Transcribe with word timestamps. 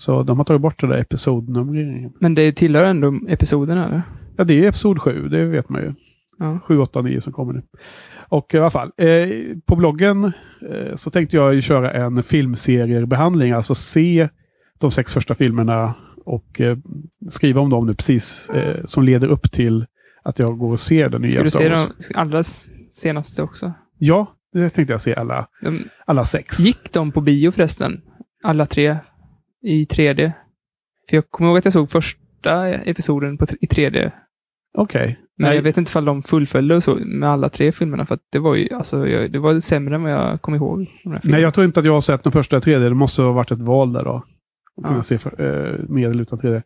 Så 0.00 0.22
de 0.22 0.38
har 0.38 0.44
tagit 0.44 0.62
bort 0.62 0.80
det 0.80 0.86
där 0.86 0.98
episodnumreringen. 0.98 2.12
Men 2.18 2.34
det 2.34 2.52
tillhör 2.52 2.84
ändå 2.84 3.20
episoderna, 3.28 3.86
eller? 3.86 4.02
Ja, 4.36 4.44
det 4.44 4.54
är 4.54 4.68
episod 4.68 5.00
7, 5.00 5.28
det 5.28 5.44
vet 5.44 5.68
man 5.68 5.82
ju. 5.82 5.94
Ja. 6.38 6.58
7, 6.64 6.78
8, 6.78 7.02
9 7.02 7.20
som 7.20 7.32
kommer 7.32 7.52
nu. 7.52 7.62
Och 8.28 8.54
i 8.54 8.58
alla 8.58 8.70
fall, 8.70 8.90
eh, 8.96 9.28
på 9.66 9.76
bloggen 9.76 10.24
eh, 10.70 10.94
så 10.94 11.10
tänkte 11.10 11.36
jag 11.36 11.62
köra 11.62 11.92
en 11.92 12.22
filmseriebehandling, 12.22 13.52
alltså 13.52 13.74
se 13.74 14.28
de 14.78 14.90
sex 14.90 15.14
första 15.14 15.34
filmerna 15.34 15.94
och 16.24 16.60
eh, 16.60 16.76
skriva 17.28 17.60
om 17.60 17.70
dem 17.70 17.86
nu 17.86 17.94
precis 17.94 18.50
eh, 18.50 18.84
som 18.84 19.04
leder 19.04 19.28
upp 19.28 19.52
till 19.52 19.86
att 20.22 20.38
jag 20.38 20.58
går 20.58 20.72
och 20.72 20.80
ser 20.80 21.08
den 21.08 21.22
nya 21.22 21.30
Ska 21.30 21.42
du 21.42 21.50
se 21.50 21.68
de 21.68 21.88
allra 22.14 22.42
senaste 22.92 23.42
också? 23.42 23.72
Ja, 23.98 24.34
det 24.52 24.68
tänkte 24.68 24.92
jag 24.92 25.00
se 25.00 25.14
alla, 25.14 25.46
De, 25.62 25.78
alla 26.06 26.24
sex. 26.24 26.60
gick 26.60 26.92
de 26.92 27.12
på 27.12 27.20
bio 27.20 27.50
förresten? 27.50 28.00
Alla 28.42 28.66
tre? 28.66 28.96
I 29.62 29.84
3D? 29.84 30.32
För 31.10 31.16
jag 31.16 31.30
kommer 31.30 31.48
ihåg 31.50 31.58
att 31.58 31.64
jag 31.64 31.72
såg 31.72 31.90
första 31.90 32.68
episoden 32.68 33.38
på, 33.38 33.44
i 33.60 33.66
3D. 33.66 34.10
Okej. 34.78 35.18
Men 35.38 35.48
Nej. 35.48 35.56
jag 35.56 35.62
vet 35.62 35.76
inte 35.76 35.90
ifall 35.90 36.04
de 36.04 36.22
fullföljde 36.22 36.74
och 36.74 36.82
så 36.82 36.94
med 36.94 37.28
alla 37.28 37.48
tre 37.48 37.72
filmerna. 37.72 38.06
För 38.06 38.18
det 38.32 38.38
var 38.38 38.54
ju 38.54 38.68
alltså, 38.74 39.08
jag, 39.08 39.32
det 39.32 39.38
var 39.38 39.60
sämre 39.60 39.94
än 39.94 40.02
vad 40.02 40.12
jag 40.12 40.42
kom 40.42 40.54
ihåg. 40.54 40.86
Nej, 41.22 41.40
jag 41.40 41.54
tror 41.54 41.66
inte 41.66 41.80
att 41.80 41.86
jag 41.86 41.92
har 41.92 42.00
sett 42.00 42.22
den 42.22 42.32
första 42.32 42.58
3D. 42.60 42.78
Det 42.88 42.94
måste 42.94 43.22
ha 43.22 43.32
varit 43.32 43.50
ett 43.50 43.58
val 43.58 43.92
där 43.92 44.04
då. 44.04 44.24
Att 44.76 44.84
kunna 44.84 44.96
Ja. 44.98 45.02
se 45.02 45.18
för, 45.18 45.30
eh, 45.40 45.78
med 45.88 46.10
eller 46.10 46.22
utan 46.22 46.38
3D. 46.38 46.62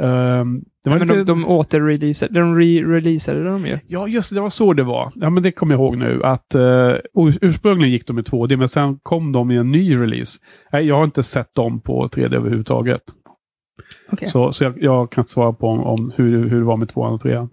Ehm, 0.00 0.60
det 0.84 0.90
var 0.90 0.96
Ja, 0.96 0.98
men 0.98 1.08
lite... 1.08 1.14
de, 1.18 1.24
de 1.24 1.46
återreleasade, 1.48 2.34
de 2.34 2.56
re-releasade 2.58 3.44
de 3.44 3.66
ju. 3.66 3.78
Ja, 3.86 4.08
just 4.08 4.34
det. 4.34 4.40
Var 4.40 4.50
så 4.50 4.72
det 4.72 4.82
var. 4.82 5.12
Ja, 5.14 5.30
men 5.30 5.42
det 5.42 5.52
kommer 5.52 5.74
jag 5.74 5.80
ihåg 5.80 5.96
nu. 5.96 6.20
Att 6.24 6.54
uh, 6.54 6.62
ur- 6.62 7.38
ursprungligen 7.40 7.90
gick 7.92 8.06
de 8.06 8.18
i 8.18 8.22
2D, 8.22 8.56
men 8.56 8.68
sen 8.68 8.98
kom 9.02 9.32
de 9.32 9.50
i 9.50 9.56
en 9.56 9.70
ny 9.70 9.96
release. 10.00 10.38
Nej, 10.72 10.86
jag 10.86 10.96
har 10.96 11.04
inte 11.04 11.22
sett 11.22 11.54
dem 11.54 11.80
på 11.80 12.06
3D 12.08 12.34
överhuvudtaget. 12.36 13.02
Okej. 14.12 14.28
Så, 14.28 14.52
så 14.52 14.64
jag, 14.64 14.82
jag 14.82 15.12
kan 15.12 15.22
inte 15.22 15.32
svara 15.32 15.52
på 15.52 15.66
om, 15.68 15.80
om 15.80 16.12
hur, 16.16 16.48
hur 16.48 16.58
det 16.58 16.64
var 16.66 16.76
med 16.76 16.88
tvåan 16.88 17.12
och 17.14 17.20
trean. 17.20 17.48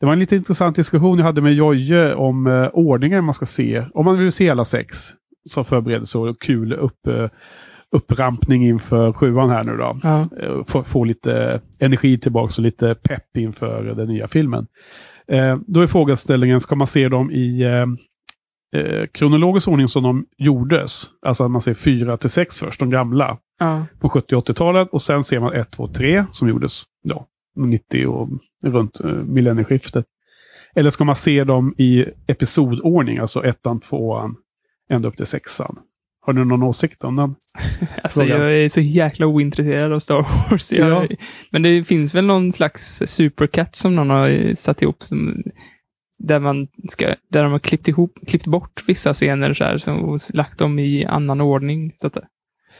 Det 0.00 0.06
var 0.06 0.12
en 0.12 0.18
lite 0.18 0.36
intressant 0.36 0.76
diskussion 0.76 1.18
jag 1.18 1.24
hade 1.24 1.40
med 1.40 1.54
Jojje 1.54 2.14
om 2.14 2.46
uh, 2.46 2.68
ordningen 2.72 3.24
man 3.24 3.34
ska 3.34 3.46
se. 3.46 3.84
Om 3.94 4.04
man 4.04 4.18
vill 4.18 4.32
se 4.32 4.50
alla 4.50 4.64
sex 4.64 4.96
som 5.50 5.64
förberedelse 5.64 6.18
och 6.18 6.40
kul 6.40 6.72
upp, 6.72 6.98
uh, 7.08 7.28
upprampning 7.96 8.66
inför 8.66 9.12
sjuan 9.12 9.50
här 9.50 9.64
nu 9.64 9.76
då. 9.76 9.98
Ja. 10.02 10.28
Eh, 10.40 10.64
få, 10.64 10.84
få 10.84 11.04
lite 11.04 11.60
energi 11.80 12.18
tillbaka 12.18 12.52
och 12.58 12.62
lite 12.62 12.94
pepp 12.94 13.36
inför 13.36 13.82
den 13.84 14.08
nya 14.08 14.28
filmen. 14.28 14.66
Eh, 15.28 15.58
då 15.66 15.80
är 15.80 15.86
frågeställningen, 15.86 16.60
ska 16.60 16.74
man 16.74 16.86
se 16.86 17.08
dem 17.08 17.30
i 17.30 17.62
eh, 17.62 17.86
eh, 18.82 19.06
kronologisk 19.06 19.68
ordning 19.68 19.88
som 19.88 20.02
de 20.02 20.26
gjordes? 20.38 21.04
Alltså 21.22 21.44
att 21.44 21.50
man 21.50 21.60
ser 21.60 21.74
4 21.74 22.16
till 22.16 22.30
6 22.30 22.58
först, 22.58 22.80
de 22.80 22.90
gamla, 22.90 23.38
Ja. 23.60 23.86
på 24.00 24.08
70 24.08 24.36
och 24.36 24.48
80-talet. 24.48 24.88
Och 24.92 25.02
sen 25.02 25.24
ser 25.24 25.40
man 25.40 25.52
1, 25.52 25.70
2, 25.70 25.88
3 25.88 26.24
som 26.30 26.48
gjordes 26.48 26.82
ja, 27.02 27.26
90 27.56 28.06
och 28.06 28.28
runt 28.64 29.00
eh, 29.00 29.10
millennieskiftet. 29.10 30.04
Eller 30.74 30.90
ska 30.90 31.04
man 31.04 31.16
se 31.16 31.44
dem 31.44 31.74
i 31.78 32.04
episodordning, 32.26 33.18
alltså 33.18 33.44
ettan, 33.44 33.80
tvåan, 33.80 34.34
ända 34.90 35.08
upp 35.08 35.16
till 35.16 35.26
sexan? 35.26 35.78
Har 36.28 36.32
du 36.32 36.44
någon 36.44 36.62
åsikt 36.62 37.04
om 37.04 37.16
den? 37.16 37.34
Alltså, 38.02 38.20
Frågan. 38.20 38.40
jag 38.40 38.52
är 38.52 38.68
så 38.68 38.80
jäkla 38.80 39.26
ointresserad 39.26 39.92
av 39.92 39.98
Star 39.98 40.26
Wars. 40.50 40.72
Jag, 40.72 40.88
Ja. 40.90 41.16
Men 41.50 41.62
det 41.62 41.84
finns 41.84 42.14
väl 42.14 42.26
någon 42.26 42.52
slags 42.52 43.02
supercut 43.06 43.74
som 43.76 43.94
någon 43.96 44.10
har 44.10 44.54
satt 44.54 44.82
ihop 44.82 45.02
som, 45.02 45.42
där, 46.18 46.38
man 46.38 46.68
ska, 46.88 47.06
där 47.30 47.42
de 47.42 47.52
har 47.52 47.58
klippt, 47.58 47.88
ihop, 47.88 48.18
klippt 48.26 48.46
bort 48.46 48.82
vissa 48.86 49.12
scener 49.12 49.54
så 49.54 49.64
här, 49.64 49.78
som, 49.78 50.04
och 50.04 50.20
lagt 50.34 50.58
dem 50.58 50.78
i 50.78 51.04
annan 51.04 51.40
ordning. 51.40 51.92
Så 51.96 52.06
att, 52.06 52.12
det- 52.14 52.26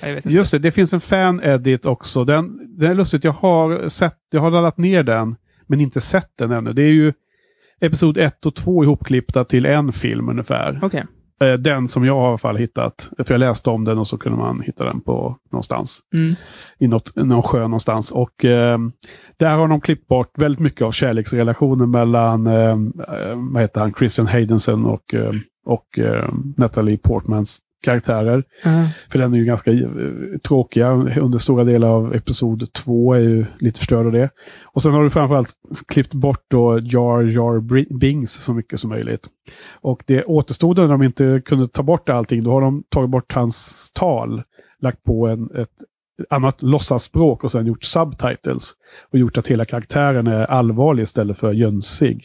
jag 0.00 0.14
vet 0.14 0.24
inte. 0.26 0.36
Just 0.36 0.52
det, 0.52 0.58
det 0.58 0.70
finns 0.70 0.92
en 0.92 1.00
fan-edit 1.00 1.86
också. 1.86 2.24
Den, 2.24 2.76
den 2.78 2.90
är 2.90 2.94
lustigt, 2.94 3.24
jag 3.24 3.32
har, 3.32 3.88
sett, 3.88 4.18
jag 4.30 4.40
har 4.40 4.50
laddat 4.50 4.78
ner 4.78 5.02
den, 5.02 5.36
men 5.66 5.80
inte 5.80 6.00
sett 6.00 6.30
den 6.38 6.50
ännu. 6.52 6.72
Det 6.72 6.82
är 6.82 6.92
ju 6.92 7.12
Episod 7.80 8.18
1 8.18 8.46
och 8.46 8.54
2 8.54 8.84
ihopklippta 8.84 9.44
till 9.44 9.66
en 9.66 9.92
film 9.92 10.28
ungefär. 10.28 10.78
Okej. 10.82 11.04
Eh, 11.40 11.52
Den 11.52 11.88
som 11.88 12.04
jag 12.04 12.14
har 12.14 12.24
i 12.24 12.28
alla 12.28 12.38
fall 12.38 12.56
hittat. 12.56 13.10
För 13.18 13.34
jag 13.34 13.38
läste 13.38 13.70
om 13.70 13.84
den 13.84 13.98
och 13.98 14.06
så 14.06 14.18
kunde 14.18 14.38
man 14.38 14.60
hitta 14.60 14.84
den 14.84 15.00
på 15.00 15.36
någonstans. 15.52 16.00
Mm. 16.14 16.34
I 16.78 16.88
något, 16.88 17.16
någon 17.16 17.42
sjö 17.42 17.60
någonstans. 17.60 18.12
Och 18.12 18.44
eh, 18.44 18.78
där 19.36 19.56
har 19.56 19.68
de 19.68 19.80
klippt 19.80 20.08
bort 20.08 20.38
väldigt 20.38 20.60
mycket 20.60 20.82
av 20.82 20.92
kärleksrelationen 20.92 21.90
mellan 21.90 22.46
eh, 22.46 22.70
eh, 22.70 23.36
vad 23.52 23.62
heter 23.62 23.80
han, 23.80 23.92
Christian 23.92 24.26
Haydensen 24.26 24.84
och, 24.84 25.14
eh, 25.14 25.32
och 25.66 25.98
eh, 25.98 26.28
Natalie 26.56 26.98
Portmans 26.98 27.58
karaktärer. 27.82 28.44
Ja. 28.64 28.88
För 29.10 29.18
den 29.18 29.34
är 29.34 29.38
ju 29.38 29.44
ganska 29.44 29.72
eh, 29.72 29.88
tråkiga. 30.48 30.90
Under 31.20 31.38
stora 31.38 31.64
delar 31.64 31.88
av 31.88 32.14
episod 32.14 32.72
två 32.72 33.14
är 33.14 33.20
ju 33.20 33.46
lite 33.58 33.78
förstörd 33.78 34.06
av 34.06 34.12
det. 34.12 34.30
Och 34.64 34.82
sen 34.82 34.92
har 34.92 35.02
du 35.02 35.10
framförallt 35.10 35.52
klippt 35.88 36.14
bort 36.14 36.44
då 36.48 36.78
Jar 36.78 37.22
Jar 37.22 37.60
Bings 37.98 38.44
så 38.44 38.54
mycket 38.54 38.80
som 38.80 38.90
möjligt. 38.90 39.26
Och 39.80 40.02
det 40.06 40.24
återstod 40.24 40.78
när 40.78 40.88
de 40.88 41.02
inte 41.02 41.42
kunde 41.44 41.68
ta 41.68 41.82
bort 41.82 42.08
allting. 42.08 42.44
Då 42.44 42.50
har 42.50 42.60
de 42.60 42.84
tagit 42.88 43.10
bort 43.10 43.32
hans 43.32 43.90
tal, 43.94 44.42
lagt 44.80 45.02
på 45.02 45.26
en, 45.26 45.50
ett 45.56 45.68
annat 46.30 46.62
låtsasspråk 46.62 47.44
och 47.44 47.50
sen 47.50 47.66
gjort 47.66 47.84
subtitles. 47.84 48.72
Och 49.10 49.18
gjort 49.18 49.38
att 49.38 49.48
hela 49.48 49.64
karaktären 49.64 50.26
är 50.26 50.44
allvarlig 50.44 51.02
istället 51.02 51.38
för 51.38 51.52
jönsig. 51.52 52.24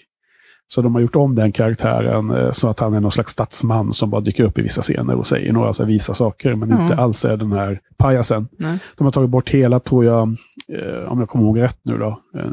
Så 0.68 0.82
de 0.82 0.96
har 0.96 1.02
gjort 1.02 1.16
om 1.16 1.36
den 1.36 1.52
karaktären 1.52 2.32
eh, 2.32 2.52
så 2.52 2.70
att 2.70 2.80
han 2.80 2.94
är 2.94 3.00
någon 3.00 3.12
slags 3.12 3.32
statsman 3.32 3.92
som 3.92 4.10
bara 4.10 4.22
dyker 4.22 4.44
upp 4.44 4.60
i 4.60 4.62
vissa 4.62 4.82
scener 4.82 5.16
och 5.16 5.28
säger 5.28 5.54
några 5.54 5.74
så 5.74 5.86
visa 5.86 6.14
saker, 6.14 6.56
men 6.56 6.70
Ja. 6.70 6.82
inte 6.84 6.96
alls 6.96 7.26
är 7.26 7.38
den 7.38 7.52
här 7.52 7.80
pajasen. 7.98 8.48
Nej. 8.60 8.78
De 8.98 9.04
har 9.04 9.12
tagit 9.12 9.30
bort 9.30 9.50
hela, 9.50 9.80
tror 9.80 10.06
jag, 10.06 10.38
eh, 10.74 11.12
om 11.12 11.20
jag 11.20 11.30
kommer 11.30 11.46
ihåg 11.46 11.60
rätt 11.60 11.80
nu 11.84 11.98
då, 11.98 12.22
eh, 12.38 12.46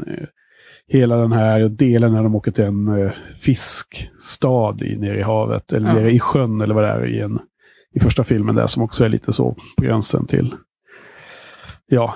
hela 0.87 1.15
den 1.15 1.31
här 1.31 1.59
delen 1.69 2.13
när 2.13 2.23
de 2.23 2.35
åker 2.35 2.51
till 2.51 2.63
en 2.63 3.11
fiskstad 3.39 4.75
i, 4.81 4.97
nere 4.97 5.19
i 5.19 5.21
havet, 5.21 5.73
eller 5.73 5.87
Ja. 5.89 5.93
nere 5.95 6.11
i 6.11 6.19
sjön 6.19 6.61
eller 6.61 6.75
vad 6.75 6.83
det 6.83 6.89
är 6.89 7.05
i, 7.07 7.19
en, 7.19 7.39
i 7.95 7.99
första 7.99 8.23
filmen 8.23 8.55
där, 8.55 8.65
som 8.67 8.83
också 8.83 9.05
är 9.05 9.09
lite 9.09 9.33
så 9.33 9.55
på 9.77 9.83
gränsen 9.83 10.25
till. 10.25 10.55
Ja, 11.87 12.13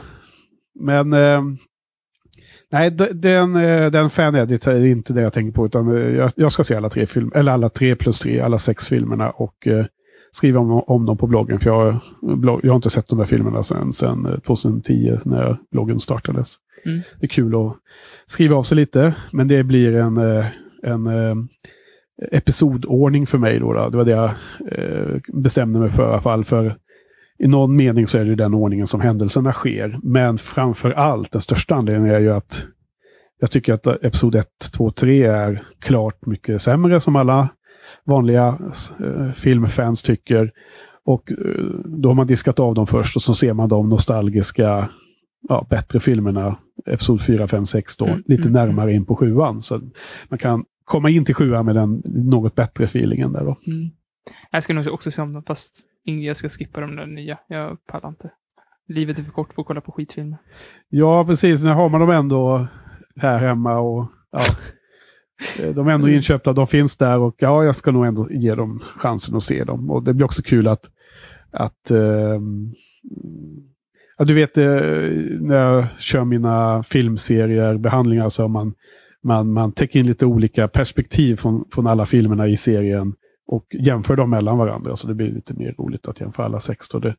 men 0.79 1.13
eh, 1.13 1.41
Nej, 2.75 2.91
den, 3.13 3.55
eh, 3.55 3.91
den 3.91 4.09
fan-edit 4.09 4.67
är 4.67 4.85
inte 4.85 5.13
det 5.13 5.21
jag 5.21 5.33
tänker 5.33 5.51
på. 5.51 5.65
Utan 5.65 5.97
eh, 5.97 6.15
jag, 6.15 6.31
jag 6.35 6.51
ska 6.51 6.63
se 6.63 6.75
alla 6.75 6.89
tre 6.89 7.05
filmer, 7.05 7.37
eller 7.37 7.51
alla 7.51 7.69
tre 7.69 7.95
plus 7.95 8.19
tre, 8.19 8.39
alla 8.39 8.57
sex 8.57 8.89
filmerna 8.89 9.29
och 9.29 9.67
eh, 9.67 9.85
skriva 10.31 10.59
om, 10.59 10.71
om 10.71 11.05
dem 11.05 11.17
på 11.17 11.27
bloggen. 11.27 11.59
För 11.59 11.69
jag, 11.69 11.99
blogg, 12.37 12.59
jag 12.63 12.71
har 12.71 12.75
inte 12.75 12.89
sett 12.89 13.07
de 13.07 13.17
där 13.17 13.25
filmerna 13.25 13.63
sedan, 13.63 13.93
sedan 13.93 14.25
eh, 14.25 14.39
2010 14.39 15.17
när 15.25 15.57
bloggen 15.71 15.99
startades. 15.99 16.55
Mm. 16.85 17.01
Det 17.19 17.25
är 17.25 17.29
kul 17.29 17.55
att 17.55 17.75
skriva 18.25 18.55
av 18.55 18.63
sig 18.63 18.75
lite, 18.75 19.15
men 19.31 19.47
det 19.47 19.63
blir 19.63 19.95
en, 19.95 20.17
eh, 20.17 20.45
en 20.83 21.07
episodordning 22.31 23.25
för 23.25 23.37
mig. 23.37 23.59
Då, 23.59 23.73
då. 23.73 23.89
Det 23.89 23.97
var 23.97 24.05
det 24.05 24.11
jag 24.11 24.31
eh, 24.71 25.19
bestämde 25.33 25.79
mig 25.79 25.89
för 25.89 26.03
i 26.03 26.11
alla 26.11 26.21
fall. 26.21 26.45
För 26.45 26.77
i 27.39 27.47
någon 27.47 27.75
mening 27.75 28.07
så 28.07 28.17
är 28.17 28.25
det 28.25 28.35
den 28.35 28.53
ordningen 28.53 28.87
som 28.87 29.01
händelserna 29.01 29.53
sker. 29.53 29.99
Men 30.03 30.37
framför 30.37 30.91
allt, 30.91 31.31
den 31.31 31.41
största 31.41 31.75
anledningen 31.75 32.15
är 32.15 32.19
ju 32.19 32.33
att 32.33 32.67
jag 33.39 33.51
tycker 33.51 33.73
att 33.73 33.87
Episod 33.87 34.35
1, 34.35 34.47
2, 34.73 34.91
3 34.91 35.23
är 35.23 35.63
klart 35.79 36.25
mycket 36.25 36.61
sämre 36.61 36.99
som 36.99 37.15
alla 37.15 37.49
vanliga 38.03 38.59
eh, 38.99 39.31
filmfans 39.31 40.03
tycker. 40.03 40.51
Och 41.05 41.31
eh, 41.31 41.37
då 41.85 42.09
har 42.09 42.13
man 42.15 42.27
diskat 42.27 42.59
av 42.59 42.75
dem 42.75 42.87
först 42.87 43.15
och 43.15 43.21
så 43.21 43.33
ser 43.33 43.53
man 43.53 43.69
de 43.69 43.89
nostalgiska, 43.89 44.89
ja, 45.49 45.67
bättre 45.69 45.99
filmerna, 45.99 46.57
Episod 46.85 47.21
4, 47.21 47.47
5, 47.47 47.65
6 47.65 47.97
då, 47.97 48.05
Mm, 48.05 48.23
lite 48.25 48.49
mm, 48.49 48.53
närmare 48.53 48.93
in 48.93 49.05
på 49.05 49.15
sjuan. 49.15 49.61
Så 49.61 49.81
man 50.29 50.39
kan 50.39 50.65
komma 50.85 51.09
in 51.09 51.25
till 51.25 51.35
sjuan 51.35 51.65
med 51.65 51.75
den 51.75 52.01
något 52.05 52.55
bättre 52.55 52.83
feelingen 52.85 53.31
där 53.33 53.45
då. 53.45 53.57
Mm. 53.67 53.89
Jag 54.51 54.63
ska 54.63 54.73
nog 54.73 54.87
också 54.87 55.11
se 55.11 55.21
om 55.21 55.33
dem, 55.33 55.43
fast 55.43 55.85
jag 56.05 56.37
ska 56.37 56.49
skippa 56.49 56.81
de 56.81 56.95
där 56.95 57.05
nya. 57.05 57.37
Jag 57.47 57.85
pallar 57.85 58.09
inte. 58.09 58.31
Livet 58.87 59.19
är 59.19 59.23
för 59.23 59.31
kort 59.31 59.55
på 59.55 59.61
att 59.61 59.67
kolla 59.67 59.81
på 59.81 59.91
skitfilmer. 59.91 60.37
Ja, 60.89 61.25
precis. 61.25 61.63
Nu 61.63 61.69
har 61.69 61.89
man 61.89 62.01
dem 62.01 62.09
ändå 62.09 62.67
här 63.15 63.39
hemma 63.39 63.79
och 63.79 64.07
ja, 64.31 64.41
de 65.73 65.87
är 65.87 65.91
ändå 65.91 66.09
inköpta, 66.09 66.53
de 66.53 66.67
finns 66.67 66.97
där 66.97 67.19
och 67.19 67.35
ja, 67.37 67.63
jag 67.63 67.75
ska 67.75 67.91
nog 67.91 68.05
ändå 68.05 68.27
ge 68.31 68.55
dem 68.55 68.79
chansen 68.97 69.35
att 69.35 69.43
se 69.43 69.63
dem. 69.63 69.91
Och 69.91 70.03
det 70.03 70.13
blir 70.13 70.25
också 70.25 70.41
kul 70.41 70.67
att, 70.67 70.91
att 71.51 71.91
ehm, 71.91 72.73
ja, 74.17 74.25
du 74.25 74.33
vet 74.33 74.57
eh, 74.57 74.65
när 75.39 75.55
jag 75.55 75.91
kör 75.99 76.23
mina 76.23 76.83
filmserier, 76.83 77.77
behandlingar, 77.77 78.29
så 78.29 78.47
man, 78.47 78.73
man, 79.23 79.53
man 79.53 79.71
täcker 79.71 79.99
in 79.99 80.05
lite 80.07 80.25
olika 80.25 80.67
perspektiv 80.67 81.35
från, 81.35 81.65
från 81.71 81.87
alla 81.87 82.05
filmerna 82.05 82.47
i 82.47 82.57
serien 82.57 83.13
och 83.47 83.65
jämför 83.79 84.15
dem 84.15 84.29
mellan 84.29 84.57
varandra. 84.57 84.95
Så 84.95 85.07
det 85.07 85.13
blir 85.13 85.31
lite 85.31 85.53
mer 85.53 85.75
roligt 85.77 86.07
att 86.07 86.21
jämföra 86.21 86.45
alla 86.45 86.59
sex. 86.59 86.89
Då. 86.89 86.99
Det 86.99 87.15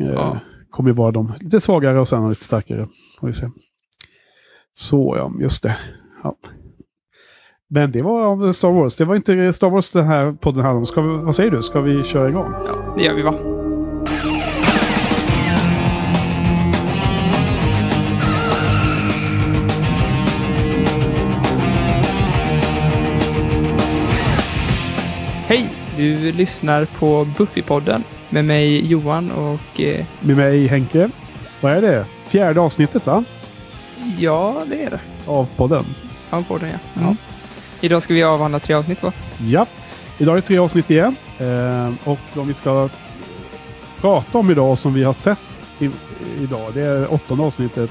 eh, 0.00 0.06
Ja. 0.06 0.38
kommer 0.70 0.90
ju 0.90 0.96
vara 0.96 1.10
de 1.10 1.32
lite 1.40 1.60
svagare 1.60 2.00
och 2.00 2.08
sen 2.08 2.28
lite 2.28 2.44
starkare. 2.44 2.88
Får 3.20 3.26
vi 3.26 3.32
se. 3.32 3.50
Så 4.74 5.14
ja, 5.18 5.32
just 5.40 5.62
det. 5.62 5.76
Ja. 6.22 6.36
Men 7.68 7.92
det 7.92 8.02
var 8.02 8.26
om 8.26 8.52
Star 8.52 8.70
Wars. 8.70 8.96
Det 8.96 9.04
var 9.04 9.16
inte 9.16 9.52
Star 9.52 9.70
Wars 9.70 9.90
den 9.90 10.04
här 10.04 10.32
podden 10.32 10.60
handlade 10.62 10.78
om. 10.78 10.86
Ska 10.86 11.02
vi, 11.02 11.24
vad 11.24 11.34
säger 11.34 11.50
du? 11.50 11.62
Ska 11.62 11.80
vi 11.80 12.02
köra 12.02 12.28
igång? 12.28 12.52
Ja, 12.66 12.94
det 12.96 13.02
gör 13.04 13.14
vi 13.14 13.22
va? 13.22 13.63
Du 25.96 26.32
lyssnar 26.32 26.84
på 26.84 27.26
Buffypodden 27.38 28.04
med 28.28 28.44
mig 28.44 28.86
Johan 28.86 29.30
och 29.30 29.80
eh, 29.80 30.04
Med 30.20 30.36
mig 30.36 30.66
Henke. 30.66 31.10
Vad 31.60 31.72
är 31.72 31.80
det? 31.80 32.06
Fjärde 32.26 32.60
avsnittet 32.60 33.06
va? 33.06 33.24
ja, 34.18 34.64
det 34.66 34.82
är 34.82 34.90
det. 34.90 35.00
Av 35.26 35.48
podden. 35.56 35.84
Av 36.30 36.42
podden 36.42 36.68
ja. 36.68 36.78
Ja. 36.94 37.00
Mm. 37.00 37.16
Idag 37.80 38.02
ska 38.02 38.14
vi 38.14 38.22
avhandla 38.22 38.58
tre 38.58 38.74
avsnitt 38.74 39.02
va? 39.02 39.12
Ja. 39.38 39.66
Idag 40.18 40.32
är 40.32 40.40
det 40.40 40.46
tre 40.46 40.58
avsnitt 40.58 40.90
igen. 40.90 41.16
Eh, 41.38 41.92
och 42.04 42.18
de 42.34 42.48
vi 42.48 42.54
ska 42.54 42.88
prata 44.00 44.38
om 44.38 44.50
idag 44.50 44.78
som 44.78 44.94
vi 44.94 45.04
har 45.04 45.14
sett 45.14 45.38
i, 45.78 45.90
idag. 46.42 46.74
Det 46.74 46.82
är 46.82 47.12
åttonde 47.12 47.44
avsnittet. 47.44 47.90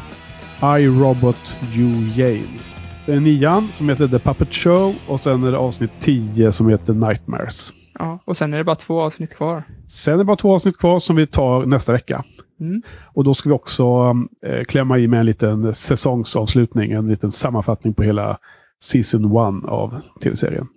I, 0.61 0.85
Robot, 0.85 1.55
You, 1.73 2.09
Yale. 2.15 2.82
Sen 3.05 3.15
är 3.15 3.19
nian 3.19 3.61
som 3.61 3.89
heter 3.89 4.07
The 4.07 4.19
Puppet 4.19 4.53
Show 4.53 4.95
och 5.07 5.19
sen 5.19 5.43
är 5.43 5.51
det 5.51 5.57
avsnitt 5.57 5.91
10 5.99 6.51
som 6.51 6.69
heter 6.69 6.93
Nightmares. 6.93 7.73
Ja. 7.99 8.19
Och 8.25 8.37
sen 8.37 8.53
är 8.53 8.57
det 8.57 8.63
bara 8.63 8.75
två 8.75 9.01
avsnitt 9.01 9.35
kvar. 9.35 9.63
Sen 9.87 10.13
är 10.13 10.17
det 10.17 10.23
bara 10.23 10.37
två 10.37 10.53
avsnitt 10.53 10.77
kvar 10.77 10.99
som 10.99 11.15
vi 11.15 11.27
tar 11.27 11.65
nästa 11.65 11.91
vecka. 11.91 12.23
Mm. 12.59 12.81
Och 13.13 13.23
då 13.23 13.33
ska 13.33 13.49
vi 13.49 13.55
också 13.55 14.15
eh, 14.45 14.63
klämma 14.63 14.97
i 14.97 15.07
med 15.07 15.19
en 15.19 15.25
liten 15.25 15.73
säsongsavslutning, 15.73 16.91
en 16.91 17.07
liten 17.07 17.31
sammanfattning 17.31 17.93
på 17.93 18.03
hela 18.03 18.37
Season 18.83 19.25
1 19.25 19.65
av 19.69 20.01
tv-serien. 20.23 20.67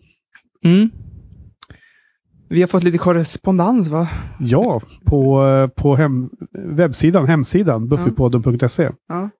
Mm. 0.65 0.91
Vi 2.49 2.61
har 2.61 2.69
fått 2.69 2.85
lite 2.85 2.99
korrespondens 2.99 3.89
va? 3.89 4.09
Ja, 4.41 4.81
på, 5.05 5.47
eh, 5.47 5.69
på 5.69 5.97
hem, 5.97 6.31
webbsidan, 6.53 7.27
hemsidan, 7.27 7.89
buffypodden.se. 7.89 8.91
Ja. 9.09 9.31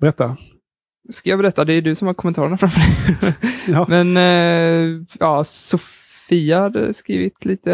Berätta. 0.00 0.36
Ska 1.10 1.30
jag 1.30 1.38
berätta? 1.38 1.64
Det 1.64 1.72
är 1.72 1.82
du 1.82 1.94
som 1.94 2.06
har 2.06 2.14
kommentarerna 2.14 2.56
framför 2.56 2.80
dig. 2.80 3.34
Ja. 3.68 3.86
Men 3.88 4.16
eh, 4.16 5.02
ja, 5.20 5.44
Sofia 5.44 6.60
hade 6.60 6.94
skrivit 6.94 7.44
lite. 7.44 7.72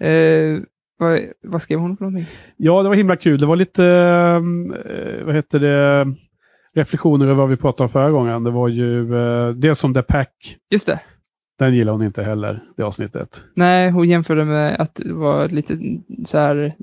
Eh, 0.00 0.58
vad, 0.98 1.20
vad 1.42 1.62
skrev 1.62 1.78
hon 1.78 1.96
för 1.96 2.04
någonting? 2.04 2.26
ja, 2.56 2.82
det 2.82 2.88
var 2.88 2.96
himla 2.96 3.16
kul. 3.16 3.40
Det 3.40 3.46
var 3.46 3.56
lite, 3.56 3.84
eh, 3.84 5.24
vad 5.24 5.34
heter 5.34 5.60
det, 5.60 6.06
reflektioner 6.74 7.26
över 7.26 7.34
vad 7.34 7.48
vi 7.48 7.56
pratade 7.56 7.84
om 7.84 7.90
förra 7.90 8.10
gången. 8.10 8.44
Det 8.44 8.50
var 8.50 8.68
ju 8.68 9.14
eh, 9.16 9.48
det 9.48 9.74
som 9.74 9.94
The 9.94 10.02
Pack, 10.02 10.56
Just 10.70 10.86
det. 10.86 11.00
den 11.58 11.74
gillar 11.74 11.92
hon 11.92 12.02
inte 12.02 12.22
heller, 12.22 12.62
det 12.76 12.82
avsnittet. 12.82 13.44
Nej, 13.56 13.90
hon 13.90 14.08
jämförde 14.08 14.44
med 14.44 14.80
att 14.80 14.94
det 14.94 15.12
var 15.12 15.48
lite 15.48 15.78
så 16.24 16.38
här, 16.38 16.74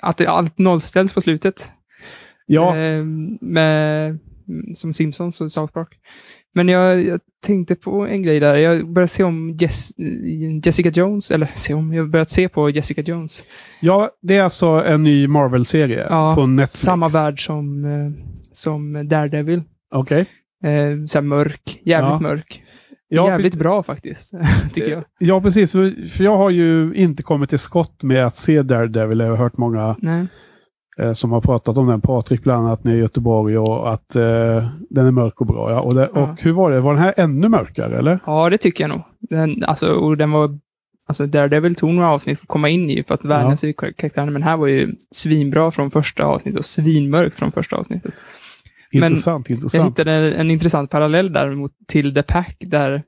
att 0.00 0.16
det, 0.16 0.26
allt 0.26 0.58
nollställs 0.58 1.12
på 1.12 1.20
slutet. 1.20 1.72
Ja, 2.46 2.76
Eh, 2.76 3.04
med, 3.40 4.18
som 4.74 4.92
Simpsons 4.92 5.40
och 5.40 5.52
South 5.52 5.72
Park. 5.72 5.88
Men 6.54 6.68
jag, 6.68 7.02
jag 7.04 7.20
tänkte 7.46 7.74
på 7.74 8.06
en 8.06 8.22
grej 8.22 8.40
där. 8.40 8.54
Jag 8.56 8.92
började 8.92 9.08
se 9.08 9.24
om 9.24 9.56
Jess, 9.60 9.90
Jessica 10.64 10.88
Jones, 10.90 11.30
eller 11.30 11.50
se 11.54 11.74
om, 11.74 11.94
jag 11.94 12.10
börjat 12.10 12.30
se 12.30 12.48
på 12.48 12.70
Jessica 12.70 13.02
Jones. 13.02 13.44
ja, 13.80 14.10
det 14.22 14.36
är 14.36 14.42
alltså 14.42 14.66
en 14.66 15.02
ny 15.02 15.28
Marvel-serie 15.28 16.06
Ja, 16.10 16.34
från 16.34 16.56
Netflix. 16.56 16.72
Samma 16.72 17.08
värld 17.08 17.46
som, 17.46 17.84
eh, 17.84 18.24
som 18.52 19.08
Daredevil. 19.08 19.62
Okej. 19.94 20.26
Eh, 20.64 21.04
så 21.06 21.22
mörk, 21.22 21.80
jävligt 21.84 22.12
Ja. 22.12 22.20
mörk. 22.20 22.62
Ja, 23.08 23.28
jävligt 23.28 23.52
för- 23.54 23.58
bra 23.60 23.82
faktiskt, 23.82 24.32
tycker 24.74 24.90
jag. 24.90 25.04
Ja, 25.18 25.40
precis. 25.40 25.72
För, 25.72 26.08
för 26.08 26.24
jag 26.24 26.36
har 26.36 26.50
ju 26.50 26.94
inte 26.94 27.22
kommit 27.22 27.48
till 27.48 27.58
skott 27.58 28.02
med 28.02 28.26
att 28.26 28.36
se 28.36 28.62
Daredevil. 28.62 29.18
Jag 29.18 29.26
har 29.30 29.36
hört 29.36 29.56
många 29.56 29.96
Nej. 29.98 30.26
Eh, 31.00 31.12
som 31.12 31.32
har 31.32 31.40
pratat 31.40 31.78
om 31.78 31.86
den. 31.86 32.00
Patrik 32.00 32.42
bland 32.42 32.66
annat 32.66 32.84
nere 32.84 32.96
i 32.96 33.00
Göteborg 33.00 33.58
och 33.58 33.92
att 33.92 34.16
eh, 34.16 34.68
den 34.90 35.06
är 35.06 35.10
mörk 35.10 35.40
och 35.40 35.46
bra. 35.46 35.70
Ja. 35.70 35.80
Och, 35.80 35.94
det, 35.94 36.10
Ja. 36.14 36.20
och 36.32 36.42
hur 36.42 36.52
var 36.52 36.70
det? 36.70 36.80
Var 36.80 36.94
den 36.94 37.02
här 37.02 37.14
ännu 37.16 37.48
mörkare 37.48 37.98
eller? 37.98 38.18
Ja, 38.26 38.50
det 38.50 38.58
tycker 38.58 38.84
jag 38.84 38.88
nog. 38.88 39.00
Den, 39.20 39.64
alltså, 39.64 39.92
och 39.92 40.16
den 40.16 40.30
var, 40.30 40.58
alltså 41.06 41.26
Daredevil 41.26 41.74
tog 41.74 41.90
några 41.90 42.10
avsnitt 42.10 42.38
för 42.38 42.44
att 42.44 42.48
komma 42.48 42.68
in 42.68 42.90
i, 42.90 43.02
för 43.02 43.14
att 43.14 43.58
sig 43.58 43.66
vid 43.66 43.76
karaktären. 43.76 44.32
Men 44.32 44.42
här 44.42 44.56
var 44.56 44.66
ju 44.66 44.94
svinbra 45.10 45.70
från 45.70 45.90
första 45.90 46.24
avsnittet 46.24 46.58
och 46.58 46.64
svinmörkt 46.64 47.34
från 47.34 47.52
första 47.52 47.76
avsnittet. 47.76 48.16
Men 48.92 49.02
Intressant, 49.04 49.48
Jag 49.50 49.56
intressant. 49.56 49.90
hittade 49.90 50.32
en 50.32 50.50
intressant 50.50 50.90
parallell 50.90 51.32
däremot 51.32 51.72
till 51.86 52.14
The 52.14 52.22
Pack, 52.22 52.56
där, 52.60 53.02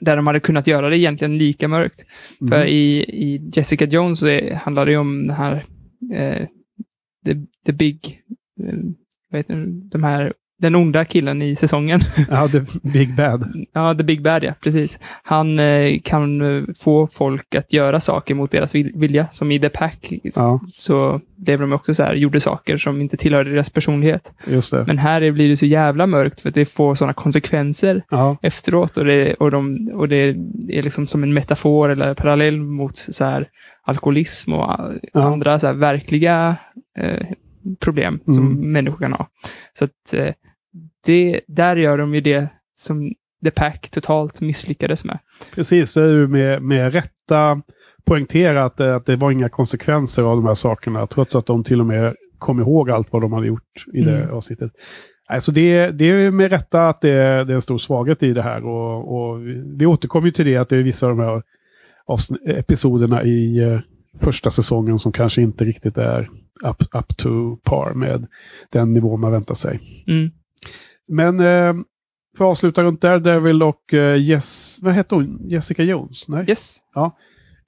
där 0.00 0.16
de 0.16 0.26
hade 0.26 0.40
kunnat 0.40 0.66
göra 0.66 0.88
det 0.88 0.98
egentligen 0.98 1.38
lika 1.38 1.68
mörkt. 1.68 2.04
Mhm. 2.40 2.50
För 2.50 2.64
i, 2.64 2.98
i 2.98 3.50
Jessica 3.54 3.84
Jones 3.84 4.18
så 4.18 4.26
är, 4.26 4.54
handlar 4.54 4.86
det 4.86 4.92
ju 4.92 4.98
om 4.98 5.26
den 5.26 5.36
här, 5.36 5.64
eh, 6.14 6.46
the, 7.32 7.40
the 7.66 7.72
Big, 7.72 8.20
eh, 8.64 8.74
det, 9.32 9.44
de 9.90 10.04
här, 10.04 10.32
den 10.60 10.74
onda 10.74 11.04
killen 11.04 11.42
i 11.42 11.56
säsongen. 11.56 12.00
Ja, 12.30 12.48
The 12.48 12.60
Big 12.82 13.14
Bad. 13.14 13.52
ja, 13.72 13.94
The 13.94 14.02
Big 14.04 14.22
Bad, 14.22 14.44
ja, 14.44 14.52
precis. 14.62 14.98
Han 15.22 15.58
eh, 15.58 15.98
kan 16.04 16.40
eh, 16.56 16.62
få 16.76 17.06
folk 17.06 17.54
att 17.54 17.72
göra 17.72 18.00
saker 18.00 18.34
mot 18.34 18.50
deras 18.50 18.74
vil- 18.74 18.98
vilja. 19.00 19.26
Som 19.30 19.52
i 19.52 19.58
The 19.58 19.68
Pack 19.68 20.12
Ja. 20.22 20.60
så 20.72 21.20
blev 21.36 21.60
de 21.60 21.72
också 21.72 21.94
så 21.94 22.02
här, 22.02 22.14
gjorde 22.14 22.40
saker 22.40 22.78
som 22.78 23.00
inte 23.00 23.16
tillhörde 23.16 23.50
deras 23.50 23.70
personlighet. 23.70 24.32
Just 24.46 24.70
det. 24.72 24.84
Men 24.86 24.98
här 24.98 25.22
är- 25.22 25.32
blir 25.32 25.48
det 25.48 25.56
så 25.56 25.66
jävla 25.66 26.06
mörkt 26.06 26.40
för 26.40 26.48
att 26.48 26.54
det 26.54 26.64
får 26.64 26.94
sådana 26.94 27.12
konsekvenser 27.14 28.02
Ja, 28.10 28.36
efteråt. 28.42 28.96
Och 28.96 29.04
det, 29.04 29.34
och 29.34 29.50
de, 29.50 29.90
och 29.94 30.08
det 30.08 30.16
är 30.68 30.82
liksom 30.82 31.06
som 31.06 31.22
en 31.22 31.34
metafor 31.34 31.88
eller 31.90 32.14
parallell 32.14 32.60
mot 32.60 32.96
så 32.96 33.24
här, 33.24 33.48
alkoholism 33.82 34.52
och 34.52 34.70
Ja. 35.12 35.22
andra 35.22 35.58
så 35.58 35.66
här, 35.66 35.74
verkliga 35.74 36.56
problem 37.80 38.20
som 38.24 38.38
Mm. 38.46 38.72
människor 38.72 38.98
kan 38.98 39.12
ha. 39.12 39.28
Så 39.78 39.84
att 39.84 40.14
eh, 40.14 40.32
det, 41.06 41.40
där 41.46 41.76
gör 41.76 41.98
de 41.98 42.14
ju 42.14 42.20
det 42.20 42.48
som 42.74 43.12
The 43.44 43.50
Pack 43.50 43.90
totalt 43.90 44.40
misslyckades 44.40 45.04
med. 45.04 45.18
precis. 45.54 45.94
Det 45.94 46.02
är 46.02 46.08
ju 46.08 46.26
med, 46.28 46.62
med 46.62 46.92
rätta 46.92 47.62
poängterat 48.06 48.80
att 48.80 49.06
det 49.06 49.16
var 49.16 49.30
inga 49.30 49.48
konsekvenser 49.48 50.22
av 50.22 50.36
de 50.36 50.46
här 50.46 50.54
sakerna. 50.54 51.06
Trots 51.06 51.36
att 51.36 51.46
de 51.46 51.64
till 51.64 51.80
och 51.80 51.86
med 51.86 52.14
kom 52.38 52.60
ihåg 52.60 52.90
allt 52.90 53.12
vad 53.12 53.22
de 53.22 53.32
hade 53.32 53.46
gjort 53.46 53.84
i 53.94 54.00
det 54.00 54.16
Mm. 54.22 54.34
avsnittet. 54.36 54.72
Alltså 55.30 55.52
det, 55.52 55.90
det 55.90 56.04
är 56.04 56.30
med 56.30 56.50
rätta 56.50 56.88
att 56.88 57.00
det, 57.00 57.10
det 57.44 57.52
är 57.52 57.54
en 57.54 57.62
stor 57.62 57.78
svaghet 57.78 58.22
i 58.22 58.32
det 58.32 58.42
här. 58.42 58.64
Och, 58.66 59.16
och 59.30 59.46
vi, 59.80 59.86
återkommer 59.86 60.26
ju 60.26 60.32
till 60.32 60.46
det 60.46 60.56
att 60.56 60.68
det 60.68 60.76
är 60.76 60.82
vissa 60.82 61.06
av 61.06 61.16
de 61.16 61.22
här 61.24 61.42
episoderna 62.46 63.22
i 63.24 63.58
eh, 63.58 63.80
första 64.20 64.50
säsongen 64.50 64.98
som 64.98 65.12
kanske 65.12 65.42
inte 65.42 65.64
riktigt 65.64 65.98
är 65.98 66.28
up, 66.64 66.82
up 66.94 67.16
to 67.16 67.56
par 67.56 67.94
med 67.94 68.26
den 68.72 68.92
nivå 68.92 69.16
man 69.16 69.32
väntar 69.32 69.54
sig. 69.54 69.80
Mm. 70.06 70.30
Men 71.08 71.40
eh, 71.40 71.84
för 72.36 72.44
att 72.44 72.50
avsluta 72.50 72.82
runt 72.82 73.00
där, 73.00 73.18
Devil 73.18 73.62
och 73.62 73.94
eh, 73.94 74.22
Jess, 74.22 74.78
vad 74.82 74.94
heter 74.94 75.16
hon? 75.16 75.40
Jessica 75.48 75.82
Jones? 75.82 76.28
Nej? 76.28 76.44
Yes. 76.48 76.76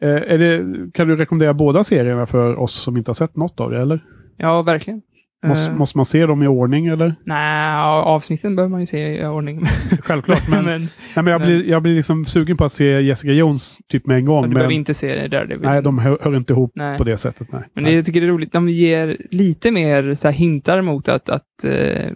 Eh, 0.02 0.08
är 0.08 0.38
det, 0.38 0.90
kan 0.92 1.08
du 1.08 1.16
rekommendera 1.16 1.54
båda 1.54 1.82
serierna 1.82 2.26
för 2.26 2.56
oss 2.56 2.72
som 2.72 2.96
inte 2.96 3.08
har 3.08 3.14
sett 3.14 3.36
något 3.36 3.60
av 3.60 3.70
det? 3.70 3.80
Eller? 3.80 4.04
Ja, 4.36 4.62
verkligen. 4.62 5.02
Måste, 5.46 5.70
Eh, 5.70 5.76
måste 5.76 5.98
man 5.98 6.04
se 6.04 6.26
dem 6.26 6.42
i 6.42 6.46
ordning? 6.46 6.86
Eller? 6.86 7.14
Nej, 7.24 7.74
avsnitten 7.82 8.56
behöver 8.56 8.70
man 8.70 8.80
ju 8.80 8.86
se 8.86 9.22
i 9.22 9.26
ordning. 9.26 9.62
Självklart, 10.02 10.48
men, 10.48 10.64
men, 10.64 10.80
nej, 10.80 11.24
men 11.24 11.26
jag, 11.26 11.40
blir, 11.40 11.64
jag 11.68 11.82
blir 11.82 11.94
liksom 11.94 12.24
sugen 12.24 12.56
på 12.56 12.64
att 12.64 12.72
se 12.72 13.00
Jessica 13.00 13.32
Jones 13.32 13.78
typ 13.88 14.06
med 14.06 14.16
en 14.16 14.24
gång. 14.24 14.42
du 14.42 14.48
Men, 14.48 14.54
behöver 14.54 14.74
inte 14.74 14.94
se 14.94 15.14
det 15.14 15.28
där. 15.28 15.46
Det 15.46 15.56
nej, 15.56 15.82
de 15.82 15.98
hör, 15.98 16.18
hör 16.20 16.36
inte 16.36 16.52
ihop 16.52 16.72
Nej. 16.74 16.98
på 16.98 17.04
det 17.04 17.16
sättet. 17.16 17.52
Nej. 17.52 17.62
Men 17.74 17.84
det, 17.84 17.92
jag 17.92 18.06
tycker 18.06 18.20
det 18.20 18.26
är 18.26 18.30
roligt, 18.30 18.52
de 18.52 18.68
ger 18.68 19.16
lite 19.30 19.70
mer 19.70 20.14
så 20.14 20.28
hintar 20.28 20.82
mot 20.82 21.08
att, 21.08 21.28
att 21.28 21.64
eh, 21.64 22.12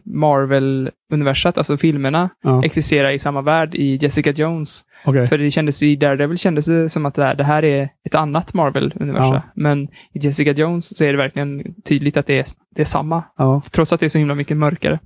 Marvel-universat, 1.18 1.58
alltså 1.58 1.76
filmerna, 1.76 2.28
Ja, 2.42 2.64
existerar 2.64 3.10
i 3.10 3.18
samma 3.18 3.42
värld 3.42 3.74
i 3.74 3.98
Jessica 4.02 4.30
Jones. 4.30 4.84
okej. 5.06 5.26
För 5.26 5.38
det 5.38 5.50
kändes 5.50 5.82
i 5.82 5.96
Daredevil 5.96 6.38
kändes 6.38 6.66
det 6.66 6.88
som 6.88 7.06
att 7.06 7.14
det 7.14 7.24
här, 7.24 7.34
det 7.34 7.44
här 7.44 7.64
är 7.64 7.88
ett 8.06 8.14
annat 8.14 8.54
Marvel-universum. 8.54 9.34
Ja. 9.34 9.42
Men 9.54 9.82
i 9.84 10.18
Jessica 10.18 10.52
Jones 10.52 10.96
så 10.96 11.04
är 11.04 11.12
det 11.12 11.18
verkligen 11.18 11.74
tydligt 11.84 12.16
att 12.16 12.26
det 12.26 12.38
är, 12.38 12.44
det 12.74 12.80
är 12.80 12.86
samma. 12.86 13.22
Ja. 13.38 13.62
Trots 13.72 13.92
att 13.92 14.00
det 14.00 14.06
är 14.06 14.10
så 14.10 14.18
himla 14.18 14.34
mycket 14.34 14.56
mörkare. 14.56 14.98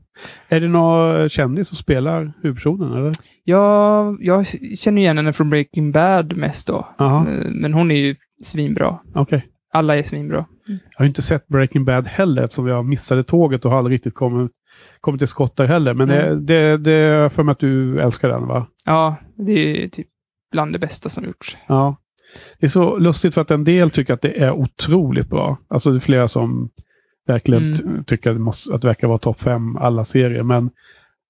Är 0.49 0.61
det 0.61 0.69
någon 0.69 1.29
kändis 1.29 1.69
som 1.69 1.77
spelar 1.77 2.33
huvudpersonen? 2.43 2.93
Eller? 2.93 3.13
Jag, 3.45 4.17
jag 4.21 4.47
känner 4.79 5.03
igen 5.03 5.17
henne 5.17 5.33
från 5.33 5.51
Breaking 5.51 5.93
Bad 5.93 6.37
mest 6.37 6.67
då. 6.67 6.89
Jaha, 6.99 7.27
Eh, 7.29 7.51
Men 7.51 7.75
hon 7.75 7.91
är 7.91 7.97
ju 7.97 8.15
svinbra. 8.43 8.99
okej. 9.15 9.47
Alla 9.73 9.97
är 9.97 10.03
svinbra. 10.03 10.45
Jag 10.67 10.79
har 10.99 11.07
inte 11.07 11.23
sett 11.23 11.49
Breaking 11.49 11.85
Bad 11.85 12.07
heller 12.07 12.43
eftersom 12.43 12.67
jag 12.67 12.85
missade 12.85 13.23
tåget 13.25 13.65
och 13.65 13.71
har 13.71 13.79
aldrig 13.79 13.95
riktigt 13.95 14.15
kommit, 14.15 14.51
kommit 15.01 15.21
till 15.21 15.29
skott 15.29 15.57
där 15.57 15.67
heller. 15.67 15.95
Men 15.95 16.09
det, 16.09 16.23
Mm. 16.23 16.47
det, 16.47 16.77
det 16.77 16.93
är 16.93 17.29
för 17.29 17.43
mig 17.43 17.53
att 17.53 17.59
du 17.59 18.01
älskar 18.01 18.29
den 18.29 18.47
va? 18.47 18.67
Ja, 18.85 19.17
det 19.37 19.85
är 19.85 19.89
typ 19.89 20.07
bland 20.53 20.73
det 20.73 20.79
bästa 20.79 21.09
som 21.09 21.25
gjorts. 21.25 21.57
Ja. 21.67 21.97
Det 22.61 22.67
är 22.67 22.71
så 22.71 22.99
lustigt 22.99 23.35
för 23.35 23.41
att 23.41 23.51
en 23.51 23.65
del 23.65 23.91
tycker 23.91 24.15
att 24.15 24.21
det 24.21 24.43
är 24.43 24.51
otroligt 24.53 25.29
bra. 25.29 25.57
Alltså 25.69 25.91
det 25.91 25.99
är 25.99 26.01
flera 26.01 26.29
som 26.29 26.71
verkligen 27.27 27.73
Mm. 27.75 28.05
tycker 28.05 28.31
att 28.31 28.37
det, 28.37 28.41
måste, 28.41 28.75
att 28.75 28.83
det 28.83 28.89
verkar 28.89 29.09
vara 29.09 29.19
topp 29.19 29.41
fem 29.41 29.77
alla 29.77 30.05
serier. 30.05 30.43
Men 30.43 30.71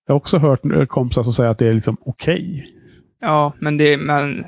jag 0.07 0.15
har 0.15 0.19
också 0.21 0.39
hört 0.39 0.61
kompisar 0.89 1.23
som 1.23 1.33
säger 1.33 1.51
att 1.51 1.59
det 1.59 1.67
är 1.67 1.75
liksom 1.75 1.97
okej. 2.01 2.65
Ja, 3.21 3.53
men 3.61 3.77
det 3.77 3.97
men, 3.97 4.45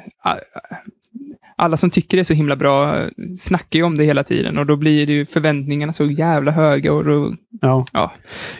alla 1.60 1.76
som 1.76 1.90
tycker 1.90 2.16
det 2.16 2.20
är 2.20 2.24
så 2.24 2.34
himla 2.34 2.56
bra 2.56 2.96
eh, 2.98 3.06
snackar 3.38 3.78
ju 3.78 3.82
om 3.84 3.96
det 3.96 4.04
hela 4.04 4.24
tiden 4.24 4.58
och 4.58 4.66
då 4.66 4.76
blir 4.76 5.06
det 5.06 5.12
ju 5.12 5.26
förväntningarna 5.26 5.92
så 5.92 6.04
jävla 6.04 6.50
höga 6.50 6.92
och 6.92 7.04
då, 7.04 7.34
Ja. 7.62 7.84
ja. 7.92 8.12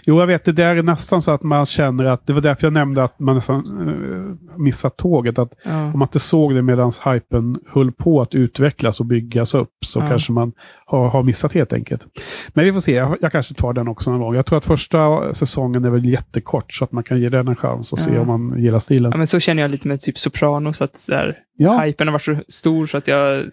Jo, 0.04 0.20
jag 0.20 0.26
vet. 0.26 0.44
Det 0.44 0.52
där 0.52 0.76
är 0.76 0.82
nästan 0.82 1.22
så 1.22 1.30
att 1.32 1.42
man 1.42 1.66
känner 1.66 2.04
att, 2.04 2.26
det 2.26 2.32
var 2.32 2.40
därför 2.40 2.66
jag 2.66 2.72
nämnde 2.72 3.04
att 3.04 3.18
man 3.20 3.34
nästan 3.34 3.88
uh, 3.88 4.34
missat 4.58 4.96
tåget. 4.96 5.38
Att 5.38 5.52
ja. 5.64 5.84
om 5.84 5.98
man 5.98 6.02
inte 6.06 6.18
såg 6.18 6.54
det 6.54 6.62
medan 6.62 6.90
hypen 7.04 7.58
höll 7.72 7.92
på 7.92 8.20
att 8.22 8.34
utvecklas 8.34 9.00
och 9.00 9.06
byggas 9.06 9.54
upp 9.54 9.72
så 9.86 10.00
Ja. 10.00 10.08
kanske 10.08 10.32
man 10.32 10.52
har, 10.86 11.08
har 11.08 11.22
missat 11.22 11.52
helt 11.52 11.72
enkelt. 11.72 12.06
Men 12.48 12.64
vi 12.64 12.72
får 12.72 12.80
se, 12.80 12.92
jag, 12.92 13.16
jag 13.20 13.32
kanske 13.32 13.54
tar 13.54 13.72
den 13.72 13.88
också 13.88 14.10
någon 14.10 14.20
gång. 14.20 14.34
Jag 14.34 14.46
tror 14.46 14.58
att 14.58 14.64
första 14.64 15.32
säsongen 15.34 15.84
är 15.84 15.90
väl 15.90 16.04
jättekort 16.04 16.72
så 16.74 16.84
att 16.84 16.92
man 16.92 17.04
kan 17.04 17.20
ge 17.20 17.28
den 17.28 17.48
en 17.48 17.56
chans 17.56 17.92
och 17.92 17.98
se 17.98 18.14
Ja. 18.14 18.20
om 18.20 18.26
man 18.26 18.62
gillar 18.62 18.78
stilen. 18.78 19.10
ja, 19.10 19.18
men 19.18 19.26
så 19.26 19.40
känner 19.40 19.62
jag 19.62 19.70
lite 19.70 19.88
med 19.88 20.00
typ 20.00 20.18
Sopranos, 20.18 20.82
att 20.82 21.00
så 21.00 21.14
här, 21.14 21.36
Ja, 21.62 21.80
hypen 21.80 22.08
har 22.08 22.12
varit 22.12 22.22
så 22.22 22.36
stor 22.48 22.86
så 22.86 22.98
att 22.98 23.08
jag 23.08 23.50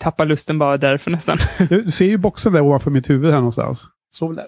tappar 0.00 0.26
lusten 0.26 0.58
bara 0.58 0.76
därför 0.76 1.10
nästan. 1.10 1.38
du, 1.68 1.90
ser 1.90 2.06
ju 2.06 2.16
boxen 2.18 2.52
där 2.52 2.60
ovanför 2.60 2.90
mitt 2.90 3.10
huvud 3.10 3.30
här 3.30 3.38
någonstans. 3.38 3.86
Så 4.10 4.32
där. 4.32 4.46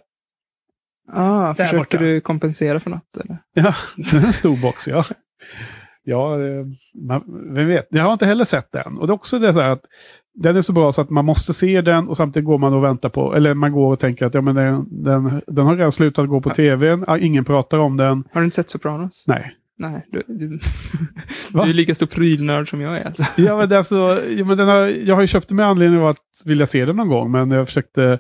Ah, 1.13 1.55
försöker 1.55 1.79
borta. 1.79 1.99
du 1.99 2.21
kompensera 2.21 2.81
för 2.81 2.91
något? 2.91 3.17
Eller? 3.17 3.39
Ja, 3.55 3.75
det 3.97 4.13
är 4.13 4.27
en 4.27 4.33
stor 4.33 4.57
box, 4.57 4.89
ja. 4.89 5.05
Ja, 6.05 6.35
eh, 6.35 6.67
man, 6.95 7.25
vem 7.55 7.69
vet. 7.69 7.87
Jag 7.91 8.05
har 8.05 8.13
inte 8.13 8.27
heller 8.27 8.45
sett 8.45 8.73
den. 8.73 8.99
Och 8.99 9.07
det 9.07 9.11
är 9.11 9.15
också 9.15 9.39
det 9.39 9.55
så 9.55 9.61
här 9.61 9.71
att 9.71 9.85
den 10.35 10.57
är 10.57 10.61
så 10.61 10.73
bra 10.73 10.93
så 10.93 11.03
att 11.03 11.11
man 11.11 11.25
måste 11.25 11.53
se 11.53 11.81
den 11.81 12.09
och 12.09 12.17
samtidigt 12.17 12.47
går 12.47 12.59
man 12.59 12.75
och 12.75 12.85
väntar 12.85 13.09
på, 13.09 13.35
eller 13.35 13.55
man 13.55 13.73
går 13.73 13.93
och 13.93 13.99
tänker 13.99 14.27
att 14.27 14.35
ja, 14.35 14.41
men 14.41 14.55
den, 14.55 14.87
den, 15.05 15.43
den 15.47 15.67
har 15.67 15.77
redan 15.77 15.93
slutat 15.93 16.29
gå 16.29 16.41
på 16.41 16.51
Ja. 16.51 16.55
tv, 16.55 16.99
ingen 17.21 17.45
pratar 17.45 17.79
om 17.79 17.97
den. 17.97 18.25
Har 18.33 18.41
du 18.41 18.45
inte 18.45 18.55
sett 18.57 18.71
Sopranos? 18.71 19.25
Nej. 19.27 19.57
Nej, 19.81 20.07
du, 20.11 20.23
du, 20.27 20.49
du 21.53 21.61
är 21.61 21.73
lika 21.75 21.95
stor 21.95 22.07
prylnörd 22.07 22.71
som 22.71 22.81
jag 22.81 22.97
är. 22.99 23.05
Alltså. 23.05 23.25
Ja, 23.37 23.57
men 23.57 23.73
alltså, 23.73 24.23
ja, 24.29 24.45
men 24.45 24.59
den 24.59 24.69
har, 24.69 24.87
jag 24.87 25.15
har 25.15 25.21
ju 25.21 25.27
köpt 25.27 25.49
den 25.49 25.57
med 25.57 25.67
anledning 25.67 26.01
av 26.01 26.07
att 26.07 26.43
vilja 26.45 26.67
se 26.67 26.85
den 26.85 26.97
någon 26.97 27.09
gång, 27.09 27.31
men 27.31 27.51
jag 27.51 27.67
försökte... 27.67 28.19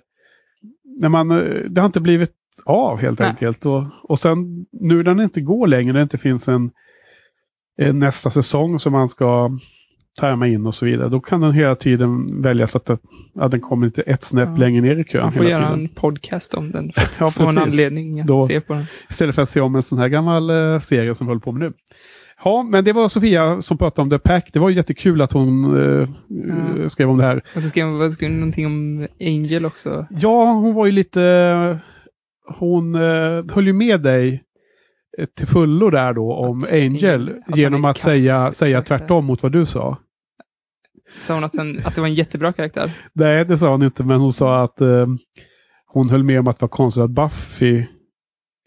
När 1.00 1.09
man, 1.09 1.29
det 1.69 1.81
har 1.81 1.87
inte 1.87 2.00
blivit 2.00 2.33
av 2.64 2.99
helt 2.99 3.19
Nej. 3.19 3.29
enkelt. 3.29 3.67
Och, 3.67 3.85
och 4.02 4.19
sen 4.19 4.67
nu 4.73 4.97
när 4.97 5.02
den 5.02 5.21
inte 5.21 5.40
går 5.40 5.67
längre, 5.67 5.93
det 5.93 6.02
inte 6.02 6.19
finns 6.19 6.49
en, 6.49 6.71
en 7.79 7.99
nästa 7.99 8.31
säsong 8.31 8.79
som 8.79 8.93
man 8.93 9.09
ska 9.09 9.59
tarma 10.21 10.47
in 10.49 10.67
och 10.67 10.75
så 10.75 10.85
vidare, 10.87 11.09
då 11.09 11.21
kan 11.21 11.40
den 11.40 11.52
hela 11.52 11.75
tiden 11.75 12.26
väljas 12.43 12.76
att, 12.76 12.85
det- 12.87 12.99
att 13.37 13.50
den 13.50 13.61
kommer 13.61 13.87
inte 13.87 14.02
ett 14.02 14.23
snäpp 14.23 14.49
Ja. 14.52 14.57
längre 14.57 14.81
ner 14.83 14.97
i 14.97 15.05
kön 15.05 15.23
Man 15.23 15.33
får 15.33 15.45
göra 15.47 15.67
tiden. 15.69 15.81
en 15.81 15.88
podcast 15.88 16.55
om 16.55 16.71
den 16.71 16.93
för 16.93 17.02
att 17.02 17.17
Ja, 17.21 17.31
få 17.31 17.49
en 17.50 17.59
anledning 17.59 18.21
att 18.21 18.26
Då- 18.26 18.47
se 18.47 18.61
på 18.61 18.75
den. 18.75 18.85
Istället 19.11 19.35
för 19.35 19.43
att 19.43 19.49
se 19.49 19.61
om 19.61 19.75
en 19.76 19.83
sån 19.83 19.99
här 19.99 20.09
gammal 20.09 20.50
eh, 20.50 20.79
serie 20.79 21.14
som 21.14 21.26
vi 21.26 21.31
håller 21.31 21.40
på 21.40 21.52
med 21.52 21.61
nu. 21.61 21.73
Ja, 22.45 22.62
men 22.62 22.85
det 22.85 22.93
var 22.93 23.09
Sofia 23.09 23.61
som 23.61 23.79
pratade 23.79 24.02
om 24.02 24.11
The 24.11 24.19
Pack. 24.19 24.50
Det 24.52 24.59
var 24.59 24.69
ju 24.69 24.76
jättekul 24.76 25.23
att 25.23 25.33
hon 25.33 25.76
eh, 25.81 26.09
Ja. 26.79 26.88
skrev 26.88 27.11
om 27.11 27.19
det 27.19 27.25
här. 27.25 27.43
Och 27.57 27.62
så 27.62 27.69
skrev 27.69 27.87
hon 27.87 28.12
skrev 28.12 28.31
någonting 28.31 28.67
om 28.67 29.07
Angel 29.21 29.67
också. 29.67 30.07
Ja, 30.11 30.52
hon 30.52 30.75
var 30.75 30.87
ju 30.87 30.93
lite... 30.93 31.79
Hon 32.59 32.95
eh, 32.95 33.45
höll 33.55 33.67
ju 33.67 33.73
med 33.73 34.00
dig 34.00 34.43
till 35.27 35.47
fullo 35.47 35.91
där 35.91 36.12
då 36.12 36.35
om 36.35 36.62
Att 36.62 36.73
Angel 36.73 37.35
att 37.47 37.57
genom 37.57 37.85
att 37.85 37.97
kass 37.97 38.05
säga, 38.05 38.53
säga 38.53 38.83
tvärtom 38.83 39.25
mot 39.25 39.43
vad 39.43 39.53
du 39.53 39.67
sa. 39.67 39.99
Sa 41.19 41.35
hon 41.35 41.45
att, 41.45 41.53
den, 41.53 41.81
att 41.85 41.95
det 41.95 42.00
var 42.00 42.09
en 42.09 42.15
jättebra 42.15 42.53
karaktär? 42.53 42.93
Nej, 43.12 43.45
det 43.45 43.59
sa 43.59 43.71
hon 43.71 43.83
inte, 43.83 44.05
men 44.05 44.21
hon 44.21 44.33
sa 44.33 44.62
att 44.62 44.81
eh, 44.81 45.07
hon 45.87 46.11
höll 46.11 46.23
med 46.23 46.41
om 46.41 46.47
att 46.47 46.57
det 46.57 46.62
var 46.62 46.69
konstigt 46.69 47.03
att 47.05 47.11
Buffy 47.11 47.85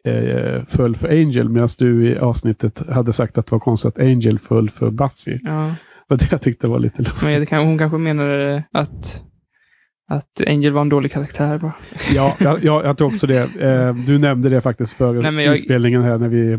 eh, 0.05 0.65
föll 0.67 0.95
för 0.95 1.07
Angel, 1.09 1.49
medan 1.49 1.67
du 1.77 2.07
i 2.07 2.17
avsnittet 2.17 2.89
hade 2.89 3.13
sagt 3.13 3.37
att 3.37 3.45
det 3.45 3.51
var 3.51 3.59
konstigt 3.59 3.97
att 3.97 4.03
Angel 4.03 4.39
föll 4.39 4.69
för 4.69 4.91
Buffy. 4.91 5.39
Ja. 5.43 5.75
Och 6.09 6.17
det 6.17 6.27
jag 6.31 6.41
tyckte 6.41 6.67
var 6.67 6.79
lite 6.79 7.01
lustigt. 7.01 7.29
Men 7.29 7.39
det 7.39 7.45
kan, 7.45 7.65
hon 7.65 7.77
kanske 7.77 7.97
menade 7.97 8.63
att, 8.71 9.23
att 10.09 10.41
Angel 10.47 10.73
var 10.73 10.81
en 10.81 10.89
dålig 10.89 11.11
karaktär 11.11 11.57
bara. 11.57 11.73
Ja, 12.13 12.35
jag, 12.39 12.63
jag, 12.63 12.85
jag 12.85 12.97
tror 12.97 13.07
också 13.07 13.27
det. 13.27 13.41
Eh, 13.61 13.95
du 13.95 14.17
nämnde 14.17 14.49
det 14.49 14.61
faktiskt 14.61 14.93
för 14.93 15.13
Nej, 15.13 15.45
jag- 15.45 15.55
inspelningen 15.55 16.01
här 16.01 16.17
när 16.17 16.27
vi 16.27 16.53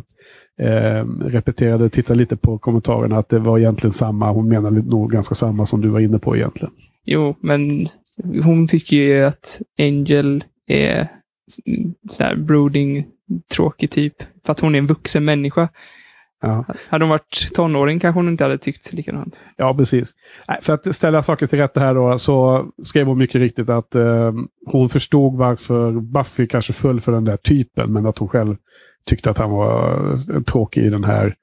eh, 0.61 1.05
repeterade, 1.29 1.89
tittade 1.89 2.19
lite 2.19 2.37
på 2.37 2.59
kommentarerna, 2.59 3.19
att 3.19 3.29
det 3.29 3.39
var 3.39 3.59
egentligen 3.59 3.93
samma. 3.93 4.31
Hon 4.33 4.49
menade 4.49 4.83
nog 4.83 5.11
ganska 5.13 5.35
samma 5.35 5.67
som 5.67 5.81
du 5.81 5.89
var 5.89 6.01
inne 6.01 6.19
på 6.19 6.37
egentligen. 6.37 6.75
Jo, 7.05 7.37
men 7.41 7.89
hon 8.45 8.67
tycker 8.67 8.97
ju 8.97 9.25
att 9.25 9.61
Angel 9.79 10.45
är 10.69 11.09
så 12.11 12.23
här 12.25 12.37
brooding, 12.37 13.07
tråkig 13.55 13.91
typ. 13.91 14.15
För 14.47 14.53
att 14.53 14.61
hon 14.61 14.75
är 14.75 14.79
en 14.79 14.87
vuxen 14.87 15.25
människa. 15.25 15.69
Ja, 16.47 16.65
Hade 16.89 17.05
hon 17.05 17.11
varit 17.11 17.49
tonåring 17.55 18.01
kanske 18.01 18.19
hon 18.19 18.29
inte 18.29 18.45
hade 18.45 18.59
tyckt 18.59 18.93
likadant. 18.93 19.41
ja 19.57 19.75
precis. 19.75 20.15
För 20.61 20.73
att 20.73 20.95
ställa 20.95 21.23
saker 21.23 21.47
till 21.47 21.59
rätta 21.59 21.81
här 21.81 21.95
då, 21.95 22.19
så 22.19 22.67
skrev 22.83 23.07
hon 23.07 23.19
mycket 23.19 23.37
riktigt 23.41 23.69
att 23.69 23.95
eh, 23.95 24.33
hon 24.67 24.89
förstod 24.89 25.37
varför 25.37 25.93
Buffy 25.93 26.47
kanske 26.47 26.73
föll 26.73 27.01
för 27.01 27.13
den 27.13 27.25
där 27.25 27.37
typen, 27.37 27.93
men 27.93 28.07
att 28.07 28.19
hon 28.19 28.29
själv 28.29 28.57
tyckte 29.07 29.31
att 29.31 29.39
han 29.39 29.51
var 29.51 30.01
eh, 30.35 30.41
tråkig 30.43 30.85
i 30.85 30.91
den 30.91 31.05
här 31.05 31.35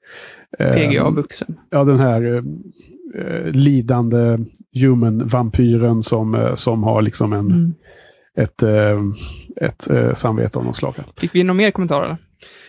eh, 0.58 0.72
PGA-vuxen. 0.74 1.56
ja, 1.70 1.84
den 1.84 1.98
här 1.98 2.34
eh, 3.18 3.44
lidande 3.52 4.38
human-vampyren 4.74 6.02
som, 6.02 6.34
eh, 6.34 6.54
som 6.54 6.82
har 6.82 7.02
liksom 7.02 7.32
en, 7.32 7.46
Mm. 7.46 7.74
ett, 8.36 8.62
eh, 8.62 9.00
ett 9.56 9.90
eh, 9.90 10.12
samvete 10.12 10.58
av 10.58 10.64
något 10.64 10.76
slag. 10.76 10.94
Fick 11.16 11.34
vi 11.34 11.42
några 11.42 11.56
mer 11.56 11.70
kommentarer? 11.70 12.16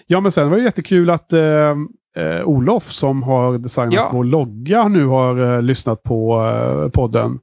Ja, 0.08 0.20
men 0.20 0.32
sen 0.32 0.50
var 0.50 0.58
det 0.58 0.64
jättekul 0.64 1.10
att 1.10 1.34
eh, 1.34 1.76
eh, 2.18 2.44
Olof 2.48 2.92
som 2.92 3.24
har 3.24 3.58
designat 3.58 3.94
Ja. 3.94 4.10
vår 4.14 4.24
logga 4.24 4.88
nu 4.88 5.06
har 5.06 5.56
eh, 5.56 5.62
lyssnat 5.62 6.04
på 6.04 6.46
eh, 6.46 6.90
podden. 6.90 7.40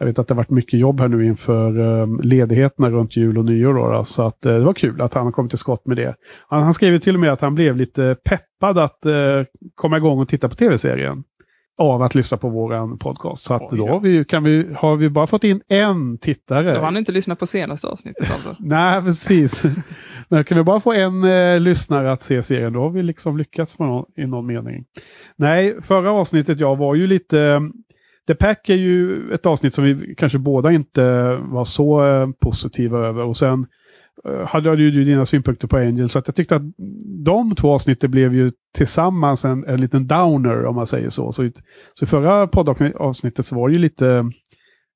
Jag 0.00 0.06
vet 0.06 0.18
att 0.18 0.28
det 0.28 0.34
har 0.34 0.36
varit 0.36 0.50
mycket 0.50 0.80
jobb 0.80 1.00
här 1.00 1.08
nu 1.08 1.24
inför 1.26 2.00
eh, 2.00 2.06
ledigheterna 2.22 2.90
runt 2.90 3.16
jul 3.16 3.38
och 3.38 3.44
nyår. 3.44 3.74
Då, 3.74 3.92
då, 3.92 4.04
så 4.04 4.22
att, 4.22 4.46
eh, 4.46 4.52
det 4.52 4.60
var 4.64 4.72
kul 4.72 5.00
att 5.00 5.14
han 5.14 5.24
har 5.24 5.32
kommit 5.32 5.50
till 5.50 5.58
skott 5.58 5.86
med 5.86 5.96
det. 5.96 6.14
Han, 6.48 6.62
han 6.62 6.72
skrev 6.72 6.98
till 6.98 7.14
och 7.14 7.20
med 7.20 7.32
att 7.32 7.40
han 7.40 7.54
blev 7.54 7.76
lite 7.76 8.16
peppad 8.24 8.78
att 8.78 9.06
eh, 9.06 9.12
komma 9.74 9.96
igång 9.96 10.18
och 10.20 10.28
titta 10.28 10.48
på 10.48 10.54
tv-serien. 10.54 11.24
Av 11.80 12.02
att 12.02 12.14
lyssna 12.14 12.38
på 12.38 12.48
våran 12.48 12.98
podcast. 12.98 13.44
Så 13.44 13.54
att 13.54 13.72
Oj, 13.72 13.78
då 13.78 13.86
ja. 13.86 13.92
har 13.92 14.00
vi, 14.00 14.24
kan 14.24 14.44
vi, 14.44 14.68
har 14.76 14.96
vi 14.96 15.10
bara 15.10 15.26
fått 15.26 15.44
in 15.44 15.60
en 15.68 16.18
tittare. 16.18 16.72
Då 16.72 16.78
har 16.78 16.84
han 16.84 16.96
inte 16.96 17.12
lyssnat 17.12 17.38
på 17.38 17.46
senaste 17.46 17.86
avsnittet 17.86 18.30
alltså. 18.32 18.56
Nej, 18.60 19.02
precis. 19.02 19.64
Men 20.28 20.44
kan 20.44 20.58
vi 20.58 20.64
bara 20.64 20.80
få 20.80 20.92
en 20.92 21.24
eh, 21.24 21.60
lyssnare 21.60 22.12
att 22.12 22.22
se 22.22 22.42
serien, 22.42 22.72
då 22.72 22.80
har 22.80 22.90
vi 22.90 23.02
liksom 23.02 23.38
lyckats 23.38 23.78
med 23.78 23.88
någon, 23.88 24.04
i 24.16 24.26
någon 24.26 24.46
mening. 24.46 24.84
Nej, 25.36 25.76
förra 25.82 26.10
avsnittet 26.12 26.60
jag 26.60 26.76
var 26.76 26.94
ju 26.94 27.06
lite... 27.06 27.60
The 28.26 28.34
Pack 28.34 28.68
är 28.68 28.74
ju 28.76 29.30
ett 29.32 29.46
avsnitt 29.46 29.74
som 29.74 29.84
vi 29.84 30.14
kanske 30.14 30.38
båda 30.38 30.72
inte 30.72 31.34
var 31.36 31.64
så 31.64 32.06
eh, 32.06 32.28
positiva 32.40 32.98
över. 32.98 33.22
Och 33.22 33.36
sen 33.36 33.66
eh, 34.28 34.46
hade 34.46 34.76
du 34.76 34.88
ju 34.90 35.04
dina 35.04 35.24
synpunkter 35.24 35.68
på 35.68 35.76
Angel, 35.76 36.08
så 36.08 36.18
att 36.18 36.28
jag 36.28 36.34
tyckte 36.34 36.56
att 36.56 36.62
de 37.24 37.54
två 37.54 37.72
avsnitten 37.72 38.10
blev 38.10 38.34
ju 38.34 38.50
tillsammans 38.76 39.44
en, 39.44 39.64
en 39.64 39.80
liten 39.80 40.06
downer, 40.06 40.64
om 40.64 40.74
man 40.76 40.86
säger 40.86 41.08
så. 41.08 41.32
Så, 41.32 41.44
i- 41.44 41.52
så 41.94 42.06
förra 42.06 42.46
poddavsnittet 42.46 43.46
så 43.46 43.56
var 43.56 43.68
det 43.68 43.72
ju 43.74 43.80
lite 43.80 44.30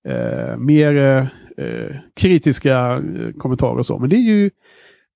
eh, 0.08 0.56
mer 0.58 0.96
eh, 0.96 1.26
eh, 1.66 1.96
kritiska 2.20 2.78
eh, 2.96 3.32
kommentarer 3.38 3.78
och 3.78 3.86
så. 3.86 3.98
Men 3.98 4.08
det 4.10 4.16
är 4.16 4.28
ju, 4.36 4.50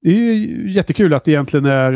det 0.02 0.08
är 0.10 0.32
ju 0.32 0.70
jättekul 0.70 1.14
att 1.14 1.24
det 1.24 1.30
egentligen 1.30 1.66
är, 1.66 1.92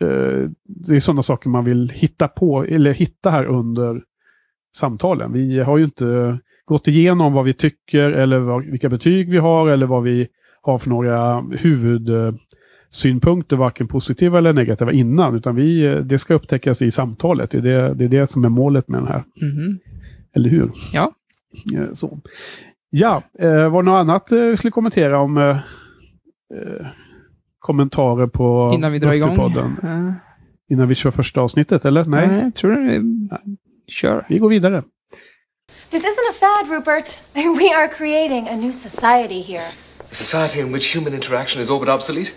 eh, 0.00 0.48
det 0.64 0.96
är 0.96 1.00
sådana 1.00 1.22
saker 1.22 1.50
man 1.50 1.64
vill 1.64 1.90
hitta 1.94 2.28
på, 2.28 2.64
eller 2.64 2.92
hitta 2.92 3.30
här 3.30 3.44
under 3.44 4.02
samtalen. 4.76 5.32
Vi 5.32 5.58
har 5.58 5.78
ju 5.78 5.84
inte 5.84 6.38
gått 6.64 6.88
igenom 6.88 7.32
vad 7.32 7.44
vi 7.44 7.52
tycker 7.52 8.12
eller 8.12 8.38
vad, 8.38 8.64
vilka 8.64 8.88
betyg 8.88 9.30
vi 9.30 9.38
har 9.38 9.68
eller 9.68 9.86
vad 9.86 10.02
vi 10.02 10.28
har 10.62 10.78
för 10.78 10.90
några 10.90 11.40
huvudsynpunkter, 11.40 13.56
varken 13.56 13.88
positiva 13.88 14.38
eller 14.38 14.52
negativa 14.52 14.92
innan, 14.92 15.36
utan 15.36 15.54
vi, 15.54 16.00
det 16.04 16.18
ska 16.18 16.34
upptäckas 16.34 16.82
i 16.82 16.90
samtalet. 16.90 17.50
Det 17.50 17.58
är 17.58 17.62
det, 17.62 17.94
det 17.94 18.04
är 18.04 18.08
det 18.08 18.26
som 18.26 18.44
är 18.44 18.48
målet 18.48 18.88
med 18.88 19.00
den 19.00 19.08
här. 19.08 19.24
Mhm. 19.42 19.78
Eller 20.36 20.50
hur? 20.50 20.72
Ja. 20.92 21.12
Eh, 21.76 21.92
Så. 21.92 22.20
Ja, 22.90 23.22
eh, 23.38 23.68
var 23.70 23.82
det 23.82 23.90
något 23.90 23.98
annat 24.00 24.32
eh, 24.32 24.40
vi 24.40 24.56
skulle 24.56 24.70
kommentera 24.70 25.18
om 25.18 25.56
kommentarer 27.66 28.26
på 28.26 28.70
Innan 28.74 28.92
vi 28.92 28.98
drar 28.98 29.12
igång. 29.12 29.36
Buffy-podden? 29.36 29.76
Ja. 29.82 30.14
Innan 30.74 30.88
vi 30.88 30.94
kör 30.94 31.10
första 31.10 31.40
avsnittet, 31.40 31.84
eller? 31.84 32.04
Nej, 32.04 32.28
Nej, 32.28 32.40
jag 32.40 32.54
tror 32.54 32.70
det. 32.70 33.02
Kör. 33.88 34.26
vi 34.28 34.38
går 34.38 34.48
vidare. 34.48 34.82
This 35.90 36.04
isn't 36.04 36.30
a 36.30 36.34
fad, 36.40 36.70
Rupert. 36.70 37.22
We 37.34 37.74
are 37.76 37.88
creating 37.88 38.48
a 38.48 38.56
new 38.56 38.72
society 38.72 39.40
here. 39.42 39.62
A 40.00 40.14
society 40.14 40.60
in 40.60 40.72
which 40.72 40.96
human 40.96 41.14
interaction 41.14 41.62
is 41.62 41.70
all 41.70 41.78
but 41.78 41.88
obsolete, 41.88 42.30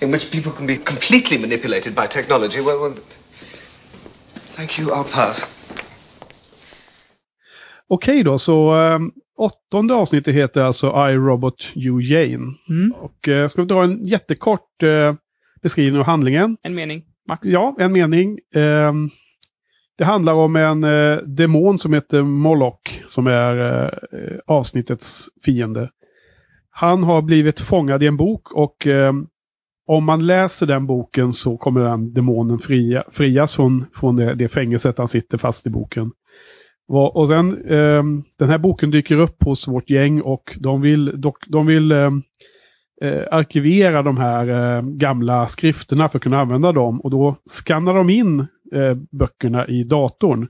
in 0.00 0.12
which 0.12 0.30
people 0.30 0.52
can 0.52 0.66
be 0.66 0.76
completely 0.76 1.38
manipulated 1.38 1.94
by 1.94 2.06
technology. 2.08 2.60
Well, 2.60 2.78
well 2.80 2.94
thank 4.56 4.78
you. 4.78 4.88
I'll 4.88 5.12
pass. 5.14 5.46
Okej 7.88 8.22
då, 8.22 8.38
så 8.38 8.74
eh, 8.74 8.98
åttonde 9.36 9.94
avsnittet 9.94 10.34
heter 10.34 10.62
alltså 10.62 10.86
I, 10.86 11.14
Robot, 11.14 11.72
You, 11.74 12.00
Jane. 12.00 12.54
Mm. 12.68 12.92
Och 13.00 13.28
eh, 13.28 13.46
ska 13.46 13.62
vi 13.62 13.68
dra 13.68 13.84
en 13.84 14.04
jättekort 14.04 14.82
eh, 14.82 15.14
beskrivning 15.62 16.00
av 16.00 16.06
handlingen. 16.06 16.56
En 16.62 16.74
mening, 16.74 17.02
max. 17.28 17.48
Ja, 17.48 17.76
en 17.78 17.92
mening. 17.92 18.38
Ehm, 18.54 19.10
det 19.98 20.04
handlar 20.04 20.32
om 20.32 20.56
en 20.56 20.84
eh, 20.84 21.16
demon 21.16 21.78
som 21.78 21.92
heter 21.92 22.22
Moloch, 22.22 23.02
som 23.06 23.26
är 23.26 23.84
eh, 23.84 24.38
avsnittets 24.46 25.28
fiende. 25.44 25.90
Han 26.70 27.04
har 27.04 27.22
blivit 27.22 27.60
fångad 27.60 28.02
i 28.02 28.06
en 28.06 28.16
bok 28.16 28.52
och 28.52 28.86
eh, 28.86 29.12
om 29.86 30.04
man 30.04 30.26
läser 30.26 30.66
den 30.66 30.86
boken 30.86 31.32
så 31.32 31.56
kommer 31.56 31.80
den 31.80 32.12
demonen 32.12 32.58
fria, 32.58 33.04
frias 33.10 33.56
från, 33.56 33.86
från 33.94 34.16
det, 34.16 34.34
det 34.34 34.48
fängelset 34.48 34.98
han 34.98 35.08
sitter 35.08 35.38
fast 35.38 35.66
i 35.66 35.70
boken. 35.70 36.10
Och, 36.88 37.28
sen, 37.28 37.64
eh, 37.66 38.02
den 38.38 38.48
här 38.48 38.58
boken 38.58 38.90
dyker 38.90 39.18
upp 39.18 39.44
hos 39.44 39.68
vårt 39.68 39.90
gäng 39.90 40.20
och 40.20 40.56
de 40.60 40.80
vill, 40.80 41.20
dock, 41.20 41.46
de 41.48 41.66
vill 41.66 41.92
eh, 41.92 42.10
eh, 43.02 43.22
arkivera 43.30 44.02
de 44.02 44.16
här 44.16 44.76
eh, 44.76 44.82
gamla 44.82 45.48
skrifterna 45.48 46.08
för 46.08 46.18
att 46.18 46.22
kunna 46.22 46.40
använda 46.40 46.72
dem. 46.72 47.00
Och 47.00 47.10
då 47.10 47.36
skannar 47.44 47.94
de 47.94 48.10
in 48.10 48.40
eh, 48.74 48.94
böckerna 49.10 49.66
i 49.66 49.84
datorn. 49.84 50.48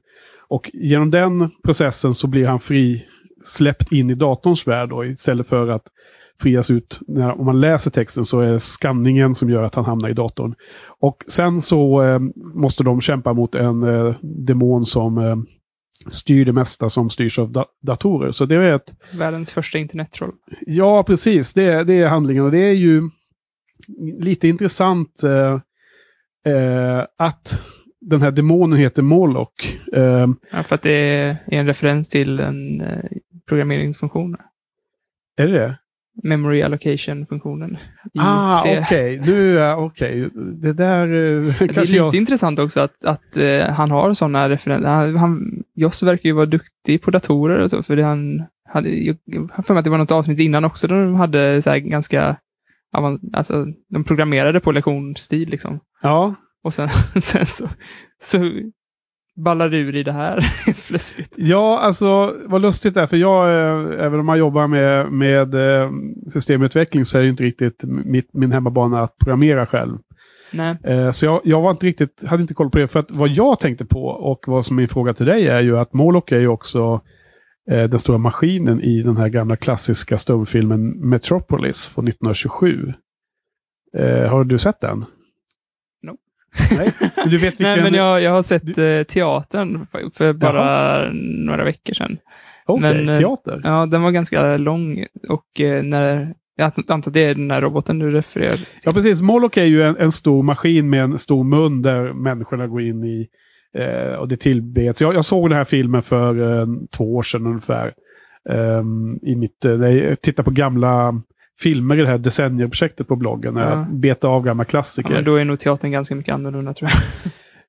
Och 0.49 0.71
genom 0.73 1.11
den 1.11 1.51
processen 1.65 2.13
så 2.13 2.27
blir 2.27 2.47
han 2.47 2.61
fri 2.61 3.05
släppt 3.45 3.93
in 3.93 4.11
i 4.11 4.15
datorns 4.15 4.67
värld 4.67 4.89
då, 4.89 5.05
istället 5.05 5.49
för 5.49 5.69
att 5.69 5.87
frias 6.41 6.71
ut. 6.71 7.01
När, 7.09 7.41
om 7.41 7.47
man 7.47 7.61
läser 7.61 7.91
texten 7.91 8.25
så 8.25 8.41
är 8.41 8.53
det 8.53 8.61
skanningen 8.61 9.35
som 9.35 9.51
gör 9.51 9.63
att 9.63 9.75
han 9.75 9.85
hamnar 9.85 10.09
i 10.09 10.13
datorn. 10.13 10.55
Och 11.01 11.25
sen 11.27 11.63
så 11.63 12.03
eh, 12.03 12.19
måste 12.55 12.85
de 12.85 13.01
kämpa 13.01 13.33
mot 13.33 13.55
en 13.55 13.83
eh, 13.83 14.15
demon 14.23 14.85
som 14.85 15.19
eh, 15.19 15.37
styr 16.09 16.45
det 16.45 16.53
mesta 16.53 16.89
som 16.89 17.11
styrs 17.11 17.39
av 17.39 17.53
da 17.53 17.65
datorer. 17.83 18.31
Så 18.31 18.47
det 18.47 18.55
är 18.57 18.75
ett... 18.75 18.95
Världens 19.13 19.53
första 19.53 19.79
internettroll. 19.79 20.33
Ja, 20.67 21.03
precis. 21.03 21.53
Det, 21.53 21.85
det 21.85 21.95
är 21.95 22.09
handlingen. 22.09 22.45
Och 22.45 22.51
det 22.51 22.59
är 22.59 22.73
ju 22.73 23.03
lite 24.19 24.49
intressant 24.49 25.23
eh, 25.25 25.61
eh, 26.55 27.05
att 27.19 27.61
den 28.01 28.23
här 28.23 28.31
demonen 28.31 28.79
heter 28.79 29.03
Moloch. 29.03 29.79
Eh, 29.93 30.29
Ja, 30.51 30.63
för 30.63 30.75
att 30.75 30.83
det 30.83 30.91
är 30.91 31.37
en 31.47 31.67
referens 31.67 32.09
till 32.09 32.41
en 32.41 32.81
eh, 32.81 33.05
programmeringsfunktion. 33.49 34.37
är 35.37 35.47
det 35.47 35.53
det? 35.53 35.79
Memory 36.23 36.63
allocation-funktionen. 36.63 37.77
Ah, 38.19 38.61
okej. 38.61 39.21
Nu, 39.27 39.59
är- 39.59 39.77
okej. 39.79 40.29
Det 40.35 40.73
där 40.73 41.03
eh, 41.07 41.55
Det 41.59 41.77
är 41.77 41.81
lite 41.81 41.93
jag... 41.93 42.15
intressant 42.15 42.59
också 42.59 42.81
att, 42.81 43.05
att 43.05 43.37
eh, 43.37 43.63
han 43.67 43.91
har 43.91 44.15
sådana 44.15 44.49
referenser. 44.49 44.89
Han, 44.89 45.17
han, 45.17 45.63
Joss 45.75 46.03
verkar 46.03 46.29
ju 46.29 46.33
vara 46.33 46.47
duktig 46.47 47.03
på 47.03 47.11
datorer 47.11 47.59
och 47.59 47.71
så, 47.71 47.83
för 47.83 47.97
det 47.97 48.03
han 48.03 48.43
hade, 48.69 48.89
jag 48.91 49.17
har 49.53 49.63
för 49.63 49.75
mig 49.75 49.79
att 49.79 49.85
det 49.85 49.91
var 49.91 49.99
något 49.99 50.13
avsnitt 50.13 50.39
innan 50.41 50.65
också 50.65 50.89
där 50.89 51.03
de 51.05 51.15
hade 51.15 51.63
så 51.63 51.71
här 51.71 51.79
ganska, 51.79 52.37
alltså 53.33 53.67
de 53.89 54.05
programmerade 54.05 54.61
på 54.61 54.73
lektionsstil 54.73 55.49
liksom. 55.49 55.81
Ja, 56.03 56.35
Och 56.63 56.75
sen, 56.75 56.89
sen 57.23 57.47
så, 57.47 57.69
så 58.23 58.39
ballar 59.37 59.75
ur 59.75 59.97
i 59.97 60.03
det 60.03 60.13
här 60.13 60.41
plötsligt. 60.89 61.35
Ja, 61.37 61.79
alltså 61.79 62.35
vad 62.47 62.63
lustigt 62.63 62.95
det 62.95 63.01
är, 63.01 63.07
för 63.07 63.17
jag, 63.17 63.49
eh, 63.49 64.05
även 64.05 64.21
om 64.21 64.27
man 64.27 64.39
jobbar 64.39 64.67
med, 64.67 65.13
med 65.13 65.55
eh, 65.55 65.91
systemutveckling 66.33 67.05
så 67.05 67.19
är 67.19 67.23
det 67.23 67.29
inte 67.29 67.45
riktigt 67.45 67.85
mitt, 67.85 68.29
min 68.33 68.53
hemmabana 68.53 69.03
att 69.03 69.19
programmera 69.19 69.67
själv. 69.67 69.99
Nej, 70.53 70.77
Eh, 70.85 71.11
så 71.11 71.27
jag, 71.27 71.41
jag 71.45 71.61
var 71.61 71.71
inte 71.71 71.87
riktigt, 71.87 72.25
hade 72.27 72.43
inte 72.43 72.55
koll 72.55 72.71
på 72.71 72.79
det, 72.79 72.89
för 72.89 73.01
att 73.01 73.11
vad 73.11 73.29
jag 73.29 73.61
tänkte 73.61 73.85
på 73.85 74.07
och 74.07 74.45
vad 74.47 74.65
som 74.65 74.77
är 74.77 74.83
min 74.83 74.89
fråga 74.89 75.15
till 75.15 75.27
dig 75.27 75.49
är 75.49 75.61
ju 75.61 75.79
att 75.79 75.93
Moloch 75.93 76.33
är 76.33 76.41
ju 76.41 76.49
också 76.49 77.01
den 77.69 77.99
stora 77.99 78.19
maskinen 78.19 78.81
i 78.81 79.03
den 79.03 79.17
här 79.17 79.29
gamla 79.29 79.57
klassiska 79.57 80.19
stumfilmen 80.19 81.09
Metropolis 81.09 81.89
från 81.89 82.09
1927. 82.09 82.93
Eh, 83.97 84.31
har 84.31 84.45
du 84.45 84.59
sett 84.59 84.81
den? 84.81 85.05
Nej, 86.77 86.93
Men 87.17 87.29
du 87.31 87.37
vet 87.37 87.43
vilken... 87.61 87.67
Nej 87.67 87.83
men 87.83 87.95
jag, 87.95 88.23
jag 88.23 88.33
har 88.33 88.43
sett 88.43 88.79
eh, 88.79 89.03
teatern 89.03 89.87
för- 90.15 90.33
bara 90.33 91.09
några 91.13 91.65
veckor 91.65 91.95
sedan. 91.95 92.19
Okej, 92.67 92.95
men, 92.95 93.09
eh, 93.09 93.15
teater. 93.19 93.61
Ja, 93.65 93.87
den 93.87 94.03
var 94.03 94.11
ganska 94.11 94.57
lång 94.57 95.05
och 95.29 95.61
eh, 95.61 95.83
när, 95.83 96.35
jag 96.57 96.73
antar 96.77 96.95
att 96.99 97.15
det 97.15 97.25
är 97.25 97.35
den 97.35 97.51
här 97.51 97.61
roboten 97.61 97.99
du 97.99 98.11
refererar 98.11 98.51
till. 98.51 98.67
Ja, 98.85 98.93
precis. 98.93 99.21
Moloch 99.21 99.59
är 99.59 99.65
ju 99.65 99.83
en, 99.83 99.97
en 99.97 100.11
stor 100.11 100.43
maskin 100.43 100.91
med 100.91 101.05
en 101.05 101.19
stor 101.19 101.45
mun 101.45 101.83
där 101.83 102.13
människorna 102.13 102.67
går 102.67 102.83
in 102.83 103.05
i 103.05 103.29
eh, 103.79 104.17
och 104.19 104.29
det 104.29 104.37
tillbeds. 104.37 105.03
Jag, 105.03 105.15
jag 105.15 105.25
såg 105.25 105.49
den 105.51 105.57
här 105.57 105.65
filmen 105.65 106.03
för 106.03 106.61
eh, 106.61 106.67
två 106.91 107.15
år 107.17 107.23
sedan 107.23 107.47
ungefär. 107.47 107.93
Ehm, 108.51 109.19
i 109.23 109.37
mitt, 109.37 109.65
eh, 109.65 109.73
jag 109.73 110.21
tittade 110.21 110.45
på 110.45 110.51
gamla 110.51 111.23
filmer 111.61 111.97
i 111.99 112.01
det 112.01 112.09
här 112.09 112.19
decennierprojektet 112.19 113.09
på 113.09 113.17
bloggen. 113.17 113.55
När 113.55 113.71
Ja. 113.71 113.71
jag 113.71 113.95
betade 113.97 114.35
av 114.35 114.43
gamla 114.45 114.61
Ja, 114.63 114.67
klassiker. 114.67 115.15
Ja, 115.15 115.23
då 115.23 115.37
är 115.37 115.45
nog 115.45 115.59
teatern 115.59 115.91
ganska 115.91 116.15
mycket 116.15 116.35
annorlunda 116.35 116.75
tror 116.75 116.91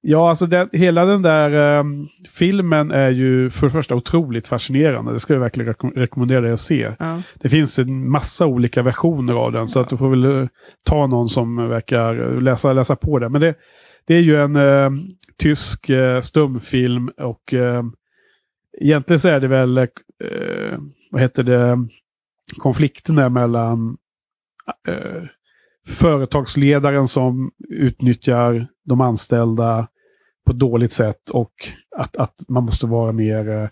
jag. 0.02 0.20
alltså 0.30 0.46
den, 0.46 0.70
hela 0.72 1.06
den 1.06 1.22
där 1.22 1.52
ehm, 1.80 2.08
filmen 2.38 2.92
är 2.92 3.10
ju 3.10 3.50
för 3.50 3.68
det 3.68 3.72
första 3.74 3.96
otroligt 3.96 4.48
fascinerande. 4.48 5.12
Det 5.12 5.20
skulle 5.20 5.36
jag 5.38 5.44
verkligen 5.44 5.74
rekom- 5.74 5.94
rekommendera 5.96 6.42
dig 6.42 6.52
att 6.52 6.60
se. 6.60 6.92
Ja. 7.00 7.22
Det 7.36 7.50
finns 7.50 7.80
en 7.80 8.10
massa 8.10 8.46
olika 8.46 8.82
versioner 8.84 9.34
av 9.34 9.52
den, 9.52 9.68
så 9.68 9.80
att 9.80 9.90
du 9.90 9.98
får 9.98 10.10
väl 10.10 10.26
eh, 10.26 10.48
ta 10.86 11.08
någon 11.08 11.30
som 11.30 11.70
verkar 11.70 12.34
eh, 12.36 12.42
läsa, 12.42 12.74
läsa 12.74 12.96
på 12.96 13.20
det. 13.20 13.30
Men 13.30 13.42
det, 13.42 13.56
det 14.08 14.16
är 14.16 14.20
ju 14.22 14.42
en 14.42 14.56
eh, 14.56 14.90
tysk 15.40 15.90
eh, 15.90 16.20
stumfilm 16.20 17.10
och 17.18 17.54
eh, 17.54 17.84
egentligen 18.82 19.20
så 19.20 19.30
är 19.30 19.40
det 19.40 19.48
väl, 19.48 19.88
vad 21.12 21.22
heter 21.22 21.44
det, 21.44 21.78
konflikten 22.58 23.16
där 23.16 23.30
mellan 23.30 23.98
eh, 24.88 25.24
företagsledaren 25.88 27.08
som 27.08 27.52
utnyttjar 27.70 28.68
de 28.86 29.02
anställda 29.02 29.88
på 30.46 30.52
ett 30.52 30.60
dåligt 30.60 30.92
sätt 30.92 31.30
och 31.30 31.52
att, 31.96 32.18
att 32.18 32.36
man 32.48 32.64
måste 32.64 32.86
vara 32.88 33.12
mer 33.12 33.50
eh, 33.50 33.70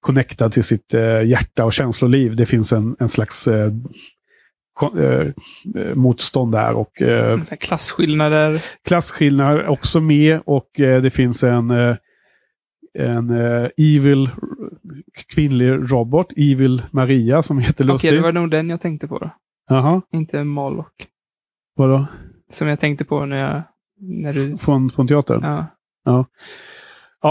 connectad 0.00 0.52
till 0.52 0.64
sitt 0.64 0.94
eh, 0.94 1.22
hjärta 1.22 1.64
och 1.64 1.72
känsloliv. 1.72 2.36
Det 2.36 2.46
finns 2.46 2.72
en, 2.72 2.96
en 2.98 3.08
slags 3.08 3.48
eh, 3.48 3.72
eh, 4.98 5.26
eh, 5.76 5.94
motstånd 5.94 6.52
där 6.52 6.72
och 6.72 7.02
eh, 7.02 7.40
Klasskillnader. 7.60 8.62
klasskillnader 8.84 9.66
också 9.66 10.00
med 10.00 10.40
och 10.44 10.80
eh, 10.80 11.02
det 11.02 11.10
finns 11.10 11.44
en, 11.44 11.70
eh, 11.70 11.96
en 12.94 13.30
eh, 13.30 13.68
evil 13.76 14.30
kvinnlig 15.34 15.70
robot, 15.92 16.32
Evil 16.36 16.82
Maria, 16.90 17.42
som 17.42 17.58
heter 17.58 17.84
Okej, 17.84 17.86
lustigt. 17.92 18.12
det 18.12 18.20
var 18.20 18.32
nog 18.32 18.50
den 18.50 18.70
jag 18.70 18.80
tänkte 18.80 19.08
på 19.08 19.18
då. 19.18 19.30
Jaha, 19.68 20.02
Inte 20.12 20.44
Moloch. 20.44 20.92
vadå? 21.76 22.06
Som 22.50 22.68
jag 22.68 22.80
tänkte 22.80 23.04
på 23.04 23.26
när 23.26 23.36
jag... 23.36 23.62
När 24.00 24.32
du... 24.32 24.56
Från, 24.56 24.90
från 24.90 25.08
teatern? 25.08 25.40
Ja. 25.42 25.66
Ja, 26.04 26.26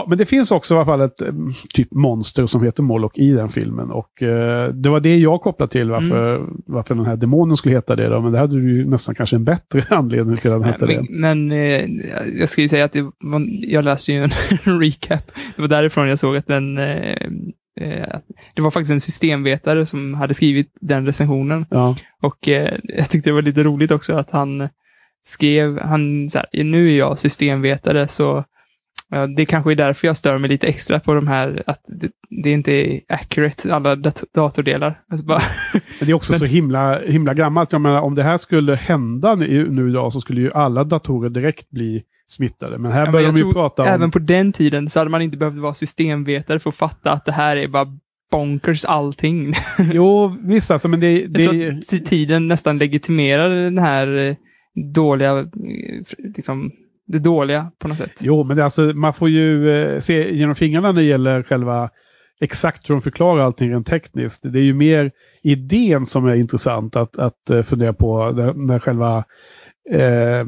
men 0.08 0.18
det 0.18 0.26
finns 0.26 0.52
också 0.52 0.74
i 0.74 0.78
alla 0.78 0.86
fall 0.86 1.02
ett 1.02 1.22
mm, 1.22 1.54
typ 1.74 1.92
monster 1.92 2.46
som 2.46 2.64
heter 2.64 2.84
Moloch 2.84 3.12
i 3.16 3.32
den 3.32 3.50
filmen. 3.50 3.92
Och 3.92 4.24
eh, 4.24 4.74
det 4.74 4.90
var 4.90 5.00
det 5.00 5.18
jag 5.18 5.42
kopplade 5.42 5.72
till 5.72 5.90
varför, 5.90 6.46
varför 6.66 6.96
den 6.96 7.06
här 7.06 7.16
demonen 7.16 7.58
skulle 7.58 7.76
heta 7.76 7.96
det. 7.96 8.08
Då. 8.08 8.22
Men 8.22 8.32
det 8.32 8.40
hade 8.40 8.56
du 8.56 8.78
ju 8.78 8.86
nästan 8.86 9.16
kanske 9.16 9.36
en 9.36 9.44
bättre 9.44 9.84
anledning 9.96 10.38
till 10.38 10.52
att 10.52 10.62
den 10.62 10.72
hette 10.72 10.86
det. 10.86 11.06
Men, 11.10 11.48
men 11.48 11.52
eh, 11.52 11.86
jag 12.40 12.50
ska 12.50 12.62
ju 12.62 12.70
säga 12.70 12.86
att 12.86 12.92
det 12.92 13.02
var, 13.02 13.48
jag 13.48 13.86
läste 13.86 14.14
ju 14.14 14.24
en 14.24 14.32
recap. 14.82 15.32
Det 15.56 15.62
var 15.62 15.68
därifrån 15.68 16.08
jag 16.08 16.20
såg 16.20 16.38
att 16.38 16.48
den... 16.48 16.78
Eh, 16.78 17.18
eh, 17.82 18.18
det 18.54 18.62
var 18.62 18.72
faktiskt 18.72 18.92
en 18.92 19.02
systemvetare 19.02 19.86
som 19.86 20.14
hade 20.14 20.34
skrivit 20.34 20.72
den 20.82 21.06
recensionen. 21.06 21.66
Ja, 21.70 21.96
Och 22.22 22.50
eh, 22.50 22.74
jag 22.84 23.10
tyckte 23.10 23.30
det 23.30 23.34
var 23.34 23.42
lite 23.42 23.64
roligt 23.64 23.92
också 23.92 24.14
att 24.14 24.30
han 24.32 24.70
skrev, 25.26 25.80
han 25.80 26.30
så 26.30 26.40
här, 26.40 26.64
nu 26.64 26.92
är 26.94 26.98
jag 26.98 27.20
systemvetare 27.20 28.08
så 28.08 28.24
ja, 28.24 28.44
det 29.36 29.46
kanske 29.46 29.72
är 29.72 29.76
därför 29.76 30.08
jag 30.08 30.18
stör 30.18 30.38
mig 30.38 30.50
lite 30.50 30.68
extra 30.68 31.00
på 31.00 31.14
de 31.14 31.28
här, 31.28 31.64
att 31.66 31.82
det, 31.88 32.10
det 32.44 32.52
inte 32.52 32.72
är 32.72 33.02
accurate, 33.08 33.76
alla 33.76 33.96
dat 33.96 34.24
datordelar. 34.34 35.00
Alltså 35.12 35.26
bara, 35.26 35.42
men 35.74 35.82
det 36.08 36.10
är 36.10 36.14
också 36.14 36.34
Men- 36.34 36.40
så 36.40 36.46
himla, 36.46 37.00
himla 37.00 37.34
gammalt. 37.34 37.72
Jag 37.72 37.82
menar, 37.82 38.02
om 38.02 38.16
det 38.16 38.24
här 38.24 38.38
skulle 38.38 38.76
hända 38.76 39.36
nu, 39.36 39.70
nu 39.72 39.90
idag 39.90 40.14
så 40.14 40.22
skulle 40.22 40.42
ju 40.42 40.52
alla 40.54 40.84
datorer 40.84 41.30
direkt 41.30 41.70
bli 41.70 42.04
smittade. 42.28 42.78
Men 42.78 42.92
här 42.92 43.06
Ja, 43.06 43.12
börjar 43.12 43.26
jag 43.26 43.36
de 43.36 43.40
ju 43.48 43.54
prata 43.54 43.82
om... 43.84 43.88
även 43.90 44.12
på 44.12 44.20
den 44.20 44.54
tiden 44.54 44.90
så 44.90 45.00
hade 45.00 45.10
man 45.12 45.22
inte 45.22 45.38
behövt 45.38 45.58
vara 45.58 45.74
systemvetare 45.74 46.60
för 46.60 46.70
att 46.70 46.76
fatta 46.76 47.12
att 47.12 47.26
det 47.26 47.32
här 47.32 47.58
är 47.58 47.68
bara 47.68 47.88
bonkers 48.32 48.86
allting. 48.86 49.54
Jo, 49.94 50.38
visst 50.42 50.72
alltså, 50.72 50.88
men 50.88 51.00
det... 51.00 51.22
Jag 51.22 51.32
det 51.34 51.46
tror 51.46 51.78
att 52.00 52.06
tiden 52.06 52.48
nästan 52.48 52.78
legitimerar 52.78 53.50
den 53.50 53.78
här 53.78 54.18
eh, 54.18 54.36
dåliga, 54.94 55.40
eh, 55.40 55.46
liksom, 56.36 56.72
det 57.08 57.20
dåliga 57.20 57.72
på 57.80 57.88
något 57.88 57.98
sätt. 57.98 58.20
Jo, 58.20 58.44
men 58.44 58.58
det, 58.58 58.64
alltså, 58.64 58.82
man 58.82 59.14
får 59.14 59.30
ju 59.30 59.70
eh, 59.70 60.00
se 60.00 60.36
genom 60.36 60.56
fingrarna 60.56 60.92
när 60.92 61.02
det 61.02 61.08
gäller 61.08 61.44
själva 61.44 61.90
exakt 62.42 62.90
hur 62.90 62.96
de 62.96 63.02
förklarar 63.02 63.44
allting 63.44 63.72
rent 63.72 63.88
tekniskt. 63.88 64.44
Det 64.44 64.60
är 64.60 64.64
ju 64.64 64.74
mer 64.74 65.12
idén 65.44 66.06
som 66.06 66.26
är 66.26 66.36
intressant 66.36 66.96
att, 66.96 67.20
att 67.20 67.50
eh, 67.50 67.62
fundera 67.62 67.94
på. 67.94 68.32
När, 68.32 68.54
när 68.54 68.80
själva 68.80 69.18
eh, 69.92 70.46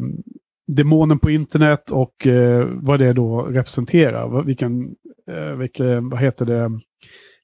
demonen 0.67 1.19
på 1.19 1.29
internet 1.29 1.91
och 1.91 2.27
eh, 2.27 2.67
vad 2.71 2.99
det 2.99 3.13
då 3.13 3.41
representerar. 3.41 4.43
Vilken, 4.43 4.95
eh, 5.31 5.57
vilken, 5.57 6.09
vad 6.09 6.19
heter 6.19 6.45
det, 6.45 6.79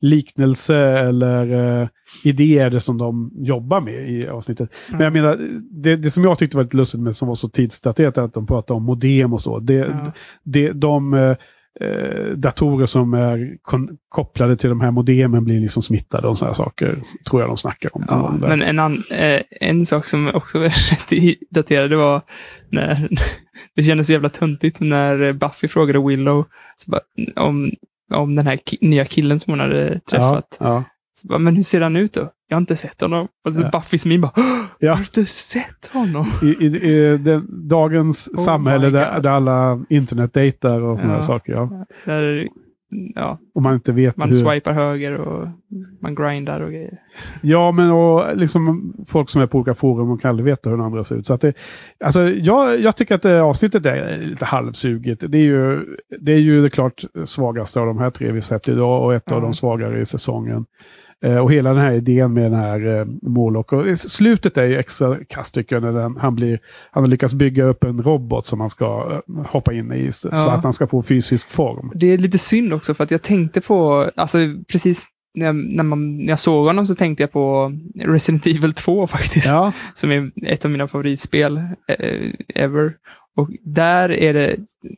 liknelse 0.01 0.77
eller 0.77 1.81
eh, 1.81 1.87
idé 2.23 2.59
är 2.59 2.69
det 2.69 2.79
som 2.79 2.97
de 2.97 3.31
jobbar 3.35 3.81
med 3.81 4.09
i 4.09 4.27
avsnittet. 4.27 4.75
Men 4.91 5.01
jag 5.01 5.13
menar, 5.13 5.37
det, 5.71 5.95
det 5.95 6.11
som 6.11 6.23
jag 6.23 6.39
tyckte 6.39 6.57
var 6.57 6.63
lite 6.63 6.77
lustigt 6.77 7.01
med 7.01 7.15
som 7.15 7.27
var 7.27 7.35
så 7.35 7.49
tidsdaterat 7.49 8.17
är 8.17 8.21
att 8.21 8.33
de 8.33 8.47
pratar 8.47 8.75
om 8.75 8.83
modem 8.83 9.33
och 9.33 9.41
så. 9.41 9.59
Det, 9.59 9.73
Ja. 9.73 10.11
det, 10.43 10.71
de, 10.71 11.13
eh, 11.13 11.35
eh, 11.81 12.27
datorer 12.35 12.85
som 12.85 13.13
är 13.13 13.57
kopplade 14.09 14.57
till 14.57 14.69
de 14.69 14.81
här 14.81 14.91
modemen 14.91 15.43
blir 15.45 15.59
liksom 15.59 15.83
smittade 15.83 16.27
och 16.27 16.37
sådana 16.37 16.53
saker. 16.53 16.99
Tror 17.29 17.41
jag 17.41 17.49
de 17.49 17.57
snackar 17.57 17.89
om. 17.93 18.05
Ja, 18.07 18.35
men 18.41 18.61
en, 18.61 19.03
eh, 19.11 19.41
en 19.61 19.85
sak 19.85 20.07
som 20.07 20.31
också 20.33 20.59
var 20.59 20.65
rätt 20.65 21.37
daterad 21.49 21.93
var 21.93 22.21
när 22.69 23.09
det 23.75 23.83
kändes 23.83 24.07
så 24.07 24.13
jävla 24.13 24.29
töntigt 24.29 24.79
när 24.81 25.33
Buffy 25.33 25.67
frågade 25.67 26.07
Willow 26.07 26.45
bara, 26.87 27.01
om, 27.35 27.71
om 28.13 28.35
den 28.35 28.47
här 28.47 28.57
ki 28.57 28.77
nya 28.81 29.05
killen 29.05 29.39
som 29.39 29.51
hon 29.51 29.59
hade 29.59 29.99
träffat. 29.99 30.57
Ja, 30.59 30.65
ja. 30.65 30.83
Bara, 31.23 31.39
men 31.39 31.55
hur 31.55 31.63
ser 31.63 31.81
han 31.81 31.95
ut 31.95 32.13
då? 32.13 32.31
Jag 32.47 32.55
har 32.55 32.61
inte 32.61 32.75
sett 32.75 33.01
honom. 33.01 33.27
Och 33.45 33.53
så 33.53 33.61
ja. 33.61 33.69
Buffys 33.69 34.05
min 34.05 34.21
bara, 34.21 34.31
ja. 34.79 34.91
har 34.91 34.97
du 34.97 35.03
inte 35.03 35.25
sett 35.25 35.87
honom? 35.93 36.31
I, 36.43 36.45
i, 36.45 36.65
i 36.65 37.17
den, 37.17 37.67
dagens 37.67 38.29
oh 38.33 38.43
samhälle 38.43 38.89
där, 38.89 39.19
där, 39.19 39.29
alla 39.29 39.85
internetdejtar 39.89 40.81
och 40.81 40.99
sådana 40.99 41.17
ja. 41.17 41.21
saker. 41.21 41.53
Ja. 41.53 41.85
Där, 42.05 42.47
ja. 43.15 43.39
Och 43.55 43.61
man 43.61 43.73
inte 43.73 43.91
vet 43.91 44.17
Man 44.17 44.29
hur... 44.29 44.35
swipar 44.35 44.73
höger 44.73 45.17
och 45.17 45.47
man 46.01 46.15
grindar 46.15 46.61
och 46.61 46.69
grejer. 46.69 46.99
Ja, 47.41 47.71
men 47.71 47.91
och 47.91 48.37
liksom 48.37 48.93
folk 49.07 49.29
som 49.29 49.41
är 49.41 49.47
på 49.47 49.57
olika 49.57 49.75
forum 49.75 50.11
och 50.11 50.21
kan 50.21 50.29
aldrig 50.29 50.45
veta 50.45 50.69
hur 50.69 50.77
den 50.77 50.85
andra 50.85 51.03
ser 51.03 51.15
ut. 51.15 51.25
Så 51.25 51.33
att 51.33 51.41
det, 51.41 51.53
alltså, 52.03 52.29
jag, 52.29 52.79
jag 52.79 52.95
tycker 52.95 53.15
att 53.15 53.21
det 53.21 53.41
avsnittet 53.41 53.85
är 53.85 54.17
lite 54.17 54.45
halvsuget. 54.45 55.31
Det 55.31 55.37
är 55.37 55.43
ju 55.43 55.85
det, 56.19 56.31
är 56.31 56.39
ju 56.39 56.61
det 56.61 56.69
klart 56.69 57.03
svagaste 57.23 57.79
av 57.79 57.87
de 57.87 57.97
här 57.97 58.09
tre 58.09 58.31
vi 58.31 58.41
sett 58.41 58.69
idag 58.69 59.03
och 59.03 59.13
ett 59.13 59.23
ja. 59.25 59.35
av 59.35 59.41
de 59.41 59.53
svagare 59.53 59.99
i 59.99 60.05
säsongen. 60.05 60.65
Eh, 61.25 61.37
och 61.37 61.53
hela 61.53 61.69
den 61.69 61.81
här 61.81 61.91
idén 61.91 62.33
med 62.33 62.43
den 62.43 62.59
här 62.59 62.99
eh, 62.99 63.05
Morlock. 63.21 63.73
Och 63.73 63.97
slutet 63.97 64.57
är 64.57 64.63
ju 64.63 64.77
extra 64.77 65.17
kast 65.27 65.55
tycker 65.55 65.75
jag, 65.75 65.83
när 65.83 66.01
den, 66.01 66.17
han, 66.17 66.35
blir, 66.35 66.59
han 66.91 67.03
har 67.03 67.07
lyckats 67.07 67.33
bygga 67.33 67.63
upp 67.63 67.83
en 67.83 68.03
robot 68.03 68.45
som 68.45 68.59
man 68.59 68.69
ska 68.69 69.21
eh, 69.27 69.45
hoppa 69.45 69.73
in 69.73 69.93
i. 69.93 70.11
Så 70.11 70.29
ja. 70.31 70.51
att 70.51 70.63
han 70.63 70.73
ska 70.73 70.87
få 70.87 71.03
fysisk 71.03 71.49
form. 71.49 71.91
Det 71.95 72.07
är 72.07 72.17
lite 72.17 72.37
synd 72.37 72.73
också 72.73 72.93
för 72.93 73.03
att 73.03 73.11
jag 73.11 73.21
tänkte 73.21 73.61
på, 73.61 74.09
alltså 74.15 74.37
precis 74.67 75.07
när 75.35 75.45
jag, 75.45 75.55
när, 75.55 75.83
man, 75.83 76.17
när 76.17 76.29
jag 76.29 76.39
såg 76.39 76.65
honom 76.65 76.85
så 76.85 76.95
tänkte 76.95 77.23
jag 77.23 77.31
på 77.31 77.73
Resident 77.95 78.47
Evil 78.47 78.73
2 78.73 79.07
faktiskt. 79.17 79.47
Ja. 79.47 79.71
Som 79.93 80.11
är 80.11 80.31
ett 80.43 80.65
av 80.65 80.71
mina 80.71 80.87
favoritspel 80.87 81.57
eh, 81.87 82.29
ever. 82.55 82.93
Och 83.37 83.49
där 83.63 84.11
är 84.11 84.33
det, 84.33 84.55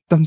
de, 0.10 0.26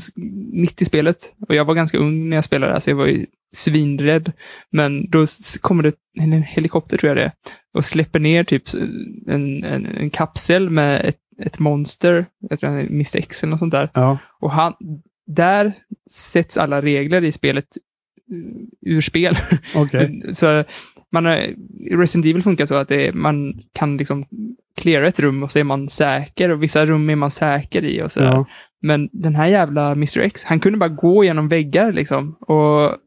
mitt 0.53 0.81
i 0.81 0.85
spelet, 0.85 1.17
och 1.47 1.55
jag 1.55 1.65
var 1.65 1.73
ganska 1.73 1.97
ung 1.97 2.29
när 2.29 2.37
jag 2.37 2.43
spelade, 2.43 2.81
så 2.81 2.89
jag 2.89 2.95
var 2.95 3.05
ju 3.05 3.25
svinrädd. 3.51 4.31
Men 4.69 5.09
då 5.09 5.25
kommer 5.61 5.83
det 5.83 5.95
en 6.19 6.43
helikopter, 6.43 6.97
tror 6.97 7.09
jag 7.09 7.17
det 7.17 7.23
är, 7.23 7.31
och 7.73 7.85
släpper 7.85 8.19
ner 8.19 8.43
typ 8.43 8.63
en, 9.27 9.63
en, 9.63 9.85
en 9.85 10.09
kapsel 10.09 10.69
med 10.69 11.05
ett, 11.05 11.19
ett 11.41 11.59
monster, 11.59 12.25
jag 12.49 12.59
tror 12.59 12.69
det 12.69 12.81
är 12.81 12.87
Mr 12.87 13.17
X 13.17 13.43
eller 13.43 13.51
något 13.51 13.59
sånt 13.59 13.71
där. 13.71 13.89
Ja. 13.93 14.17
Och 14.39 14.51
han, 14.51 14.73
där 15.27 15.73
sätts 16.11 16.57
alla 16.57 16.81
regler 16.81 17.23
i 17.23 17.31
spelet 17.31 17.67
ur 18.81 19.01
spel. 19.01 19.37
Okay. 19.75 20.33
så 20.33 20.63
man, 21.11 21.25
Resident 21.91 22.25
Evil 22.25 22.43
funkar 22.43 22.65
så 22.65 22.75
att 22.75 22.87
det, 22.87 23.13
man 23.15 23.61
kan 23.73 23.97
liksom 23.97 24.25
cleara 24.77 25.07
ett 25.07 25.19
rum 25.19 25.43
och 25.43 25.51
så 25.51 25.59
är 25.59 25.63
man 25.63 25.89
säker 25.89 26.49
och 26.49 26.63
vissa 26.63 26.85
rum 26.85 27.09
är 27.09 27.15
man 27.15 27.31
säker 27.31 27.83
i 27.83 28.01
och 28.01 28.11
sådär. 28.11 28.27
Ja. 28.27 28.45
Men 28.81 29.09
den 29.11 29.35
här 29.35 29.47
jävla 29.47 29.91
Mr 29.91 30.19
X, 30.19 30.43
han 30.43 30.59
kunde 30.59 30.77
bara 30.77 30.89
gå 30.89 31.23
genom 31.23 31.47
väggar 31.47 31.91
liksom 31.91 32.33
och 32.33 32.97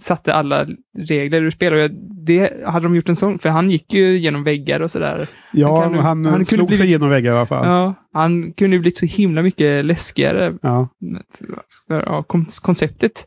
satte 0.00 0.34
alla 0.34 0.66
regler 0.98 1.42
ur 1.42 1.50
spel. 1.50 1.72
Och 1.72 1.90
det 2.26 2.64
hade 2.66 2.86
de 2.86 2.96
gjort 2.96 3.08
en 3.08 3.16
sån, 3.16 3.38
för 3.38 3.48
han 3.48 3.70
gick 3.70 3.92
ju 3.92 4.16
genom 4.16 4.44
väggar 4.44 4.80
och 4.80 4.90
sådär. 4.90 5.26
Ja, 5.52 5.82
han, 5.82 5.92
kan, 5.94 6.04
han, 6.04 6.26
han 6.26 6.44
slog 6.44 6.74
sig 6.74 6.90
genom 6.90 7.08
väggar 7.08 7.32
i 7.32 7.36
alla 7.36 7.46
fall. 7.46 7.66
Ja, 7.66 7.94
han 8.12 8.52
kunde 8.52 8.76
ju 8.76 8.80
blivit 8.80 8.96
så 8.96 9.06
himla 9.06 9.42
mycket 9.42 9.84
läskigare. 9.84 10.52
Ja. 10.62 10.88
För, 11.38 11.46
för 11.88 12.02
ja, 12.06 12.22
konceptet, 12.62 13.26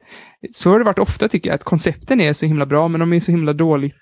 så 0.52 0.72
har 0.72 0.80
det 0.80 0.86
varit 0.86 1.00
ofta 1.00 1.28
tycker 1.28 1.50
jag, 1.50 1.56
att 1.56 1.64
koncepten 1.64 2.22
är 2.22 2.34
så 2.34 2.46
himla 2.46 2.66
bra, 2.66 2.88
men 2.88 3.00
de 3.00 3.14
är 3.14 3.20
så 3.20 3.32
himla 3.32 3.54
dåligt. 3.54 3.96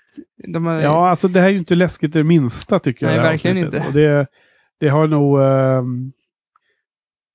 Är... 0.44 0.82
Ja, 0.82 1.08
alltså 1.08 1.28
det 1.28 1.40
här 1.40 1.46
är 1.46 1.52
ju 1.52 1.58
inte 1.58 1.74
läskigt 1.74 2.12
det 2.12 2.24
minsta 2.24 2.78
tycker 2.78 3.06
jag. 3.06 3.14
Nej, 3.14 3.22
verkligen 3.22 3.58
inte. 3.58 3.84
Och 3.86 3.92
det, 3.92 4.26
det 4.80 4.88
har 4.88 5.06
nog... 5.06 5.38
Uh, 5.38 5.82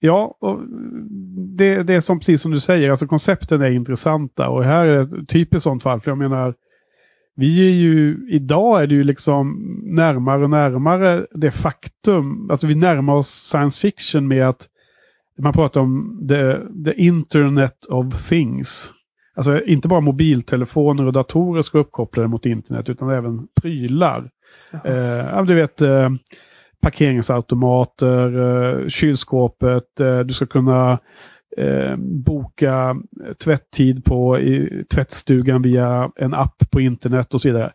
Ja, 0.04 0.38
och 0.40 0.62
det, 1.58 1.84
det 1.84 1.94
är 1.94 2.02
som, 2.02 2.20
precis 2.20 2.42
som 2.42 2.52
du 2.52 2.60
säger, 2.60 2.90
alltså 2.90 3.08
koncepten 3.08 3.62
är 3.62 3.72
intressanta 3.72 4.50
och 4.50 4.64
här 4.64 4.86
är 4.86 5.00
ett 5.00 5.30
typiskt 5.30 5.64
sånt 5.64 5.84
fall. 5.84 6.02
För 6.02 6.12
jag 6.12 6.18
menar, 6.18 6.56
vi 7.36 7.68
är 7.68 7.72
ju, 7.72 8.28
idag 8.30 8.84
är 8.84 8.88
det 8.88 8.96
ju 8.96 9.04
liksom 9.04 9.76
närmare 9.84 10.44
och 10.44 10.50
närmare 10.50 11.26
det 11.32 11.52
faktum, 11.52 12.52
alltså 12.52 12.68
vi 12.68 12.76
närmar 12.76 13.14
oss 13.14 13.30
science 13.30 13.82
fiction 13.82 14.28
med 14.28 14.48
att 14.48 14.68
man 15.40 15.54
pratar 15.54 15.82
om 15.82 16.26
the, 16.30 16.58
the 16.86 17.02
internet 17.02 17.86
of 17.90 18.30
things. 18.30 18.94
Alltså 19.36 19.64
inte 19.64 19.88
bara 19.88 20.02
mobiltelefoner 20.02 21.06
och 21.06 21.14
datorer 21.14 21.62
ska 21.62 21.78
uppkopplade 21.78 22.28
mot 22.28 22.46
internet 22.46 22.90
utan 22.90 23.10
även 23.10 23.48
prylar. 23.62 24.30
Eh, 24.86 25.44
du 25.44 25.54
vet, 25.54 25.82
eh, 25.82 26.10
parkeringsautomater, 26.82 28.40
eh, 28.40 28.88
kylskåpet, 28.88 30.00
eh, 30.00 30.20
du 30.20 30.34
ska 30.34 30.46
kunna 30.46 31.00
eh, 31.58 31.96
boka 31.98 32.96
tvätttid 33.44 34.06
på 34.06 34.40
i 34.40 34.84
tvättstugan 34.94 35.62
via 35.62 36.12
en 36.16 36.34
app 36.34 36.64
på 36.72 36.82
internet 36.82 37.34
och 37.34 37.42
så 37.42 37.48
vidare. 37.48 37.72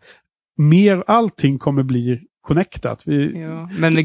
Mer, 0.57 1.03
allting 1.07 1.59
kommer 1.59 1.83
bli 1.83 2.21
connectat. 2.41 3.03
Vi... 3.05 3.41
Ja, 3.41 3.69
men 3.79 3.97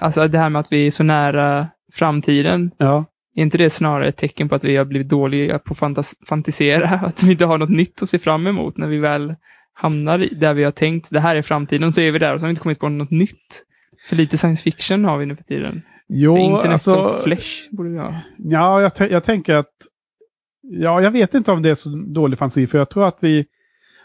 alltså 0.00 0.28
det 0.28 0.38
här 0.38 0.50
med 0.50 0.60
att 0.60 0.72
vi 0.72 0.86
är 0.86 0.90
så 0.90 1.02
nära 1.02 1.68
framtiden. 1.92 2.70
Ja. 2.78 3.04
Är 3.34 3.42
inte 3.42 3.58
det 3.58 3.70
snarare 3.70 4.08
ett 4.08 4.16
tecken 4.16 4.48
på 4.48 4.54
att 4.54 4.64
vi 4.64 4.76
har 4.76 4.84
blivit 4.84 5.08
dåliga 5.08 5.58
på 5.58 5.86
att 5.86 6.14
fantisera? 6.28 6.88
Att 7.06 7.22
vi 7.22 7.32
inte 7.32 7.44
har 7.44 7.58
något 7.58 7.70
nytt 7.70 8.02
att 8.02 8.08
se 8.08 8.18
fram 8.18 8.46
emot 8.46 8.76
när 8.76 8.86
vi 8.86 8.98
väl 8.98 9.34
hamnar 9.74 10.26
där 10.32 10.54
vi 10.54 10.64
har 10.64 10.70
tänkt, 10.70 11.10
det 11.10 11.20
här 11.20 11.36
är 11.36 11.42
framtiden, 11.42 11.92
så 11.92 12.00
är 12.00 12.10
vi 12.12 12.18
där 12.18 12.34
och 12.34 12.40
så 12.40 12.44
har 12.44 12.48
vi 12.48 12.50
inte 12.50 12.62
kommit 12.62 12.78
på 12.78 12.88
något 12.88 13.10
nytt. 13.10 13.64
För 14.08 14.16
lite 14.16 14.38
science 14.38 14.62
fiction 14.62 15.04
har 15.04 15.18
vi 15.18 15.26
nu 15.26 15.36
för 15.36 15.44
tiden. 15.44 15.82
Jo, 16.08 16.36
för 16.36 16.42
Internet 16.42 16.72
alltså, 16.72 16.92
of 16.92 17.22
Flesh 17.22 17.68
borde 17.70 17.90
vi 17.90 17.98
ha. 17.98 18.14
Ja, 18.36 18.82
jag, 18.82 19.10
jag 19.10 19.24
tänker 19.24 19.56
att... 19.56 19.72
Ja, 20.62 21.00
jag 21.02 21.10
vet 21.10 21.34
inte 21.34 21.52
om 21.52 21.62
det 21.62 21.70
är 21.70 21.74
så 21.74 21.90
dålig 22.14 22.38
fantasi, 22.38 22.66
för 22.66 22.78
jag 22.78 22.90
tror 22.90 23.08
att 23.08 23.18
vi... 23.20 23.46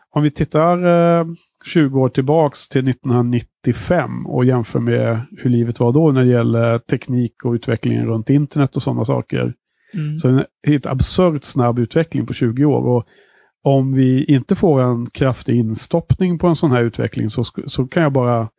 Om 0.09 0.23
vi 0.23 0.31
tittar 0.31 0.85
eh, 0.85 1.25
20 1.65 1.99
år 1.99 2.09
tillbaks 2.09 2.69
till 2.69 2.89
1995 2.89 4.27
och 4.27 4.45
jämför 4.45 4.79
med 4.79 5.21
hur 5.37 5.49
livet 5.49 5.79
var 5.79 5.91
då 5.91 6.11
när 6.11 6.23
det 6.23 6.31
gäller 6.31 6.79
teknik 6.79 7.45
och 7.45 7.53
utvecklingen 7.53 8.05
runt 8.05 8.29
internet 8.29 8.75
och 8.75 8.81
sådana 8.81 9.05
saker. 9.05 9.53
Mm. 9.93 10.17
Så 10.17 10.29
en 10.29 10.43
helt 10.67 10.85
absurt 10.85 11.43
snabb 11.43 11.79
utveckling 11.79 12.25
på 12.25 12.33
20 12.33 12.65
år. 12.65 12.87
Och 12.87 13.05
om 13.63 13.93
vi 13.93 14.23
inte 14.23 14.55
får 14.55 14.81
en 14.81 15.09
kraftig 15.09 15.55
instoppning 15.55 16.39
på 16.39 16.47
en 16.47 16.55
sån 16.55 16.71
här 16.71 16.83
utveckling 16.83 17.29
så, 17.29 17.43
så 17.65 17.87
kan 17.87 18.03
jag 18.03 18.13
bara 18.13 18.49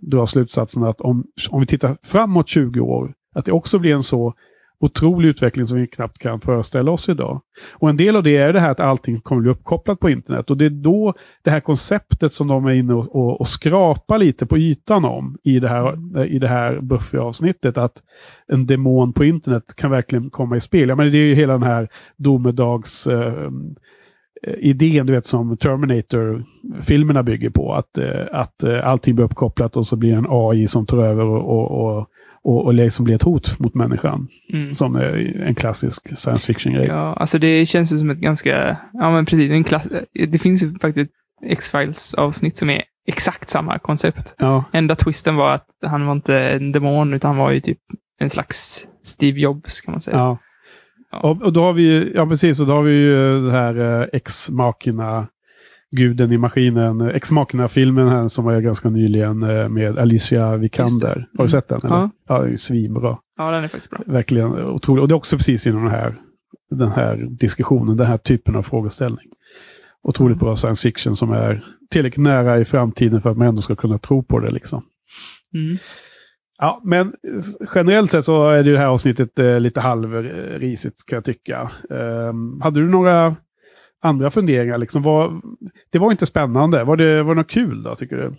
dra 0.00 0.26
slutsatsen 0.26 0.84
att 0.84 1.00
om, 1.00 1.24
om 1.50 1.60
vi 1.60 1.66
tittar 1.66 1.96
framåt 2.02 2.48
20 2.48 2.80
år, 2.80 3.14
att 3.34 3.44
det 3.44 3.52
också 3.52 3.78
blir 3.78 3.94
en 3.94 4.02
så 4.02 4.34
otrolig 4.80 5.28
utveckling 5.28 5.66
som 5.66 5.80
vi 5.80 5.86
knappt 5.86 6.18
kan 6.18 6.40
föreställa 6.40 6.90
oss 6.90 7.08
idag. 7.08 7.40
Och 7.72 7.90
en 7.90 7.96
del 7.96 8.16
av 8.16 8.22
det 8.22 8.36
är 8.36 8.52
det 8.52 8.60
här 8.60 8.70
att 8.70 8.80
allting 8.80 9.20
kommer 9.20 9.42
bli 9.42 9.50
uppkopplat 9.50 10.00
på 10.00 10.10
internet. 10.10 10.50
Och 10.50 10.56
det 10.56 10.64
är 10.64 10.70
då 10.70 11.14
det 11.42 11.50
här 11.50 11.60
konceptet 11.60 12.32
som 12.32 12.48
de 12.48 12.66
är 12.66 12.72
inne 12.72 12.94
och, 12.94 13.16
och, 13.16 13.40
och 13.40 13.46
skrapar 13.46 14.18
lite 14.18 14.46
på 14.46 14.58
ytan 14.58 15.04
om 15.04 15.38
i 15.42 15.60
det 15.60 15.68
här, 15.68 16.24
i 16.24 16.38
det 16.38 16.48
här 16.48 16.80
Buffy-avsnittet. 16.80 17.78
Att 17.78 18.02
en 18.46 18.66
demon 18.66 19.12
på 19.12 19.24
internet 19.24 19.74
kan 19.76 19.90
verkligen 19.90 20.30
komma 20.30 20.56
i 20.56 20.60
spel. 20.60 20.88
Ja, 20.88 20.94
men 20.94 21.12
det 21.12 21.18
är 21.18 21.26
ju 21.26 21.34
hela 21.34 21.52
den 21.52 21.62
här 21.62 21.88
domedags... 22.16 23.06
Eh, 23.06 23.50
Eh, 23.50 23.50
idén 24.58 25.06
du 25.06 25.12
vet, 25.12 25.26
som 25.26 25.56
Terminator-filmerna 25.56 27.22
bygger 27.22 27.50
på. 27.50 27.74
Att, 27.74 27.98
eh, 27.98 28.26
att 28.32 28.62
eh, 28.62 28.88
allting 28.88 29.14
blir 29.14 29.24
uppkopplat 29.24 29.76
och 29.76 29.86
så 29.86 29.96
blir 29.96 30.10
det 30.10 30.16
en 30.16 30.26
AI 30.28 30.66
som 30.66 30.86
tar 30.86 30.98
över 30.98 31.24
och, 31.24 31.70
och, 31.70 32.06
och, 32.42 32.64
och 32.64 32.74
liksom 32.74 33.04
blir 33.04 33.14
ett 33.14 33.22
hot 33.22 33.58
mot 33.58 33.74
människan. 33.74 34.28
Mm. 34.52 34.74
Som 34.74 34.96
en 34.96 35.54
klassisk 35.54 36.18
science 36.18 36.46
fiction-grej. 36.46 36.86
Ja, 36.86 37.14
alltså 37.14 37.38
det 37.38 37.66
känns 37.66 37.92
ju 37.92 37.98
som 37.98 38.10
ett 38.10 38.18
ganska, 38.18 38.76
ja 38.92 39.10
men 39.10 39.26
precis, 39.26 39.50
en 39.50 39.64
klass, 39.64 39.88
det 40.28 40.38
finns 40.38 40.62
ju 40.62 40.78
faktiskt 40.78 41.10
X-Files 41.46 42.14
avsnitt 42.14 42.56
som 42.56 42.70
är 42.70 42.82
exakt 43.06 43.50
samma 43.50 43.78
koncept. 43.78 44.34
Ja. 44.38 44.64
Enda 44.72 44.94
twisten 44.94 45.36
var 45.36 45.54
att 45.54 45.66
han 45.86 46.06
var 46.06 46.12
inte 46.12 46.38
en 46.38 46.72
demon, 46.72 47.14
utan 47.14 47.28
han 47.28 47.38
var 47.38 47.50
ju 47.50 47.60
typ 47.60 47.78
en 48.20 48.30
slags 48.30 48.86
Steve 49.02 49.40
Jobs 49.40 49.80
kan 49.80 49.92
man 49.92 50.00
säga. 50.00 50.16
Ja. 50.16 50.38
Och, 51.12 51.42
och, 51.42 51.52
då 51.52 51.62
har 51.62 51.72
vi 51.72 52.12
ja 52.14 52.26
precis, 52.26 52.60
och 52.60 52.66
då 52.66 52.72
har 52.72 52.82
vi 52.82 52.92
ju 52.92 53.40
det 53.40 53.50
här 53.50 54.00
eh, 54.00 54.06
Ex-Machina, 54.12 55.26
guden 55.96 56.32
i 56.32 56.38
maskinen, 56.38 57.00
Ex-Machina-filmen 57.00 58.08
här 58.08 58.28
som 58.28 58.44
var 58.44 58.60
ganska 58.60 58.90
nyligen 58.90 59.42
eh, 59.42 59.68
med 59.68 59.98
Alicia 59.98 60.56
Vikander. 60.56 61.16
Mm. 61.16 61.28
Har 61.36 61.44
du 61.44 61.50
sett 61.50 61.68
den? 61.68 61.80
Eller? 61.84 61.94
Ja. 61.94 62.10
ja, 62.28 62.38
det 62.38 62.52
är 62.52 62.56
svinbra. 62.56 63.18
Ja, 63.36 63.50
den 63.50 63.64
är 63.64 63.68
faktiskt 63.68 63.90
bra. 63.90 64.00
Verkligen 64.06 64.52
otroligt. 64.52 65.02
Och 65.02 65.08
det 65.08 65.12
är 65.12 65.16
också 65.16 65.36
precis 65.36 65.66
inom 65.66 65.82
den 65.82 65.92
här, 65.92 66.20
den 66.70 66.90
här 66.90 67.26
diskussionen, 67.30 67.96
den 67.96 68.06
här 68.06 68.18
typen 68.18 68.56
av 68.56 68.62
frågeställning. 68.62 69.26
Otroligt 70.02 70.38
bra 70.38 70.56
science 70.56 70.88
fiction 70.88 71.14
som 71.14 71.32
är 71.32 71.64
tillräckligt 71.90 72.24
nära 72.24 72.58
i 72.58 72.64
framtiden 72.64 73.22
för 73.22 73.30
att 73.30 73.36
man 73.36 73.48
ändå 73.48 73.62
ska 73.62 73.76
kunna 73.76 73.98
tro 73.98 74.22
på 74.22 74.38
det. 74.38 74.50
liksom. 74.50 74.82
Mm. 75.54 75.78
Ja, 76.62 76.80
men 76.84 77.14
generellt 77.74 78.10
sett 78.10 78.24
så 78.24 78.48
är 78.50 78.62
det 78.62 78.78
här 78.78 78.86
avsnittet 78.86 79.38
eh, 79.38 79.60
lite 79.60 79.80
halvrisigt 79.80 81.06
kan 81.06 81.16
jag 81.16 81.24
tycka. 81.24 81.70
Um, 81.88 82.60
hade 82.60 82.80
du 82.80 82.88
några 82.88 83.36
andra 84.02 84.30
funderingar? 84.30 84.78
Liksom, 84.78 85.02
var, 85.02 85.40
det 85.90 85.98
var 85.98 86.10
inte 86.10 86.26
spännande. 86.26 86.84
Var 86.84 86.96
det, 86.96 87.22
var 87.22 87.34
det 87.34 87.40
något 87.40 87.50
kul 87.50 87.82
då, 87.82 87.96
tycker 87.96 88.16
du? 88.16 88.34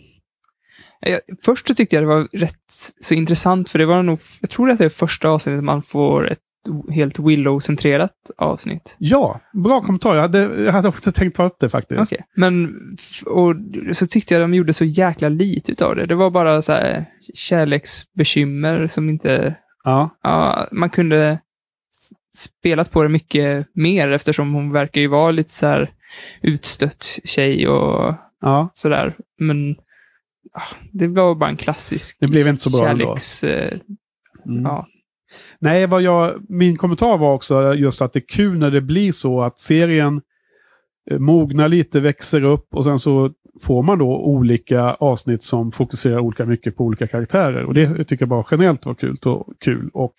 Jag, 0.99 1.19
först 1.45 1.67
så 1.67 1.73
tyckte 1.73 1.95
jag 1.95 2.03
det 2.03 2.07
var 2.07 2.27
rätt 2.31 2.71
så 3.01 3.13
intressant, 3.13 3.69
för 3.69 3.79
det 3.79 3.85
var 3.85 4.03
nog, 4.03 4.19
jag 4.41 4.49
tror 4.49 4.69
att 4.69 4.77
det 4.77 4.85
är 4.85 4.89
första 4.89 5.29
avsnittet 5.29 5.63
man 5.63 5.81
får 5.81 6.31
ett 6.31 6.39
helt 6.91 7.19
Willow-centrerat 7.19 8.31
avsnitt. 8.37 8.95
Ja, 8.99 9.41
bra 9.53 9.81
kommentar. 9.81 10.15
Jag 10.15 10.21
hade, 10.21 10.39
jag 10.39 10.71
hade 10.71 10.87
också 10.87 11.11
tänkt 11.11 11.35
ta 11.35 11.45
upp 11.45 11.59
det 11.59 11.69
faktiskt. 11.69 12.13
Okay. 12.13 12.25
Men 12.35 12.75
och 13.25 13.55
så 13.93 14.07
tyckte 14.07 14.33
jag 14.33 14.43
de 14.43 14.53
gjorde 14.53 14.73
så 14.73 14.85
jäkla 14.85 15.29
lite 15.29 15.85
av 15.85 15.95
det. 15.95 16.05
Det 16.05 16.15
var 16.15 16.29
bara 16.29 16.61
så 16.61 16.71
här 16.71 17.05
kärleksbekymmer 17.33 18.87
som 18.87 19.09
inte... 19.09 19.55
Ja. 19.83 20.09
ja. 20.23 20.67
Man 20.71 20.89
kunde 20.89 21.39
spelat 22.35 22.91
på 22.91 23.03
det 23.03 23.09
mycket 23.09 23.67
mer 23.73 24.11
eftersom 24.11 24.53
hon 24.53 24.71
verkar 24.71 25.01
ju 25.01 25.07
vara 25.07 25.31
lite 25.31 25.53
så 25.53 25.65
här 25.65 25.91
utstött 26.41 27.19
tjej 27.23 27.67
och 27.67 28.13
ja. 28.41 28.69
sådär. 28.73 29.15
Men 29.39 29.75
det 30.91 31.07
var 31.07 31.35
bara 31.35 31.49
en 31.49 31.57
klassisk 31.57 32.17
Det 32.19 32.27
blev 32.27 32.47
inte 32.47 32.61
så 32.61 32.69
bra 32.69 32.79
kärleks... 32.79 33.43
ändå. 33.43 33.55
Eh, 33.55 33.79
mm. 34.45 34.63
Ja. 34.63 34.87
Nej, 35.59 35.87
vad 35.87 36.01
jag, 36.01 36.45
min 36.49 36.77
kommentar 36.77 37.17
var 37.17 37.33
också 37.33 37.73
just 37.73 38.01
att 38.01 38.13
det 38.13 38.19
är 38.19 38.27
kul 38.27 38.57
när 38.57 38.71
det 38.71 38.81
blir 38.81 39.11
så 39.11 39.41
att 39.41 39.59
serien 39.59 40.21
eh, 41.11 41.19
mognar 41.19 41.67
lite, 41.67 41.99
växer 41.99 42.43
upp 42.43 42.75
och 42.75 42.83
sen 42.83 42.99
så 42.99 43.31
får 43.61 43.83
man 43.83 43.97
då 43.97 44.17
olika 44.17 44.93
avsnitt 44.93 45.43
som 45.43 45.71
fokuserar 45.71 46.19
olika 46.19 46.45
mycket 46.45 46.77
på 46.77 46.83
olika 46.83 47.07
karaktärer. 47.07 47.63
Och 47.65 47.73
det 47.73 48.03
tycker 48.03 48.21
jag 48.21 48.29
bara 48.29 48.45
generellt 48.51 48.85
var 48.85 48.93
kul. 48.93 49.17
Och, 49.25 49.47
kul. 49.59 49.89
och 49.93 50.15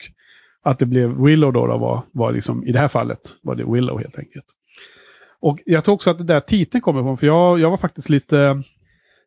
att 0.62 0.79
det 0.79 0.87
blev 0.87 1.22
Willow 1.22 1.53
då, 1.53 1.66
då 1.66 1.79
var, 1.79 2.03
var 2.12 2.33
liksom, 2.33 2.66
i 2.66 2.72
det 2.72 2.79
här 2.79 2.88
fallet 2.88 3.20
var 3.42 3.55
det 3.55 3.64
Willow 3.64 3.98
helt 3.98 4.18
enkelt. 4.18 4.44
Och 5.40 5.59
jag 5.64 5.85
tror 5.85 5.94
också 5.94 6.11
att 6.11 6.18
det 6.18 6.25
där 6.25 6.40
titeln 6.40 6.83
kommer 6.83 7.01
ifrån, 7.01 7.18
för 7.18 7.27
jag, 7.27 7.61
jag 7.61 7.70
var 7.70 7.77
faktiskt 7.77 8.09
lite 8.09 8.62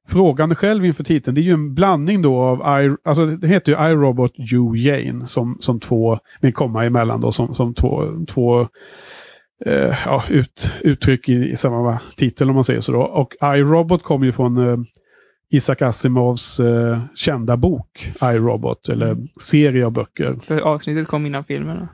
frågande 0.07 0.55
själv 0.55 0.85
inför 0.85 1.03
titeln. 1.03 1.35
Det 1.35 1.41
är 1.41 1.43
ju 1.43 1.53
en 1.53 1.73
blandning 1.73 2.21
då 2.21 2.41
av, 2.41 2.83
I, 2.83 2.95
alltså 3.03 3.25
det 3.25 3.47
heter 3.47 3.71
ju 3.71 3.91
iRobot 3.91 4.33
You 4.53 4.75
Jane 4.75 5.25
som, 5.25 5.57
som 5.59 5.79
två, 5.79 6.19
med 6.41 6.55
komma 6.55 6.85
emellan 6.85 7.21
då, 7.21 7.31
som, 7.31 7.53
som 7.53 7.73
två, 7.73 8.25
två 8.27 8.61
eh, 9.65 9.95
ja, 10.05 10.23
ut, 10.29 10.81
uttryck 10.81 11.29
i, 11.29 11.51
i, 11.51 11.55
samma 11.55 11.99
titel 12.17 12.49
om 12.49 12.55
man 12.55 12.63
säger 12.63 12.79
så 12.79 12.91
då. 12.91 13.01
Och 13.01 13.33
iRobot 13.41 14.03
kommer 14.03 14.25
ju 14.25 14.31
från 14.31 14.69
eh, 14.69 14.77
Isaac 15.49 15.81
Asimovs 15.81 16.59
eh, 16.59 16.99
kända 17.15 17.57
bok 17.57 18.13
iRobot, 18.21 18.89
eller 18.89 19.11
mm. 19.11 19.27
serie 19.41 19.85
av 19.85 19.91
böcker. 19.91 20.39
För 20.43 20.59
avsnittet 20.59 21.07
kom 21.07 21.25
innan 21.25 21.43
filmen? 21.43 21.87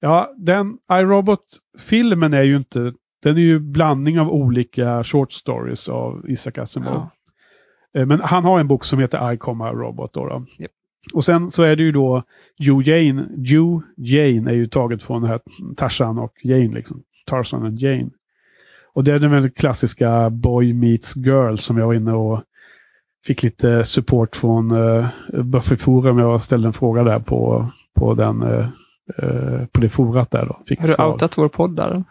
Ja, 0.00 0.34
den 0.36 0.78
iRobot-filmen 0.92 2.34
är 2.34 2.42
ju 2.42 2.56
inte 2.56 2.92
den 3.22 3.36
är 3.36 3.40
ju 3.40 3.58
blandning 3.58 4.20
av 4.20 4.30
olika 4.30 5.04
short 5.04 5.32
stories 5.32 5.88
av 5.88 6.30
Isaac 6.30 6.52
Asimov. 6.56 6.92
Ja. 6.92 8.00
Eh, 8.00 8.06
men 8.06 8.20
han 8.20 8.44
har 8.44 8.60
en 8.60 8.68
bok 8.68 8.84
som 8.84 8.98
heter 8.98 9.32
I, 9.32 9.38
Comma 9.38 9.72
Robot. 9.72 10.12
Då, 10.12 10.26
då. 10.26 10.44
Yep. 10.58 10.70
Och 11.14 11.24
sen 11.24 11.50
så 11.50 11.62
är 11.62 11.76
det 11.76 11.82
ju 11.82 11.92
då 11.92 12.22
Joe 12.56 12.82
Jane. 12.82 13.28
Joe 13.36 13.82
Jane 13.96 14.50
är 14.50 14.54
ju 14.54 14.66
taget 14.66 15.02
från 15.02 15.22
det 15.22 15.28
här 15.28 15.40
Tarzan 15.76 16.18
och 16.18 16.32
Jane. 16.42 16.74
Liksom. 16.74 17.02
Tarzan 17.26 17.62
och 17.62 17.72
Jane. 17.72 18.10
Och 18.92 19.04
det 19.04 19.12
är 19.12 19.18
den 19.18 19.30
väldigt 19.30 19.58
klassiska 19.58 20.30
Boy 20.30 20.74
Meets 20.74 21.16
Girl 21.16 21.56
som 21.56 21.78
jag 21.78 21.86
var 21.86 21.94
inne 21.94 22.12
och 22.12 22.42
fick 23.26 23.42
lite 23.42 23.84
support 23.84 24.36
från 24.36 24.72
uh, 24.72 25.06
Buffy 25.44 25.76
Forum. 25.76 26.18
Jag 26.18 26.40
ställde 26.40 26.68
en 26.68 26.72
fråga 26.72 27.04
där 27.04 27.18
på, 27.18 27.70
på, 27.94 28.14
den, 28.14 28.42
uh, 28.42 28.68
uh, 29.22 29.66
på 29.66 29.80
det 29.80 29.88
forat 29.88 30.30
där. 30.30 30.46
Då. 30.46 30.52
Har 30.78 31.06
du 31.06 31.12
outat 31.12 31.38
vår 31.38 31.48
podd 31.48 31.76
där? 31.76 32.04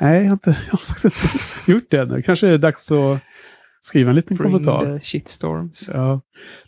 Nej, 0.00 0.18
jag 0.18 0.24
har, 0.24 0.32
inte, 0.32 0.50
jag 0.66 0.72
har 0.72 0.78
faktiskt 0.78 1.04
inte 1.04 1.70
gjort 1.70 1.90
det 1.90 1.98
ännu. 1.98 2.22
Kanske 2.22 2.46
är 2.46 2.50
det 2.50 2.58
dags 2.58 2.92
att 2.92 3.20
skriva 3.82 4.10
en 4.10 4.16
liten 4.16 4.36
Bring 4.36 4.50
kommentar. 4.50 4.98
Shitstorms. 4.98 5.90
Ja. 5.92 6.20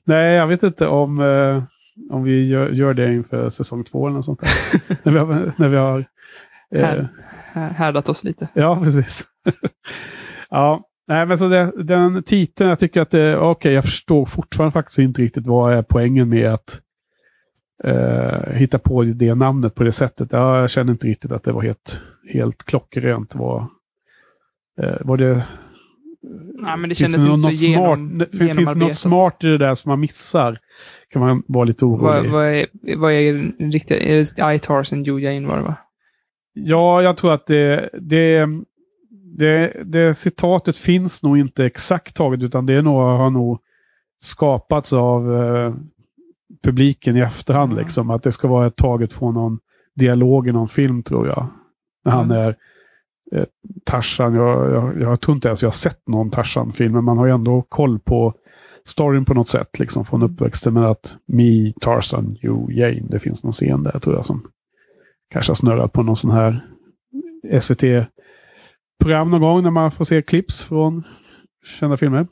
Nej, 0.04 0.34
jag 0.34 0.46
vet 0.46 0.62
inte 0.62 0.86
om, 0.86 1.20
eh, 1.20 1.62
om 2.10 2.22
vi 2.22 2.48
gör, 2.48 2.68
gör, 2.68 2.94
det 2.94 3.14
inför 3.14 3.48
säsong 3.48 3.84
två 3.84 4.06
eller 4.06 4.16
något 4.16 4.24
sånt 4.24 4.42
när 5.02 5.12
vi 5.12 5.18
har, 5.18 5.52
när 5.56 5.68
vi 5.68 5.76
har 5.76 6.04
eh, 6.74 7.04
Här, 7.52 7.68
härdat 7.70 8.08
oss 8.08 8.24
lite. 8.24 8.48
Ja, 8.54 8.80
precis. 8.82 9.24
ja, 10.50 10.84
nej, 11.08 11.26
men 11.26 11.38
så 11.38 11.48
det, 11.48 11.72
den 11.84 12.22
titeln, 12.22 12.68
jag 12.68 12.78
tycker 12.78 13.00
att 13.00 13.10
det, 13.10 13.38
okay, 13.38 13.72
jag 13.72 13.84
förstår 13.84 14.26
fortfarande 14.26 14.72
faktiskt 14.72 14.98
inte 14.98 15.22
riktigt 15.22 15.46
vad 15.46 15.72
är 15.72 15.82
poängen 15.82 16.28
med 16.28 16.52
att 16.52 16.80
eh, 17.84 18.52
hitta 18.52 18.78
på 18.78 19.02
det 19.02 19.34
namnet 19.34 19.74
på 19.74 19.84
det 19.84 19.92
sättet. 19.92 20.28
Ja, 20.32 20.60
jag 20.60 20.70
känner 20.70 20.92
inte 20.92 21.06
riktigt 21.06 21.32
att 21.32 21.42
det 21.42 21.52
var 21.52 21.62
helt, 21.62 22.02
helt 22.32 22.64
klockrent. 22.64 23.34
Var, 23.34 23.66
eh, 24.82 24.96
var 25.00 25.16
det... 25.16 25.42
Nej, 26.54 26.76
men 26.76 26.88
det 26.88 26.94
kändes 26.94 27.26
inte 27.26 27.40
så 27.40 27.50
genom, 27.50 28.26
smart, 28.30 28.54
Finns 28.56 28.74
det 28.74 28.78
något 28.78 28.96
smart 28.96 29.44
i 29.44 29.46
det 29.46 29.58
där 29.58 29.74
som 29.74 29.90
man 29.90 30.00
missar? 30.00 30.58
Kan 31.12 31.22
man 31.22 31.42
vara 31.46 31.64
lite 31.64 31.84
orolig. 31.84 32.02
Vad, 32.02 32.26
vad 32.26 32.46
är, 32.46 32.66
vad 32.96 33.12
är 33.12 33.52
riktigt? 33.70 34.02
Är 34.02 34.46
det 34.48 34.54
iTars 34.54 34.92
and 34.92 35.06
Jujain 35.06 35.46
var 35.46 35.56
det 35.56 35.62
va? 35.62 35.76
Ja, 36.52 37.02
jag 37.02 37.16
tror 37.16 37.32
att 37.32 37.46
det, 37.46 37.90
det, 37.92 38.46
det, 39.36 39.82
det 39.84 40.14
citatet 40.14 40.76
finns 40.76 41.22
nog 41.22 41.38
inte 41.38 41.64
exakt 41.64 42.16
taget, 42.16 42.42
utan 42.42 42.66
det 42.66 42.74
är 42.74 42.82
nog, 42.82 42.94
har 42.94 43.30
nog 43.30 43.58
skapats 44.20 44.92
av 44.92 45.36
eh, 45.36 45.74
publiken 46.62 47.16
i 47.16 47.20
efterhand. 47.20 47.72
Mm. 47.72 47.82
Liksom, 47.82 48.10
att 48.10 48.22
det 48.22 48.32
ska 48.32 48.48
vara 48.48 48.70
taget 48.70 49.12
från 49.12 49.34
någon 49.34 49.58
dialog 49.94 50.48
i 50.48 50.52
någon 50.52 50.68
film 50.68 51.02
tror 51.02 51.26
jag. 51.26 51.46
När 52.04 52.12
han 52.12 52.24
mm. 52.24 52.36
är 52.36 52.56
eh, 53.32 53.44
Tarzan. 53.84 54.34
Jag, 54.34 54.70
jag, 54.70 55.00
jag 55.00 55.20
tror 55.20 55.34
inte 55.34 55.48
ens 55.48 55.62
jag 55.62 55.66
har 55.66 55.72
sett 55.72 56.08
någon 56.08 56.30
Tarzan-film, 56.30 56.92
men 56.92 57.04
man 57.04 57.18
har 57.18 57.26
ju 57.26 57.32
ändå 57.32 57.62
koll 57.68 57.98
på 57.98 58.34
storyn 58.84 59.24
på 59.24 59.34
något 59.34 59.48
sätt, 59.48 59.78
liksom 59.78 60.04
från 60.04 60.22
mm. 60.22 60.32
uppväxten. 60.32 60.74
med 60.74 60.84
att 60.84 61.16
Me, 61.26 61.72
Tarzan, 61.80 62.36
You, 62.42 62.72
Jane. 62.72 63.06
Det 63.08 63.18
finns 63.18 63.44
någon 63.44 63.52
scen 63.52 63.82
där 63.82 63.98
tror 63.98 64.14
jag 64.14 64.24
som 64.24 64.46
kanske 65.30 65.50
har 65.50 65.54
snurrat 65.54 65.92
på 65.92 66.02
någon 66.02 66.16
sån 66.16 66.30
här 66.30 66.66
SVT-program 67.60 69.30
någon 69.30 69.40
gång 69.40 69.62
när 69.62 69.70
man 69.70 69.90
får 69.90 70.04
se 70.04 70.22
clips 70.22 70.64
från 70.64 71.02
kända 71.64 71.96
filmer. 71.96 72.26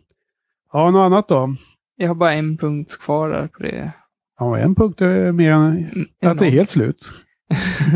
Ja, 0.73 0.91
något 0.91 1.07
annat 1.07 1.29
då? 1.29 1.55
Jag 1.97 2.09
har 2.09 2.15
bara 2.15 2.33
en 2.33 2.57
punkt 2.57 2.99
kvar 3.01 3.31
där 3.31 3.47
på 3.47 3.63
det. 3.63 3.93
Ja, 4.39 4.59
en 4.59 4.75
punkt 4.75 5.01
är 5.01 5.33
mer 5.33 5.53
än 5.53 6.07
en 6.21 6.31
att 6.31 6.39
det 6.39 6.47
är 6.47 6.51
helt 6.51 6.71
slut. 6.71 7.15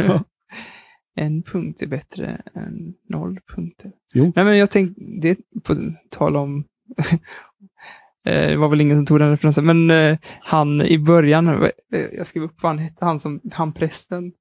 en 1.15 1.43
punkt 1.43 1.83
är 1.83 1.87
bättre 1.87 2.43
än 2.55 2.95
noll 3.09 3.41
punkter. 3.55 3.93
Jo. 4.15 4.33
Nej, 4.37 4.45
men 4.45 4.59
jag 4.59 4.71
tänkte, 4.71 5.03
det 5.21 5.39
på 5.65 5.77
tal 6.11 6.37
om 6.37 6.65
eh, 8.27 8.49
det 8.49 8.57
var 8.57 8.69
väl 8.69 8.81
ingen 8.81 8.97
som 8.97 9.07
tog 9.07 9.19
den 9.19 9.31
referensen, 9.31 9.67
men 9.67 9.91
eh, 9.91 10.19
han 10.41 10.83
i 10.83 10.99
början, 10.99 11.49
eh, 11.49 11.71
jag 12.13 12.27
skrev 12.27 12.43
upp 12.43 12.63
vad 12.63 12.71
han 12.71 12.79
hette, 12.79 13.05
han 13.05 13.21
som, 13.21 13.41
han 13.53 13.73
prästen. 13.73 14.33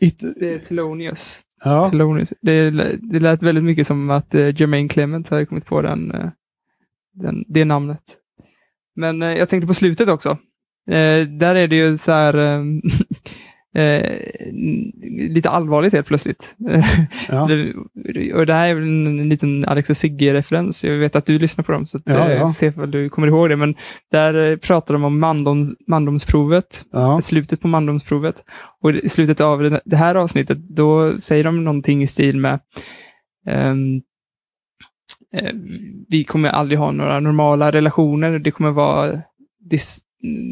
It, 0.00 0.20
det 0.40 0.54
är 0.54 0.58
Telonius. 0.58 1.42
Ja. 1.64 1.90
Telonius. 1.90 2.34
Det, 2.40 2.70
det 3.00 3.20
lät 3.20 3.42
väldigt 3.42 3.64
mycket 3.64 3.86
som 3.86 4.10
att 4.10 4.34
Jermaine 4.34 4.88
Clement 4.88 5.28
hade 5.28 5.46
kommit 5.46 5.64
på 5.64 5.82
den, 5.82 6.12
den, 7.12 7.44
det 7.48 7.64
namnet. 7.64 8.02
Men 8.96 9.20
jag 9.20 9.48
tänkte 9.48 9.66
på 9.66 9.74
slutet 9.74 10.08
också. 10.08 10.38
Eh, 10.90 11.26
där 11.26 11.54
är 11.54 11.68
det 11.68 11.76
ju 11.76 11.98
så 11.98 12.12
här 12.12 12.34
ehm, 12.34 12.82
eh, 13.74 14.18
lite 15.30 15.50
allvarligt 15.50 15.92
helt 15.92 16.06
plötsligt. 16.06 16.56
Ja. 17.28 17.48
det, 17.48 17.74
och 18.34 18.46
det 18.46 18.54
här 18.54 18.68
är 18.68 18.74
väl 18.74 18.84
en 18.84 19.28
liten 19.28 19.64
Alex 19.64 19.90
och 19.90 19.96
Sigge-referens. 19.96 20.84
Jag 20.84 20.96
vet 20.96 21.16
att 21.16 21.26
du 21.26 21.38
lyssnar 21.38 21.64
på 21.64 21.72
dem, 21.72 21.86
så 21.86 21.98
att, 21.98 22.02
ja, 22.06 22.30
ja. 22.30 22.36
Eh, 22.36 22.46
se 22.46 22.72
om 22.76 22.90
du 22.90 23.08
kommer 23.08 23.28
ihåg 23.28 23.48
det. 23.48 23.56
Men 23.56 23.74
där 24.10 24.50
eh, 24.50 24.56
pratar 24.56 24.94
de 24.94 25.04
om 25.04 25.20
mandom, 25.20 25.76
mandomsprovet, 25.86 26.84
slutet 27.22 27.60
på 27.60 27.68
mandomsprovet. 27.68 28.44
Och 28.80 28.90
i 28.90 29.08
slutet 29.08 29.40
av 29.40 29.78
det 29.84 29.96
här 29.96 30.14
avsnittet, 30.14 30.58
då 30.68 31.18
säger 31.18 31.44
de 31.44 31.64
någonting 31.64 32.02
i 32.02 32.06
stil 32.06 32.36
med 32.36 32.60
um, 33.46 34.02
vi 36.08 36.24
kommer 36.24 36.48
aldrig 36.48 36.78
ha 36.78 36.92
några 36.92 37.20
normala 37.20 37.72
relationer. 37.72 38.38
Det 38.38 38.50
kommer 38.50 38.70
vara 38.70 39.22
dis 39.70 40.00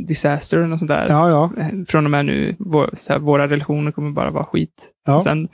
disaster 0.06 0.72
och 0.72 0.78
sånt 0.78 0.88
där. 0.88 1.08
Ja, 1.08 1.28
ja. 1.28 1.52
Från 1.88 2.04
och 2.04 2.11
med 2.11 2.26
nu, 2.26 2.56
vår, 2.58 2.90
här, 3.08 3.18
våra 3.18 3.48
relationer 3.48 3.92
kommer 3.92 4.11
bara 4.11 4.30
vara 4.30 4.44
skit. 4.44 4.90
Ja. 5.06 5.20
Sen 5.20 5.48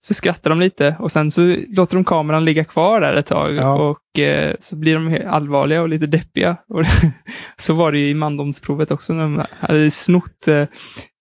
så 0.00 0.14
skrattar 0.14 0.50
de 0.50 0.60
lite 0.60 0.96
och 0.98 1.12
sen 1.12 1.30
så 1.30 1.56
låter 1.68 1.94
de 1.94 2.04
kameran 2.04 2.44
ligga 2.44 2.64
kvar 2.64 3.00
där 3.00 3.14
ett 3.14 3.26
tag 3.26 3.54
ja. 3.54 3.74
och 3.74 4.18
eh, 4.18 4.54
så 4.60 4.76
blir 4.76 4.94
de 4.94 5.28
allvarliga 5.28 5.82
och 5.82 5.88
lite 5.88 6.06
deppiga. 6.06 6.56
Och 6.68 6.84
så 7.56 7.74
var 7.74 7.92
det 7.92 7.98
ju 7.98 8.08
i 8.08 8.14
mandomsprovet 8.14 8.90
också 8.90 9.12
när 9.12 9.22
de 9.22 9.44
hade 9.60 9.90
snott 9.90 10.48
eh, 10.48 10.66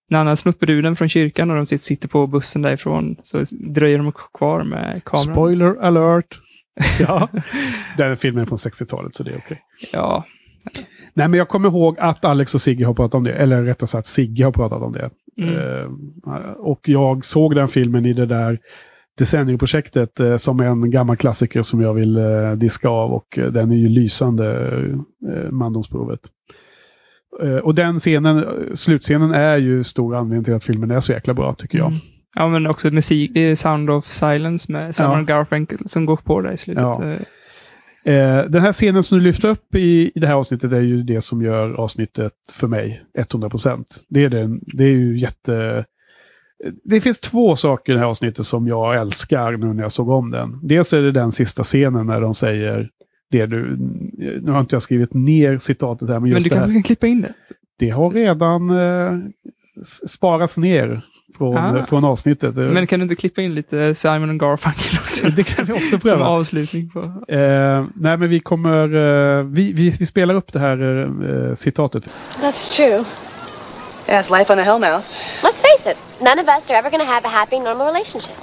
när 0.10 0.17
han 0.17 0.28
har 0.28 0.36
snott 0.36 0.60
bruden 0.60 0.95
från 0.95 1.10
kyrkan 1.10 1.52
och 1.52 1.56
de 1.56 1.65
sitter 1.65 2.08
på 2.08 2.28
bussen 2.28 2.62
därifrån 2.62 3.15
så 3.23 3.43
dröjer 3.52 3.97
de 3.97 4.12
kvar 4.34 4.63
med 4.63 5.02
kameran. 5.06 5.34
Spoiler 5.34 5.76
alert! 5.82 6.39
Ja, 7.00 7.30
den 7.97 8.17
filmen 8.17 8.41
är 8.41 8.45
från 8.45 8.58
60-talet 8.58 9.13
så 9.13 9.23
det 9.23 9.30
är 9.30 9.38
okej. 9.38 9.62
Okay. 9.78 9.89
Ja, 9.91 10.26
Nej, 11.13 11.27
men 11.27 11.38
jag 11.38 11.47
kommer 11.47 11.69
ihåg 11.69 11.95
att 11.99 12.25
Alex 12.25 12.56
och 12.56 12.62
Sigge 12.62 12.86
har 12.86 12.93
pratat 12.93 13.13
om 13.13 13.23
det. 13.23 13.34
Eller 13.34 13.63
rättare 13.63 13.88
sagt, 13.88 14.08
Sigge 14.08 14.43
har 14.43 14.51
pratat 14.51 14.82
om 14.82 14.93
det. 14.93 15.10
Mm. 15.41 15.56
Eh, 15.56 16.51
och 16.58 16.89
jag 16.89 17.25
såg 17.25 17.56
den 17.56 17.67
filmen 17.67 18.06
i 18.06 18.13
det 18.13 18.25
där 18.25 18.60
Decennium-projektet 19.17 20.19
eh, 20.19 20.36
som 20.36 20.60
en 20.60 20.91
gammal 20.91 21.17
klassiker 21.17 21.62
som 21.62 21.82
jag 21.82 21.93
vill 21.93 22.17
eh, 22.17 22.51
diska 22.51 22.89
av. 22.89 23.13
Och 23.13 23.39
den 23.51 23.71
är 23.71 23.75
ju 23.75 23.88
lysande, 23.88 24.71
mandomsprovet. 25.51 26.19
Och 27.63 27.75
den 27.75 27.99
scenen, 27.99 28.45
slutscenen 28.73 29.32
är 29.32 29.58
ju 29.58 29.84
stor 29.84 30.15
anledning 30.15 30.43
till 30.43 30.53
att 30.53 30.63
filmen 30.63 30.91
är 30.91 30.99
så 30.99 31.13
jäkla 31.13 31.34
bra, 31.34 31.53
tycker 31.53 31.77
jag. 31.77 31.88
Mm. 31.88 31.99
Ja, 32.36 32.47
men 32.47 32.67
också 32.67 32.91
musik, 32.91 33.32
Sound 33.56 33.89
of 33.89 34.06
Silence 34.06 34.71
med 34.71 34.95
Simon 34.95 35.25
Garfunkel 35.25 35.80
som 35.86 36.06
går 36.06 36.17
på 36.17 36.41
där 36.41 36.51
i 36.51 36.58
slutet. 36.58 36.84
Ja. 36.84 37.15
Eh, 38.08 38.43
den 38.50 38.62
här 38.62 38.72
scenen 38.72 39.04
som 39.04 39.17
du 39.17 39.24
lyfter 39.24 39.50
upp 39.50 39.76
i, 39.76 40.12
i 40.15 40.20
det 40.20 40.28
här 40.28 40.34
avsnittet 40.34 40.74
är 40.74 40.82
ju 40.82 41.04
det 41.04 41.22
som 41.22 41.41
gör 41.41 41.74
avsnittet 41.74 42.34
för 42.54 42.67
mig 42.67 43.04
100%. 43.17 43.86
Det 44.10 44.24
är, 44.24 44.30
den, 44.30 44.62
det 44.65 44.84
är 44.84 44.88
ju 44.91 45.17
jätte... 45.17 45.86
Det 46.84 47.02
finns 47.02 47.20
två 47.20 47.56
saker 47.56 47.93
i 47.93 47.96
det 47.96 48.00
här 48.02 48.08
avsnittet 48.08 48.46
som 48.46 48.67
jag 48.67 48.96
älskar 48.96 49.52
nu 49.52 49.74
när 49.74 49.82
jag 49.82 49.91
såg 49.91 50.10
om 50.10 50.32
den. 50.32 50.60
Dels 50.63 50.93
är 50.93 51.02
det 51.02 51.12
den 51.12 51.32
sista 51.32 51.63
scenen 51.63 52.06
när 52.06 52.22
de 52.22 52.34
säger 52.34 52.89
det 53.32 53.46
du... 53.46 53.78
Nu 54.41 54.52
har 54.52 54.60
inte 54.60 54.76
jag 54.76 54.82
skrivit 54.82 55.13
ner 55.13 55.58
citatet 55.58 56.08
här, 56.08 56.15
men 56.15 56.24
Men 56.24 56.32
just 56.32 56.43
du 56.43 56.50
det 56.50 56.56
här. 56.56 56.62
kanske 56.62 56.74
kan 56.74 56.84
klippa 56.84 57.08
in 57.08 57.22
det? 57.22 57.34
Det 57.80 57.89
har 57.89 58.10
redan 58.10 58.70
eh, 58.70 59.20
sparats 60.08 60.58
ner 60.58 61.02
från, 61.38 61.58
Ah. 61.58 61.84
från 61.84 62.06
avsnittet. 62.06 62.56
Men 62.56 62.88
kan 62.88 63.00
du 63.00 63.04
inte 63.04 63.16
klippa 63.16 63.42
in 63.42 63.56
lite 63.56 63.96
Simon 63.96 64.30
och 64.30 64.40
Garfunkel 64.40 65.00
också? 65.04 65.28
det 65.28 65.44
kan 65.44 65.66
vi 65.66 65.74
också 65.74 65.88
Som 65.88 66.00
pröva. 66.00 66.26
avslutning 66.26 66.90
på... 66.90 67.00
Eh, 67.34 67.86
nej, 67.96 68.18
men 68.18 68.30
vi 68.30 68.40
kommer... 68.40 68.96
Eh, 69.40 69.44
vi, 69.44 69.74
vi, 69.74 69.90
vi 70.00 70.06
spelar 70.06 70.36
upp 70.36 70.54
det 70.54 70.60
här 70.60 71.04
eh, 71.50 71.54
citatet. 71.56 72.04
That's 72.42 72.76
true. 72.76 73.04
Yeah, 74.10 74.24
it's 74.26 74.38
life 74.40 74.54
on 74.54 74.58
the 74.58 74.63
Hellmouth. 74.63 75.08
Let's 75.44 75.62
face 75.62 75.92
it, 75.92 75.98
none 76.22 76.42
of 76.42 76.48
us 76.48 76.70
are 76.72 76.78
ever 76.78 76.90
going 76.90 77.06
to 77.06 77.12
have 77.13 77.26
a 77.26 77.30
happy, 77.30 77.60
normal 77.60 77.88
relationship. 77.88 78.36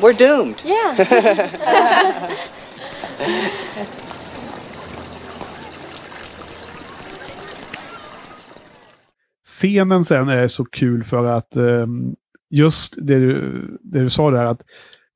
We're 0.00 0.14
doomed. 0.18 0.64
Yeah. 0.64 1.48
Scenen 9.50 10.04
sen 10.04 10.28
är 10.28 10.46
så 10.46 10.64
kul 10.64 11.04
för 11.04 11.26
att 11.26 11.56
ehm, 11.56 12.14
just 12.50 12.94
det 12.96 13.18
du, 13.18 13.38
det 13.82 14.00
du 14.00 14.10
sa 14.10 14.30
där 14.30 14.44
att 14.44 14.62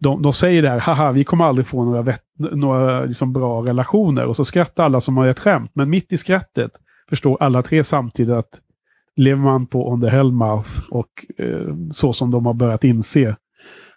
de, 0.01 0.23
de 0.23 0.33
säger 0.33 0.63
där, 0.63 0.79
haha, 0.79 1.13
vi 1.13 1.25
kommer 1.25 1.45
aldrig 1.45 1.67
få 1.67 1.85
några, 1.85 2.03
vet, 2.03 2.23
några 2.39 3.05
liksom 3.05 3.33
bra 3.33 3.63
relationer. 3.63 4.27
Och 4.27 4.37
så 4.37 4.45
skrattar 4.45 4.85
alla 4.85 5.01
som 5.01 5.17
har 5.17 5.27
ett 5.27 5.41
skämt. 5.41 5.71
Men 5.75 5.91
mitt 5.91 6.13
i 6.13 6.17
skrattet 6.17 6.71
förstår 7.09 7.43
alla 7.43 7.63
tre 7.63 7.85
samtidigt 7.85 8.35
att 8.35 8.61
lever 9.17 9.43
man 9.43 9.67
på 9.67 9.89
on 9.89 10.01
the 10.01 10.09
hellmouth 10.09 10.71
och 10.91 11.27
eh, 11.39 11.75
så 11.91 12.13
som 12.13 12.31
de 12.31 12.47
har 12.47 12.55
börjat 12.55 12.85
inse 12.85 13.37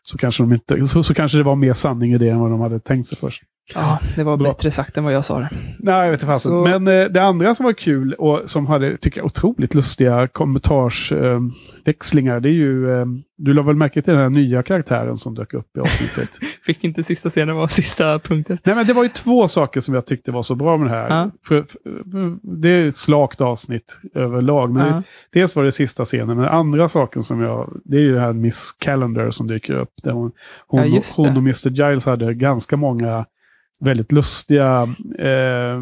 så 0.01 0.17
kanske, 0.17 0.43
de 0.43 0.53
inte, 0.53 0.85
så, 0.85 1.03
så 1.03 1.13
kanske 1.13 1.37
det 1.37 1.43
var 1.43 1.55
mer 1.55 1.73
sanning 1.73 2.13
i 2.13 2.17
det 2.17 2.29
än 2.29 2.39
vad 2.39 2.51
de 2.51 2.59
hade 2.59 2.79
tänkt 2.79 3.07
sig 3.07 3.17
först. 3.17 3.43
Ja, 3.75 3.99
det 4.15 4.23
var 4.23 4.37
Bra. 4.37 4.47
bättre 4.47 4.71
sagt 4.71 4.97
än 4.97 5.03
vad 5.03 5.13
jag 5.13 5.25
sa 5.25 5.39
det. 5.39 5.49
Nej, 5.79 6.03
jag 6.05 6.11
vet 6.11 6.23
inte. 6.23 6.39
Så- 6.39 6.63
Men 6.63 6.87
eh, 6.87 7.05
det 7.05 7.23
andra 7.23 7.55
som 7.55 7.63
var 7.63 7.73
kul 7.73 8.13
och 8.13 8.41
som 8.45 8.65
hade, 8.67 8.97
tycker 8.97 9.19
jag, 9.19 9.25
otroligt 9.25 9.75
lustiga 9.75 10.27
kommentarsväxlingar, 10.27 12.39
det 12.39 12.49
är 12.49 12.53
ju... 12.53 12.99
Eh, 12.99 13.05
du 13.39 13.53
la 13.53 13.61
väl 13.61 13.75
märke 13.75 14.01
till 14.01 14.13
den 14.13 14.21
här 14.21 14.29
nya 14.29 14.63
karaktären 14.63 15.17
som 15.17 15.35
dök 15.35 15.53
upp 15.53 15.77
i 15.77 15.79
avsnittet? 15.79 16.29
Fick 16.65 16.83
inte 16.83 17.03
sista 17.03 17.29
scenen 17.29 17.55
vara 17.55 17.67
sista 17.67 18.19
punkten? 18.19 18.57
Nej, 18.63 18.75
men 18.75 18.87
det 18.87 18.93
var 18.93 19.03
ju 19.03 19.09
två 19.09 19.47
saker 19.47 19.79
som 19.79 19.93
jag 19.93 20.05
tyckte 20.05 20.31
var 20.31 20.41
så 20.41 20.55
bra 20.55 20.77
med 20.77 20.87
det 20.87 20.91
här. 20.95 21.09
Ja. 21.09 21.31
För, 21.47 21.61
för, 21.63 21.79
det 22.61 22.69
är 22.69 22.87
ett 22.87 22.95
slakt 22.95 23.41
avsnitt 23.41 23.99
överlag. 24.15 24.71
Men 24.71 24.87
Ja. 24.87 25.03
Dels 25.33 25.55
var 25.55 25.63
det 25.63 25.71
sista 25.71 26.05
scenen, 26.05 26.27
men 26.27 26.37
den 26.37 26.47
andra 26.47 26.87
saken 26.87 27.23
som 27.23 27.41
jag... 27.41 27.81
Det 27.85 27.97
är 27.97 28.01
ju 28.01 28.13
det 28.13 28.19
här 28.19 28.33
Miss 28.33 28.71
Calendar 28.79 29.31
som 29.31 29.47
dyker 29.47 29.73
upp. 29.73 29.91
Där 30.03 30.11
hon, 30.11 30.31
hon, 30.67 30.79
Ja, 30.79 30.85
det. 31.17 31.17
hon 31.17 31.27
och 31.29 31.37
Mr. 31.37 31.69
Giles 31.69 32.05
hade 32.05 32.33
ganska 32.33 32.77
många 32.77 33.25
väldigt 33.79 34.11
lustiga 34.11 34.87
eh, 35.19 35.81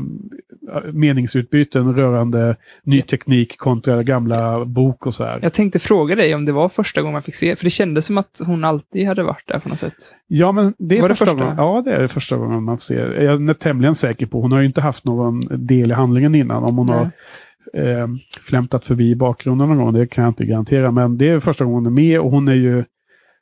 meningsutbyten 0.94 1.96
rörande 1.96 2.56
ny 2.84 3.02
teknik 3.02 3.58
kontra 3.58 4.04
gamla 4.04 4.66
bok 4.66 5.06
och 5.06 5.14
så 5.14 5.24
här. 5.24 5.40
Jag 5.42 5.54
tänkte 5.54 5.80
fråga 5.80 6.16
dig 6.16 6.36
om 6.36 6.46
det 6.46 6.52
var 6.52 6.70
första 6.70 7.02
gången 7.02 7.14
man 7.14 7.24
fick 7.24 7.36
se, 7.36 7.56
för 7.56 7.64
det 7.64 7.70
kändes 7.70 8.06
som 8.06 8.18
att 8.18 8.42
hon 8.46 8.64
alltid 8.64 9.08
hade 9.08 9.24
varit 9.24 9.48
där 9.48 9.60
på 9.60 9.70
något 9.70 9.80
sätt. 9.80 9.94
Ja, 10.28 10.52
men 10.52 10.74
det 10.78 10.98
är 10.98 11.02
Var 11.02 11.10
det 11.10 11.16
första, 11.16 11.26
första? 11.26 11.44
gången. 11.46 11.58
Ja, 11.58 11.82
det 11.86 11.92
är 11.92 12.02
det 12.02 12.08
första 12.08 12.38
gången 12.38 12.64
man 12.64 12.80
ser. 12.80 13.22
Jag 13.22 13.50
är 13.50 13.54
tämligen 13.54 13.96
säker 13.96 14.26
på. 14.26 14.42
Hon 14.42 14.52
har 14.52 14.60
ju 14.60 14.66
inte 14.66 14.82
haft 14.82 15.06
någon 15.06 15.40
del 15.66 15.92
i 15.92 15.94
handlingen 15.94 16.36
innan. 16.36 16.64
Om 16.64 16.78
hon 16.78 16.88
Nej. 16.88 16.96
har 16.96 18.02
eh, 18.02 18.08
flämtat 18.44 18.86
förbi 18.86 19.16
bakgrunden 19.16 19.68
någon 19.68 19.78
gång, 19.78 19.94
det 19.94 20.08
kan 20.08 20.24
jag 20.24 20.32
inte 20.32 20.46
garantera. 20.46 20.92
Men 20.92 21.18
det 21.18 21.30
är 21.30 21.40
första 21.40 21.66
gången 21.66 21.76
hon 21.78 21.86
är 21.86 22.02
med 22.02 22.20
och 22.20 22.32
hon 22.32 22.48
är 22.48 22.54
ju 22.54 22.84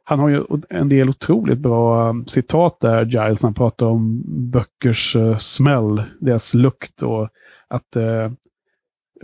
han 0.03 0.19
har 0.19 0.29
ju 0.29 0.43
en 0.69 0.89
del 0.89 1.09
otroligt 1.09 1.59
bra 1.59 2.09
um, 2.09 2.27
citat 2.27 2.79
där, 2.79 3.05
Giles, 3.05 3.43
när 3.43 3.47
han 3.47 3.53
pratar 3.53 3.85
om 3.85 4.23
böckers 4.51 5.15
uh, 5.15 5.35
smäll, 5.37 6.03
deras 6.19 6.53
lukt 6.53 7.01
och 7.01 7.29
att 7.67 7.95
eh, 7.95 8.31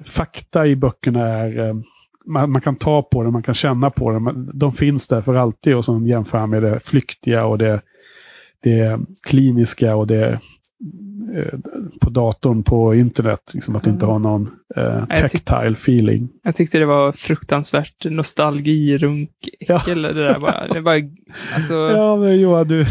fakta 0.06 0.68
i 0.68 0.76
böckerna 0.76 1.28
är 1.28 1.58
um, 1.58 1.84
man, 2.26 2.52
man 2.52 2.62
kan 2.62 2.76
ta 2.76 3.02
på 3.02 3.24
dem, 3.24 3.34
man 3.34 3.44
kan 3.44 3.54
känna 3.54 3.90
på 3.90 4.12
dem. 4.12 4.52
De 4.54 4.74
finns 4.74 5.08
där 5.08 5.22
för 5.22 5.36
alltid 5.36 5.76
och 5.76 5.86
så 5.86 6.02
jämför 6.06 6.38
han 6.38 6.50
med 6.50 6.64
det 6.64 6.80
flyktiga 6.80 7.46
och 7.46 7.58
det, 7.58 7.82
det 8.64 8.88
um, 8.88 9.08
kliniska 9.28 9.96
och 9.96 10.08
det 10.08 10.40
på 12.02 12.10
datorn 12.10 12.64
på 12.64 12.96
internet. 12.96 13.52
Liksom 13.54 13.76
att 13.76 13.88
inte 13.88 14.06
har 14.06 14.20
någon 14.20 14.50
eh, 14.76 15.06
tactile 15.06 15.74
feeling. 15.74 16.30
Jag 16.44 16.56
tyckte 16.56 16.78
det 16.78 16.86
var 16.86 17.12
fruktansvärt 17.12 18.06
nostalgirunk-äckel. 18.06 20.02
Det 20.02 20.14
där 20.14 20.40
bara. 20.40 20.68
Det 20.68 20.82
var, 20.82 21.02
alltså, 21.56 21.74
Ja, 21.96 22.16
men 22.16 22.40
Johan, 22.40 22.68
du... 22.68 22.86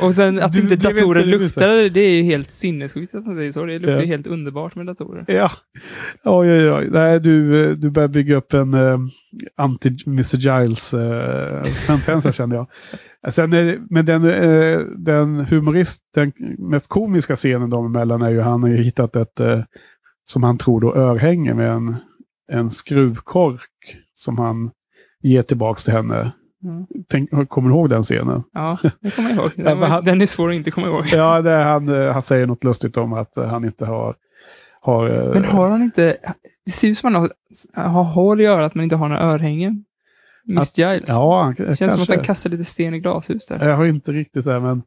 och 0.00 0.14
sen 0.14 0.38
att 0.38 0.52
du 0.52 0.60
inte 0.60 0.76
datorer 0.76 1.20
inte 1.26 1.38
luktade, 1.38 1.88
det 1.88 2.00
är 2.00 2.16
ju 2.16 2.22
helt 2.22 2.50
sinnessjukt 2.50 3.14
att 3.14 3.26
man 3.26 3.36
säger 3.36 3.52
så. 3.52 3.64
Det 3.64 3.78
luktar 3.78 3.92
Ja. 3.94 4.00
ju 4.00 4.06
helt 4.06 4.26
underbart 4.26 4.74
med 4.74 4.86
datorer. 4.86 5.24
Ja, 5.28 5.50
oj, 6.24 6.48
oj, 6.52 6.70
oj. 6.70 6.88
Nej, 6.90 7.20
du, 7.20 7.64
eh, 7.64 7.70
du 7.70 7.90
börjar 7.90 8.08
bygga 8.08 8.36
upp 8.36 8.54
en 8.54 8.74
uh, 8.74 8.98
anti-Mr. 9.56 10.36
Giles-sentens 10.36 12.24
här 12.24 12.32
känner 12.32 12.56
jag. 12.56 12.66
Sen 13.34 13.52
är, 13.52 13.78
men 13.90 14.06
den, 14.06 14.24
eh, 14.24 14.78
den 14.96 15.40
humorist, 15.50 16.02
den 16.14 16.32
mest 16.58 16.88
komiska 16.88 17.36
scenen 17.36 17.70
dem 17.70 17.86
emellan 17.86 18.22
är 18.22 18.30
ju 18.30 18.40
han 18.40 18.62
har 18.62 18.70
ju 18.70 18.76
hittat 18.76 19.16
ett, 19.16 19.40
eh, 19.40 19.60
som 20.26 20.42
han 20.42 20.58
tror 20.58 20.80
då, 20.80 20.94
örhänge 20.94 21.54
med 21.54 21.70
en, 21.70 21.96
en 22.52 22.70
skruvkork 22.70 23.70
som 24.14 24.38
han 24.38 24.70
ger 25.22 25.42
tillbaks 25.42 25.84
till 25.84 25.92
henne. 25.92 26.32
Mm. 26.64 26.86
Tänk, 27.08 27.48
kommer 27.48 27.68
du 27.68 27.74
ihåg 27.74 27.90
den 27.90 28.02
scenen? 28.02 28.42
Ja, 28.52 28.78
det 29.00 29.10
kommer 29.10 29.30
jag 29.30 29.38
ihåg. 29.38 29.50
Den, 29.56 29.78
han- 29.78 30.04
den 30.04 30.22
är 30.22 30.26
svår 30.26 30.48
att 30.50 30.54
inte 30.54 30.70
komma 30.70 30.86
ihåg. 30.86 31.04
Ja, 31.12 31.42
det 31.42 31.50
är 31.50 31.64
han, 31.64 31.88
eh, 31.88 32.12
han 32.12 32.22
säger 32.22 32.46
något 32.46 32.64
lustigt 32.64 32.96
om 32.96 33.12
att 33.12 33.36
eh, 33.36 33.44
han 33.46 33.64
inte 33.64 33.86
har... 33.86 34.14
har 34.80 35.08
eh, 35.10 35.32
Men 35.34 35.44
har 35.44 35.68
han 35.70 35.82
inte... 35.82 36.16
Det 36.66 36.72
ser 36.72 36.88
ut 36.88 36.98
som 36.98 37.08
att 37.16 37.30
han 37.74 37.84
har, 37.84 37.88
har 37.92 38.02
hål 38.04 38.40
i 38.40 38.46
örat 38.46 38.74
men 38.74 38.82
inte 38.84 38.96
har 38.96 39.08
några 39.08 39.22
örhängen. 39.22 39.84
Miss 40.44 40.58
Att- 40.70 40.78
Giles. 40.78 41.04
Ja, 41.08 41.54
det 41.56 41.64
känns 41.64 41.78
kanske. 41.78 41.94
som 41.94 42.02
att 42.02 42.08
han 42.16 42.24
kastar 42.24 42.50
lite 42.50 42.64
sten 42.64 42.94
i 42.94 43.00
glashus 43.00 43.46
där. 43.46 43.68
Jag 43.68 43.76
har 43.76 43.84
inte 43.86 44.12
riktigt 44.12 44.44
det, 44.44 44.60
men 44.60 44.82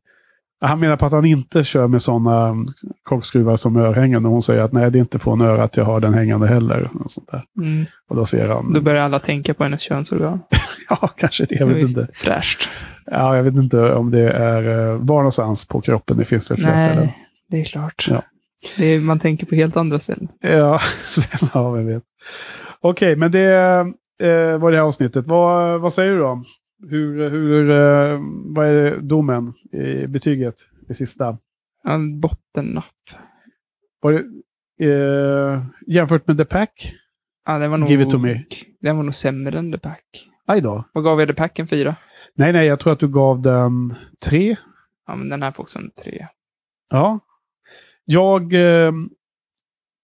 han 0.61 0.79
menar 0.79 0.97
på 0.97 1.05
att 1.05 1.11
han 1.11 1.25
inte 1.25 1.63
kör 1.63 1.87
med 1.87 2.01
sådana 2.01 2.65
korkskruvar 3.03 3.55
som 3.55 3.77
örhängen. 3.77 4.25
Och 4.25 4.31
hon 4.31 4.41
säger 4.41 4.61
att 4.61 4.71
nej, 4.71 4.91
det 4.91 4.97
är 4.97 4.99
inte 4.99 5.19
från 5.19 5.41
örat 5.41 5.65
att 5.65 5.77
jag 5.77 5.85
har 5.85 5.99
den 5.99 6.13
hängande 6.13 6.47
heller. 6.47 6.89
Och, 6.93 7.11
sånt 7.11 7.31
där. 7.31 7.43
Mm. 7.57 7.85
och 8.09 8.15
då 8.15 8.25
ser 8.25 8.47
han... 8.47 8.73
Då 8.73 8.81
börjar 8.81 9.03
alla 9.03 9.19
tänka 9.19 9.53
på 9.53 9.63
hennes 9.63 9.81
könsorgan. 9.81 10.39
Ja, 10.89 11.09
kanske 11.17 11.45
det. 11.45 11.55
Jag 11.55 11.67
vet 11.67 11.89
inte. 11.89 12.07
Fräscht. 12.13 12.69
Ja, 13.05 13.35
jag 13.35 13.43
vet 13.43 13.55
inte 13.55 13.93
om 13.93 14.11
det 14.11 14.29
är 14.29 14.91
eh, 14.91 14.95
var 14.95 15.17
någonstans 15.17 15.67
på 15.67 15.81
kroppen. 15.81 16.17
Det 16.17 16.25
finns 16.25 16.51
väl 16.51 16.57
flera 16.57 16.77
ställen. 16.77 17.03
Nej, 17.03 17.17
det 17.49 17.61
är 17.61 17.65
klart. 17.65 18.07
Ja. 18.09 18.21
Det 18.77 18.85
är, 18.85 18.99
man 18.99 19.19
tänker 19.19 19.45
på 19.45 19.55
helt 19.55 19.77
andra 19.77 19.99
ställen. 19.99 20.27
Ja, 20.41 20.79
ja 21.53 21.71
vem 21.71 21.87
vet. 21.87 22.03
Okej, 22.81 23.15
men 23.15 23.31
det 23.31 23.53
eh, 24.23 24.57
var 24.57 24.71
det 24.71 24.77
här 24.77 24.83
avsnittet. 24.83 25.27
Vad, 25.27 25.81
vad 25.81 25.93
säger 25.93 26.11
du 26.11 26.19
då? 26.19 26.43
Hur, 26.89 27.29
hur, 27.29 27.69
eh, 27.69 28.19
vad 28.55 28.67
är 28.67 28.97
domen 28.97 29.53
i 29.71 30.07
betyget? 30.07 30.55
Det 30.87 30.93
sista. 30.93 31.37
En 31.83 32.19
bottennapp. 32.19 32.85
Var 34.01 34.11
det, 34.11 34.23
eh, 34.85 35.63
jämfört 35.87 36.27
med 36.27 36.37
The 36.37 36.45
Pack? 36.45 36.93
Ja, 37.45 37.57
den 37.57 37.71
var 37.71 37.77
nog, 37.77 37.89
Give 37.89 38.03
it 38.03 38.09
to 38.09 38.17
me. 38.17 38.43
Den 38.81 38.97
var 38.97 39.03
nog 39.03 39.13
sämre 39.13 39.59
än 39.59 39.71
The 39.71 39.79
Pack. 39.79 40.29
Aj 40.45 40.61
då. 40.61 40.83
Vad 40.93 41.03
gav 41.03 41.19
jag 41.19 41.27
The 41.27 41.35
Pack? 41.35 41.59
En 41.59 41.67
fyra? 41.67 41.95
Nej, 42.33 42.53
nej, 42.53 42.67
jag 42.67 42.79
tror 42.79 42.93
att 42.93 42.99
du 42.99 43.07
gav 43.07 43.41
den 43.41 43.93
tre. 44.25 44.55
Ja, 45.07 45.15
men 45.15 45.29
den 45.29 45.43
här 45.43 45.51
får 45.51 45.63
också 45.63 45.79
en 45.79 45.91
tre. 46.03 46.27
Ja. 46.89 47.19
Jag 48.05 48.53
eh, 48.53 48.91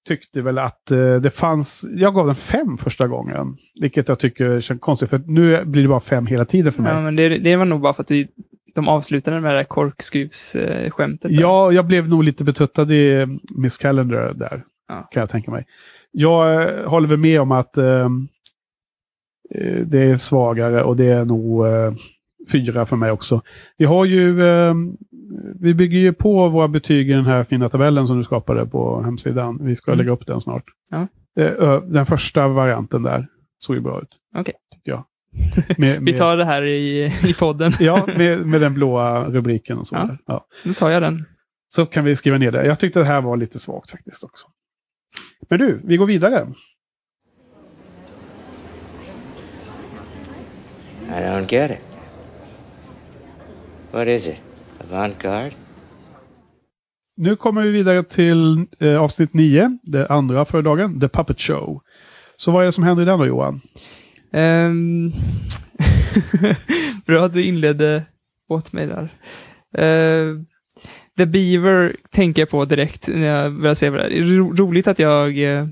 tyckte 0.08 0.42
väl 0.42 0.58
att 0.58 0.92
eh, 0.92 1.16
det 1.16 1.30
fanns... 1.30 1.86
Jag 1.96 2.16
gav 2.16 2.26
den 2.26 2.36
fem 2.36 2.78
första 2.78 3.08
gången. 3.08 3.58
Vilket 3.82 4.10
jag 4.10 4.20
tycker 4.20 4.60
känns 4.60 4.82
konstigt, 4.82 5.10
för 5.10 5.22
nu 5.26 5.66
blir 5.66 5.82
det 5.82 5.88
bara 5.88 6.00
fem 6.00 6.26
hela 6.26 6.46
tiden 6.46 6.74
för 6.74 6.82
mig. 6.82 6.94
Ja, 6.94 7.02
men 7.02 7.16
det, 7.16 7.30
det 7.38 7.56
var 7.56 7.66
nog 7.66 7.82
bara 7.82 7.94
för 7.94 8.04
att 8.04 8.08
du, 8.08 8.28
de 8.76 8.88
avslutade 8.88 9.42
med 9.42 9.52
det 9.52 9.58
där 9.58 9.64
korkskruvsskämtet. 9.64 11.32
Ja, 11.32 11.72
jag 11.72 11.86
blev 11.86 12.10
nog 12.10 12.24
lite 12.24 12.44
betuttad 12.44 12.92
i 12.92 13.28
Miss 13.56 13.78
Calendar 13.78 14.34
där. 14.34 14.64
Ja. 14.88 15.08
Kan 15.12 15.20
jag 15.20 15.30
tänka 15.30 15.52
mig. 15.52 15.66
Jag 16.12 16.64
eh, 16.64 16.90
håller 16.90 17.08
väl 17.08 17.20
med 17.20 17.42
om 17.42 17.52
att 17.52 17.78
eh, 17.78 18.10
eh, 19.56 19.82
det 19.86 20.00
är 20.00 20.16
svagare 20.16 20.84
och 20.84 20.98
det 20.98 21.06
är 21.06 21.26
nog 21.26 21.66
fyra 22.52 22.86
för 22.86 22.96
mig 22.96 23.12
också. 23.12 23.42
Vi 23.78 23.86
har 23.86 24.06
ju, 24.06 24.44
eh, 24.44 24.74
vi 25.60 25.74
bygger 25.74 26.00
ju 26.00 26.14
på 26.14 26.50
våra 26.50 26.68
betyg 26.68 27.10
i 27.10 27.14
den 27.14 27.26
här 27.26 27.44
fina 27.44 27.70
tabellen 27.70 28.08
som 28.08 28.18
du 28.18 28.24
skapade 28.24 28.66
på 28.66 29.02
hemsidan. 29.02 29.58
Vi 29.62 29.76
ska 29.76 29.92
Mm. 29.92 29.98
lägga 30.06 30.12
upp 30.12 30.28
den 30.28 30.42
snart. 30.42 30.64
Ja. 30.90 31.08
Eh, 31.44 31.82
Den 31.84 32.06
första 32.06 32.48
varianten 32.48 33.04
där 33.04 33.28
såg 33.58 33.76
ju 33.76 33.82
bra 33.82 34.02
ut. 34.02 34.18
Okej. 34.38 34.54
Med, 35.78 36.02
Vi 36.02 36.14
tar 36.14 36.38
det 36.38 36.46
här 36.46 36.64
i, 36.64 37.06
i 37.28 37.34
podden. 37.40 37.72
Ja, 37.80 38.08
med, 38.18 38.46
med 38.46 38.62
den 38.62 38.74
blåa 38.74 39.30
rubriken 39.30 39.78
och 39.78 39.88
så. 39.88 39.96
Ja. 39.96 40.18
Ja. 40.26 40.46
Nu 40.66 40.74
tar 40.74 40.90
jag 40.90 41.02
den. 41.02 41.26
Så 41.70 41.86
kan 41.86 42.06
vi 42.06 42.16
skriva 42.16 42.38
ner 42.38 42.52
det. 42.52 42.66
Jag 42.66 42.80
tyckte 42.80 43.00
det 43.00 43.06
här 43.06 43.22
var 43.22 43.38
lite 43.38 43.60
svagt 43.60 43.92
faktiskt 43.92 44.24
också. 44.24 44.48
Men 45.50 45.60
du, 45.60 45.82
vi 45.84 45.98
går 45.98 46.06
vidare. 46.06 46.48
I 51.08 51.12
don't 51.22 51.52
get 51.54 51.72
it. 51.72 51.78
What 53.92 54.08
is 54.08 54.28
it? 54.28 54.38
Avant-garde? 54.92 55.56
Nu 57.18 57.36
kommer 57.36 57.62
vi 57.62 57.72
vidare 57.72 58.04
till 58.04 58.66
eh, 58.80 59.02
avsnitt 59.02 59.34
9, 59.34 59.78
det 59.84 60.08
andra 60.08 60.46
för 60.46 60.62
dagen, 60.62 61.00
The 61.00 61.08
Puppet 61.08 61.42
Show. 61.42 61.82
Så 62.36 62.52
vad 62.52 62.62
är 62.62 62.66
det 62.66 62.72
som 62.72 62.84
händer 62.84 63.04
i 63.04 63.06
den 63.06 63.20
då 63.20 63.26
Johan? 63.26 63.62
Ehm, 64.32 65.12
bra 67.06 67.26
att 67.26 67.34
du 67.34 67.44
inledde 67.44 68.04
åt 68.50 68.74
mig 68.74 68.88
där. 68.88 69.10
Eh, 69.78 70.36
The 71.18 71.26
Beaver 71.26 71.96
tänker 72.12 72.42
jag 72.42 72.50
på 72.50 72.66
direkt 72.66 73.08
när 73.08 73.28
jag 73.28 73.62
börjar 73.62 73.76
se 73.76 73.90
vad 73.90 74.00
det 74.00 74.06
är. 74.06 74.10
Det 74.10 74.18
är 74.18 74.38
ro 74.38 74.56
roligt 74.56 74.88
att 74.88 75.00
jag 75.00 75.40
eh, 75.40 75.68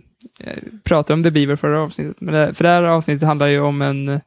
pratade 0.83 1.13
om 1.13 1.23
The 1.23 1.31
Beaver 1.31 1.55
förra 1.55 1.81
avsnittet. 1.81 2.21
Men 2.21 2.33
det, 2.33 2.53
för 2.53 2.63
det 2.63 2.69
här 2.69 2.83
avsnittet 2.83 3.27
handlar 3.27 3.47
ju 3.47 3.59
om 3.59 3.81
en, 3.81 4.21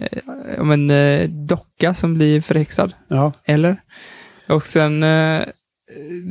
eh, 0.00 0.60
om 0.60 0.70
en 0.70 0.90
eh, 0.90 1.28
docka 1.28 1.94
som 1.94 2.14
blir 2.14 2.40
förhäxad. 2.40 2.92
Ja, 3.08 3.32
Eller? 3.44 3.76
Och 4.48 4.66
sen 4.66 5.02
eh, 5.02 5.42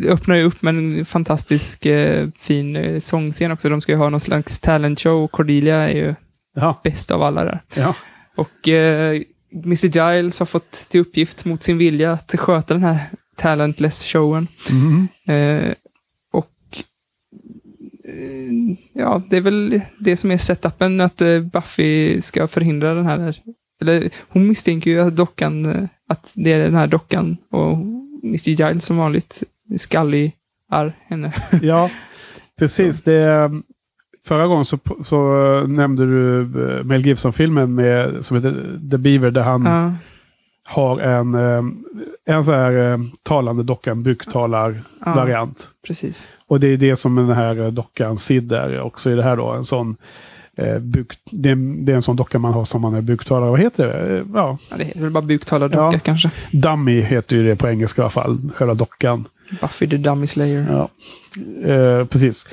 öppnar 0.08 0.36
ju 0.36 0.44
upp 0.44 0.62
med 0.62 0.76
en 0.76 1.06
fantastisk 1.06 1.86
eh, 1.86 2.28
fin 2.40 2.76
eh, 2.76 3.00
sångscen 3.00 3.52
också. 3.52 3.70
De 3.70 3.82
ska 3.82 3.92
ju 3.92 3.98
ha 3.98 4.10
någon 4.10 4.20
slags 4.20 4.60
talent 4.60 5.00
show. 5.00 5.28
Cordelia 5.28 5.76
är 5.90 5.96
ju 5.96 6.16
ja, 6.56 6.82
bäst 6.84 7.12
av 7.12 7.24
alla 7.24 7.44
där. 7.44 7.62
ja. 7.76 7.96
Och 8.36 8.68
eh, 8.68 9.22
Mr 9.66 9.88
Giles 10.16 10.40
har 10.40 10.46
fått 10.46 10.72
till 10.90 11.02
uppgift 11.02 11.46
mot 11.46 11.64
sin 11.64 11.78
vilja 11.78 12.12
att 12.12 12.36
sköta 12.40 12.74
den 12.74 12.84
här 12.84 12.98
talentless 13.36 14.04
showen. 14.06 14.48
Och 15.28 15.34
eh, 15.34 15.74
ja, 18.94 19.22
det 19.30 19.38
är 19.38 19.42
väl 19.42 19.82
det 20.00 20.18
som 20.18 20.32
är 20.32 20.38
setupen, 20.38 21.02
att 21.02 21.22
eh, 21.22 21.40
Buffy 21.40 22.22
ska 22.22 22.48
förhindra 22.48 22.94
den 22.94 23.06
här, 23.06 23.36
eller 23.82 24.10
hon 24.30 24.48
misstänker 24.48 24.92
ju 24.92 25.00
att 25.00 25.16
dockan, 25.16 25.66
eh, 25.66 25.84
att 26.10 26.32
det 26.34 26.54
är 26.54 26.60
den 26.60 26.76
här 26.76 26.88
dockan 26.88 27.38
och 27.50 27.78
Mr 28.24 28.50
Giles 28.50 28.86
som 28.86 28.98
vanligt 28.98 29.44
skalligar 29.78 30.98
henne. 31.08 31.34
ja 31.62 31.90
precis. 32.60 33.02
Det, 33.02 33.52
förra 34.26 34.48
gången 34.48 34.66
så, 34.66 34.80
så 35.04 35.46
eh, 35.58 35.68
nämnde 35.68 36.06
du 36.06 36.42
eh, 36.42 36.84
Mel 36.84 37.06
Gibson-filmen 37.06 37.76
med, 37.76 38.26
som 38.26 38.38
heter 38.38 38.80
The 38.92 38.98
Beaver 38.98 39.32
där 39.32 39.42
han 39.42 39.66
Ja, 39.66 39.94
har 40.64 41.00
en, 41.00 41.34
eh, 41.36 41.64
en 42.36 42.44
så 42.46 42.52
här 42.52 42.92
eh, 42.94 43.00
talande 43.24 43.64
docka, 43.64 43.92
en 43.92 44.04
buktalar-variant. 44.04 45.70
precis. 45.88 46.28
Och 46.48 46.60
det 46.60 46.68
är 46.68 46.78
det 46.78 46.96
som 46.96 47.16
den 47.16 47.30
här 47.32 47.60
eh, 47.60 47.68
dockan 47.72 48.18
Sid 48.18 48.52
är 48.52 48.82
också 48.82 49.12
i 49.12 49.16
det 49.16 49.24
här 49.24 49.36
då. 49.38 49.52
En 49.52 49.64
sån, 49.64 49.96
eh, 50.58 50.80
buk, 50.80 51.14
det, 51.32 51.50
är, 51.50 51.86
det 51.86 51.92
är 51.92 51.96
en 51.96 52.02
sån 52.02 52.16
docka 52.16 52.40
man 52.40 52.54
har 52.54 52.64
som 52.66 52.82
man 52.82 52.94
är 52.94 53.02
buktalare. 53.02 53.50
Vad 53.50 53.60
heter 53.60 53.88
det? 53.88 54.26
Ja, 54.34 54.58
Ja, 54.70 54.78
det 54.78 54.84
heter 54.84 55.00
väl 55.00 55.10
bara 55.12 55.22
buktalardocka 55.24 55.96
Ja. 55.96 56.00
kanske. 56.04 56.32
dummy 56.52 57.02
heter 57.02 57.36
ju 57.38 57.44
det 57.44 57.56
på 57.56 57.68
engelska 57.70 58.02
i 58.02 58.04
alla 58.04 58.10
fall. 58.10 58.38
Själva 58.56 58.74
dockan. 58.74 59.26
Buffy 59.62 59.88
the 59.90 59.98
Dummy 59.98 60.28
Slayer. 60.28 60.66
Ja. 60.72 60.90
Eh, 61.72 62.06
precis. 62.06 62.48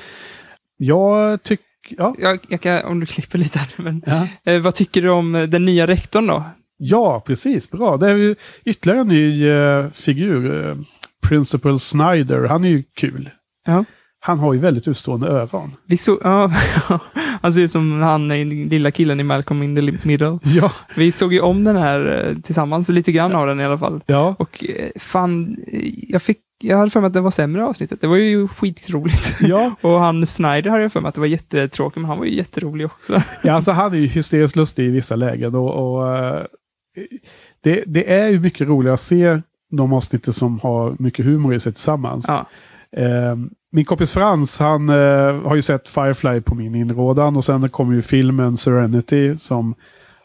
Jag 0.77 1.43
tycker... 1.43 1.65
Ja. 1.97 2.15
Jag, 2.19 2.39
jag 2.47 2.61
kan, 2.61 2.83
om 2.85 2.99
du 2.99 3.05
klipper 3.05 3.37
lite 3.37 3.59
här. 3.59 3.67
Men, 3.75 4.03
Ja. 4.05 4.27
eh, 4.51 4.59
vad 4.61 4.75
tycker 4.75 5.01
du 5.01 5.09
om 5.09 5.47
den 5.49 5.65
nya 5.65 5.87
rektorn 5.87 6.27
då? 6.27 6.43
Ja, 6.83 7.23
precis. 7.25 7.71
Bra. 7.71 7.97
Det 7.97 8.09
är 8.09 8.15
ju 8.15 8.35
ytterligare 8.65 8.99
en 9.01 9.07
ny 9.07 9.47
eh, 9.47 9.89
figur. 9.89 10.69
Eh, 10.69 10.75
Principal 11.27 11.79
Snyder. 11.79 12.47
Han 12.47 12.65
är 12.65 12.69
ju 12.69 12.83
kul. 12.95 13.29
Ja. 13.65 13.85
Han 14.23 14.39
har 14.39 14.53
ju 14.53 14.59
väldigt 14.59 14.87
utstående 14.87 15.27
ögon. 15.27 15.75
Vi 15.85 15.97
så, 15.97 16.19
ja, 16.23 16.51
han 17.41 17.53
ser 17.53 17.61
ut 17.61 17.71
som 17.71 18.01
han 18.01 18.31
är 18.31 18.45
lilla 18.45 18.91
killen 18.91 19.19
i 19.19 19.23
Malcolm 19.23 19.63
in 19.63 19.75
the 19.75 20.07
Middle. 20.07 20.39
Ja. 20.43 20.71
Vi 20.95 21.11
såg 21.11 21.33
ju 21.33 21.39
om 21.39 21.63
den 21.63 21.75
här 21.75 22.27
eh, 22.27 22.41
tillsammans, 22.41 22.89
lite 22.89 23.11
grann 23.11 23.35
av 23.35 23.47
den 23.47 23.59
i 23.59 23.65
alla 23.65 23.77
fall. 23.77 24.01
Ja. 24.05 24.35
Och 24.39 24.63
eh, 24.63 24.89
fan, 24.99 25.57
eh, 25.67 25.89
jag, 26.07 26.21
fick, 26.21 26.37
jag 26.63 26.77
hade 26.77 26.89
för 26.89 27.01
mig 27.01 27.07
att 27.07 27.13
det 27.13 27.21
var 27.21 27.31
sämre 27.31 27.65
avsnittet. 27.65 28.01
Det 28.01 28.07
var 28.07 28.15
ju 28.15 28.47
skitroligt. 28.47 29.35
Ja. 29.41 29.75
Och 29.81 29.99
han 29.99 30.25
Snyder 30.25 30.69
hade 30.69 30.83
jag 30.83 30.91
för 30.91 31.01
mig 31.01 31.09
att 31.09 31.15
det 31.15 31.21
var 31.21 31.27
jättetråkigt, 31.27 31.95
men 31.97 32.05
han 32.05 32.17
var 32.17 32.25
ju 32.25 32.35
jätterolig 32.35 32.85
också. 32.85 33.21
Ja, 33.43 33.53
alltså 33.53 33.71
han 33.71 33.93
är 33.93 33.97
ju 33.97 34.07
hysteriskt 34.07 34.55
lustig 34.55 34.85
i 34.85 34.89
vissa 34.89 35.15
lägen. 35.15 35.55
Och, 35.55 35.95
och, 35.95 36.17
eh, 36.17 36.45
det, 37.63 37.83
det 37.87 38.13
är 38.13 38.29
ju 38.29 38.39
mycket 38.39 38.67
roligare 38.67 38.93
att 38.93 38.99
se 38.99 39.41
de 39.71 39.93
avsnitten 39.93 40.33
som 40.33 40.59
har 40.59 40.95
mycket 40.99 41.25
humor 41.25 41.53
i 41.53 41.59
sig 41.59 41.73
tillsammans. 41.73 42.25
Ja, 42.27 42.45
Eh, 42.97 43.35
min 43.71 43.85
kompis 43.85 44.13
Frans, 44.13 44.59
han 44.59 44.89
eh, 44.89 44.95
har 45.47 45.55
ju 45.55 45.61
sett 45.61 45.89
Firefly 45.89 46.41
på 46.41 46.55
min 46.55 46.75
inrådan 46.75 47.37
och 47.37 47.45
sen 47.45 47.69
kom 47.69 47.93
ju 47.95 48.01
filmen 48.01 48.57
Serenity 48.57 49.37
som 49.37 49.75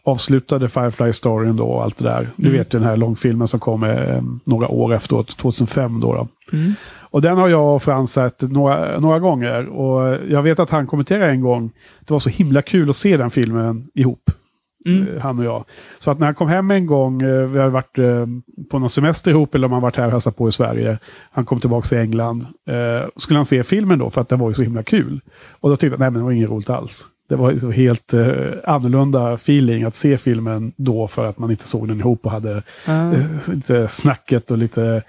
avslutade 0.04 0.68
Firefly-storyn 0.68 1.56
då 1.56 1.64
och 1.66 1.82
allt 1.84 1.96
det 1.98 2.04
där. 2.04 2.28
Du 2.36 2.46
Mm. 2.46 2.58
vet 2.58 2.70
den 2.70 2.82
här 2.82 2.96
långfilmen 2.96 3.46
som 3.46 3.60
kom 3.60 3.84
eh, 3.84 4.22
några 4.44 4.68
år 4.68 4.94
efteråt, 4.94 5.36
2005 5.36 6.00
då. 6.00 6.14
då. 6.14 6.28
Mm. 6.56 6.72
Och 7.00 7.22
den 7.22 7.36
har 7.36 7.48
jag 7.48 7.74
och 7.76 7.82
Frans 7.82 8.12
sett 8.12 8.42
några, 8.42 9.00
några 9.00 9.18
gånger. 9.18 9.66
Och 9.68 10.18
jag 10.28 10.42
vet 10.42 10.58
att 10.60 10.70
han 10.70 10.86
kommenterade 10.86 11.30
en 11.30 11.40
gång, 11.40 11.70
det 12.00 12.10
var 12.14 12.18
så 12.18 12.30
himla 12.30 12.62
kul 12.62 12.90
att 12.90 12.96
se 12.96 13.16
den 13.16 13.30
filmen 13.30 13.88
ihop. 13.94 14.30
Mm. 14.86 15.08
eh, 15.08 15.22
Han 15.22 15.38
och 15.38 15.44
jag. 15.44 15.64
Så 15.98 16.10
att 16.10 16.18
när 16.18 16.26
han 16.26 16.34
kom 16.34 16.48
hem 16.48 16.70
en 16.70 16.86
gång, 16.86 17.22
eh, 17.22 17.46
vi 17.46 17.58
hade 17.58 17.70
varit 17.70 17.98
eh, 17.98 18.26
på 18.70 18.78
någon 18.78 18.90
semester 18.90 19.30
ihop 19.30 19.54
eller 19.54 19.66
om 19.66 19.72
han 19.72 19.82
varit 19.82 19.96
här 19.96 20.06
och 20.06 20.12
hälsat 20.12 20.36
på 20.36 20.48
i 20.48 20.52
Sverige. 20.52 20.98
Han 21.30 21.44
kom 21.44 21.60
tillbaka 21.60 21.88
till 21.88 21.98
England. 21.98 22.46
Skulle 23.16 23.38
han 23.38 23.44
se 23.44 23.62
filmen 23.62 23.98
då 23.98 24.10
för 24.10 24.20
att 24.20 24.28
den 24.28 24.38
var 24.38 24.48
ju 24.48 24.54
så 24.54 24.62
himla 24.62 24.82
kul. 24.82 25.20
Och 25.60 25.70
då 25.70 25.76
tyckte 25.76 25.92
jag, 25.92 26.00
nej 26.00 26.10
men 26.10 26.20
det 26.20 26.24
var 26.24 26.32
inget 26.32 26.50
roligt 26.50 26.70
alls. 26.70 27.08
Det 27.28 27.36
var 27.36 27.54
så 27.54 27.70
helt 27.70 28.14
eh, 28.14 28.52
annorlunda 28.64 29.32
feeling 29.34 29.84
att 29.84 29.94
se 29.94 30.18
filmen 30.18 30.72
då 30.76 31.08
för 31.08 31.26
att 31.26 31.38
man 31.38 31.50
inte 31.50 31.68
såg 31.68 31.88
den 31.88 32.00
ihop 32.00 32.26
och 32.26 32.30
hade 32.30 32.62
eh, 32.86 33.12
lite 33.48 33.88
snacket 33.88 34.50
och 34.50 34.58
lite 34.58 35.02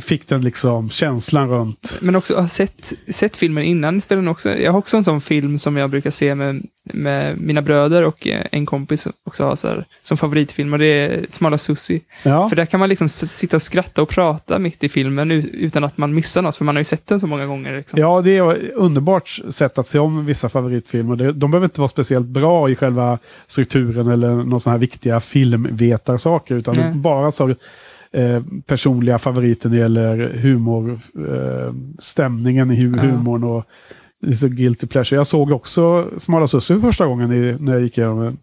fick 0.00 0.28
den 0.28 0.42
liksom 0.42 0.90
känslan 0.90 1.48
runt. 1.48 1.98
Men 2.00 2.16
också 2.16 2.40
ha 2.40 2.48
sett, 2.48 2.92
sett 3.08 3.36
filmen 3.36 3.64
innan 3.64 4.00
spelade 4.00 4.30
också. 4.30 4.58
Jag 4.58 4.72
har 4.72 4.78
också 4.78 4.96
en 4.96 5.04
sån 5.04 5.20
film 5.20 5.58
som 5.58 5.76
jag 5.76 5.90
brukar 5.90 6.10
se 6.10 6.34
med, 6.34 6.66
med 6.82 7.40
mina 7.40 7.62
bröder 7.62 8.04
och 8.04 8.26
eh, 8.26 8.46
en 8.52 8.66
kompis 8.66 9.08
också 9.24 9.44
har 9.44 9.56
så 9.56 9.68
här, 9.68 9.84
som 10.00 10.16
favoritfilm 10.16 10.72
och 10.72 10.78
det 10.78 10.86
är 10.86 11.26
Smala 11.28 11.58
Sussi. 11.58 12.00
Ja, 12.22 12.48
För 12.48 12.56
där 12.56 12.66
kan 12.66 12.80
man 12.80 12.88
liksom 12.88 13.08
sitta 13.08 13.56
och 13.56 13.62
skratta 13.62 14.02
och 14.02 14.08
prata 14.08 14.58
mitt 14.58 14.84
i 14.84 14.88
filmen 14.88 15.30
utan 15.52 15.84
att 15.84 15.98
man 15.98 16.14
missar 16.14 16.42
något, 16.42 16.56
för 16.56 16.64
man 16.64 16.76
har 16.76 16.80
ju 16.80 16.84
sett 16.84 17.06
den 17.06 17.20
så 17.20 17.26
många 17.26 17.46
gånger. 17.46 17.76
Liksom. 17.76 18.00
ja 18.00 18.20
det 18.20 18.36
är 18.36 18.72
underbart 18.74 19.40
sätt 19.50 19.78
att 19.78 19.86
se 19.86 19.98
om 19.98 20.26
vissa 20.26 20.48
favoritfilmer. 20.48 21.32
De 21.32 21.50
behöver 21.50 21.66
inte 21.66 21.80
vara 21.80 21.88
speciellt 21.88 22.26
bra 22.26 22.70
i 22.70 22.74
själva 22.74 23.18
strukturen 23.46 24.08
eller 24.08 24.28
några 24.28 24.58
sådana 24.58 24.74
här 24.74 24.80
viktiga 24.80 25.20
filmvetarsaker. 25.20 26.54
Utan 26.54 26.74
Nej. 26.78 26.92
bara 26.94 27.30
så 27.30 27.54
eh, 28.12 28.42
personliga 28.66 29.18
favoriter 29.18 29.68
när 29.68 29.76
det 29.76 29.82
gäller 29.82 30.38
humor, 30.38 31.00
eh, 31.28 31.74
stämningen 31.98 32.70
i 32.70 32.74
hu- 32.86 32.96
Ja. 32.96 33.02
humorn 33.02 33.44
och 33.44 33.64
lite 34.26 34.48
guilty 34.48 34.86
pleasure. 34.86 35.16
Jag 35.18 35.26
såg 35.26 35.50
också 35.52 36.08
Smala 36.16 36.46
Sussie 36.46 36.76
för 36.76 36.88
första 36.88 37.06
gången 37.06 37.32
i, 37.32 37.56
när 37.60 37.72
jag 37.72 37.82
gick 37.82 37.98
igenom 37.98 38.20
en 38.22 38.38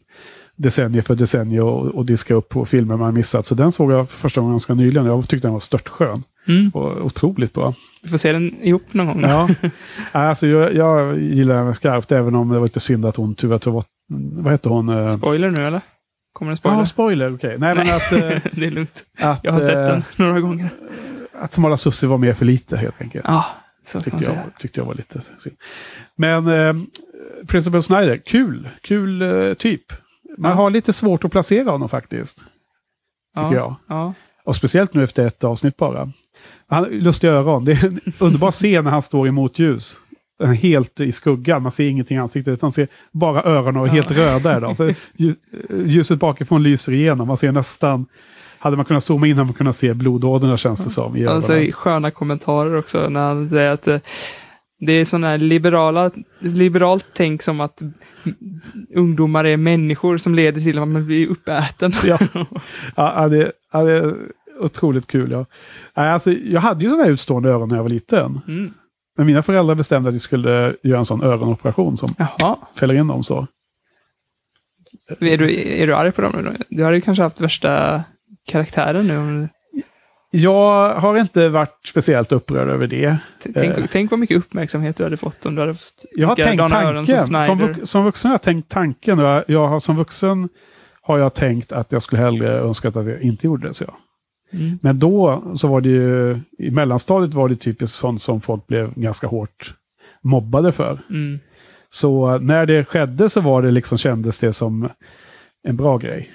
decennier 0.56 1.02
för 1.02 1.16
decennier 1.16 1.64
och, 1.64 1.86
och 1.86 2.06
diska 2.06 2.34
upp 2.34 2.50
på 2.50 2.66
filmer 2.66 2.98
man 2.98 3.14
missat. 3.14 3.46
Så 3.46 3.56
den 3.56 3.72
såg 3.72 3.92
jag 3.92 4.10
för 4.10 4.18
första 4.18 4.42
gången 4.42 4.54
ganska 4.54 4.74
nyligen. 4.74 5.06
Jag 5.06 5.28
tyckte 5.30 5.48
den 5.48 5.54
var 5.54 5.60
störtskön 5.60 6.24
Mm. 6.48 6.70
och 6.74 7.06
otroligt 7.06 7.54
bra. 7.54 7.74
Vi 8.04 8.10
får 8.10 8.18
se 8.18 8.32
den 8.32 8.56
ihop 8.64 8.94
någon 8.94 9.08
gång. 9.08 9.22
Ja. 9.22 9.50
alltså, 10.12 10.48
jag, 10.48 10.76
jag 10.76 11.20
gillar 11.20 11.56
henne 11.58 11.74
skarpt, 11.74 12.12
även 12.12 12.36
om 12.36 12.50
det 12.50 12.56
var 12.60 12.66
lite 12.66 12.80
synd 12.80 13.06
att 13.06 13.16
hon 13.16 13.36
tyvärr 13.36 13.58
tog 13.58 13.74
bort... 13.74 13.86
Vad 14.32 14.52
heter 14.54 14.70
hon? 14.70 14.90
eh? 14.90 15.08
Spoiler 15.16 15.52
nu 15.52 15.62
eller? 15.68 15.82
Kommer 16.40 16.52
en 16.52 16.58
spoiler? 16.58 16.78
Ja, 16.80 16.86
spoiler. 16.86 17.34
Okej. 17.36 17.58
Nej, 17.60 17.76
men 17.76 17.88
Nej. 17.88 17.96
att, 17.96 18.12
eh, 18.12 18.20
det 18.52 18.66
är 18.68 18.72
lugnt. 18.72 19.06
att, 19.20 19.40
Jag 19.44 19.54
har 19.54 19.62
sett 19.62 19.76
eh, 19.78 19.84
den 19.84 20.04
några 20.16 20.40
gånger. 20.40 20.70
att 21.40 21.54
Smala 21.54 21.78
Sussie 21.78 22.10
var 22.10 22.18
med 22.18 22.38
för 22.38 22.46
lite 22.46 22.78
helt 22.78 23.02
enkelt. 23.02 23.26
Ja, 23.28 23.46
så 23.86 24.02
tyckte, 24.02 24.24
jag, 24.24 24.36
tyckte 24.60 24.80
jag 24.80 24.86
var 24.86 24.94
lite 24.94 25.22
synd. 25.22 25.56
Men 26.16 26.48
eh, 26.48 26.74
Principal 27.48 27.84
Snyder, 27.84 28.18
kul. 28.18 28.70
Kul 28.82 29.22
eh, 29.22 29.54
typ. 29.54 29.82
Man 30.38 30.52
Ja. 30.52 30.56
har 30.58 30.70
lite 30.70 30.94
svårt 30.94 31.24
att 31.24 31.32
placera 31.32 31.72
honom 31.72 31.90
faktiskt. 31.90 32.38
Tycker 33.36 33.44
ja. 33.44 33.54
jag. 33.54 33.76
Ja. 33.88 34.14
Och 34.44 34.56
speciellt 34.56 34.94
nu 34.94 35.04
efter 35.04 35.26
ett 35.28 35.44
avsnitt 35.44 35.78
bara. 35.78 36.12
Han 36.68 36.84
lustiga 36.84 37.32
öron. 37.32 37.66
Det 37.66 37.72
är 37.72 37.86
en 37.86 38.00
underbar 38.20 38.52
scen 38.52 38.84
när 38.84 38.92
han 38.92 39.02
står 39.02 39.28
i 39.28 39.32
motljus. 39.32 40.00
Är 40.40 40.48
helt 40.54 41.00
i 41.00 41.12
skuggan, 41.12 41.62
man 41.64 41.72
ser 41.72 41.88
ingenting 41.90 42.18
i 42.18 42.20
ansiktet, 42.20 42.54
utan 42.54 42.68
man 42.68 42.72
ser 42.72 42.88
bara 43.12 43.44
öronen 43.44 43.78
och 43.78 43.88
är 43.88 43.92
helt 43.92 44.12
röda. 44.12 44.52
Är 44.54 44.62
de. 44.62 44.76
Lju- 45.18 45.36
ljuset 45.86 46.20
bakifrån 46.20 46.64
lyser 46.64 46.92
igenom, 46.92 47.28
man 47.28 47.38
ser 47.38 47.52
nästan... 47.52 48.06
Hade 48.62 48.76
man 48.76 48.86
kunnat 48.86 49.04
zooma 49.04 49.28
in 49.28 49.36
hade 49.38 49.46
man 49.46 49.54
kunnat 49.54 49.76
se 49.76 49.94
blodådrorna 49.94 50.58
känns 50.58 50.84
det 50.84 50.90
som. 50.90 51.26
Han 51.28 51.44
säger 51.44 51.72
sköna 51.72 52.12
kommentarer 52.12 52.76
också 52.76 53.10
när 53.10 53.28
han 53.28 53.50
säger 53.50 53.72
att 53.72 53.88
eh, 53.88 54.00
det 54.80 54.94
är 54.94 55.06
sådana 55.06 55.28
här 55.28 55.38
liberala, 55.38 56.12
liberalt 56.40 57.06
tänk 57.14 57.42
som 57.42 57.62
att 57.62 57.82
ungdomar 58.96 59.46
är 59.46 59.58
människor 59.58 60.18
som 60.18 60.36
leder 60.36 60.62
till 60.62 60.80
att 60.80 60.88
man 60.88 61.06
blir 61.06 61.28
uppäten. 61.28 61.94
Ja. 62.04 62.18
Ja, 62.34 62.46
ja, 62.96 63.28
det, 63.30 63.52
ja, 63.74 63.84
det 63.84 63.98
är 63.98 64.16
otroligt 64.60 65.08
kul. 65.08 65.32
Ja. 65.32 65.46
Alltså, 65.94 66.32
jag 66.32 66.62
hade 66.62 66.84
ju 66.84 66.90
sådana 66.90 67.04
här 67.04 67.12
utstående 67.12 67.50
öron 67.50 67.70
när 67.70 67.76
jag 67.76 67.84
var 67.84 67.90
liten. 67.90 68.42
Mm. 68.48 68.74
Men 69.20 69.26
mina 69.28 69.42
föräldrar 69.42 69.76
bestämde 69.76 70.10
att 70.10 70.16
vi 70.16 70.20
skulle 70.20 70.76
göra 70.84 71.00
en 71.00 71.06
sån 71.06 71.24
ögonoperation 71.24 71.98
som 71.98 72.10
Jaha, 72.18 72.56
fäller 72.76 72.94
in 72.94 73.08
dem 73.08 73.24
så. 73.24 73.48
är 75.20 75.38
du, 75.38 75.62
är 75.82 75.88
du 75.88 75.96
arg 75.96 76.12
på 76.12 76.22
dem 76.22 76.32
nu 76.36 76.44
då? 76.44 76.52
Du 76.70 76.84
har 76.84 76.92
ju 76.92 77.02
kanske 77.02 77.24
haft 77.24 77.42
värsta 77.42 78.04
karaktären 78.48 79.08
nu. 79.08 79.18
om- 79.18 79.50
Jag 80.32 80.94
har 80.96 81.18
inte 81.18 81.50
varit 81.50 81.80
speciellt 81.88 82.32
upprörd 82.32 82.70
över 82.70 82.88
det. 82.88 83.18
Tänk, 83.44 83.58
Eh. 83.78 83.86
tänk 83.92 84.12
vad 84.12 84.20
mycket 84.20 84.38
uppmärksamhet 84.38 84.96
du 84.98 85.04
hade 85.04 85.18
fått 85.18 85.46
om 85.46 85.56
du 85.56 85.62
hade 85.62 85.76
fått 85.76 86.06
Jag 86.16 86.28
har 86.28 86.36
tänkt 86.36 86.60
som 86.60 86.70
tanken. 86.70 87.42
Som, 87.46 87.60
vux- 87.62 87.86
som 87.86 88.04
vuxen 88.06 88.30
har 88.30 88.34
jag 88.34 88.42
tänkt 88.42 88.70
tanken. 88.72 89.20
Jag, 89.20 89.44
jag 89.48 89.68
har, 89.68 89.80
som 89.80 89.96
vuxen 89.98 90.50
har 91.02 91.18
jag 91.18 91.34
tänkt 91.34 91.72
att 91.72 91.92
jag 91.92 92.02
skulle 92.02 92.22
hellre 92.22 92.50
önskat 92.60 92.96
att 92.96 93.08
jag 93.08 93.22
inte 93.22 93.48
gjorde 93.48 93.68
det. 93.68 93.74
Så. 93.74 93.86
Mm. 94.52 94.80
Men 94.82 95.00
då 95.00 95.44
så 95.56 95.68
var 95.68 95.82
det 95.82 95.90
ju, 95.90 96.40
i 96.58 96.72
mellanstadiet 96.72 97.34
var 97.34 97.50
det 97.50 97.56
typiskt 97.56 97.98
sånt 97.98 98.22
som 98.22 98.42
folk 98.42 98.68
blev 98.68 98.94
ganska 98.96 99.28
hårt 99.28 99.74
mobbade 100.22 100.72
för. 100.72 101.00
Mm. 101.10 101.40
Så 101.90 102.38
när 102.38 102.66
det 102.66 102.86
skedde 102.86 103.30
så 103.30 103.42
var 103.42 103.62
det 103.62 103.72
liksom, 103.72 103.98
kändes 103.98 104.40
det 104.40 104.54
som 104.54 104.90
en 105.68 105.76
bra 105.76 105.98
grej. 105.98 106.30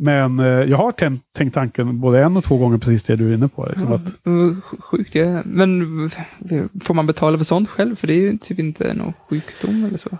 Men 0.00 0.38
eh, 0.38 0.46
jag 0.46 0.76
har 0.76 0.92
tänkt, 0.92 1.24
tänkt 1.36 1.54
tanken 1.54 2.00
både 2.00 2.22
en 2.22 2.36
och 2.36 2.44
två 2.44 2.56
gånger 2.56 2.78
precis 2.78 3.02
det 3.02 3.16
du 3.16 3.30
är 3.30 3.34
inne 3.34 3.48
på. 3.48 3.66
Liksom, 3.66 3.92
att, 3.92 4.26
Mm, 4.26 4.60
Sjukt, 4.78 5.14
ja. 5.14 5.42
Men 5.44 6.04
eh, 6.50 6.64
får 6.80 6.94
man 6.94 7.06
betala 7.06 7.38
för 7.38 7.44
sånt 7.44 7.68
själv? 7.68 7.96
För 7.96 8.06
det 8.06 8.12
är 8.12 8.20
ju 8.20 8.38
typ 8.38 8.58
inte 8.58 8.94
någon 8.94 9.12
sjukdom 9.28 9.84
eller 9.84 9.96
så. 9.96 10.18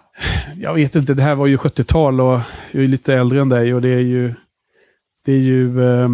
jag 0.57 0.75
vet 0.75 0.97
inte, 0.97 1.15
det 1.15 1.23
här 1.23 1.35
var 1.35 1.47
ju 1.47 1.57
70-tal 1.57 2.21
och 2.21 2.41
jag 2.73 2.85
är 2.85 2.89
lite 2.89 3.15
äldre 3.15 3.41
än 3.41 3.49
dig 3.49 3.75
och 3.75 3.83
det 3.83 3.95
är 3.95 4.01
ju... 4.01 4.35
Det 5.25 5.33
är 5.33 5.41
ju... 5.41 5.85
eh, 5.85 6.09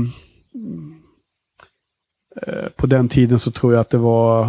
på 2.77 2.87
den 2.87 3.09
tiden 3.09 3.39
så 3.39 3.51
tror 3.51 3.73
jag 3.73 3.81
att 3.81 3.91
det 3.91 3.99
var... 3.99 4.49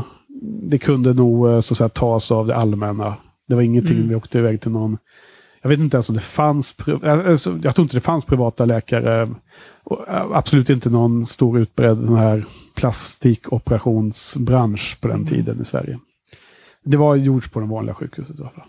Det 0.63 0.77
kunde 0.77 1.13
nog 1.13 1.49
eh, 1.49 1.59
så 1.59 1.73
att 1.73 1.77
säga, 1.77 1.89
tas 1.89 2.31
av 2.31 2.47
det 2.47 2.55
allmänna. 2.55 3.15
Det 3.47 3.55
var 3.55 3.61
ingenting 3.61 3.95
Mm. 3.97 4.09
vi 4.09 4.15
åkte 4.15 4.37
iväg 4.39 4.61
till 4.61 4.71
någon... 4.71 4.97
Jag 5.61 5.69
vet 5.69 5.79
inte 5.79 5.97
ens 5.97 6.09
om 6.09 6.15
det 6.15 6.21
fanns... 6.21 6.75
eh, 7.03 7.27
Alltså, 7.29 7.59
jag 7.63 7.75
tror 7.75 7.83
inte 7.83 7.97
det 7.97 8.01
fanns 8.01 8.25
privata 8.25 8.65
läkare. 8.65 9.21
Eh, 9.21 9.29
absolut 10.31 10.69
inte 10.69 10.89
någon 10.89 11.25
stor 11.25 11.59
utbredd 11.59 12.01
sån 12.05 12.17
här 12.17 12.45
plastikoperationsbransch 12.75 14.97
på 15.01 15.07
den 15.07 15.15
Mm. 15.17 15.27
tiden 15.27 15.61
i 15.61 15.65
Sverige. 15.65 15.99
Det 16.83 16.97
var 16.97 17.15
gjort 17.15 17.51
på 17.51 17.59
de 17.59 17.69
vanliga 17.69 17.93
sjukhuset 17.95 18.39
i 18.39 18.41
alla 18.41 18.49
fall. 18.51 18.63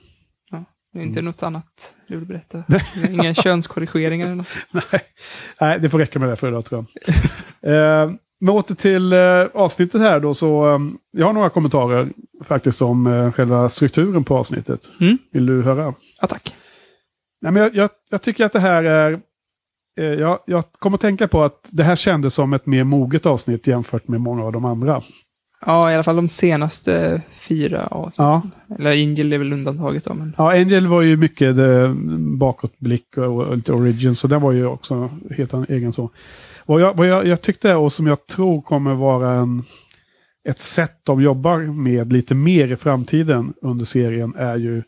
Det 0.92 0.98
är 1.00 1.04
inte 1.04 1.18
Mm. 1.20 1.24
något 1.24 1.42
annat 1.42 1.94
du 2.08 2.16
vill 2.16 2.28
berätta? 2.28 2.62
Inga 3.10 3.34
könskorrigeringar 3.34 4.26
eller 4.26 4.36
något? 4.36 4.48
Nej, 4.70 5.00
Nej, 5.60 5.80
det 5.80 5.88
får 5.90 5.98
räcka 5.98 6.18
med 6.18 6.28
det 6.28 6.36
för 6.36 6.48
idag 6.48 6.64
tror 6.64 6.84
jag. 7.62 7.62
eh, 8.04 8.10
men 8.40 8.54
åter 8.54 8.74
till 8.74 9.12
eh, 9.12 9.62
avsnittet 9.62 10.00
här 10.00 10.20
då, 10.20 10.34
så 10.34 10.74
eh, 10.74 10.78
jag 11.12 11.26
har 11.26 11.32
några 11.32 11.50
kommentarer 11.50 12.08
faktiskt 12.44 12.82
om 12.82 13.06
eh, 13.06 13.32
själva 13.32 13.68
strukturen 13.68 14.24
på 14.24 14.36
avsnittet. 14.36 14.90
Mm. 15.00 15.18
Vill 15.32 15.46
du 15.46 15.62
höra? 15.62 15.94
Ja, 16.20 16.26
tack. 16.26 16.54
Nej, 17.42 17.52
men 17.52 17.62
jag, 17.62 17.74
jag, 17.74 17.90
jag 18.10 18.22
tycker 18.22 18.44
att 18.44 18.52
det 18.52 18.60
här 18.60 18.84
är... 18.84 19.20
Jag, 19.98 20.38
jag 20.46 20.64
kommer 20.78 20.94
att 20.94 21.00
tänka 21.00 21.28
på 21.28 21.44
att 21.44 21.68
det 21.70 21.82
här 21.82 21.96
kändes 21.96 22.34
som 22.34 22.52
ett 22.52 22.66
mer 22.66 22.84
moget 22.84 23.26
avsnitt 23.26 23.66
jämfört 23.66 24.08
med 24.08 24.20
många 24.20 24.44
av 24.44 24.52
de 24.52 24.64
andra. 24.64 25.02
Ja, 25.66 25.90
i 25.90 25.94
alla 25.94 26.02
fall 26.02 26.16
de 26.16 26.28
senaste 26.28 27.22
fyra 27.34 27.86
avsnitten. 27.86 28.50
Ja, 28.68 28.76
Eller 28.78 28.90
Angel 28.90 29.32
är 29.32 29.38
väl 29.38 29.52
undantaget 29.52 30.04
då, 30.04 30.14
men... 30.14 30.34
ja 30.38 30.52
Angel 30.52 30.86
var 30.86 31.02
ju 31.02 31.16
mycket 31.16 31.56
bakåtblick 32.38 33.16
och, 33.16 33.24
och 33.24 33.56
lite 33.56 33.72
origin, 33.72 34.14
så 34.14 34.26
den 34.26 34.42
var 34.42 34.52
ju 34.52 34.66
också 34.66 35.10
helt 35.36 35.54
egen 35.68 35.92
så. 35.92 36.10
Vad 36.66 36.80
jag, 36.80 36.96
vad 36.96 37.06
jag, 37.06 37.26
jag 37.26 37.42
tyckte 37.42 37.74
och 37.74 37.92
som 37.92 38.06
jag 38.06 38.26
tror 38.26 38.62
kommer 38.62 38.94
vara 38.94 39.32
en, 39.32 39.64
ett 40.48 40.58
sätt 40.58 41.00
de 41.04 41.22
jobbar 41.22 41.58
med 41.58 42.12
lite 42.12 42.34
mer 42.34 42.72
i 42.72 42.76
framtiden 42.76 43.54
under 43.62 43.84
serien 43.84 44.34
är 44.36 44.56
ju... 44.56 44.82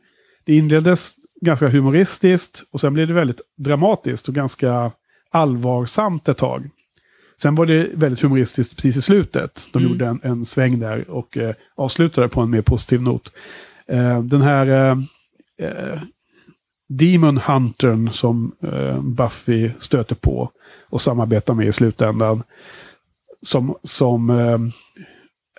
Det 0.45 0.57
inleddes 0.57 1.15
ganska 1.41 1.69
humoristiskt 1.69 2.63
och 2.73 2.81
sen 2.81 2.95
blev 2.95 3.09
det 3.09 3.15
väldigt 3.15 3.41
dramatiskt 3.57 4.29
och 4.29 4.35
ganska 4.35 4.93
allvarsamt 5.31 6.29
ett 6.29 6.37
tag. 6.37 6.71
Sen 7.43 7.55
var 7.55 7.67
det 7.67 7.89
väldigt 7.95 8.23
humoristiskt 8.23 8.77
precis 8.77 8.97
i 8.97 9.03
slutet. 9.03 9.69
De 9.73 9.79
Mm. 9.79 9.93
gjorde 9.93 10.07
en, 10.07 10.21
en 10.23 10.45
sväng 10.45 10.81
där 10.81 11.11
och 11.11 11.37
eh, 11.39 11.55
avslutade 11.77 12.29
på 12.29 12.41
en 12.41 12.51
mer 12.51 12.63
positiv 12.63 13.03
not. 13.03 13.33
Eh, 13.89 14.23
den 14.23 14.43
här 14.43 14.67
eh, 14.67 14.99
eh, 15.69 16.01
Demon 16.89 17.39
Huntern 17.39 18.11
som 18.13 18.53
eh, 18.63 19.01
Buffy 19.01 19.71
stöter 19.79 20.15
på 20.15 20.51
och 20.91 21.01
samarbetar 21.01 21.55
med 21.55 21.67
i 21.67 21.73
slutändan. 21.73 22.43
Som, 23.43 23.75
som 23.83 24.31
eh, 24.31 24.59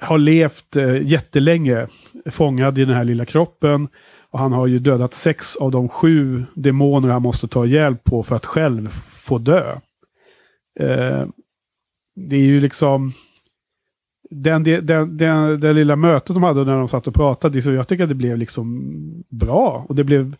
har 0.01 0.17
levt 0.17 0.75
eh, 0.75 1.07
jättelänge 1.07 1.87
fångad 2.25 2.77
i 2.77 2.85
den 2.85 2.95
här 2.95 3.03
lilla 3.03 3.25
kroppen. 3.25 3.87
Och 4.31 4.39
han 4.39 4.53
har 4.53 4.67
ju 4.67 4.79
dödat 4.79 5.13
sex 5.13 5.55
av 5.55 5.71
de 5.71 5.89
sju 5.89 6.45
demoner 6.53 7.09
han 7.09 7.21
måste 7.21 7.47
ta 7.47 7.65
hjälp 7.65 8.03
på 8.03 8.23
för 8.23 8.35
att 8.35 8.45
själv 8.45 8.87
få 9.27 9.37
dö. 9.37 9.71
Eh, 10.79 11.25
det 12.15 12.35
är 12.35 12.45
ju 12.45 12.59
liksom... 12.59 13.13
Den, 14.31 14.63
den, 14.63 14.85
den, 14.85 15.17
den, 15.17 15.59
det 15.59 15.73
lilla 15.73 15.95
mötet 15.95 16.35
de 16.35 16.43
hade 16.43 16.65
när 16.65 16.77
de 16.77 16.87
satt 16.87 17.07
och 17.07 17.13
pratade, 17.13 17.61
så 17.61 17.71
jag 17.71 17.87
tycker 17.87 18.03
att 18.03 18.09
det 18.09 18.15
blev 18.15 18.37
liksom 18.37 18.93
bra. 19.29 19.85
Och 19.89 19.95
det 19.95 20.03
blev 20.03 20.35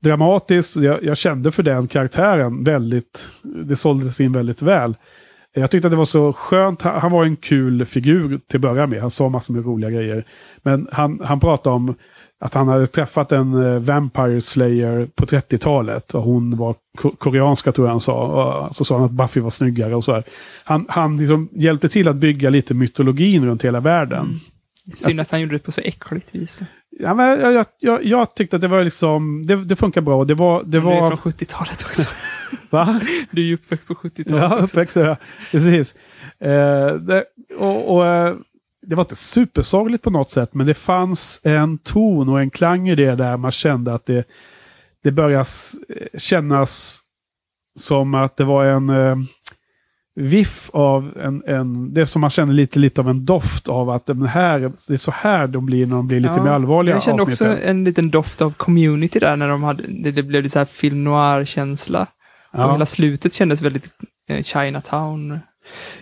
dramatiskt. 0.00 0.76
Jag, 0.76 1.04
jag 1.04 1.16
kände 1.16 1.50
för 1.50 1.62
den 1.62 1.88
karaktären 1.88 2.64
väldigt... 2.64 3.32
Det 3.42 3.76
såldes 3.76 4.20
in 4.20 4.32
väldigt 4.32 4.62
väl. 4.62 4.94
Jag 5.52 5.70
tyckte 5.70 5.88
att 5.88 5.92
det 5.92 5.96
var 5.96 6.04
så 6.04 6.32
skönt. 6.32 6.82
Han 6.82 7.00
han 7.00 7.12
var 7.12 7.24
en 7.24 7.36
kul 7.36 7.86
figur 7.86 8.40
till 8.48 8.56
att 8.56 8.60
börja 8.60 8.86
med. 8.86 9.00
Han 9.00 9.10
sa 9.10 9.28
massor 9.28 9.54
med 9.54 9.64
roliga 9.64 9.90
grejer. 9.90 10.24
Men 10.62 10.88
han, 10.92 11.20
han 11.24 11.40
pratade 11.40 11.76
om 11.76 11.94
att 12.40 12.54
han 12.54 12.68
hade 12.68 12.86
träffat 12.86 13.32
en 13.32 13.66
eh, 13.66 13.80
Vampire 13.80 14.40
Slayer 14.40 15.08
på 15.14 15.26
30-talet. 15.26 16.14
Och 16.14 16.22
hon 16.22 16.56
var 16.56 16.74
koreanska 17.18 17.72
tror 17.72 17.86
jag 17.86 17.92
han 17.92 18.00
sa. 18.00 18.66
Och 18.66 18.74
så 18.74 18.84
sa 18.84 18.96
han 18.96 19.04
att 19.04 19.10
Buffy 19.10 19.40
var 19.40 19.50
snyggare 19.50 19.94
och 19.94 20.04
så 20.04 20.12
här. 20.12 20.24
Han, 20.64 20.86
han 20.88 21.16
liksom 21.16 21.48
hjälpte 21.52 21.88
till 21.88 22.08
att 22.08 22.16
bygga 22.16 22.50
lite 22.50 22.74
mytologin 22.74 23.46
runt 23.46 23.64
hela 23.64 23.80
världen. 23.80 24.18
Mm. 24.18 24.40
Synd 24.94 25.20
att 25.20 25.30
han 25.30 25.40
gjorde 25.40 25.54
det 25.54 25.58
på 25.58 25.72
så 25.72 25.80
äckligt 25.80 26.34
vis. 26.34 26.62
Ja, 26.90 27.14
men 27.14 27.40
jag, 27.40 27.52
jag, 27.52 27.66
jag, 27.78 28.04
jag 28.04 28.34
tyckte 28.34 28.56
att 28.56 28.62
det 28.62 28.68
var 28.68 28.84
liksom, 28.84 29.42
det, 29.46 29.64
det 29.64 29.76
funkar 29.76 30.00
bra. 30.00 30.24
Det 30.24 30.34
var, 30.34 30.62
det 30.62 30.70
Det 30.70 30.80
var... 30.80 31.00
var, 31.00 31.16
från 31.16 31.32
70-talet 31.32 31.84
också. 31.86 32.02
va? 32.70 33.00
Du 33.30 33.42
är 33.42 33.46
ju 33.46 33.54
uppväxt 33.54 33.88
på 33.88 33.94
70-talet. 33.94 34.42
Ja, 34.42 34.56
uppväxt 34.56 34.96
ja. 34.96 35.16
Precis. 35.50 35.94
Eh, 36.40 36.94
det, 36.94 37.24
och, 37.58 37.96
och, 37.96 38.06
eh, 38.06 38.34
det 38.86 38.94
var 38.96 39.04
inte 39.04 39.16
supersorgligt 39.16 40.04
på 40.04 40.10
något 40.10 40.30
sätt, 40.30 40.54
men 40.54 40.66
det 40.66 40.74
fanns 40.74 41.40
en 41.44 41.78
ton 41.78 42.28
och 42.28 42.40
en 42.40 42.50
klang 42.50 42.88
i 42.88 42.94
det 42.94 43.14
där 43.14 43.36
man 43.36 43.50
kände 43.50 43.94
att 43.94 44.06
det, 44.06 44.24
det 45.02 45.10
började 45.12 45.40
s- 45.42 45.74
eh, 45.88 46.18
kännas 46.18 47.00
som 47.80 48.14
att 48.14 48.36
det 48.36 48.44
var 48.44 48.64
en 48.64 48.88
eh, 48.88 49.16
viff 50.16 50.70
av 50.72 51.12
en, 51.22 51.42
en, 51.46 51.94
det 51.94 52.06
som 52.06 52.20
man 52.20 52.30
kände 52.30 52.54
lite, 52.54 52.78
lite 52.78 53.00
av 53.00 53.08
en 53.08 53.24
doft 53.24 53.68
av 53.68 53.90
att 53.90 54.06
den 54.06 54.22
här, 54.22 54.58
det 54.88 54.92
är 54.94 54.96
så 54.96 55.10
här 55.10 55.46
de 55.46 55.66
blir 55.66 55.86
när 55.86 55.96
de 55.96 56.06
blir 56.08 56.20
lite 56.20 56.34
Ja, 56.36 56.42
mer 56.44 56.50
allvarliga 56.50 56.94
Jag 56.96 57.02
kände 57.02 57.22
också 57.22 57.44
avsnitten. 57.48 57.70
en 57.70 57.84
liten 57.84 58.10
doft 58.10 58.42
av 58.42 58.52
community 58.52 59.18
där 59.18 59.36
när 59.36 59.48
de 59.48 59.62
hade, 59.62 59.82
det, 59.88 60.10
det 60.10 60.22
blev 60.22 60.42
lite 60.42 60.52
så 60.52 60.58
här 60.58 60.66
film 60.66 61.04
noir-känsla. 61.04 62.02
Och 62.52 62.60
Ja. 62.60 62.72
hela 62.72 62.86
slutet 62.86 63.34
kändes 63.34 63.62
väldigt 63.62 63.88
eh, 64.28 64.42
Chinatown. 64.42 65.38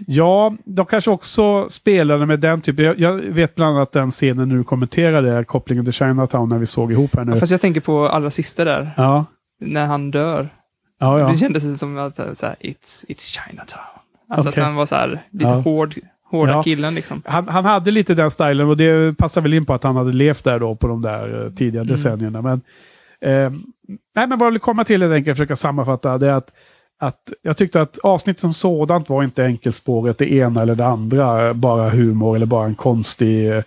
Ja, 0.06 0.56
de 0.64 0.86
kanske 0.86 1.11
också 1.11 1.68
spelade 1.68 2.26
med 2.26 2.40
den 2.40 2.61
typen. 2.61 2.84
Jag, 2.84 2.98
jag 3.00 3.12
vet 3.12 3.54
bland 3.54 3.76
annat 3.76 3.92
den 3.92 4.11
scenen 4.11 4.48
nu 4.48 4.64
kommenterade, 4.64 5.44
kopplingen 5.44 5.84
till 5.84 5.94
Chinatown 5.94 6.48
när 6.48 6.59
vi 6.59 6.66
såg 6.66 6.92
ihop 6.92 7.16
här 7.16 7.24
nu. 7.24 7.36
Fast 7.36 7.52
jag 7.52 7.61
tänker 7.61 7.80
på 7.80 8.09
allra 8.09 8.30
sista 8.30 8.64
där, 8.64 8.90
Ja, 8.96 9.24
när 9.61 9.86
han 9.86 10.11
dör. 10.11 10.48
ja, 11.00 11.18
ja. 11.20 11.28
Det 11.28 11.36
kändes 11.36 11.78
som 11.78 11.98
att 11.98 12.18
eh, 12.18 12.32
så 12.32 12.46
här, 12.46 12.54
it's, 12.61 13.04
it's 13.09 13.38
Chinatown. 13.48 13.82
Alltså 14.31 14.49
Okej. 14.49 14.61
att 14.61 14.66
han 14.66 14.76
var 14.76 14.87
så 14.87 14.95
här, 14.95 15.20
lite 15.31 15.45
Ja. 15.51 15.61
hård, 15.61 15.95
hårda 16.31 16.53
Ja. 16.53 16.62
killen 16.62 16.95
liksom. 16.95 17.22
Han, 17.24 17.49
han 17.49 17.64
hade 17.64 17.91
lite 17.91 18.14
den 18.14 18.31
stilen 18.31 18.68
och 18.68 18.76
det 18.76 19.18
passar 19.18 19.41
väl 19.41 19.55
in 19.55 19.64
på 19.64 19.74
att 19.74 19.83
han 19.83 19.97
hade 19.97 20.12
levt 20.12 20.45
där 20.45 20.59
då 20.61 20.74
på 20.74 20.87
de 20.89 21.03
där 21.03 21.45
eh, 21.47 21.53
tidiga 21.53 21.81
Mm. 21.81 21.91
decennierna. 21.91 22.43
Men, 22.43 22.61
eh, 23.20 23.51
nej, 24.14 24.26
men 24.29 24.39
vad 24.39 24.47
jag 24.47 24.51
vill 24.53 24.61
komma 24.61 24.85
till 24.85 25.03
helt 25.03 25.14
enkelt, 25.14 25.37
försöka 25.39 25.57
sammanfatta, 25.57 26.18
det 26.18 26.26
är 26.26 26.33
att 26.33 26.53
att 27.01 27.33
jag 27.43 27.57
tyckte 27.57 27.81
att 27.81 27.99
avsnittet 27.99 28.41
som 28.41 28.53
sådant 28.53 29.09
var 29.09 29.22
inte 29.24 29.45
enkelspåret, 29.45 30.18
det 30.18 30.33
ena 30.33 30.62
eller 30.62 30.74
det 30.74 30.87
andra, 30.87 31.55
bara 31.55 31.91
humor 31.91 32.37
eller 32.37 32.47
bara 32.47 32.66
en 32.66 32.74
konstig 32.74 33.49
eh, 33.53 33.62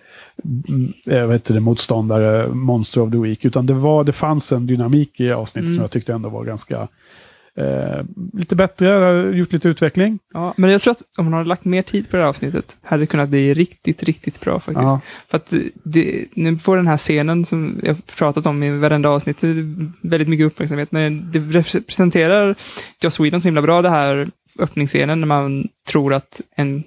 mm, 0.68 0.92
eh, 1.06 1.22
vad 1.26 1.32
heter 1.32 1.54
det, 1.54 1.60
motståndare, 1.60 2.48
Monster 2.48 3.00
of 3.00 3.12
the 3.12 3.18
Week. 3.18 3.44
Utan 3.44 3.66
det, 3.66 3.74
var, 3.74 4.04
det 4.04 4.12
fanns 4.12 4.52
en 4.52 4.66
dynamik 4.66 5.20
i 5.20 5.32
avsnittet 5.32 5.66
Mm. 5.66 5.74
som 5.74 5.80
jag 5.82 5.90
tyckte 5.90 6.12
ändå 6.12 6.28
var 6.28 6.44
ganska 6.44 6.88
eh, 7.58 8.04
lite 8.32 8.56
bättre, 8.56 8.88
har 8.88 9.32
gjort 9.32 9.52
lite 9.52 9.68
utveckling. 9.68 10.18
Ja, 10.32 10.54
men 10.56 10.70
jag 10.70 10.82
tror 10.82 10.90
att 10.90 11.02
om 11.18 11.24
man 11.24 11.34
hade 11.34 11.48
lagt 11.48 11.64
mer 11.64 11.82
tid 11.82 12.10
på 12.10 12.16
det 12.16 12.22
här 12.22 12.28
avsnittet 12.28 12.76
hade 12.82 13.02
det 13.02 13.06
kunnat 13.06 13.28
bli 13.28 13.54
riktigt, 13.54 14.02
riktigt 14.02 14.40
bra 14.40 14.60
faktiskt. 14.60 14.82
Ja. 14.82 15.00
För 15.28 15.36
att 15.36 15.52
det, 15.84 16.24
nu 16.34 16.58
får 16.58 16.76
den 16.76 16.86
här 16.86 16.96
scenen 16.96 17.44
som 17.44 17.80
jag 17.82 18.06
pratat 18.06 18.46
om 18.46 18.62
i 18.62 18.78
varenda 18.78 19.08
avsnitt 19.08 19.38
väldigt 20.00 20.28
mycket 20.28 20.46
uppmärksamhet, 20.46 20.92
men 20.92 21.30
det 21.32 21.38
representerar 21.38 22.54
Joss 23.00 23.20
Whedon 23.20 23.40
så 23.40 23.48
himla 23.48 23.62
bra, 23.62 23.82
det 23.82 23.90
här 23.90 24.30
öppningsscenen 24.58 25.20
när 25.20 25.26
man 25.26 25.68
tror 25.88 26.14
att 26.14 26.40
en, 26.56 26.84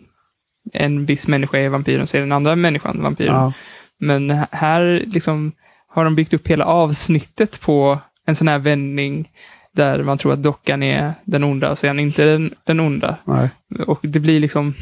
en 0.74 1.06
viss 1.06 1.28
människa 1.28 1.58
är 1.58 1.70
vampyren 1.70 2.02
och 2.02 2.10
ser 2.10 2.20
den 2.20 2.32
andra 2.32 2.56
människan 2.56 3.02
vampyren. 3.02 3.36
Ja. 3.36 3.54
Men 4.00 4.30
här 4.52 5.04
liksom 5.08 5.52
har 5.88 6.04
de 6.04 6.16
byggt 6.16 6.34
upp 6.34 6.48
hela 6.48 6.66
avsnittet 6.66 7.62
på 7.62 8.00
en 8.26 8.36
sån 8.36 8.48
här 8.48 8.60
vändning 8.60 9.30
där 9.76 10.04
man 10.04 10.18
tror 10.18 10.34
att 10.34 10.44
dockan 10.44 10.84
är 10.84 11.14
den 11.26 11.44
onda 11.44 11.72
och 11.72 11.78
sen 11.78 12.00
inte 12.00 12.26
den, 12.26 12.54
den 12.64 12.80
onda. 12.80 13.16
Nej. 13.26 13.50
Och 13.88 14.00
det 14.02 14.20
blir 14.20 14.40
liksom, 14.40 14.74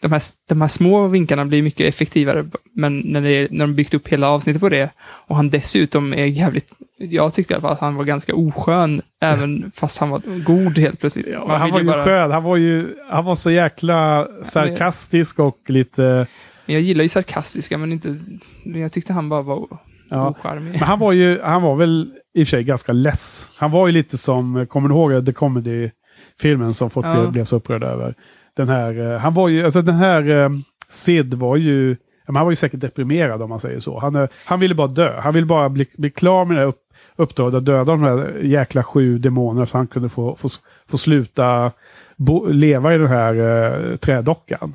de 0.00 0.12
här, 0.12 0.22
de 0.48 0.60
här 0.60 0.68
små 0.68 1.06
vinkarna 1.08 1.44
blir 1.44 1.62
mycket 1.62 1.86
effektivare, 1.94 2.44
men 2.74 2.98
när, 2.98 3.20
det, 3.20 3.30
är- 3.30 3.48
när 3.50 3.66
de 3.66 3.74
byggt 3.74 3.94
upp 3.94 4.08
hela 4.08 4.28
avsnittet 4.28 4.60
på 4.60 4.68
det, 4.68 4.90
och 5.00 5.36
han 5.36 5.50
dessutom 5.50 6.12
är 6.12 6.24
jävligt, 6.24 6.72
jag 6.98 7.34
tyckte 7.34 7.52
i 7.52 7.54
alla 7.54 7.62
fall 7.62 7.72
att 7.72 7.80
han 7.80 7.94
var 7.94 8.04
ganska 8.04 8.34
oskön, 8.34 9.02
även 9.20 9.72
fast 9.74 9.98
han 9.98 10.10
var 10.10 10.22
god 10.44 10.78
helt 10.78 11.00
plötsligt. 11.00 11.28
Ja, 11.32 11.56
han 11.56 11.70
var 11.70 11.80
ju 11.80 11.86
bara- 11.86 12.04
skön. 12.04 12.30
Han 12.30 12.42
var 12.42 12.56
ju 12.56 12.96
han 13.10 13.24
var 13.24 13.34
så 13.34 13.50
jäkla 13.50 14.28
sarkastisk 14.42 15.38
och 15.38 15.58
lite... 15.66 16.26
Men 16.66 16.74
Jag 16.74 16.82
gillar 16.82 17.02
ju 17.02 17.08
sarkastiska, 17.08 17.78
men 17.78 17.92
inte, 17.92 18.16
jag 18.64 18.92
tyckte 18.92 19.12
han 19.12 19.28
bara 19.28 19.42
var 19.42 19.66
Ja. 20.10 20.28
ocharmig. 20.30 20.70
Men 20.70 20.80
han 20.80 20.98
var 20.98 21.12
ju, 21.12 21.40
han 21.42 21.62
var 21.62 21.76
väl 21.76 22.10
i 22.38 22.42
och 22.42 22.46
för 22.46 22.50
sig 22.50 22.64
ganska 22.64 22.92
less. 22.92 23.50
Han 23.56 23.70
var 23.70 23.86
ju 23.86 23.92
lite 23.92 24.18
som, 24.18 24.66
kommer 24.66 24.88
ni 24.88 24.94
ihåg 24.94 25.26
The 25.26 25.32
Comedy-filmen 25.32 26.74
som 26.74 26.90
folk 26.90 27.06
Ja. 27.06 27.26
blev, 27.30 27.44
så 27.44 27.56
upprörda 27.56 27.86
över? 27.86 28.14
Den 28.56 28.68
här, 28.68 29.12
eh, 29.12 29.18
han 29.18 29.34
var 29.34 29.48
ju, 29.48 29.64
alltså 29.64 29.82
den 29.82 29.94
här 29.94 30.30
eh, 30.30 30.50
Sid 30.88 31.34
var 31.34 31.56
ju, 31.56 31.96
han 32.26 32.44
var 32.44 32.50
ju 32.50 32.56
säkert 32.56 32.80
deprimerad 32.80 33.42
om 33.42 33.48
man 33.50 33.60
säger 33.60 33.78
så. 33.78 33.98
Han, 33.98 34.16
eh, 34.16 34.28
han 34.44 34.60
ville 34.60 34.74
bara 34.74 34.86
dö. 34.86 35.20
Han 35.20 35.34
ville 35.34 35.46
bara 35.46 35.68
bli, 35.68 35.86
bli 35.96 36.10
klar 36.10 36.44
med 36.44 36.56
det 36.56 36.60
här 36.60 36.68
upp, 36.68 36.80
uppdraget 37.16 37.54
att 37.54 37.64
döda 37.64 37.84
de 37.84 38.02
här 38.02 38.38
jäkla 38.42 38.82
sju 38.82 39.18
demonerna 39.18 39.66
så 39.66 39.78
han 39.78 39.86
kunde 39.86 40.08
få, 40.08 40.36
få, 40.36 40.48
få 40.88 40.98
sluta 40.98 41.72
bo, 42.16 42.46
leva 42.46 42.94
i 42.94 42.98
den 42.98 43.08
här 43.08 43.34
eh, 43.34 43.96
trädockan. 43.96 44.74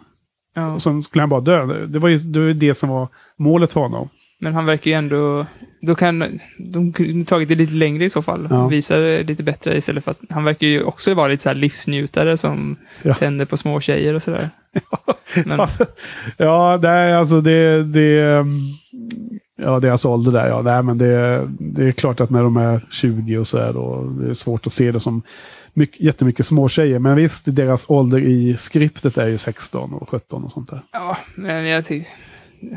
Ja. 0.55 0.73
Och 0.73 0.81
sen 0.81 1.01
skulle 1.01 1.21
han 1.21 1.29
bara 1.29 1.41
dö. 1.41 1.85
Det 1.85 1.99
var 1.99 2.09
ju 2.09 2.17
det, 2.17 2.39
var 2.39 2.47
ju 2.47 2.53
det 2.53 2.73
som 2.73 2.89
var 2.89 3.07
målet 3.37 3.73
för 3.73 3.81
honom. 3.81 4.09
Men 4.39 4.53
han 4.55 4.65
verkar 4.65 4.91
ju 4.91 4.97
ändå... 4.97 5.45
Då 5.85 5.95
kan 5.95 6.39
de 6.57 6.93
kunde 6.93 7.25
tagit 7.25 7.49
det 7.49 7.55
lite 7.55 7.73
längre 7.73 8.05
i 8.05 8.09
så 8.09 8.21
fall. 8.21 8.47
Ja. 8.49 8.67
Visa 8.67 8.97
det 8.97 9.23
lite 9.23 9.43
bättre 9.43 9.77
istället 9.77 10.03
för 10.03 10.11
att 10.11 10.19
han 10.29 10.43
verkar 10.43 10.67
ju 10.67 10.83
också 10.83 11.13
vara 11.13 11.27
lite 11.27 11.43
så 11.43 11.49
här 11.49 11.55
livsnjutare 11.55 12.37
som 12.37 12.75
Ja. 13.01 13.13
tänder 13.13 13.45
på 13.45 13.57
små 13.57 13.79
tjejer 13.81 14.13
och 14.13 14.23
sådär. 14.23 14.49
Men- 15.45 15.57
Fast- 15.57 15.81
ja, 16.37 16.77
det 16.77 16.87
är 16.89 17.13
alltså 17.15 17.41
det... 17.41 17.83
det 17.83 18.45
ja, 19.55 19.79
deras 19.79 20.05
ålder 20.05 20.31
där. 20.31 20.47
Ja, 20.47 20.61
nej, 20.61 20.83
men 20.83 20.97
det, 20.97 21.47
det 21.59 21.83
är 21.87 21.91
klart 21.91 22.21
att 22.21 22.29
när 22.29 22.43
de 22.43 22.57
är 22.57 22.85
20 22.91 23.37
och 23.37 23.47
så 23.47 23.57
är 23.57 23.73
då, 23.73 24.03
det 24.21 24.29
är 24.29 24.33
svårt 24.33 24.67
att 24.67 24.73
se 24.73 24.91
det 24.91 24.99
som 24.99 25.21
mycket, 25.73 25.99
jättemycket 26.01 26.45
små 26.45 26.69
tjejer. 26.69 26.99
Men 26.99 27.15
visst, 27.15 27.55
deras 27.55 27.89
ålder 27.89 28.19
i 28.19 28.55
skriptet 28.57 29.17
är 29.17 29.27
ju 29.27 29.37
16 29.37 29.93
och 29.93 30.09
17 30.09 30.43
och 30.43 30.51
sånt 30.51 30.69
där. 30.69 30.81
Ja, 30.93 31.17
men 31.35 31.65
jag 31.65 31.85
tyckte... 31.85 32.09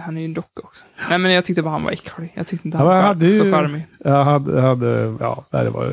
Han 0.01 0.16
är 0.16 0.20
ju 0.20 0.24
en 0.24 0.34
docka 0.34 0.62
också. 0.64 0.87
Nej, 1.09 1.18
men 1.18 1.32
jag 1.32 1.45
tyckte 1.45 1.62
bara 1.62 1.70
han 1.70 1.84
var 1.84 1.91
äcklig. 1.93 2.32
Jag 2.34 2.47
tyckte 2.47 2.68
inte 2.68 2.78
Ja, 2.78 3.01
han 3.01 3.18
men 3.18 3.28
var 3.28 3.34
så 3.37 3.45
charmig. 3.53 3.87
Jag 4.05 4.24
hade, 4.24 4.61
hade 4.61 5.16
ja, 5.20 5.45
det 5.51 5.70
var 5.70 5.93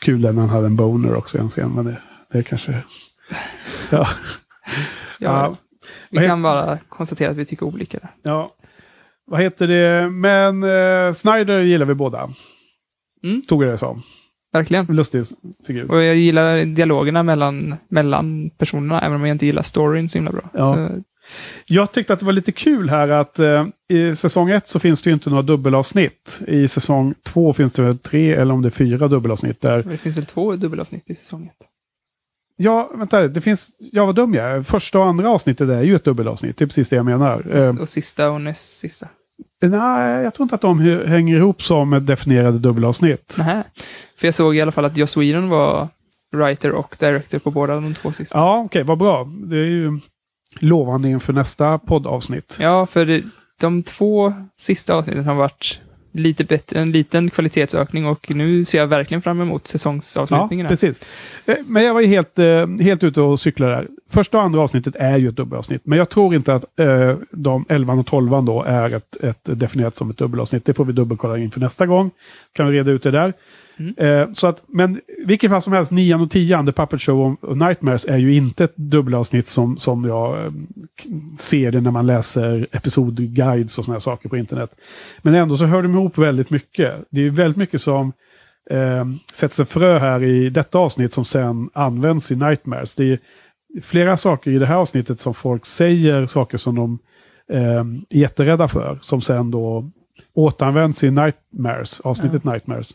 kul 0.00 0.20
när 0.20 0.32
han 0.32 0.48
hade 0.48 0.66
en 0.66 0.76
boner 0.76 1.14
också 1.14 1.38
i 1.38 1.40
en 1.40 1.48
scen. 1.48 1.70
Men 1.74 1.84
det, 1.84 1.96
det 2.32 2.42
kanske... 2.42 2.72
Ja, 3.90 4.08
Ja, 5.18 5.56
vi 6.10 6.18
kan 6.26 6.42
bara 6.42 6.78
konstatera 6.88 7.30
att 7.30 7.36
vi 7.36 7.44
tycker 7.44 7.66
olika 7.66 7.98
där. 7.98 8.10
ja. 8.22 8.50
Vad 9.26 9.40
heter 9.40 9.66
det? 9.66 10.10
Men 10.10 10.62
eh, 10.62 11.12
Snyder 11.12 11.60
gillar 11.60 11.86
vi 11.86 11.94
båda. 11.94 12.30
Mm. 13.24 13.42
Tog 13.42 13.64
jag 13.64 13.70
det 13.70 13.76
som. 13.78 14.02
Verkligen. 14.52 14.86
Lustig 14.86 15.24
figur. 15.66 15.90
Och 15.90 16.02
jag 16.02 16.16
gillar 16.16 16.64
dialogerna 16.64 17.22
mellan, 17.22 17.74
mellan 17.88 18.50
personerna, 18.50 19.00
även 19.00 19.16
om 19.16 19.26
jag 19.26 19.34
inte 19.34 19.46
gillar 19.46 19.62
storyn 19.62 20.08
så 20.08 20.18
himla 20.18 20.30
bra. 20.32 20.50
Ja. 20.52 20.74
Så, 20.74 20.88
Jag 21.66 21.92
tyckte 21.92 22.12
att 22.12 22.18
det 22.18 22.26
var 22.26 22.32
lite 22.32 22.52
kul 22.52 22.90
här 22.90 23.08
att 23.08 23.38
eh, 23.38 23.66
i 23.88 24.14
säsong 24.16 24.50
ett 24.50 24.68
så 24.68 24.78
finns 24.78 25.02
det 25.02 25.10
ju 25.10 25.14
inte 25.14 25.30
några 25.30 25.42
dubbelavsnitt. 25.42 26.40
I 26.46 26.68
säsong 26.68 27.14
två 27.22 27.52
finns 27.52 27.72
det 27.72 27.82
väl 27.82 27.98
tre 27.98 28.32
eller 28.34 28.54
om 28.54 28.62
det 28.62 28.68
är 28.68 28.70
fyra 28.70 29.08
dubbelavsnitt 29.08 29.60
där. 29.60 29.82
det 29.82 29.98
finns 29.98 30.16
väl 30.16 30.26
två 30.26 30.56
dubbelavsnitt 30.56 31.10
i 31.10 31.14
säsong 31.14 31.46
ett. 31.46 31.66
Ja, 32.56 32.90
vänta, 32.94 33.28
det 33.28 33.40
finns, 33.40 33.70
ja 33.78 34.06
vad 34.06 34.14
dum 34.14 34.34
jag 34.34 34.50
är. 34.50 34.62
Första 34.62 34.98
och 34.98 35.06
andra 35.06 35.30
avsnittet 35.30 35.68
är 35.68 35.82
ju 35.82 35.96
ett 35.96 36.04
dubbelavsnitt. 36.04 36.56
Det 36.56 36.64
är 36.64 36.66
precis 36.66 36.88
det 36.88 36.96
jag 36.96 37.04
menar. 37.04 37.56
Eh, 37.56 37.68
Och, 37.74 37.80
och 37.80 37.88
sista 37.88 38.30
och 38.30 38.40
näst 38.40 38.78
sista. 38.78 39.08
nej, 39.62 40.22
jag 40.24 40.34
tror 40.34 40.44
inte 40.44 40.54
att 40.54 40.60
de 40.60 40.80
hänger 41.06 41.36
ihop 41.36 41.62
som 41.62 42.06
definierade 42.06 42.58
dubbelavsnitt. 42.58 43.36
Nähä. 43.38 43.64
För 44.16 44.26
jag 44.26 44.34
såg 44.34 44.56
i 44.56 44.60
alla 44.60 44.72
fall 44.72 44.84
att 44.84 44.96
Joss 44.96 45.16
Whedon 45.16 45.48
var 45.48 45.88
writer 46.32 46.72
och 46.72 46.96
director 47.00 47.38
på 47.38 47.50
båda 47.50 47.74
de 47.74 47.94
två 47.94 48.12
sista. 48.12 48.38
Ja, 48.38 48.58
okej, 48.66 48.82
vad 48.82 48.98
bra. 48.98 49.24
Det 49.24 49.56
är 49.56 49.64
ju 49.64 50.00
lovande 50.60 51.08
inför 51.08 51.32
nästa 51.32 51.78
poddavsnitt. 51.78 52.56
Ja, 52.60 52.86
för 52.86 53.22
de 53.60 53.82
två 53.82 54.32
sista 54.58 54.94
avsnitten 54.94 55.24
har 55.24 55.34
varit 55.34 55.80
lite 56.14 56.44
bättre, 56.44 56.80
en 56.80 56.92
liten 56.92 57.30
kvalitetsökning 57.30 58.06
och 58.06 58.30
nu 58.34 58.64
ser 58.64 58.78
jag 58.78 58.86
verkligen 58.86 59.22
fram 59.22 59.40
emot 59.40 59.62
Ja, 59.64 59.68
säsongsavslutningen. 59.68 60.66
här. 60.66 60.70
precis. 60.72 61.00
Eh, 61.46 61.54
Men 61.66 61.84
jag 61.84 61.94
var 61.94 62.00
ju 62.00 62.06
helt, 62.06 62.38
eh, 62.38 62.66
helt 62.80 63.04
ute 63.04 63.20
och 63.20 63.40
cyklade 63.40 63.72
där. 63.74 63.88
Första 64.10 64.38
och 64.38 64.44
andra 64.44 64.60
avsnittet 64.60 64.96
är 64.96 65.16
ju 65.16 65.28
ett 65.28 65.36
dubbelavsnitt. 65.36 65.82
Men 65.84 65.98
jag 65.98 66.08
tror 66.08 66.34
inte 66.34 66.54
att 66.54 66.64
eh, 66.80 67.16
de 67.30 67.64
11 67.68 67.92
och 67.94 68.06
12 68.06 68.44
då 68.44 68.62
är 68.62 68.90
ett, 68.90 69.16
ett 69.24 69.40
definierat 69.60 69.96
som 69.96 70.10
ett 70.10 70.18
dubbelavsnitt. 70.18 70.64
Det 70.64 70.74
får 70.74 70.84
vi 70.84 70.92
dubbelkolla 70.92 71.38
inför 71.38 71.60
nästa 71.60 71.86
gång. 71.86 72.10
Kan 72.52 72.66
vi 72.66 72.78
reda 72.78 72.90
ut 72.90 73.02
det 73.02 73.10
där. 73.10 73.32
Mm. 73.76 73.94
Eh, 73.96 74.32
så 74.32 74.46
att, 74.46 74.64
men 74.68 75.00
vilken 75.26 75.50
fall 75.50 75.62
som 75.62 75.72
helst, 75.72 75.92
nian 75.92 76.20
och 76.20 76.30
10, 76.30 76.66
The 76.66 76.72
Puppet 76.72 77.02
Show 77.02 77.36
och- 77.40 77.56
Nightmares 77.56 78.06
är 78.06 78.18
ju 78.18 78.34
inte 78.34 78.64
ett 78.64 78.76
dubbelavsnitt 78.76 79.46
som, 79.46 79.76
som 79.76 80.04
jag 80.04 80.44
eh, 80.46 80.52
ser 81.38 81.70
det 81.72 81.80
när 81.80 81.90
man 81.90 82.06
läser 82.06 82.66
episodguides 82.72 83.78
och 83.78 83.84
sådana 83.84 84.00
saker 84.00 84.28
på 84.28 84.36
internet. 84.36 84.76
Men 85.22 85.34
ändå 85.34 85.56
så 85.56 85.64
hör 85.64 85.82
de 85.82 85.94
ihop 85.94 86.18
väldigt 86.18 86.50
mycket. 86.50 86.94
Det 87.10 87.26
är 87.26 87.30
väldigt 87.30 87.56
mycket 87.56 87.80
som 87.80 88.12
eh, 88.70 89.04
sätts 89.32 89.60
en 89.60 89.66
frö 89.66 89.98
här 89.98 90.22
i 90.22 90.50
detta 90.50 90.78
avsnitt 90.78 91.12
som 91.12 91.24
sen 91.24 91.70
används 91.74 92.32
i 92.32 92.36
Nightmares. 92.36 92.94
Det 92.94 93.04
är 93.12 93.18
flera 93.82 94.16
saker 94.16 94.50
i 94.50 94.58
det 94.58 94.66
här 94.66 94.74
avsnittet 94.76 95.20
som 95.20 95.34
folk 95.34 95.66
säger, 95.66 96.26
saker 96.26 96.58
som 96.58 96.74
de 96.74 96.98
eh, 97.52 97.78
är 98.10 98.16
jätterädda 98.18 98.68
för, 98.68 98.98
som 99.00 99.20
sen 99.20 99.50
då 99.50 99.90
återanvänds 100.34 101.04
i 101.04 101.10
Nightmares, 101.10 102.00
avsnittet 102.00 102.44
Nightmares. 102.44 102.90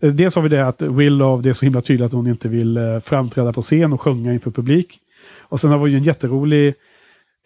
Eh, 0.00 0.12
Dels 0.12 0.34
har 0.34 0.42
vi 0.42 0.48
det 0.48 0.66
att 0.66 0.82
Willow, 0.82 1.42
det 1.42 1.48
är 1.48 1.52
så 1.52 1.66
himla 1.66 1.80
tydligt 1.80 2.06
att 2.06 2.12
hon 2.12 2.26
inte 2.26 2.48
vill 2.48 2.76
eh, 2.76 3.00
framträda 3.00 3.52
på 3.52 3.62
scen 3.62 3.92
och 3.92 4.00
sjunga 4.00 4.32
inför 4.32 4.50
publik. 4.50 4.98
Och 5.40 5.60
sen 5.60 5.70
har 5.70 5.78
vi 5.78 5.90
ju 5.90 5.96
en 5.96 6.02
jätterolig 6.02 6.74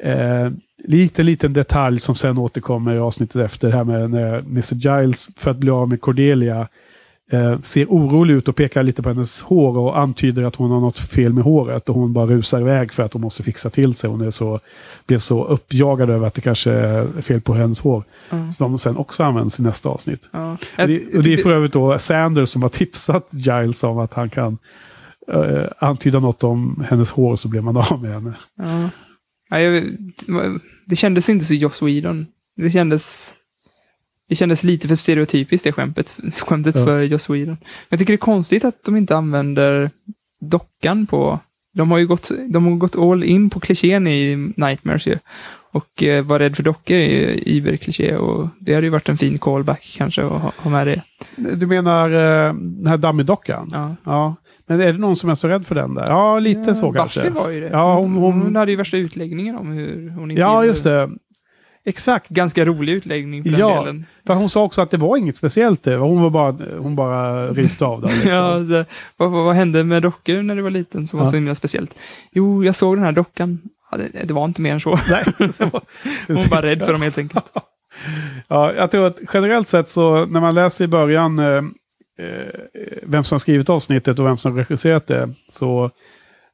eh, 0.03 0.51
liten, 0.85 1.27
liten 1.27 1.53
detalj 1.53 1.99
som 1.99 2.15
sen 2.15 2.39
återkommer 2.39 2.95
i 2.95 2.99
avsnittet 2.99 3.37
efter 3.37 3.69
det 3.69 3.77
här 3.77 3.85
med 3.85 4.11
när 4.11 4.39
Mr. 4.39 4.75
Giles, 4.75 5.29
för 5.37 5.51
att 5.51 5.57
bli 5.57 5.71
av 5.71 5.89
med 5.89 6.01
Cordelia, 6.01 6.69
eh, 7.33 7.61
ser 7.61 7.87
orolig 7.87 8.35
ut 8.35 8.49
och 8.49 8.57
pekar 8.57 8.83
lite 8.83 9.03
på 9.03 9.09
hennes 9.09 9.43
hår 9.43 9.79
och 9.79 9.99
antyder 9.99 10.43
att 10.43 10.57
hon 10.57 10.71
har 10.71 10.81
något 10.81 10.99
fel 10.99 11.33
med 11.33 11.45
håret. 11.45 11.89
Och 11.89 11.95
hon 11.95 12.13
bara 12.13 12.27
rusar 12.27 12.61
iväg 12.61 12.93
för 12.93 13.03
att 13.03 13.13
hon 13.13 13.23
måste 13.23 13.43
fixa 13.43 13.71
till 13.71 13.95
sig. 13.95 14.11
Hon 14.11 14.21
är 14.21 14.31
så, 14.31 14.61
blir 15.07 15.19
så 15.19 15.45
uppjagad 15.45 16.11
över 16.11 16.27
att 16.27 16.35
det 16.35 16.41
kanske 16.41 16.73
är 16.73 17.23
fel 17.23 17.41
på 17.41 17.55
hennes 17.55 17.81
hår. 17.81 18.05
Mm. 18.31 18.49
De 18.59 18.79
sen 18.79 18.97
också 18.97 19.25
används 19.25 19.61
i 19.61 19.63
nästa 19.63 19.89
avsnitt. 19.89 20.29
Ja. 20.33 20.53
Och 20.53 20.89
det, 20.89 21.17
och 21.17 21.23
det 21.23 21.33
är 21.33 21.37
för 21.37 21.53
övrigt 21.53 21.73
då 21.73 21.99
Sanders 21.99 22.49
som 22.49 22.63
har 22.63 22.69
tipsat 22.69 23.29
Giles 23.33 23.85
om 23.85 23.99
att 23.99 24.15
han 24.15 24.31
kan 24.31 24.59
eh, 25.33 25.65
antyda 25.79 26.19
något 26.19 26.45
om 26.45 26.85
hennes 26.89 27.11
hår 27.11 27.37
så 27.37 27.49
blir 27.49 27.61
man 27.61 27.77
av 27.77 28.03
med 28.03 28.13
henne. 28.13 28.35
Ja. 28.59 28.91
Ja, 29.51 29.59
jag, 29.59 29.85
det 30.87 30.97
kändes 30.97 31.29
inte 31.29 31.45
så 31.45 31.55
Joss 31.55 31.83
Whedon. 31.83 32.27
Det 32.57 32.71
kändes, 32.71 33.35
det 34.29 34.35
kändes 34.35 34.63
lite 34.65 34.89
för 34.89 34.95
stereotypiskt 34.95 35.65
det 35.65 35.73
skämtet, 35.73 36.19
skämtet 36.47 36.77
Ja. 36.77 36.85
för 36.85 37.03
Joss 37.03 37.31
Whedon. 37.31 37.57
Jag 37.89 37.99
tycker 37.99 38.13
det 38.13 38.17
är 38.17 38.19
konstigt 38.19 38.65
att 38.65 38.85
de 38.85 38.97
inte 38.97 39.17
använder 39.17 39.91
dockan 40.41 41.07
på... 41.07 41.39
De 41.75 41.91
har 41.91 41.99
ju 41.99 42.07
gått, 42.07 42.31
de 42.49 42.65
har 42.67 42.73
gått 42.77 42.97
all 42.97 43.25
in 43.25 43.51
på 43.51 43.61
klichén 43.61 44.07
i 44.07 44.53
Nightmares 44.57 45.07
ju. 45.07 45.19
Och 45.73 46.03
eh, 46.03 46.25
vara 46.25 46.39
rädd 46.39 46.57
för 46.57 46.63
dockor 46.63 46.97
är 46.97 47.09
ju 47.09 47.35
iberkliché 47.47 48.17
och 48.17 48.49
det 48.61 48.75
hade 48.75 48.87
ju 48.87 48.91
varit 48.91 49.09
en 49.09 49.17
fin 49.19 49.39
callback 49.39 49.95
kanske 49.97 50.25
att 50.25 50.41
ha, 50.43 50.53
ha 50.57 50.71
med 50.71 50.87
det. 50.87 51.03
Du 51.57 51.67
menar 51.67 52.11
eh, 52.11 52.55
den 52.55 52.87
här 52.87 52.97
Dummy-dockan? 52.97 53.71
Ja. 53.73 53.97
ja. 54.05 54.35
Men 54.67 54.81
är 54.81 54.93
det 54.93 54.99
någon 54.99 55.17
som 55.17 55.31
är 55.31 55.35
så 55.35 55.49
rädd 55.49 55.67
för 55.67 55.75
den 55.75 55.95
där? 55.95 56.05
Ja, 56.09 56.39
lite 56.39 56.75
så 56.75 56.93
kanske. 56.93 57.21
Buffy 57.21 57.35
var 57.35 57.49
ju 57.51 57.61
det. 57.61 57.69
Ja, 57.69 57.95
hon, 57.99 58.13
hon, 58.15 58.41
Hon 58.43 58.57
hade 58.57 58.71
ju 58.71 58.77
värsta 58.77 58.97
utläggningen 58.97 59.57
om 59.57 59.73
hur 59.73 60.11
hon 60.11 60.31
inte 60.31 60.41
ja 60.41 60.65
just 60.65 60.85
det. 60.85 61.11
Exakt. 61.89 62.29
Ganska 62.29 62.65
rolig 62.65 62.93
utläggning 62.93 63.43
på 63.43 63.49
den 63.49 63.59
Ja, 63.61 63.79
delen. 63.81 64.05
för 64.27 64.35
hon 64.35 64.49
sa 64.49 64.63
också 64.63 64.81
att 64.83 64.91
det 64.91 64.97
var 64.97 65.17
inget 65.17 65.37
speciellt 65.37 65.83
det. 65.83 65.97
Hon, 65.97 66.23
var 66.23 66.31
bara, 66.31 66.79
hon 66.79 66.97
bara 66.97 67.49
riste 67.51 67.85
av 67.85 68.01
det. 68.01 68.09
Liksom. 68.09 68.31
Ja, 68.33 68.55
det, 68.59 68.85
vad, 69.17 69.31
vad, 69.31 69.45
vad 69.45 69.55
hände 69.55 69.85
med 69.85 70.03
dockor 70.03 70.43
när 70.43 70.57
du 70.57 70.63
var 70.63 70.71
liten 70.71 71.07
som 71.07 71.19
var 71.19 71.27
Ja. 71.27 71.31
så 71.31 71.37
himla 71.37 71.55
speciellt? 71.55 71.99
Jo, 72.33 72.65
jag 72.65 72.75
såg 72.75 72.97
den 72.97 73.05
här 73.05 73.13
dockan. 73.13 73.59
Ja, 73.91 73.99
det, 73.99 74.27
det 74.27 74.35
var 74.35 74.45
inte 74.45 74.63
mer 74.63 74.73
än 74.73 74.81
så. 74.81 74.91
Nej, 75.11 75.25
var- 75.39 75.83
Hon 76.27 76.37
var 76.37 76.49
bara 76.51 76.63
rädd 76.63 76.83
för 76.83 76.93
dem 76.93 77.03
helt 77.03 77.19
enkelt. 77.19 77.53
Ja, 78.49 78.73
jag 78.73 78.91
tror 78.91 79.07
att 79.07 79.19
generellt 79.35 79.69
sett 79.69 79.89
så 79.89 80.27
när 80.27 80.41
man 80.41 80.55
läser 80.55 80.85
i 80.85 80.89
början 80.89 81.39
eh, 81.39 81.47
eh, 81.47 81.63
vem 83.03 83.25
som 83.25 83.39
skrivit 83.41 83.71
avsnittet 83.71 84.19
och 84.19 84.27
vem 84.27 84.37
som 84.37 84.57
regisserat 84.57 85.07
det 85.07 85.31
så 85.49 85.91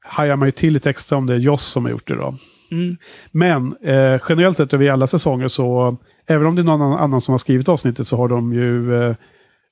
hajar 0.04 0.36
man 0.36 0.48
ju 0.48 0.52
till 0.52 0.72
lite 0.72 0.90
extra 0.90 1.18
om 1.18 1.26
det 1.26 1.34
är 1.34 1.38
Joss 1.38 1.62
som 1.64 1.84
har 1.84 1.90
gjort 1.90 2.08
det 2.08 2.14
då. 2.14 2.36
Mm. 2.72 2.96
Men 3.30 3.76
eh, 3.82 4.20
generellt 4.28 4.56
sett 4.56 4.74
över 4.74 4.90
alla 4.90 5.06
säsonger 5.06 5.48
så 5.48 5.96
även 6.26 6.46
om 6.46 6.54
det 6.54 6.62
är 6.62 6.64
någon 6.64 6.82
annan- 6.92 7.20
som 7.20 7.32
har 7.32 7.38
skrivit 7.38 7.68
avsnittet 7.68 8.08
så 8.08 8.16
har 8.16 8.28
de 8.28 8.52
ju 8.52 8.94
eh, 9.02 9.14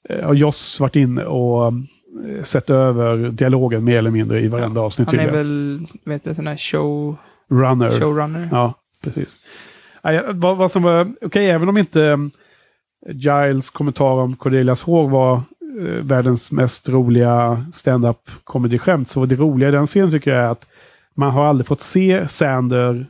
eh, 0.08 0.26
har 0.26 0.34
Joss 0.34 0.80
varit 0.80 0.96
inne 0.96 1.24
och 1.24 1.66
eh, 1.66 2.42
sett 2.42 2.70
över 2.70 3.16
dialogen 3.16 3.84
mer 3.84 3.98
eller 3.98 4.10
mindre 4.10 4.40
i 4.40 4.48
varenda 4.48 4.80
avsnitt. 4.80 5.08
Han 5.10 5.18
är 5.20 5.24
tydligen. 5.24 5.46
väl, 5.78 5.86
vet 6.04 6.24
du, 6.24 6.34
sån 6.34 6.46
här 6.46 6.56
show, 6.56 7.16
Runner. 7.50 7.90
showrunner. 8.00 8.48
Ja, 8.52 8.74
precis. 9.04 9.36
Ja, 10.02 10.12
ja, 10.12 10.22
vad, 10.28 10.56
vad 10.56 10.70
som 10.72 10.82
var, 10.82 11.12
okej, 11.22 11.50
även 11.50 11.68
om 11.68 11.78
inte 11.78 12.30
Giles 13.10 13.70
kommentar 13.70 14.04
om 14.10 14.36
Cordelias 14.36 14.82
hår 14.82 15.08
var 15.08 15.34
eh, 15.34 15.42
världens 16.02 16.52
mest 16.52 16.88
roliga 16.88 17.64
stand-up 17.72 18.30
comedy-skämt, 18.44 19.08
så 19.08 19.26
det 19.26 19.36
roliga 19.36 19.68
i 19.68 19.72
den 19.72 19.86
scenen 19.86 20.10
tycker 20.10 20.30
jag 20.34 20.44
är 20.44 20.48
att 20.48 20.66
man 21.16 21.30
har 21.30 21.44
aldrig 21.44 21.66
fått 21.66 21.80
se 21.80 22.28
Sander 22.28 23.06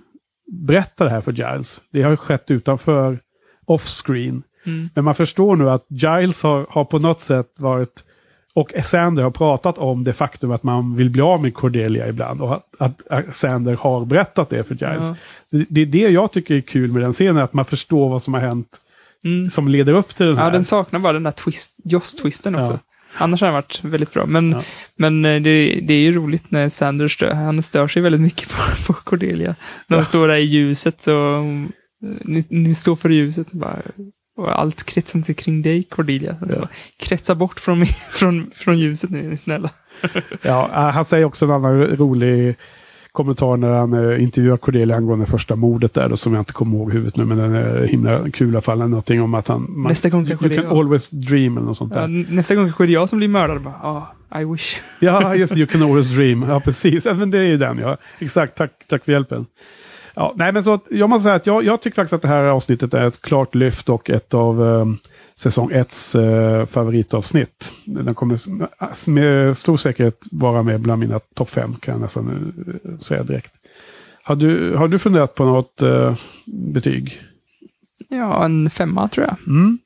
berätta 0.53 1.05
det 1.05 1.11
här 1.11 1.21
för 1.21 1.33
Giles. 1.33 1.81
Det 1.93 2.03
har 2.03 2.17
skett 2.17 2.51
utanför 2.51 3.21
off-screen. 3.67 4.43
Mm. 4.67 4.91
Men 4.95 5.05
man 5.05 5.15
förstår 5.15 5.57
nu 5.57 5.71
att 5.71 5.87
Giles 5.89 6.43
har, 6.43 6.67
har 6.71 6.85
på 6.85 6.99
något 6.99 7.21
sätt 7.21 7.47
varit 7.59 8.05
och 8.55 8.73
Sander 8.85 9.23
har 9.23 9.31
pratat 9.31 9.79
om 9.79 10.05
det 10.05 10.13
faktum 10.13 10.51
att 10.51 10.63
man 10.63 10.97
vill 10.97 11.11
bli 11.11 11.23
av 11.23 11.43
med 11.43 11.55
Cordelia 11.55 12.09
ibland. 12.09 12.41
Och 12.41 12.55
att, 12.55 12.67
att, 12.79 13.07
att 13.09 13.35
Sander 13.35 13.77
har 13.77 14.05
berättat 14.05 14.51
det 14.51 14.65
för 14.65 14.75
Giles. 14.75 15.09
Ja. 15.09 15.15
Det, 15.51 15.67
det 15.69 15.81
är 15.81 15.87
det 15.87 16.13
jag 16.13 16.33
tycker 16.33 16.55
är 16.55 16.61
kul 16.61 16.93
med 16.93 17.03
den 17.03 17.13
scenen, 17.13 17.39
att 17.39 17.53
man 17.53 17.65
förstår 17.65 18.09
vad 18.09 18.23
som 18.23 18.35
har 18.35 18.41
hänt 18.41 18.81
Mm. 19.25 19.49
som 19.49 19.69
leder 19.69 19.93
upp 19.93 20.15
till 20.15 20.27
den 20.27 20.37
här. 20.37 20.45
Ja, 20.45 20.51
den 20.51 20.65
saknar 20.65 21.01
bara 21.01 21.13
den 21.13 21.23
där 21.23 21.31
twist, 21.31 21.73
Joss-twisten 21.85 22.61
också. 22.61 22.73
Ja. 22.73 22.79
Annars 23.15 23.41
har 23.41 23.47
den 23.47 23.55
varit 23.55 23.85
väldigt 23.85 24.13
bra. 24.13 24.27
Men, 24.27 24.51
Ja. 24.53 24.63
men 24.97 25.25
eh, 25.25 25.43
det, 25.43 25.81
det 25.83 25.95
är 25.95 26.01
ju 26.01 26.13
roligt 26.13 26.51
när 26.51 26.69
Sanders 26.69 27.15
stör, 27.15 27.35
han 27.35 27.63
stör 27.63 27.89
sig 27.89 28.03
väldigt 28.03 28.21
mycket 28.21 28.49
på, 28.49 28.57
på 28.87 28.93
Cordelia. 28.93 29.55
När 29.87 29.97
de 29.97 30.01
Ja. 30.01 30.05
står 30.05 30.29
där 30.29 30.37
i 30.37 30.45
ljuset 30.45 31.07
och 31.07 31.15
hon- 31.15 31.73
ni, 32.25 32.45
ni 32.49 32.75
står 32.75 32.97
för 32.97 33.09
ljuset 33.09 33.51
och, 33.51 33.57
bara, 33.59 33.77
och 34.37 34.61
allt 34.61 34.83
kretsar 34.83 35.19
inte 35.19 35.35
kring 35.35 35.63
dig 35.63 35.83
Cordelia. 35.83 36.37
Alltså, 36.43 36.59
Ja. 36.61 36.69
Kretsa 37.07 37.35
bort 37.35 37.61
från, 37.61 37.87
från, 38.13 38.51
från 38.55 38.79
ljuset 38.79 39.11
nu, 39.11 39.19
är 39.25 39.29
ni 39.29 39.37
snälla. 39.37 39.71
Ja, 40.43 40.71
äh, 40.75 40.91
han 40.91 41.05
säger 41.05 41.25
också 41.25 41.45
en 41.45 41.51
annan 41.51 41.87
rolig 41.87 42.57
kommentar 43.23 43.57
när 43.57 43.71
han 43.71 43.95
uh, 43.95 44.23
intervjuar 44.23 44.57
Cordelia 44.57 44.97
angående 44.97 45.27
första 45.27 45.57
mordet 45.57 45.95
där, 45.95 46.09
då, 46.09 46.17
som 46.17 46.35
jag 46.35 46.41
inte 46.41 46.53
kommer 46.53 46.77
ihåg 46.77 46.93
huvudet 46.93 47.17
nu, 47.17 47.25
men 47.25 47.39
den 47.39 47.55
är 47.55 47.85
himla 47.87 48.31
kul 48.31 48.49
i 48.49 48.51
alla 48.51 48.61
fall. 48.61 48.79
Någonting 48.79 49.23
om 49.23 49.35
att 49.35 49.49
han... 49.49 49.67
Man, 49.69 49.89
Nästa 49.91 50.09
gång 50.09 50.27
kanske 50.27 50.47
you 50.47 50.57
can 50.57 50.65
jag. 50.65 50.79
always 50.79 51.11
dream 51.11 51.57
eller 51.57 51.67
något 51.67 51.77
sånt 51.77 51.93
Ja, 51.95 52.01
där. 52.01 52.27
nästa 52.31 52.55
gång 52.55 52.65
kanske 52.65 52.87
det 52.87 52.91
är 52.93 52.95
jag 52.95 53.09
som 53.09 53.19
blir 53.19 53.29
mördad. 53.29 53.63
Bara, 53.63 53.75
ah, 53.83 54.41
I 54.41 54.45
wish. 54.45 54.77
Ja, 55.01 55.35
just 55.35 55.57
You 55.57 55.67
can 55.67 55.83
always 55.83 56.11
dream. 56.11 56.43
Ja, 56.43 56.61
precis. 56.61 57.07
Ja, 57.07 57.15
men 57.15 57.31
det 57.31 57.39
är 57.39 57.43
ju 57.47 57.57
den, 57.57 57.79
ja. 57.79 57.97
Exakt, 58.19 58.55
tack, 58.57 58.71
tack 58.89 59.05
för 59.05 59.13
hjälpen. 59.13 59.47
Ja, 60.15 60.33
nej, 60.37 60.53
men 60.53 60.65
så 60.65 60.75
att, 60.75 60.85
jag 60.91 61.11
måste 61.11 61.23
säga 61.23 61.35
att 61.35 61.47
jag, 61.47 61.65
jag 61.65 61.81
tycker 61.81 61.97
faktiskt 61.97 62.13
att 62.13 62.23
det 62.23 62.29
här 62.29 62.43
avsnittet 62.45 62.95
är 62.95 63.07
ett 63.07 63.23
klart 63.23 63.55
lyft 63.55 63.89
och 63.89 64.11
ett 64.11 64.35
av 64.35 64.61
um, 64.61 64.99
säsong 65.41 65.71
1 65.73 65.95
uh, 66.17 66.67
favoritavsnitt. 66.67 67.73
Den 67.85 68.15
kommer 68.15 69.11
med 69.11 69.57
stor 69.57 69.77
säkerhet 69.77 70.27
vara 70.31 70.63
med 70.63 70.81
bland 70.81 71.01
mina 71.01 71.19
topp 71.19 71.51
fem, 71.51 71.77
kan 71.77 71.93
jag 71.93 72.01
nästan 72.01 72.53
uh, 72.85 72.97
säga 72.97 73.23
direkt. 73.23 73.53
Har 74.23 74.37
du, 74.37 74.75
har 74.75 74.89
du 74.89 74.99
funderat 74.99 75.35
på 75.35 75.45
något 75.45 75.83
uh, 75.83 76.15
betyg? 76.47 77.21
Ja, 78.09 78.45
en 78.45 78.71
femma 78.71 79.09
tror 79.09 79.27
jag. 79.27 79.37
Mm. 79.47 79.79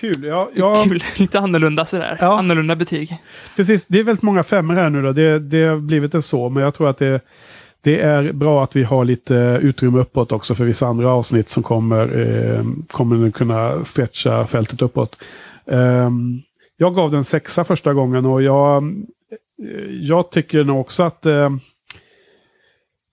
Kul. 0.00 0.24
Ja, 0.24 0.50
ja, 0.54 0.84
Kul. 0.88 1.04
Lite 1.16 1.38
annorlunda 1.38 1.84
sådär. 1.84 2.18
Ja. 2.20 2.38
Annorlunda 2.38 2.76
betyg. 2.76 3.16
Precis, 3.56 3.86
det 3.86 3.98
är 3.98 4.02
väldigt 4.02 4.22
många 4.22 4.42
femmor 4.42 4.74
här 4.74 4.90
nu 4.90 5.02
då. 5.02 5.12
Det, 5.12 5.38
det 5.38 5.64
har 5.64 5.76
blivit 5.76 6.14
en 6.14 6.22
så, 6.22 6.48
men 6.48 6.62
jag 6.62 6.74
tror 6.74 6.90
att 6.90 6.98
det, 6.98 7.20
det 7.86 8.00
är 8.00 8.32
bra 8.32 8.62
att 8.62 8.76
vi 8.76 8.82
har 8.82 9.04
lite 9.04 9.36
eh, 9.36 9.56
utrymme 9.56 9.98
uppåt 9.98 10.32
också 10.32 10.54
för 10.54 10.64
vissa 10.64 10.86
andra 10.86 11.08
avsnitt 11.08 11.48
som 11.48 11.62
kommer, 11.62 12.18
eh, 12.18 12.64
kommer 12.88 13.16
nu 13.16 13.32
kunna 13.32 13.84
stretcha 13.84 14.46
fältet 14.46 14.82
uppåt. 14.82 15.18
Ehm, 15.66 16.40
jag 16.76 16.94
gav 16.94 17.10
den 17.10 17.24
sexa 17.24 17.64
första 17.64 17.94
gången 17.94 18.26
och 18.26 18.42
jag, 18.42 18.82
eh, 19.62 19.90
jag 19.90 20.30
tycker 20.30 20.64
nog 20.64 20.80
också 20.80 21.02
att 21.02 21.26
eh, 21.26 21.50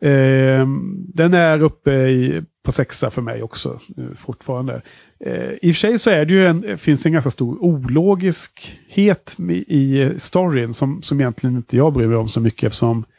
eh, 0.03 0.67
den 1.13 1.34
är 1.34 1.61
uppe 1.61 1.91
i, 1.91 2.41
på 2.65 2.71
sexa 2.71 3.11
för 3.11 3.21
mig 3.21 3.43
också 3.43 3.80
eh, 3.97 4.17
fortfarande. 4.17 4.82
Eh, 5.26 5.51
I 5.61 5.71
och 5.71 5.76
för 5.76 5.80
sig 5.80 5.99
så 5.99 6.09
är 6.09 6.26
det 6.26 6.34
ju 6.34 6.47
en, 6.47 6.78
finns 6.78 7.03
det 7.03 7.09
en 7.09 7.13
ganska 7.13 7.32
stor 7.32 7.63
ologiskhet 7.63 9.36
i, 9.49 9.53
i 9.53 10.13
storyn 10.17 10.74
som, 10.74 11.01
som 11.01 11.19
egentligen 11.19 11.55
inte 11.55 11.78
jag 11.78 11.93
bryr 11.93 12.07
mig 12.07 12.17
om 12.17 12.30
så 12.30 12.39
mycket 12.39 12.63
eftersom 12.63 12.97
eh, 12.99 13.12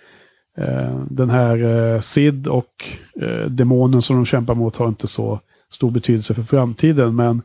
den 1.08 1.30
här 1.30 1.64
eh, 1.64 2.00
Sid 2.00 2.46
och 2.48 2.84
eh, 3.20 3.46
demonen 3.46 4.02
som 4.02 4.16
de 4.16 4.26
kämpar 4.26 4.54
mot 4.54 4.76
har 4.76 4.88
inte 4.88 5.06
så 5.06 5.40
stor 5.70 5.90
betydelse 5.90 6.34
för 6.34 6.42
framtiden. 6.42 7.16
Men 7.16 7.42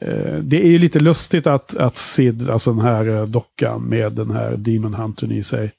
eh, 0.00 0.38
det 0.42 0.64
är 0.64 0.68
ju 0.68 0.78
lite 0.78 1.00
lustigt 1.00 1.46
att, 1.46 1.76
att 1.76 1.96
Sid, 1.96 2.50
alltså 2.50 2.72
den 2.72 2.84
här 2.84 3.06
eh, 3.06 3.26
dockan 3.26 3.82
med 3.82 4.12
den 4.12 4.30
här 4.30 4.56
Demon 4.56 4.94
Huntern 4.94 5.32
i 5.32 5.42
sig, 5.42 5.72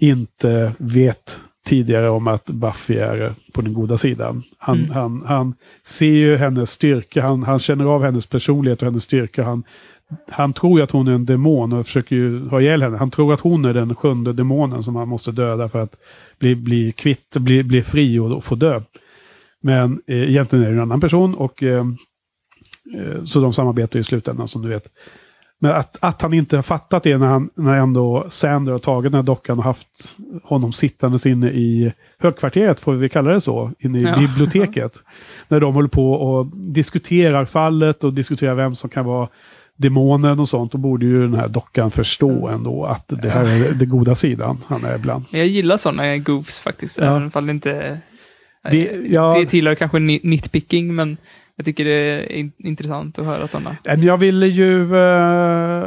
inte 0.00 0.72
vet 0.78 1.40
tidigare 1.66 2.10
om 2.10 2.26
att 2.26 2.46
Buffy 2.50 2.96
är 2.96 3.34
på 3.52 3.62
den 3.62 3.74
goda 3.74 3.96
sidan. 3.96 4.42
Han, 4.58 4.78
Mm. 4.78 4.90
han, 4.90 5.22
han 5.26 5.54
ser 5.84 6.06
ju 6.06 6.36
hennes 6.36 6.70
styrka, 6.70 7.22
han, 7.22 7.42
han 7.42 7.58
känner 7.58 7.84
av 7.84 8.04
hennes 8.04 8.26
personlighet 8.26 8.82
och 8.82 8.86
hennes 8.86 9.02
styrka. 9.02 9.44
Han, 9.44 9.64
han 10.30 10.52
tror 10.52 10.78
ju 10.78 10.84
att 10.84 10.90
hon 10.90 11.08
är 11.08 11.12
en 11.12 11.24
demon 11.24 11.72
och 11.72 11.86
försöker 11.86 12.16
ju 12.16 12.48
ha 12.48 12.60
ihjäl 12.60 12.82
henne. 12.82 12.96
Han 12.96 13.10
tror 13.10 13.34
att 13.34 13.40
hon 13.40 13.64
är 13.64 13.74
den 13.74 13.94
sjunde 13.94 14.32
demonen 14.32 14.82
som 14.82 14.96
han 14.96 15.08
måste 15.08 15.32
döda 15.32 15.68
för 15.68 15.80
att 15.80 15.96
bli, 16.38 16.54
bli 16.56 16.92
kvitt, 16.92 17.36
bli, 17.36 17.62
bli 17.62 17.82
fri 17.82 18.18
och, 18.18 18.32
och 18.32 18.44
få 18.44 18.54
dö. 18.54 18.80
Men 19.60 20.02
eh, 20.06 20.30
egentligen 20.30 20.64
är 20.64 20.68
det 20.68 20.76
en 20.76 20.82
annan 20.82 21.00
person 21.00 21.34
och 21.34 21.62
eh, 21.62 21.86
eh, 22.96 23.24
så 23.24 23.40
de 23.40 23.52
samarbetar 23.52 23.98
i 23.98 24.04
slutändan 24.04 24.48
som 24.48 24.62
du 24.62 24.68
vet. 24.68 24.88
Men 25.62 25.72
att, 25.72 25.98
att 26.00 26.22
han 26.22 26.32
inte 26.32 26.56
har 26.56 26.62
fattat 26.62 27.02
det 27.02 27.18
när, 27.18 27.26
han, 27.26 27.50
när 27.54 27.78
ändå 27.78 28.26
Sander 28.28 28.72
har 28.72 28.78
tagit 28.78 29.12
den 29.12 29.18
här 29.18 29.26
dockan 29.26 29.58
och 29.58 29.64
haft 29.64 30.16
honom 30.42 30.72
sittandes 30.72 31.26
inne 31.26 31.50
i 31.50 31.92
högkvarteret, 32.18 32.80
får 32.80 32.92
vi 32.92 33.08
kalla 33.08 33.30
det 33.30 33.40
så, 33.40 33.72
inne 33.78 34.00
i 34.00 34.02
Ja. 34.02 34.18
biblioteket. 34.18 35.02
när 35.48 35.60
de 35.60 35.74
håller 35.74 35.88
på 35.88 36.12
och 36.12 36.46
diskuterar 36.56 37.44
fallet 37.44 38.04
och 38.04 38.12
diskuterar 38.12 38.54
vem 38.54 38.74
som 38.74 38.90
kan 38.90 39.04
vara 39.04 39.28
demonen 39.82 40.40
och 40.40 40.48
sånt. 40.48 40.72
Då 40.72 40.78
borde 40.78 41.06
ju 41.06 41.22
den 41.22 41.34
här 41.34 41.48
dockan 41.48 41.90
förstå 41.90 42.48
ändå 42.48 42.84
att 42.84 43.04
det 43.22 43.28
här 43.30 43.44
är 43.44 43.72
den 43.74 43.88
goda 43.88 44.14
sidan 44.14 44.58
han 44.66 44.84
är 44.84 44.94
ibland. 44.96 45.24
Men 45.30 45.40
jag 45.40 45.48
gillar 45.48 45.76
sådana 45.76 46.16
goofs 46.18 46.60
faktiskt, 46.60 46.98
Ja. 46.98 47.04
även 47.04 47.30
om 47.34 47.46
det 47.46 47.50
inte... 47.52 47.98
Det- 48.70 49.00
ja. 49.06 49.36
det 49.40 49.46
tillhör 49.46 49.74
kanske 49.74 49.98
ni- 49.98 50.20
nitpicking, 50.22 50.94
men 50.94 51.16
jag 51.56 51.64
tycker 51.66 51.84
det 51.84 51.90
är 51.90 52.32
in, 52.32 52.52
intressant 52.58 53.18
att 53.18 53.24
höra 53.26 53.48
sådana. 53.48 53.76
Men 53.84 54.02
Jag 54.02 54.16
ville 54.18 54.46
ju 54.46 54.96
eh, 54.96 55.84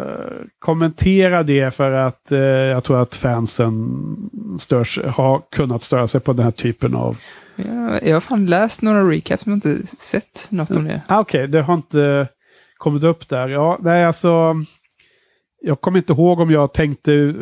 kommentera 0.59 1.43
det 1.43 1.73
för 1.75 1.91
att 1.91 2.31
eh, 2.31 2.39
jag 2.39 2.83
tror 2.83 3.01
att 3.01 3.15
fansen 3.15 3.95
störs, 4.59 4.99
har 5.07 5.41
kunnat 5.51 5.83
störa 5.83 6.07
sig 6.07 6.21
på 6.21 6.33
den 6.33 6.43
här 6.43 6.51
typen 6.51 6.95
av... 6.95 7.17
Jag, 7.55 8.07
jag 8.07 8.15
har 8.15 8.21
fan 8.21 8.45
läst 8.45 8.81
några 8.81 9.03
recaps, 9.09 9.45
men 9.45 9.53
inte 9.55 9.87
sett 9.87 10.47
något 10.49 10.71
om 10.71 10.83
det. 10.85 11.01
Ah, 11.07 11.19
Okej, 11.19 11.47
det 11.47 11.61
har 11.61 11.73
inte 11.73 12.27
kommit 12.85 13.03
upp 13.03 13.29
där. 13.29 13.47
Ja, 13.49 13.77
nej, 13.81 14.05
alltså... 14.05 14.55
Jag 15.61 15.81
kommer 15.81 15.97
inte 15.97 16.13
ihåg 16.13 16.39
om 16.39 16.51
jag 16.51 16.73
tänkte, 16.73 17.33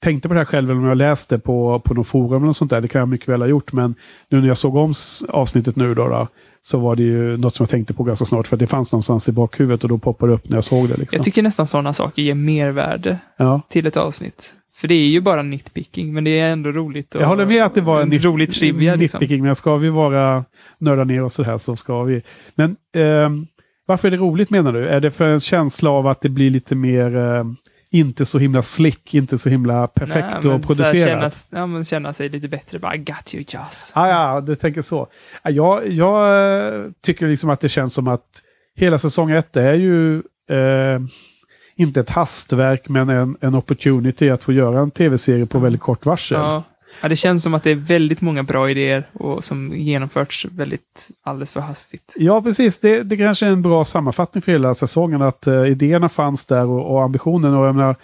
tänkte 0.00 0.28
på 0.28 0.34
det 0.34 0.40
här 0.40 0.44
själv 0.44 0.70
eller 0.70 0.80
om 0.80 0.86
jag 0.86 0.96
läste 0.96 1.38
på, 1.38 1.78
på 1.84 1.94
något 1.94 2.06
forum 2.06 2.42
eller 2.42 2.52
sånt 2.52 2.70
där. 2.70 2.80
Det 2.80 2.88
kan 2.88 2.98
jag 2.98 3.08
mycket 3.08 3.28
väl 3.28 3.40
ha 3.40 3.48
gjort. 3.48 3.72
Men 3.72 3.94
nu 4.30 4.40
när 4.40 4.48
jag 4.48 4.56
såg 4.56 4.76
om 4.76 4.92
avsnittet 5.28 5.76
nu 5.76 5.94
då, 5.94 6.08
då 6.08 6.28
så 6.62 6.78
var 6.78 6.96
det 6.96 7.02
ju 7.02 7.36
något 7.36 7.54
som 7.54 7.64
jag 7.64 7.70
tänkte 7.70 7.94
på 7.94 8.04
ganska 8.04 8.24
snart. 8.24 8.46
För 8.46 8.56
det 8.56 8.66
fanns 8.66 8.92
någonstans 8.92 9.28
i 9.28 9.32
bakhuvudet 9.32 9.82
och 9.82 9.88
då 9.88 9.98
poppade 9.98 10.32
det 10.32 10.34
upp 10.36 10.48
när 10.48 10.56
jag 10.56 10.64
såg 10.64 10.88
det. 10.88 10.96
Liksom. 10.96 11.16
Jag 11.16 11.24
tycker 11.24 11.42
nästan 11.42 11.66
sådana 11.66 11.92
saker 11.92 12.22
ger 12.22 12.34
mervärde 12.34 13.18
ja. 13.36 13.60
till 13.68 13.86
ett 13.86 13.96
avsnitt. 13.96 14.54
För 14.74 14.88
det 14.88 14.94
är 14.94 15.08
ju 15.08 15.20
bara 15.20 15.42
nitpicking, 15.42 16.14
men 16.14 16.24
det 16.24 16.40
är 16.40 16.52
ändå 16.52 16.70
roligt. 16.70 17.14
och- 17.14 17.22
Jag 17.22 17.26
håller 17.28 17.46
med 17.46 17.64
att 17.64 17.74
det 17.74 17.80
var 17.80 18.00
en, 18.02 18.12
nit- 18.12 18.24
rolig 18.24 18.52
trivia. 18.52 18.94
Liksom. 18.94 19.18
nitpicking, 19.20 19.42
men 19.44 19.54
ska 19.54 19.76
vi 19.76 19.88
vara 19.88 20.44
nörda 20.78 21.04
ner 21.04 21.22
oss 21.24 21.34
så 21.34 21.42
här 21.42 21.56
så 21.56 21.76
ska 21.76 22.02
vi. 22.02 22.22
Men 22.54 22.76
ehm, 22.96 23.46
varför 23.92 24.08
är 24.08 24.10
det 24.10 24.16
roligt 24.16 24.50
menar 24.50 24.72
du? 24.72 24.88
Är 24.88 25.00
det 25.00 25.10
för 25.10 25.26
en 25.26 25.40
känsla 25.40 25.90
av 25.90 26.06
att 26.06 26.20
det 26.20 26.28
blir 26.28 26.50
lite 26.50 26.74
mer, 26.74 27.16
ehm, 27.16 27.56
inte 27.90 28.26
så 28.26 28.38
himla 28.38 28.62
slick, 28.62 29.14
inte 29.14 29.38
så 29.38 29.48
himla 29.48 29.86
perfekt 29.86 30.36
Nej, 30.42 30.52
och 30.52 30.66
producerat? 30.66 31.34
Känna, 31.44 31.60
ja, 31.60 31.66
men 31.66 31.84
känna 31.84 32.12
sig 32.12 32.28
lite 32.28 32.48
bättre. 32.48 32.78
Bara, 32.78 32.94
I 32.94 32.98
got 32.98 33.34
you, 33.34 33.44
Joss. 33.48 33.92
Ah, 33.94 34.08
ja, 34.08 34.40
du 34.40 34.54
tänker 34.54 34.82
så. 34.82 35.08
Ja, 35.42 35.50
Jag, 35.50 35.88
jag 35.88 36.74
eh, 36.74 36.90
tycker 37.02 37.28
liksom 37.28 37.50
att 37.50 37.60
det 37.60 37.68
känns 37.68 37.94
som 37.94 38.08
att 38.08 38.26
hela 38.76 38.98
säsong 38.98 39.30
ett 39.30 39.56
är 39.56 39.74
ju 39.74 40.16
eh, 40.50 41.00
inte 41.76 42.00
ett 42.00 42.10
hastverk, 42.10 42.88
men 42.88 43.08
en, 43.08 43.36
en 43.40 43.54
opportunity 43.54 44.30
att 44.30 44.44
få 44.44 44.52
göra 44.52 44.80
en 44.80 44.90
tv-serie 44.90 45.46
på 45.46 45.58
väldigt 45.58 45.82
kort 45.82 46.06
varsel. 46.06 46.38
Ja 46.38 46.62
ja, 47.00 47.08
det 47.08 47.16
känns 47.16 47.42
som 47.42 47.54
att 47.54 47.62
det 47.62 47.70
är 47.70 47.74
väldigt 47.74 48.20
många 48.20 48.42
bra 48.42 48.70
idéer 48.70 49.08
och 49.12 49.44
som 49.44 49.72
genomförts 49.76 50.46
väldigt 50.50 51.08
alldeles 51.22 51.50
för 51.50 51.60
hastigt. 51.60 52.14
Ja, 52.16 52.42
precis. 52.42 52.78
Det, 52.78 53.02
det 53.02 53.16
kanske 53.16 53.46
är 53.46 53.50
en 53.50 53.62
bra 53.62 53.84
sammanfattning 53.84 54.42
för 54.42 54.52
hela 54.52 54.74
säsongen. 54.74 55.22
Att 55.22 55.46
eh, 55.46 55.64
idéerna 55.64 56.08
fanns 56.08 56.44
där 56.44 56.66
och, 56.66 56.94
och 56.94 57.02
ambitionen. 57.02 57.54
Och 57.54 57.66
jag 57.66 57.74
menar, 57.74 57.96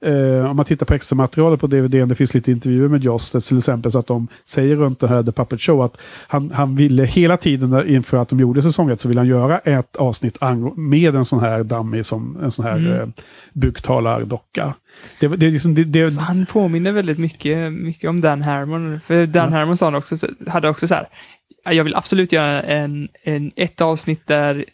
eh, 0.00 0.50
om 0.50 0.56
man 0.56 0.64
tittar 0.64 0.86
på 0.86 0.94
extra 0.94 1.16
materialet 1.16 1.60
på 1.60 1.66
DVD, 1.66 2.08
det 2.08 2.14
finns 2.14 2.34
lite 2.34 2.50
intervjuer 2.50 2.88
med 2.88 3.04
Joss 3.04 3.30
till 3.30 3.56
exempel, 3.58 3.92
så 3.92 3.98
att 3.98 4.06
de 4.06 4.28
säger 4.44 4.76
runt 4.76 5.00
det 5.00 5.08
här 5.08 5.22
The 5.22 5.32
Puppet 5.32 5.60
Show 5.60 5.82
att 5.82 5.98
han, 6.26 6.50
han 6.50 6.76
ville 6.76 7.04
hela 7.04 7.36
tiden 7.36 7.70
där 7.70 7.88
inför 7.88 8.16
att 8.16 8.28
de 8.28 8.40
gjorde 8.40 8.62
säsong 8.62 8.90
ett 8.90 9.00
så 9.00 9.08
ville 9.08 9.20
han 9.20 9.28
göra 9.28 9.58
ett 9.58 9.96
avsnitt 9.96 10.38
med 10.76 11.14
en 11.14 11.24
sån 11.24 11.40
här 11.40 11.62
dummy 11.64 12.02
som 12.02 12.38
en 12.42 12.50
sån 12.50 12.64
här 12.64 12.76
Mm. 12.76 12.92
eh, 13.00 13.06
buktalardocka. 13.52 14.74
Det, 15.20 15.28
det, 15.28 15.50
liksom, 15.50 15.74
det, 15.74 15.84
det, 15.84 16.10
Så 16.10 16.20
han 16.20 16.46
påminner 16.46 16.92
väldigt 16.92 17.18
mycket, 17.18 17.72
mycket 17.72 18.10
om 18.10 18.20
Dan 18.20 18.42
Harmon. 18.42 19.00
För 19.06 19.26
Dan 19.26 19.52
Ja. 19.52 19.58
Harmon 19.58 19.76
sa 19.76 19.86
han 19.86 19.94
också, 19.94 20.16
hade 20.48 20.68
också 20.68 20.88
så 20.88 20.94
här, 20.94 21.06
"Ja, 21.64 21.72
jag 21.72 21.84
vill 21.84 21.94
absolut 21.94 22.32
göra 22.32 22.62
en, 22.62 23.08
en, 23.22 23.50
ett 23.56 23.80
avsnitt 23.80 24.26
där, 24.26 24.64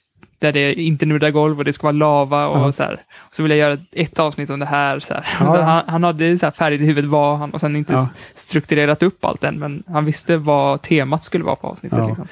där 0.42 0.52
det 0.52 0.74
inte 0.74 1.06
nuddar 1.06 1.30
golv 1.30 1.58
och 1.58 1.64
det 1.64 1.72
ska 1.72 1.82
vara 1.86 1.92
lava 1.92 2.46
och 2.46 2.58
Ja. 2.60 2.72
så 2.72 2.82
här. 2.82 2.92
Och 3.18 3.34
så 3.34 3.42
vill 3.42 3.50
jag 3.50 3.58
göra 3.58 3.78
ett 3.92 4.18
avsnitt 4.18 4.50
om 4.50 4.58
det 4.60 4.66
här. 4.66 5.00
Så 5.00 5.14
här. 5.14 5.26
Ja, 5.40 5.52
Så 5.52 5.60
han, 5.60 5.82
han 5.86 6.04
hade 6.04 6.38
så 6.38 6.46
här 6.46 6.50
färdigt 6.50 6.80
i 6.80 6.84
huvudet 6.84 7.10
vad 7.10 7.38
han, 7.38 7.50
och 7.50 7.60
sen 7.60 7.76
inte 7.76 7.92
Ja. 7.92 8.08
strukturerat 8.34 9.02
upp 9.02 9.24
allt 9.24 9.44
än, 9.44 9.58
men 9.58 9.82
han 9.86 10.04
visste 10.04 10.36
vad 10.36 10.82
temat 10.82 11.24
skulle 11.24 11.44
vara 11.44 11.56
på 11.56 11.66
avsnittet. 11.66 11.98
Ja. 11.98 12.06
Liksom. 12.08 12.28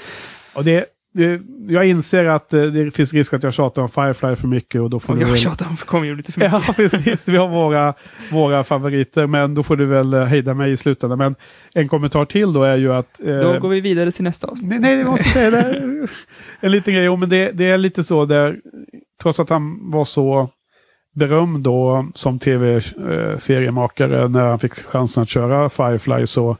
och 0.54 0.64
det, 0.64 0.84
jag 1.68 1.86
inser 1.86 2.24
att 2.24 2.52
eh, 2.52 2.62
det 2.62 2.90
finns 2.90 3.14
risk 3.14 3.32
att 3.34 3.42
jag 3.42 3.54
tjatar 3.54 3.82
om 3.82 3.88
Firefly 3.88 4.36
för 4.36 4.48
mycket 4.48 4.80
och 4.80 4.90
då 4.90 5.00
får 5.00 5.12
Och 5.12 5.16
du 5.18 5.22
jag 5.24 5.28
väl- 5.28 5.38
tjatar 5.38 5.66
om 5.66 5.76
Community 5.76 6.16
lite 6.16 6.32
för 6.32 6.40
mycket. 6.58 6.64
Ja, 6.68 6.72
precis. 6.76 7.28
Vi 7.28 7.36
har 7.36 7.48
våra, 7.48 7.94
våra 8.32 8.64
favoriter, 8.64 9.26
men 9.26 9.54
då 9.54 9.62
får 9.62 9.76
du 9.76 9.86
väl 9.86 10.14
eh, 10.14 10.24
hejda 10.24 10.54
mig 10.54 10.72
i 10.72 10.76
slutändan. 10.76 11.18
Men 11.18 11.34
en 11.74 11.88
kommentar 11.88 12.24
till 12.24 12.52
då 12.52 12.62
är 12.62 12.76
ju 12.76 12.92
att... 12.92 13.20
eh, 13.20 13.36
Då 13.36 13.58
går 13.58 13.68
vi 13.68 13.80
vidare 13.80 14.12
till 14.12 14.24
nästa 14.24 14.46
avsnitt. 14.46 14.70
Nej, 14.70 14.80
nej, 14.80 14.96
det 14.96 15.04
måste 15.04 15.28
säga 15.28 15.50
det. 15.50 15.82
En 16.60 16.70
liten 16.72 16.94
grej, 16.94 17.04
jo, 17.04 17.16
men 17.16 17.28
det, 17.28 17.50
det 17.50 17.64
är 17.70 17.78
lite 17.78 18.02
så 18.02 18.24
där, 18.24 18.56
trots 19.22 19.40
att 19.40 19.50
han 19.50 19.90
var 19.90 20.04
så 20.04 20.50
berömd 21.14 21.64
då 21.64 22.08
som 22.14 22.38
tv-seriemakare 22.38 24.28
när 24.28 24.44
han 24.46 24.58
fick 24.58 24.74
chansen 24.74 25.22
att 25.22 25.28
köra 25.28 25.68
Firefly 25.68 26.26
så 26.26 26.50
eh, 26.50 26.56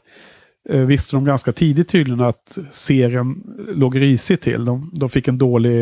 visste 0.69 1.15
de 1.15 1.25
ganska 1.25 1.51
tidigt 1.51 1.89
tydligen 1.89 2.21
att 2.21 2.57
serien 2.71 3.43
låg 3.67 4.01
risigt 4.01 4.41
till. 4.41 4.65
De, 4.65 4.91
de 4.93 5.09
fick 5.09 5.27
en 5.27 5.37
dålig 5.37 5.81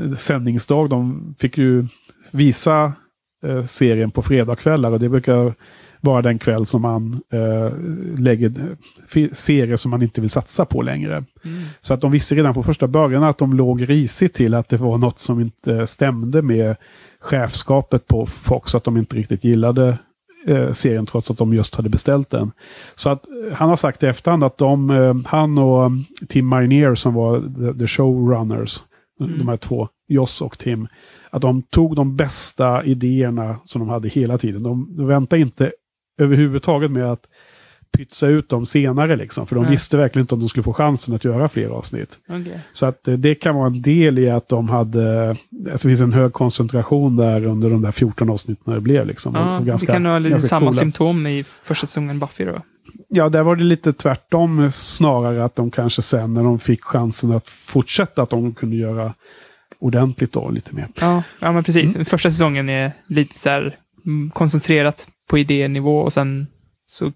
eh, 0.00 0.12
sändningsdag. 0.12 0.90
De 0.90 1.34
fick 1.38 1.58
ju 1.58 1.86
visa 2.32 2.92
eh, 3.46 3.64
serien 3.64 4.10
på 4.10 4.22
fredagskvällar 4.22 4.90
och 4.90 5.00
det 5.00 5.08
brukar 5.08 5.54
vara 6.00 6.22
den 6.22 6.38
kväll 6.38 6.66
som 6.66 6.82
man 6.82 7.20
eh, 7.32 7.72
lägger 8.18 8.76
serier 9.34 9.76
som 9.76 9.90
man 9.90 10.02
inte 10.02 10.20
vill 10.20 10.30
satsa 10.30 10.64
på 10.64 10.82
längre. 10.82 11.16
Mm. 11.16 11.62
Så 11.80 11.94
att 11.94 12.00
de 12.00 12.10
visste 12.10 12.34
redan 12.34 12.54
från 12.54 12.64
första 12.64 12.86
början 12.86 13.22
att 13.22 13.38
de 13.38 13.52
låg 13.52 13.90
risigt 13.90 14.34
till 14.34 14.54
att 14.54 14.68
det 14.68 14.76
var 14.76 14.98
något 14.98 15.18
som 15.18 15.40
inte 15.40 15.86
stämde 15.86 16.42
med 16.42 16.76
chefskapet 17.20 18.06
på 18.06 18.26
Fox, 18.26 18.74
att 18.74 18.84
de 18.84 18.96
inte 18.96 19.16
riktigt 19.16 19.44
gillade 19.44 19.98
eh, 20.46 20.72
serien 20.72 21.06
trots 21.06 21.30
att 21.30 21.38
de 21.38 21.54
just 21.54 21.74
hade 21.74 21.88
beställt 21.88 22.30
den. 22.30 22.52
Så 22.94 23.10
att 23.10 23.26
eh, 23.28 23.56
han 23.56 23.68
har 23.68 23.76
sagt 23.76 24.02
i 24.02 24.06
efterhand 24.06 24.44
att 24.44 24.58
de, 24.58 24.90
eh, 24.90 25.14
han 25.26 25.58
och 25.58 25.90
Tim 26.28 26.48
Minear 26.48 26.94
som 26.94 27.14
var 27.14 27.40
the, 27.40 27.78
the 27.78 27.86
showrunners, 27.86 28.82
de 29.18 29.48
här 29.48 29.56
två, 29.56 29.88
Joss 30.08 30.42
och 30.42 30.58
Tim, 30.58 30.88
att 31.30 31.42
de 31.42 31.62
tog 31.62 31.96
de 31.96 32.16
bästa 32.16 32.84
idéerna 32.84 33.56
som 33.64 33.80
de 33.80 33.88
hade 33.88 34.08
hela 34.08 34.38
tiden. 34.38 34.62
De, 34.62 34.96
de 34.96 35.06
väntade 35.06 35.42
inte 35.42 35.72
överhuvudtaget 36.20 36.90
med 36.90 37.12
att 37.12 37.28
pytsa 37.96 38.26
ut 38.26 38.48
dem 38.48 38.66
senare 38.66 39.16
liksom, 39.16 39.46
för 39.46 39.54
de 39.54 39.62
Nej. 39.62 39.70
visste 39.70 39.96
verkligen 39.96 40.22
inte 40.24 40.34
om 40.34 40.40
de 40.40 40.48
skulle 40.48 40.64
få 40.64 40.72
chansen 40.72 41.14
att 41.14 41.24
göra 41.24 41.48
fler 41.48 41.68
avsnitt. 41.68 42.18
Okej. 42.28 42.60
Så 42.72 42.86
att 42.86 43.08
eh, 43.08 43.14
det 43.14 43.34
kan 43.34 43.54
vara 43.54 43.66
en 43.66 43.82
del 43.82 44.18
i 44.18 44.30
att 44.30 44.48
de 44.48 44.68
hade, 44.68 45.28
alltså 45.30 45.88
det 45.88 45.92
finns 45.92 46.00
en 46.00 46.12
hög 46.12 46.32
koncentration 46.32 47.16
där 47.16 47.44
under 47.46 47.70
de 47.70 47.82
där 47.82 47.92
14 47.92 48.30
avsnitten 48.30 48.74
det 48.74 48.80
blev. 48.80 49.06
Liksom, 49.06 49.34
Ja, 49.34 49.54
Och 49.56 49.60
det 49.62 49.66
ganska- 49.68 49.92
kan 49.92 50.04
vara 50.04 50.18
lite 50.18 50.38
samma 50.40 50.60
coola. 50.60 50.72
symptom 50.72 51.26
i 51.26 51.44
första 51.44 51.86
säsongen 51.86 52.18
Buffy 52.18 52.44
då. 52.44 52.62
Ja, 53.08 53.28
där 53.28 53.42
var 53.42 53.56
det 53.56 53.64
lite 53.64 53.92
tvärtom 53.92 54.70
snarare 54.72 55.44
att 55.44 55.56
de 55.56 55.70
kanske 55.70 56.02
sen 56.02 56.34
när 56.34 56.42
de 56.44 56.58
fick 56.58 56.84
chansen 56.84 57.32
att 57.32 57.48
fortsätta 57.48 58.22
att 58.22 58.30
de 58.30 58.54
kunde 58.54 58.76
göra 58.76 59.14
ordentligt 59.78 60.32
då 60.32 60.50
lite 60.50 60.74
mer. 60.74 60.86
Ja, 61.00 61.22
ja 61.40 61.52
men 61.52 61.64
precis. 61.64 61.94
Mm. 61.94 62.04
Första 62.04 62.30
säsongen 62.30 62.68
är 62.68 62.92
lite 63.06 63.38
så 63.38 63.48
här 63.50 63.76
mm, 64.06 64.30
koncentrerat 64.30 65.08
på 65.30 65.38
idénivå 65.38 65.98
och 66.00 66.12
sen 66.12 66.46
så 66.86 67.12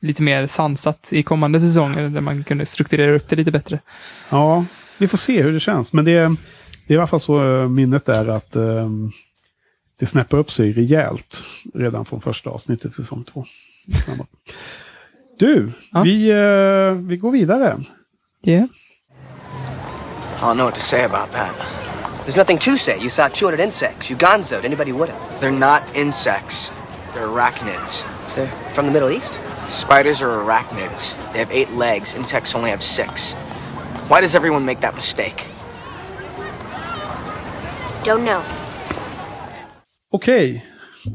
lite 0.00 0.22
mer 0.22 0.46
sansat 0.46 1.12
i 1.12 1.22
kommande 1.22 1.60
säsonger 1.60 2.08
där 2.08 2.20
man 2.20 2.44
kunde 2.44 2.66
strukturera 2.66 3.16
upp 3.16 3.28
det 3.28 3.36
lite 3.36 3.50
bättre. 3.50 3.78
Ja, 4.30 4.64
vi 4.98 5.08
får 5.08 5.18
se 5.18 5.42
hur 5.42 5.52
det 5.52 5.60
känns. 5.60 5.92
Men 5.92 6.04
det, 6.04 6.12
det 6.86 6.94
är 6.94 6.94
i 6.94 6.96
alla 6.96 7.06
fall 7.06 7.20
så 7.20 7.60
eh, 7.62 7.68
minnet 7.68 8.08
är 8.08 8.28
att 8.28 8.56
eh, 8.56 8.88
det 9.98 10.06
snäppar 10.06 10.38
upp 10.38 10.50
sig 10.50 10.72
rejält 10.72 11.42
redan 11.74 12.04
från 12.04 12.20
första 12.20 12.50
avsnittet 12.50 12.92
säsong 12.94 13.24
två. 13.24 13.46
Du, 15.38 15.72
Ja. 15.92 16.02
vi, 16.02 16.30
eh, 16.30 16.92
vi 17.08 17.16
går 17.16 17.30
vidare. 17.30 17.84
Yeah. 18.42 18.64
I 18.64 20.40
don't 20.40 20.54
know 20.54 20.64
what 20.66 20.74
to 20.74 20.80
say 20.80 21.02
about 21.04 21.32
that. 21.32 21.54
There's 22.26 22.36
nothing 22.36 22.58
to 22.58 22.76
say. 22.78 22.96
You 23.00 23.10
saw 23.10 23.28
200 23.28 23.60
insects. 23.60 24.10
You 24.10 24.18
gonzoed. 24.18 24.64
Anybody 24.64 24.92
would 24.92 25.08
have. 25.10 25.20
They're 25.40 25.58
not 25.58 25.82
insects. 25.94 26.72
They're 27.14 27.26
arachnids. 27.28 28.04
They're 28.36 28.50
from 28.74 28.86
the 28.86 28.92
Middle 28.92 29.10
East. 29.16 29.40
Spiders 29.70 30.22
are 30.22 30.42
arachnids. 30.42 31.14
They 31.32 31.38
have 31.38 31.52
eight 31.52 31.72
legs. 31.76 32.14
Insects 32.14 32.54
only 32.54 32.70
have 32.70 32.82
six. 32.82 33.34
Why 34.08 34.20
does 34.20 34.34
everyone 34.34 34.64
make 34.64 34.80
that 34.80 34.94
mistake? 34.94 35.44
Don't 38.04 38.24
know. 38.24 38.42
Okej, 40.10 40.64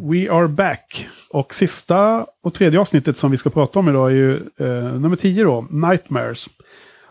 we 0.01 0.30
are 0.30 0.47
back. 0.47 1.08
Och 1.30 1.54
sista 1.54 2.26
och 2.43 2.54
tredje 2.54 2.80
avsnittet 2.80 3.18
som 3.18 3.32
vi 3.32 3.38
ska 3.38 3.49
prata 3.49 3.80
om 3.80 3.89
idag 3.89 4.12
är 4.12 4.16
ju 4.16 4.36
eh, 4.36 4.99
nummer 4.99 5.16
10 5.16 5.43
då, 5.43 5.68
Nightmares. 5.70 6.49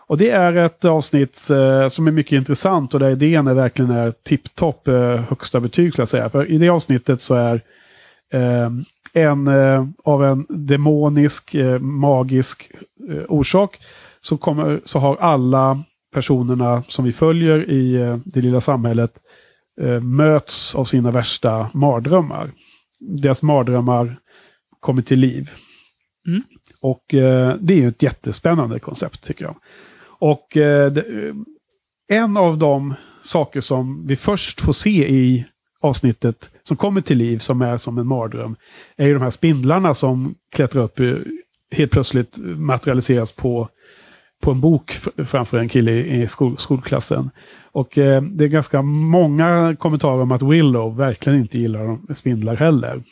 Och 0.07 0.17
det 0.17 0.29
är 0.29 0.57
ett 0.57 0.85
avsnitt 0.85 1.49
eh, 1.51 1.89
som 1.89 2.07
är 2.07 2.11
mycket 2.11 2.33
intressant 2.33 2.93
och 2.93 2.99
där 2.99 3.09
idén 3.09 3.47
är 3.47 3.53
verkligen 3.53 3.91
är 3.91 4.11
tipptopp 4.11 4.87
eh, 4.87 5.21
högsta 5.29 5.59
betyg 5.59 5.91
skulle 5.91 6.01
jag 6.01 6.09
säga. 6.09 6.29
För 6.29 6.51
i 6.51 6.57
det 6.57 6.69
avsnittet 6.69 7.21
så 7.21 7.35
är 7.35 7.61
eh, 8.33 8.69
en 9.13 9.47
eh, 9.47 9.87
av 10.03 10.23
en 10.23 10.45
demonisk, 10.49 11.55
eh, 11.55 11.79
magisk 11.79 12.71
eh, 13.09 13.23
orsak 13.27 13.79
så, 14.21 14.37
kommer, 14.37 14.81
så 14.83 14.99
har 14.99 15.15
alla 15.15 15.83
personerna 16.13 16.83
som 16.87 17.05
vi 17.05 17.11
följer 17.11 17.69
i 17.69 17.95
eh, 17.95 18.17
det 18.25 18.41
lilla 18.41 18.61
samhället 18.61 19.11
eh, 19.81 19.99
möts 19.99 20.75
av 20.75 20.83
sina 20.83 21.11
värsta 21.11 21.69
mardrömmar. 21.73 22.51
Deras 22.99 23.43
mardrömmar 23.43 24.19
kommer 24.79 25.01
till 25.01 25.19
liv. 25.19 25.49
Mm. 26.27 26.43
Och 26.81 27.13
eh, 27.13 27.55
det 27.59 27.73
är 27.73 27.77
ju 27.77 27.87
ett 27.87 28.03
jättespännande 28.03 28.79
koncept 28.79 29.23
tycker 29.23 29.45
jag. 29.45 29.55
Och 30.19 30.47
det, 30.53 31.05
en 32.11 32.37
av 32.37 32.57
de 32.57 32.93
saker 33.21 33.59
som 33.59 34.07
vi 34.07 34.15
först 34.15 34.61
får 34.61 34.73
se 34.73 35.09
i 35.09 35.45
avsnittet 35.83 36.49
som 36.63 36.77
kommer 36.77 37.01
till 37.01 37.17
liv, 37.17 37.37
som 37.37 37.61
är 37.61 37.77
som 37.77 37.97
en 37.97 38.07
mardröm, 38.07 38.55
är 38.97 39.07
ju 39.07 39.13
de 39.13 39.21
här 39.21 39.29
spindlarna 39.29 39.93
som 39.93 40.35
klättrar 40.55 40.83
upp, 40.83 40.99
helt 41.71 41.91
plötsligt 41.91 42.37
materialiseras 42.57 43.31
på, 43.31 43.69
på 44.41 44.51
en 44.51 44.61
bok 44.61 44.91
framför 45.25 45.57
en 45.57 45.69
kille 45.69 45.91
i, 45.91 46.27
skol, 46.27 46.57
skolklassen. 46.57 47.29
Och 47.71 47.97
eh, 47.97 48.21
det 48.21 48.43
är 48.43 48.47
ganska 48.47 48.81
många 48.81 49.75
kommentarer 49.79 50.21
om 50.21 50.31
att 50.31 50.41
Willow 50.41 50.97
verkligen 50.97 51.39
inte 51.39 51.59
gillar 51.59 52.13
spindlar 52.13 52.55
heller. 52.55 53.03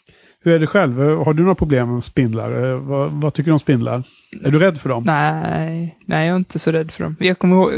Hur 0.43 0.53
är 0.53 0.59
det 0.59 0.67
själv? 0.67 0.99
Har 0.99 1.33
du 1.33 1.43
några 1.43 1.55
problem 1.55 1.93
med 1.93 2.03
spindlar? 2.03 2.71
Eh, 2.71 2.77
vad, 2.79 3.11
vad 3.11 3.33
tycker 3.33 3.49
du 3.49 3.53
om 3.53 3.59
spindlar? 3.59 4.03
Är 4.43 4.51
du 4.51 4.59
rädd 4.59 4.81
för 4.81 4.89
dem? 4.89 5.03
Nej, 5.03 5.97
nej, 6.05 6.27
jag 6.27 6.33
är 6.33 6.37
inte 6.37 6.59
så 6.59 6.71
rädd 6.71 6.91
för 6.91 7.03
dem. 7.03 7.15
Jag 7.19 7.39
kommer 7.39 7.55
ihåg, 7.55 7.71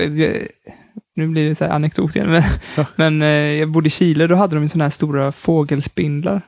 nu 1.16 1.28
blir 1.28 1.50
det 1.50 1.56
så 1.56 1.66
här 1.66 1.72
anekdot 1.72 2.16
igen, 2.16 2.30
men, 2.32 2.44
Ja. 2.78 2.86
men 2.96 3.22
eh, 3.22 3.28
jag 3.28 3.70
bodde 3.70 3.88
i 3.88 3.90
Chile, 3.90 4.28
då 4.28 4.36
hade 4.36 4.56
de 4.56 4.70
sådana 4.70 4.84
här 4.86 4.90
stora 4.90 5.32
fågelspindlar. 5.32 6.42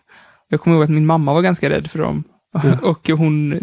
Jag 0.49 0.61
kommer 0.61 0.75
ihåg 0.75 0.83
att 0.83 0.89
min 0.89 1.05
mamma 1.05 1.33
var 1.33 1.41
ganska 1.41 1.69
rädd 1.69 1.91
för 1.91 1.99
dem. 1.99 2.23
Och 2.81 3.09
hon, 3.09 3.59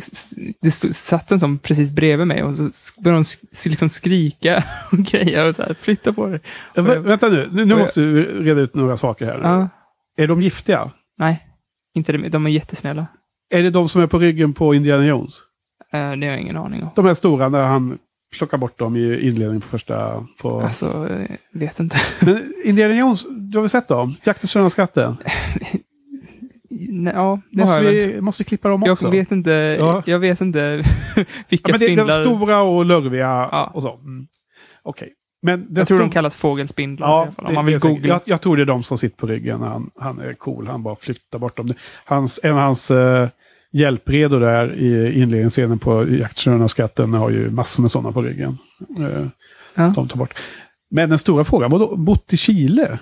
det 0.61 0.71
stod- 0.71 0.95
satt 0.95 1.33
en 1.33 1.41
som 1.41 1.59
precis 1.59 1.91
bredvid 1.91 2.27
mig 2.27 2.43
och 2.43 2.55
så 2.55 2.63
började 3.03 3.17
hon 3.17 3.23
sk- 3.23 3.69
liksom 3.69 3.89
skrika 3.89 4.65
och 4.93 4.99
grejer 4.99 5.49
och 5.49 5.57
så 5.57 5.63
här, 5.63 5.75
flytta 5.81 6.13
på 6.13 6.27
dig. 6.27 6.41
Ja, 6.75 6.83
vä- 6.83 6.99
vänta 6.99 7.29
nu, 7.29 7.49
nu, 7.53 7.65
nu 7.65 7.77
måste 7.77 8.01
du 8.01 8.25
reda 8.45 8.61
ut 8.61 8.75
några 8.75 8.97
saker 8.97 9.27
här. 9.27 9.41
Ja, 9.43 9.69
Är 10.17 10.27
de 10.27 10.43
giftiga? 10.43 10.91
nej, 11.19 11.47
inte 11.95 12.13
det, 12.13 12.29
de 12.29 12.47
är 12.47 12.51
jättesnälla. 12.51 13.07
Är 13.55 13.63
det 13.63 13.71
de 13.71 13.89
som 13.89 14.03
är 14.03 14.07
på 14.07 14.19
ryggen 14.19 14.53
på 14.53 14.75
Indiana 14.75 15.07
Jones? 15.07 15.33
Eh, 15.93 15.99
det 16.13 16.27
har 16.27 16.33
jag 16.33 16.41
ingen 16.41 16.57
aning 16.57 16.83
om. 16.83 16.91
De 16.97 17.05
här 17.07 17.15
stora 17.15 17.49
när 17.49 17.63
han 17.65 17.99
plockar 18.39 18.59
bort 18.59 18.79
dem 18.79 18.97
i 18.97 19.21
inledningen 19.21 19.61
på 19.61 19.69
första... 19.69 20.27
På... 20.41 20.61
Alltså, 20.61 21.09
eh, 21.11 21.37
vet 21.53 21.81
inte. 21.81 21.97
Men 22.21 22.55
Indiana 22.65 22.95
Jones, 22.95 23.27
du 23.31 23.59
har 23.59 23.63
väl 23.63 23.71
sett 23.71 23.89
dem? 23.89 24.17
Jakten 24.25 24.63
på 24.65 24.71
skatten? 24.71 25.17
Ja, 27.15 27.41
det 27.51 27.61
Måste 27.61 27.83
jag 27.83 27.93
vi 27.93 28.21
måste 28.21 28.45
klippa 28.45 28.69
dem 28.69 28.83
också? 28.83 29.05
Jag 29.07 29.11
vet 29.13 29.33
inte, 29.33 29.51
Ja. 29.51 30.03
jag 30.07 30.19
vet 30.19 30.41
inte 30.41 30.59
ja, 31.17 31.25
vilka 31.49 31.73
men 31.73 31.81
det, 31.81 31.87
de 31.87 31.93
spindlar. 31.95 32.21
stora 32.21 32.63
och 32.63 32.85
lurviga 32.85 33.49
Ja. 33.53 33.71
och 33.75 33.83
så. 33.83 33.95
Mm. 33.95 34.27
Okej. 34.83 35.13
Men 35.43 35.61
den 35.61 35.75
jag 35.77 35.89
tror 35.89 35.99
de 35.99 36.11
kallas 36.11 36.37
fågelspindlar 36.37 37.09
Ja, 37.09 37.29
fall, 37.37 37.47
om 37.47 37.55
man 37.55 37.67
det 37.67 37.73
vill 37.73 37.81
googla. 37.81 38.09
Jag, 38.09 38.21
jag 38.25 38.41
tror 38.41 38.57
det 38.57 38.63
är 38.63 38.67
de 38.67 38.83
som 38.83 38.99
sitter 38.99 39.17
på 39.17 39.27
ryggen. 39.27 39.61
Han, 39.61 39.91
han 40.01 40.21
är 40.21 40.35
cool. 40.35 40.67
Han 40.67 40.83
bara 40.83 40.97
flyttar 40.97 41.39
bort 41.39 41.57
dem. 41.57 41.75
Hans, 42.05 42.41
en 42.43 42.53
av 42.53 42.59
hans 42.59 42.91
uh, 42.91 43.29
hjälpredor 43.73 44.41
där 44.41 44.75
i 44.75 45.21
inledningsscenen 45.21 45.79
på 45.79 46.09
Jakten 46.09 46.53
skatten 46.69 47.15
har 47.15 47.31
ju 47.31 47.51
massor 47.51 47.83
med 47.83 47.91
sådana 47.91 48.13
på 48.13 48.23
ryggen. 48.23 48.59
Eh, 48.99 49.27
Ja. 49.75 49.93
De 49.97 50.09
tar 50.09 50.19
bort. 50.19 50.35
Men 50.91 51.09
den 51.09 51.19
stora 51.19 51.45
frågan, 51.45 51.71
vadå 51.71 51.97
bott 51.97 52.33
i 52.33 52.37
Chile? 52.37 52.99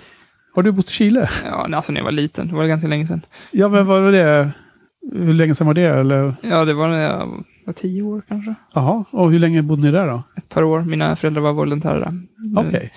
Har 0.55 0.63
du 0.63 0.71
bott 0.71 0.89
i 0.89 0.93
Chile? 0.93 1.29
Ja, 1.45 1.67
alltså 1.75 1.91
när 1.91 1.99
jag 1.99 2.05
var 2.05 2.11
liten, 2.11 2.47
det 2.47 2.55
var 2.55 2.65
ganska 2.65 2.87
länge 2.87 3.07
sedan. 3.07 3.21
Ja, 3.51 3.67
men 3.67 3.85
var 3.85 4.11
det? 4.11 4.51
Hur 5.13 5.33
länge 5.33 5.55
sedan 5.55 5.67
var 5.67 5.73
det? 5.73 5.81
Eller? 5.81 6.35
Ja, 6.41 6.65
det 6.65 6.73
var 6.73 6.87
när 6.87 7.01
jag 7.01 7.43
var 7.65 7.73
tio 7.73 8.01
år 8.01 8.21
kanske. 8.27 8.55
Jaha, 8.73 9.05
och 9.11 9.31
hur 9.31 9.39
länge 9.39 9.61
bodde 9.61 9.81
ni 9.81 9.91
där 9.91 10.07
då? 10.07 10.23
Ett 10.37 10.49
par 10.49 10.63
år. 10.63 10.81
Mina 10.81 11.15
föräldrar 11.15 11.41
var 11.41 11.53
volontärer 11.53 11.99
där. 11.99 12.21
Okej. 12.67 12.91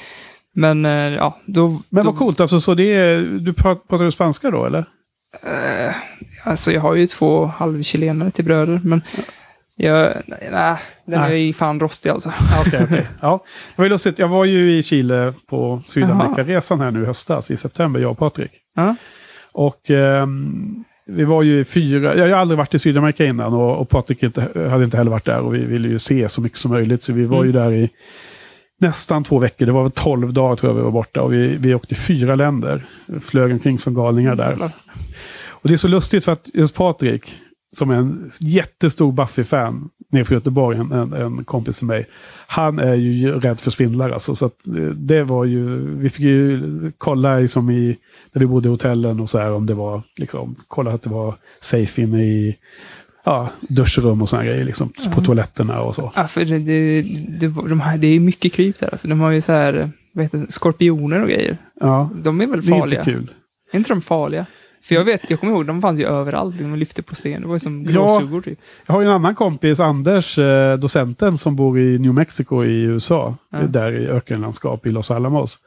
Men 0.54 0.84
eh, 0.84 0.92
ja, 0.92 1.38
då... 1.46 1.68
Men 1.90 2.04
då, 2.04 2.10
vad 2.10 2.18
coolt, 2.18 2.40
alltså, 2.40 2.60
så 2.60 2.74
det 2.74 2.92
är, 2.94 3.20
du 3.20 3.52
du 4.04 4.10
spanska 4.10 4.50
då 4.50 4.64
eller? 4.66 4.84
Eh, 5.42 5.94
alltså 6.44 6.72
jag 6.72 6.80
har 6.80 6.94
ju 6.94 7.06
två 7.06 7.46
halvchilenare 7.46 8.30
till 8.30 8.44
bröder, 8.44 8.80
men 8.84 9.02
jag, 9.76 10.12
nej, 10.26 10.78
den 11.06 11.20
Nej. 11.20 11.32
är 11.32 11.36
ju 11.36 11.52
fan 11.52 11.80
rostig 11.80 12.10
alltså. 12.10 12.32
Okej, 12.66 12.80
okej. 12.84 13.06
Ja. 13.20 13.44
Det 13.76 13.82
var 13.82 13.88
lustigt, 13.88 14.18
jag 14.18 14.28
var 14.28 14.44
ju 14.44 14.78
i 14.78 14.82
Chile 14.82 15.34
på 15.46 15.80
Sydamerikaresan 15.84 16.80
här 16.80 16.90
nu 16.90 17.02
i 17.02 17.06
höstas, 17.06 17.50
i 17.50 17.56
september, 17.56 18.00
jag 18.00 18.10
och 18.10 18.18
Patrik. 18.18 18.50
Ja. 18.76 18.96
Och 19.52 19.90
ehm, 19.90 20.84
vi 21.06 21.24
var 21.24 21.42
ju 21.42 21.60
i 21.60 21.64
fyra, 21.64 22.16
jag 22.16 22.28
har 22.28 22.40
aldrig 22.40 22.58
varit 22.58 22.74
i 22.74 22.78
Sydamerika 22.78 23.24
innan 23.24 23.54
och, 23.54 23.76
och 23.76 23.88
Patrik 23.88 24.22
inte, 24.22 24.68
hade 24.70 24.84
inte 24.84 24.96
heller 24.96 25.10
varit 25.10 25.24
där 25.24 25.40
och 25.40 25.54
vi 25.54 25.64
ville 25.64 25.88
ju 25.88 25.98
se 25.98 26.28
så 26.28 26.40
mycket 26.40 26.58
som 26.58 26.70
möjligt. 26.70 27.02
Så 27.02 27.12
vi 27.12 27.24
var 27.24 27.44
ju 27.44 27.52
där 27.52 27.72
i 27.72 27.90
nästan 28.80 29.24
två 29.24 29.38
veckor, 29.38 29.66
det 29.66 29.72
var 29.72 29.82
väl 29.82 29.90
tolv 29.90 30.32
dagar 30.32 30.56
tror 30.56 30.70
jag 30.72 30.76
vi 30.76 30.82
var 30.82 30.90
borta 30.90 31.22
och 31.22 31.32
vi, 31.32 31.56
vi 31.56 31.74
åkte 31.74 31.94
i 31.94 31.98
fyra 31.98 32.34
länder. 32.34 32.84
Flög 33.20 33.52
omkring 33.52 33.78
som 33.78 33.94
galningar 33.94 34.34
där. 34.34 34.70
Och 35.64 35.68
det 35.68 35.74
är 35.74 35.78
så 35.78 35.88
lustigt 35.88 36.24
för 36.24 36.32
att 36.32 36.48
just 36.54 36.74
Patrik, 36.74 37.34
som 37.76 37.90
är 37.90 37.94
en 37.94 38.30
jättestor 38.40 39.12
Buffy-fan 39.12 39.88
nere 40.12 40.24
från 40.24 40.36
Göteborg, 40.36 40.78
en, 40.78 40.92
en, 40.92 41.12
en 41.12 41.44
kompis 41.44 41.78
till 41.78 41.86
mig. 41.86 42.06
Han 42.46 42.78
är 42.78 42.94
ju 42.94 43.40
rädd 43.40 43.60
för 43.60 43.70
spindlar 43.70 44.10
alltså. 44.10 44.34
Så 44.34 44.44
eh, 44.44 44.50
det 44.94 45.24
var 45.24 45.44
ju, 45.44 45.78
vi 45.96 46.10
fick 46.10 46.20
ju 46.20 46.92
kolla 46.98 47.38
liksom 47.38 47.70
i, 47.70 47.96
där 48.32 48.40
vi 48.40 48.46
bodde 48.46 48.68
i 48.68 48.70
hotellen 48.70 49.20
och 49.20 49.30
så 49.30 49.38
här 49.38 49.52
om 49.52 49.66
det 49.66 49.74
var, 49.74 50.02
liksom, 50.16 50.56
kolla 50.68 50.92
att 50.92 51.02
det 51.02 51.10
var 51.10 51.36
safe 51.60 52.02
inne 52.02 52.24
i 52.24 52.56
ja, 53.24 53.48
duschrum 53.60 54.22
och 54.22 54.28
sådana 54.28 54.46
grejer, 54.46 54.64
liksom, 54.64 54.92
på 55.14 55.20
toaletterna 55.20 55.80
och 55.80 55.94
så. 55.94 56.12
Ja, 56.16 56.28
för 56.28 56.44
det, 56.44 56.58
det, 56.58 57.02
det, 57.38 57.48
de 57.68 57.80
här, 57.80 57.98
det 57.98 58.06
är 58.06 58.20
mycket 58.20 58.52
kryp 58.52 58.78
där. 58.78 58.88
Alltså. 58.92 59.08
De 59.08 59.20
har 59.20 59.30
ju 59.30 59.40
så 59.40 59.52
här, 59.52 59.90
vad 60.12 60.24
heter 60.24 60.38
det, 60.38 60.52
skorpioner 60.52 61.22
och 61.22 61.28
grejer. 61.28 61.58
Ja, 61.80 62.10
De 62.22 62.40
är 62.40 62.46
väl 62.46 62.60
det 62.60 62.68
är 62.74 62.78
farliga? 62.78 63.00
inte 63.00 63.12
kul. 63.12 63.30
Är 63.72 63.76
inte 63.78 63.90
de 63.90 64.02
farliga? 64.02 64.46
För 64.84 64.94
jag 64.94 65.04
vet, 65.04 65.30
jag 65.30 65.40
kommer 65.40 65.52
ihåg, 65.52 65.66
de 65.66 65.82
fanns 65.82 66.00
ju 66.00 66.06
överallt. 66.06 66.58
De 66.58 66.74
lyfte 66.76 67.02
på 67.02 67.14
sten. 67.14 67.42
Det 67.42 67.46
var 67.48 67.54
ju 67.54 67.60
som 67.60 67.82
Ja. 67.82 67.90
gråsuggor 67.92 68.40
typ. 68.40 68.58
Jag 68.86 68.94
har 68.94 69.00
ju 69.02 69.06
en 69.08 69.12
annan 69.14 69.34
kompis, 69.34 69.80
Anders, 69.80 70.38
eh, 70.38 70.78
docenten, 70.78 71.38
som 71.38 71.56
bor 71.56 71.78
i 71.78 71.98
New 71.98 72.14
Mexico 72.14 72.64
i 72.64 72.82
USA. 72.82 73.36
Ja. 73.50 73.58
Där 73.58 73.92
i 73.92 74.06
ökenlandskap 74.06 74.86
i 74.86 74.90
Los 74.90 75.10
Alamos. 75.10 75.58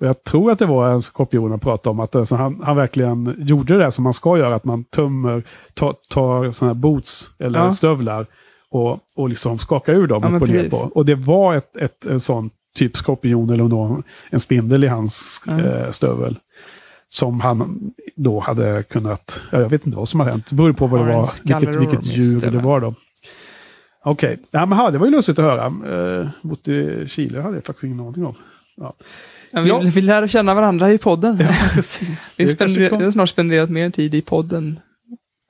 Och 0.00 0.06
jag 0.06 0.24
tror 0.24 0.50
att 0.50 0.58
det 0.58 0.66
var 0.66 0.90
en 0.90 1.02
skorpion 1.02 1.50
han 1.50 1.60
pratade 1.60 1.90
om. 1.90 2.00
Att 2.00 2.16
alltså, 2.16 2.36
han, 2.36 2.60
han 2.64 2.76
verkligen 2.76 3.34
gjorde 3.38 3.78
det 3.78 3.90
som 3.90 4.04
man 4.04 4.12
ska 4.14 4.38
göra. 4.38 4.54
Att 4.54 4.64
man 4.64 4.84
tömmer, 4.84 5.42
tar, 5.74 5.94
tar 6.10 6.50
sådana 6.50 6.74
här 6.74 6.80
boots 6.80 7.30
eller 7.38 7.58
Ja. 7.58 7.70
stövlar. 7.70 8.26
Och, 8.70 8.98
och 9.16 9.28
liksom 9.28 9.58
skakar 9.58 9.92
ur 9.92 10.06
dem 10.06 10.22
Ja, 10.22 10.36
upp 10.36 10.42
och 10.42 10.48
ner 10.48 10.70
på. 10.70 10.76
Och 10.76 11.04
det 11.04 11.14
var 11.14 11.54
ett, 11.54 11.76
ett, 11.76 12.06
en 12.06 12.20
sån 12.20 12.50
typ 12.76 12.96
skorpion 12.96 13.50
eller 13.50 13.64
någon, 13.64 14.02
en 14.30 14.40
spindel 14.40 14.84
i 14.84 14.86
hans 14.88 15.42
Ja. 15.46 15.60
eh, 15.60 15.90
stövel. 15.90 16.38
Som 17.08 17.40
han 17.40 17.92
då 18.14 18.40
hade 18.40 18.82
kunnat, 18.82 19.42
ja, 19.52 19.60
jag 19.60 19.68
vet 19.68 19.86
inte 19.86 19.98
vad 19.98 20.08
som 20.08 20.20
hade 20.20 20.32
hänt. 20.32 20.46
Det 20.50 20.54
beror 20.54 20.72
på 20.72 20.86
vad 20.86 21.00
Har 21.00 21.06
det 21.06 21.14
var, 21.14 21.26
vilket, 21.44 21.80
vilket 21.80 22.06
djur 22.06 22.50
det 22.50 22.58
var 22.58 22.80
då. 22.80 22.94
Okej, 24.04 24.38
ja, 24.50 24.66
men 24.66 24.78
ha, 24.78 24.90
det 24.90 24.98
var 24.98 25.06
ju 25.06 25.12
lustigt 25.12 25.38
att 25.38 25.44
höra. 25.44 25.68
Uh, 26.20 26.28
bott 26.42 26.68
i 26.68 27.08
Chile 27.08 27.40
hade 27.40 27.54
jag 27.54 27.64
faktiskt 27.64 27.84
ingen 27.84 28.00
aning 28.00 28.26
om. 28.26 28.34
Ja, 28.76 28.94
Ja, 29.50 29.60
vi, 29.60 29.68
Ja. 29.68 29.78
vi 29.78 30.00
lär 30.00 30.26
känna 30.26 30.54
varandra 30.54 30.92
i 30.92 30.98
podden. 30.98 31.38
precis. 31.72 32.34
Vi, 32.38 32.44
har 32.44 33.10
snart 33.10 33.28
spenderat 33.28 33.70
mer 33.70 33.90
tid 33.90 34.14
i 34.14 34.22
podden. 34.22 34.80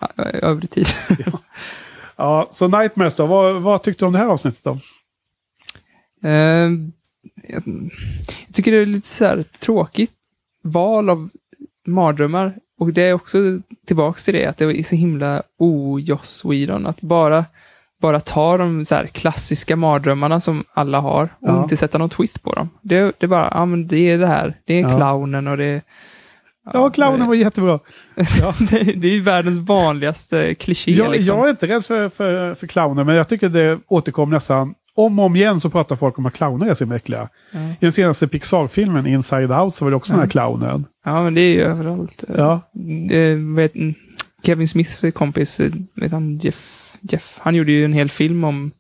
Ja, 0.01 0.25
övrig 0.25 0.71
tid. 0.71 0.87
Ja, 2.19 2.49
så 2.51 2.69
Nightmares 2.69 3.15
då, 3.15 3.27
vad, 3.27 3.63
vad 3.63 3.83
tyckte 3.83 4.05
du 4.05 4.07
om 4.07 4.13
det 4.13 4.19
här 4.19 4.27
avsnittet 4.27 4.65
då? 4.65 4.79
Eh, 6.29 6.71
jag, 7.49 7.63
jag 8.47 8.55
tycker 8.55 8.73
det 8.73 8.79
är 8.79 8.87
lite 8.87 9.07
så 9.07 9.25
här 9.25 9.45
tråkigt 9.59 10.13
val 10.63 11.11
av 11.11 11.31
mardrömmar. 11.87 12.55
Och 12.79 12.93
det 12.93 13.03
är 13.03 13.13
också 13.13 13.39
tillbaks 13.87 14.25
till 14.25 14.35
det, 14.35 14.47
att 14.47 14.57
det 14.57 14.65
är 14.65 14.83
så 14.83 14.97
himla 14.97 15.43
o-Joss 15.59 16.45
Whedon. 16.45 16.87
Att 16.87 17.01
bara, 17.01 17.45
bara 18.03 18.21
ta 18.21 18.57
de 18.57 18.85
så 18.85 18.95
här 18.95 19.07
klassiska 19.07 19.77
mardrömmarna 19.77 20.41
som 20.41 20.65
alla 20.75 21.01
har 21.01 21.23
och 21.23 21.49
Ja. 21.49 21.63
inte 21.63 21.77
sätta 21.77 21.99
någon 21.99 22.09
twist 22.11 22.43
på 22.43 22.53
dem. 22.53 22.69
Det, 22.83 23.01
det 23.19 23.27
är 23.27 23.29
bara, 23.29 23.49
ja 23.55 23.65
men 23.65 23.87
det 23.87 23.99
är 24.11 24.19
det 24.19 24.27
här. 24.27 24.55
Det 24.65 24.75
är 24.75 24.81
Ja. 24.83 24.97
clownen 24.97 25.47
och 25.47 25.57
det 25.57 25.65
är... 25.65 25.83
Ja, 26.73 26.91
clownen 26.91 27.27
var 27.29 27.35
jättebra. 27.35 27.79
det, 28.71 28.83
det 28.83 29.09
är 29.17 29.21
världens 29.21 29.59
vanligaste 29.59 30.55
kliché. 30.55 30.91
Jag, 30.93 31.13
liksom. 31.13 31.37
jag 31.39 31.47
är 31.47 31.51
inte 31.51 31.67
rädd 31.67 31.85
för, 31.85 32.09
för, 32.09 32.55
för 32.55 32.67
clowner, 32.67 33.05
men 33.05 33.15
jag 33.17 33.29
tycker 33.29 33.49
det 33.49 33.79
återkom 33.89 34.31
nästan 34.31 34.75
om 34.97 35.19
och 35.19 35.25
om 35.25 35.37
igen 35.37 35.61
så 35.61 35.71
pratar 35.71 35.97
folk 35.97 36.19
om 36.19 36.27
att 36.27 36.35
clowner 36.35 36.67
är 36.67 36.75
så 36.75 36.93
äckliga. 36.93 37.29
Ja. 37.53 37.59
I 37.71 37.77
den 37.81 37.93
senaste 37.93 38.29
Pixar-filmen 38.29 39.07
Inside 39.07 39.51
Out 39.51 39.75
så 39.75 39.85
var 39.85 39.91
det 39.91 39.97
också 39.97 40.13
den 40.13 40.21
här 40.21 40.29
clownen. 40.29 40.85
Ja, 41.05 41.23
men 41.23 41.35
det 41.35 41.41
är 41.41 41.55
ju 41.55 41.61
överallt. 41.63 42.25
Ja. 42.37 42.61
Eh, 43.11 43.37
vet, 43.57 43.75
mm, 43.75 43.95
Kevin 44.43 44.69
Smiths 44.69 45.05
kompis, 45.15 45.61
vet 45.95 46.13
han, 46.13 46.39
Jeff, 46.39 46.95
Jeff, 47.01 47.39
han 47.43 47.55
gjorde 47.55 47.73
ju 47.73 47.85
en 47.85 47.93
hel 47.93 48.11
film 48.11 48.45
om 48.45 48.71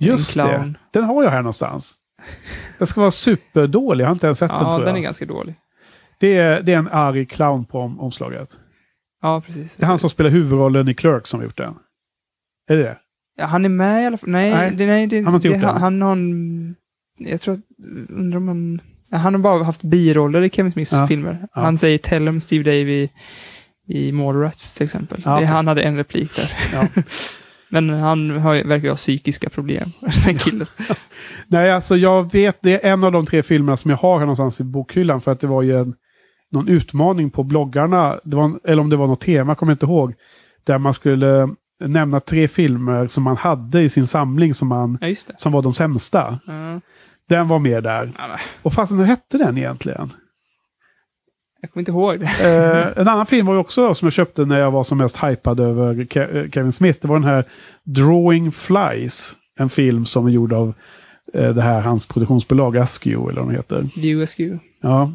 Just 0.00 0.36
en 0.36 0.44
clown. 0.46 0.72
det. 0.72 0.98
Den 0.98 1.04
har 1.08 1.24
jag 1.24 1.30
här 1.30 1.42
någonstans. 1.42 1.94
Den 2.78 2.86
ska 2.86 3.00
vara 3.00 3.10
superdålig. 3.10 4.04
Jag 4.04 4.08
har 4.08 4.12
inte 4.14 4.26
ens 4.26 4.38
sett 4.38 4.48
den 4.50 4.58
Ja, 4.60 4.70
tror 4.70 4.78
den 4.78 4.88
jag. 4.88 4.98
är 4.98 5.02
ganska 5.02 5.24
dålig. 5.26 5.54
Det, 6.18 6.36
är, 6.36 6.62
det 6.62 6.72
är 6.72 6.78
en 6.78 6.88
arg 6.92 7.26
clown 7.26 7.64
på 7.64 7.78
om, 7.80 8.00
omslaget. 8.00 8.48
Ja, 9.22 9.40
precis. 9.46 9.76
Det 9.76 9.82
är 9.84 9.86
han 9.86 9.98
som 9.98 10.10
spelar 10.10 10.30
huvudrollen 10.30 10.88
i 10.88 10.94
Clerks 10.94 11.30
som 11.30 11.40
har 11.40 11.44
gjort 11.44 11.56
den. 11.56 11.74
Är 12.68 12.76
det 12.76 12.82
det? 12.82 12.98
Ja, 13.36 13.46
han 13.46 13.64
är 13.64 13.68
med 13.68 14.02
i 14.02 14.06
alla 14.06 14.16
fall. 14.18 14.30
Nej, 14.30 14.50
Nej, 14.50 14.70
det, 14.70 14.86
nej 14.86 15.06
det, 15.06 15.16
han 15.16 15.26
har 15.26 15.34
inte 15.34 15.48
det, 15.48 15.54
gjort 15.54 15.64
han, 15.64 15.80
han 15.82 16.02
har 16.02 16.12
en... 16.12 16.74
Jag 17.18 17.40
tror 17.40 17.54
att... 17.54 17.60
Undrar 18.08 18.36
om 18.36 18.48
han... 18.48 18.80
ja, 19.10 19.16
Han 19.18 19.34
har 19.34 19.40
bara 19.40 19.64
haft 19.64 19.82
biroller 19.82 20.42
i 20.42 20.50
Kevin 20.50 20.72
Smiths 20.72 20.92
Ja. 20.92 21.06
filmer. 21.06 21.48
Han 21.52 21.78
säger 21.78 21.98
Tell 21.98 22.26
him 22.26 22.40
Steve 22.40 22.64
Davey 22.64 23.08
i 23.88 24.12
Mallrats 24.12 24.74
till 24.74 24.84
exempel. 24.84 25.20
Det, 25.20 25.30
han 25.46 25.66
hade 25.68 25.82
en 25.82 25.96
replik 25.96 26.36
där. 26.36 26.52
Men 27.72 27.90
han 27.90 28.30
har, 28.30 28.64
verkar 28.64 28.88
ha 28.88 28.96
psykiska 28.96 29.50
problem, 29.50 29.92
den 30.26 30.38
killen. 30.38 30.66
Nej, 31.46 31.70
alltså 31.70 31.96
jag 31.96 32.32
vet, 32.32 32.58
det 32.62 32.84
är 32.86 32.92
en 32.92 33.04
av 33.04 33.12
de 33.12 33.26
tre 33.26 33.42
filmerna 33.42 33.76
som 33.76 33.90
jag 33.90 33.98
har 33.98 34.18
här 34.18 34.26
någonstans 34.26 34.60
i 34.60 34.64
bokhyllan. 34.64 35.20
För 35.20 35.32
att 35.32 35.40
det 35.40 35.46
var 35.46 35.62
ju 35.62 35.78
en, 35.78 35.94
någon 36.50 36.68
utmaning 36.68 37.30
på 37.30 37.42
bloggarna. 37.44 38.20
Det 38.24 38.36
var, 38.36 38.60
eller 38.64 38.82
om 38.82 38.90
det 38.90 38.96
var 38.96 39.06
något 39.06 39.20
tema, 39.20 39.54
kommer 39.54 39.70
jag 39.70 39.74
inte 39.74 39.86
ihåg. 39.86 40.14
Där 40.66 40.78
man 40.78 40.94
skulle 40.94 41.48
nämna 41.80 42.20
tre 42.20 42.48
filmer 42.48 43.06
som 43.06 43.22
man 43.24 43.36
hade 43.36 43.82
i 43.82 43.88
sin 43.88 44.06
samling 44.06 44.54
som, 44.54 44.68
man, 44.68 44.98
Ja, 45.00 45.14
som 45.36 45.52
var 45.52 45.62
de 45.62 45.74
sämsta. 45.74 46.38
Ja. 46.46 46.80
Den 47.28 47.48
var 47.48 47.58
med 47.58 47.82
där. 47.82 48.12
Ja, 48.18 48.24
Och 48.62 48.72
fast 48.72 48.92
hur 48.92 49.04
hette 49.04 49.38
den 49.38 49.58
egentligen? 49.58 50.12
jag 51.62 51.70
kommer 51.72 51.80
inte 51.82 51.90
ihåg 51.90 52.20
det. 52.20 52.26
Eh, 52.26 53.00
en 53.02 53.08
annan 53.08 53.26
film 53.26 53.46
var 53.46 53.54
ju 53.54 53.60
också 53.60 53.94
som 53.94 54.06
jag 54.06 54.12
köpte 54.12 54.44
när 54.44 54.58
jag 54.58 54.70
var 54.70 54.82
som 54.82 54.98
mest 54.98 55.24
hypad 55.24 55.60
över 55.60 55.94
Ke- 55.94 56.36
eh, 56.44 56.50
Kevin 56.50 56.72
Smith. 56.72 56.98
Det 57.02 57.08
var 57.08 57.16
den 57.18 57.28
här 57.28 57.44
Drawing 57.84 58.52
Flies. 58.52 59.36
En 59.58 59.68
film 59.68 60.04
som 60.06 60.26
är 60.26 60.30
gjord 60.30 60.52
av 60.52 60.74
eh, 61.34 61.54
det 61.54 61.62
här 61.62 61.80
hans 61.80 62.06
produktionsbolag 62.06 62.76
Askew 62.76 63.30
eller 63.32 63.40
vad 63.40 63.50
de 63.50 63.56
heter. 63.56 63.82
VUSQ. 64.02 64.40
Ja. 64.82 65.12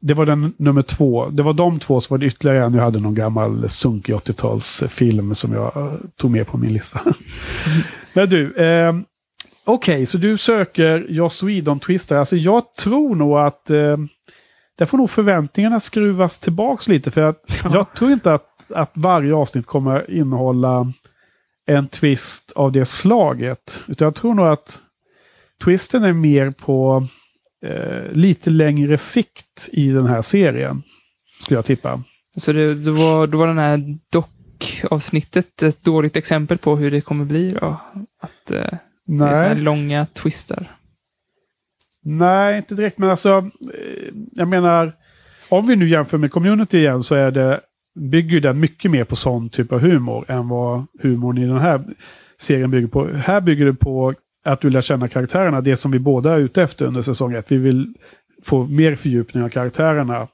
Det 0.00 0.14
var 0.14 0.26
den 0.26 0.54
nummer 0.56 0.82
två. 0.82 1.28
Det 1.28 1.42
var 1.42 1.52
de 1.52 1.78
två, 1.78 2.00
så 2.00 2.14
var 2.14 2.18
det 2.18 2.26
ytterligare 2.26 2.64
en. 2.64 2.74
Jag 2.74 2.82
hade 2.82 3.00
någon 3.00 3.14
gammal 3.14 3.68
sunkig 3.68 4.14
80-talsfilm 4.14 5.34
som 5.34 5.52
jag 5.52 5.76
eh, 5.76 5.92
tog 6.16 6.30
med 6.30 6.46
på 6.46 6.58
min 6.58 6.72
lista. 6.72 7.00
Men 8.12 8.28
du, 8.28 8.54
eh, 8.54 8.94
okej, 9.64 10.06
så 10.06 10.18
du 10.18 10.36
söker 10.36 11.06
Joss 11.08 11.42
Whedon-twister. 11.42 12.16
Alltså 12.16 12.36
jag 12.36 12.74
tror 12.74 13.14
nog 13.14 13.38
att 13.38 13.70
eh, 13.70 13.96
där 14.78 14.86
får 14.86 14.98
nog 14.98 15.10
förväntningarna 15.10 15.80
skruvas 15.80 16.38
tillbaks 16.38 16.88
lite. 16.88 17.10
För 17.10 17.22
att 17.22 17.60
jag 17.72 17.94
tror 17.94 18.12
inte 18.12 18.32
att, 18.34 18.72
att 18.74 18.90
varje 18.94 19.34
avsnitt 19.34 19.66
kommer 19.66 20.10
innehålla 20.10 20.92
en 21.66 21.88
twist 21.88 22.52
av 22.56 22.72
det 22.72 22.84
slaget. 22.84 23.84
Utan 23.88 24.06
jag 24.06 24.14
tror 24.14 24.34
nog 24.34 24.46
att 24.46 24.80
twisten 25.64 26.04
är 26.04 26.12
mer 26.12 26.50
på 26.50 27.06
eh, 27.66 28.12
lite 28.12 28.50
längre 28.50 28.98
sikt 28.98 29.68
i 29.72 29.90
den 29.90 30.06
här 30.06 30.22
serien. 30.22 30.82
Skulle 31.40 31.58
jag 31.58 31.64
tippa. 31.64 32.02
Så 32.36 32.52
det, 32.52 32.74
det 32.74 32.90
var, 32.90 33.26
då 33.26 33.38
var 33.38 33.46
den 33.46 33.58
här 33.58 33.98
dock-avsnittet 34.12 35.62
ett 35.62 35.84
dåligt 35.84 36.16
exempel 36.16 36.58
på 36.58 36.76
hur 36.76 36.90
det 36.90 37.00
kommer 37.00 37.24
bli 37.24 37.50
då? 37.60 37.80
Att 38.22 38.50
eh, 38.50 38.78
det 39.06 39.24
är 39.24 39.34
sådana 39.34 39.36
här 39.36 39.54
långa 39.54 40.06
twister. 40.06 40.70
nej, 42.04 42.56
inte 42.56 42.74
direkt. 42.74 42.98
Men 42.98 43.10
alltså, 43.10 43.50
eh, 43.74 44.12
jag 44.32 44.48
menar, 44.48 44.92
om 45.48 45.66
vi 45.66 45.76
nu 45.76 45.88
jämför 45.88 46.18
med 46.18 46.32
community 46.32 46.78
igen 46.78 47.02
så 47.02 47.14
är 47.14 47.30
det, 47.30 47.60
bygger 48.10 48.40
den 48.40 48.60
mycket 48.60 48.90
mer 48.90 49.04
på 49.04 49.16
sån 49.16 49.48
typ 49.48 49.72
av 49.72 49.78
humor 49.78 50.30
än 50.30 50.48
vad 50.48 50.86
humorn 51.02 51.38
i 51.38 51.46
den 51.46 51.58
här 51.58 51.84
serien 52.40 52.70
bygger 52.70 52.88
på. 52.88 53.08
Här 53.08 53.40
bygger 53.40 53.64
det 53.66 53.74
på 53.74 54.14
att 54.46 54.60
du 54.60 54.70
lär 54.70 54.80
känna 54.80 55.08
karaktärerna, 55.08 55.60
det 55.60 55.76
som 55.76 55.90
vi 55.90 55.98
båda 55.98 56.32
är 56.34 56.38
ute 56.38 56.62
efter 56.62 56.86
under 56.86 57.02
säsong 57.02 57.34
ett. 57.34 57.52
Vi 57.52 57.56
vill 57.58 57.94
få 58.44 58.66
mer 58.66 58.94
fördjupning 58.94 59.42
av 59.44 59.48
karaktärerna. 59.48 60.28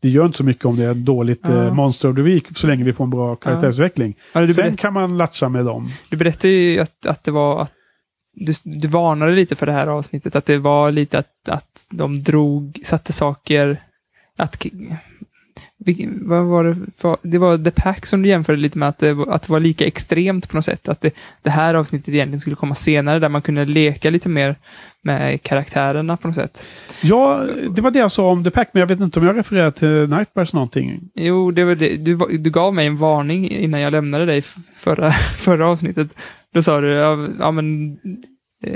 Det 0.00 0.08
gör 0.08 0.26
inte 0.26 0.38
så 0.38 0.44
mycket 0.44 0.64
om 0.64 0.76
det 0.76 0.84
är 0.84 0.90
ett 0.90 1.04
dåligt 1.04 1.40
Ja. 1.42 1.64
eh, 1.64 1.74
Monster 1.74 2.08
of 2.10 2.16
the 2.16 2.22
Week, 2.22 2.46
så 2.58 2.66
länge 2.66 2.84
vi 2.84 2.92
får 2.92 3.04
en 3.04 3.10
bra 3.10 3.36
karaktärsutveckling. 3.36 4.14
Ja, 4.32 4.40
du, 4.40 4.54
Sen 4.54 4.76
kan 4.76 4.92
man 4.92 5.16
latcha 5.18 5.48
med 5.48 5.64
dem. 5.64 5.88
du 6.08 6.16
berättade 6.16 6.52
ju 6.54 6.78
att, 6.80 7.06
att 7.06 7.24
det 7.24 7.30
var 7.30 7.62
att 7.62 7.72
du, 8.34 8.52
du 8.64 8.88
varnade 8.88 9.32
lite 9.32 9.56
för 9.56 9.66
det 9.66 9.72
här 9.72 9.86
avsnittet, 9.86 10.36
att 10.36 10.46
det 10.46 10.58
var 10.58 10.90
lite 10.90 11.18
att, 11.18 11.48
att 11.48 11.86
de 11.90 12.22
drog, 12.22 12.80
satte 12.84 13.12
saker, 13.12 13.82
att 14.38 14.66
vad 16.20 16.44
var 16.44 16.64
det 16.64 16.76
för, 16.98 17.16
Det 17.22 17.38
var 17.38 17.58
The 17.58 17.70
Pack 17.70 18.06
som 18.06 18.22
du 18.22 18.28
jämförde 18.28 18.58
lite 18.58 18.78
med, 18.78 18.88
att 18.88 18.98
det, 18.98 19.10
att 19.28 19.42
det 19.42 19.52
var 19.52 19.60
lika 19.60 19.86
extremt 19.86 20.48
på 20.48 20.56
något 20.56 20.64
sätt. 20.64 20.88
Att 20.88 21.00
det, 21.00 21.14
det 21.42 21.50
här 21.50 21.74
avsnittet 21.74 22.08
egentligen 22.08 22.40
skulle 22.40 22.56
komma 22.56 22.74
senare, 22.74 23.18
där 23.18 23.28
man 23.28 23.42
kunde 23.42 23.64
leka 23.64 24.10
lite 24.10 24.28
mer 24.28 24.56
med 25.02 25.42
karaktärerna 25.42 26.16
på 26.16 26.28
något 26.28 26.34
sätt. 26.34 26.64
Ja, 27.02 27.46
det 27.70 27.82
var 27.82 27.90
det 27.90 27.98
jag 27.98 28.10
sa 28.10 28.30
om 28.30 28.44
The 28.44 28.50
Pack, 28.50 28.68
men 28.72 28.80
jag 28.80 28.86
vet 28.86 29.00
inte 29.00 29.20
om 29.20 29.26
jag 29.26 29.36
refererar 29.36 29.70
till 29.70 30.08
Nightmares 30.08 30.52
någonting. 30.52 31.00
Jo, 31.14 31.50
det 31.50 31.64
var 31.64 31.74
det. 31.74 31.96
Du, 31.96 32.16
du 32.38 32.50
gav 32.50 32.74
mig 32.74 32.86
en 32.86 32.96
varning 32.96 33.50
innan 33.50 33.80
jag 33.80 33.90
lämnade 33.90 34.26
dig 34.26 34.42
förra, 34.76 35.12
förra 35.38 35.66
avsnittet. 35.68 36.08
Då 36.54 36.62
sa 36.62 36.80
du, 36.80 36.88
ja, 36.88 37.28
ja 37.38 37.50
men, 37.50 37.98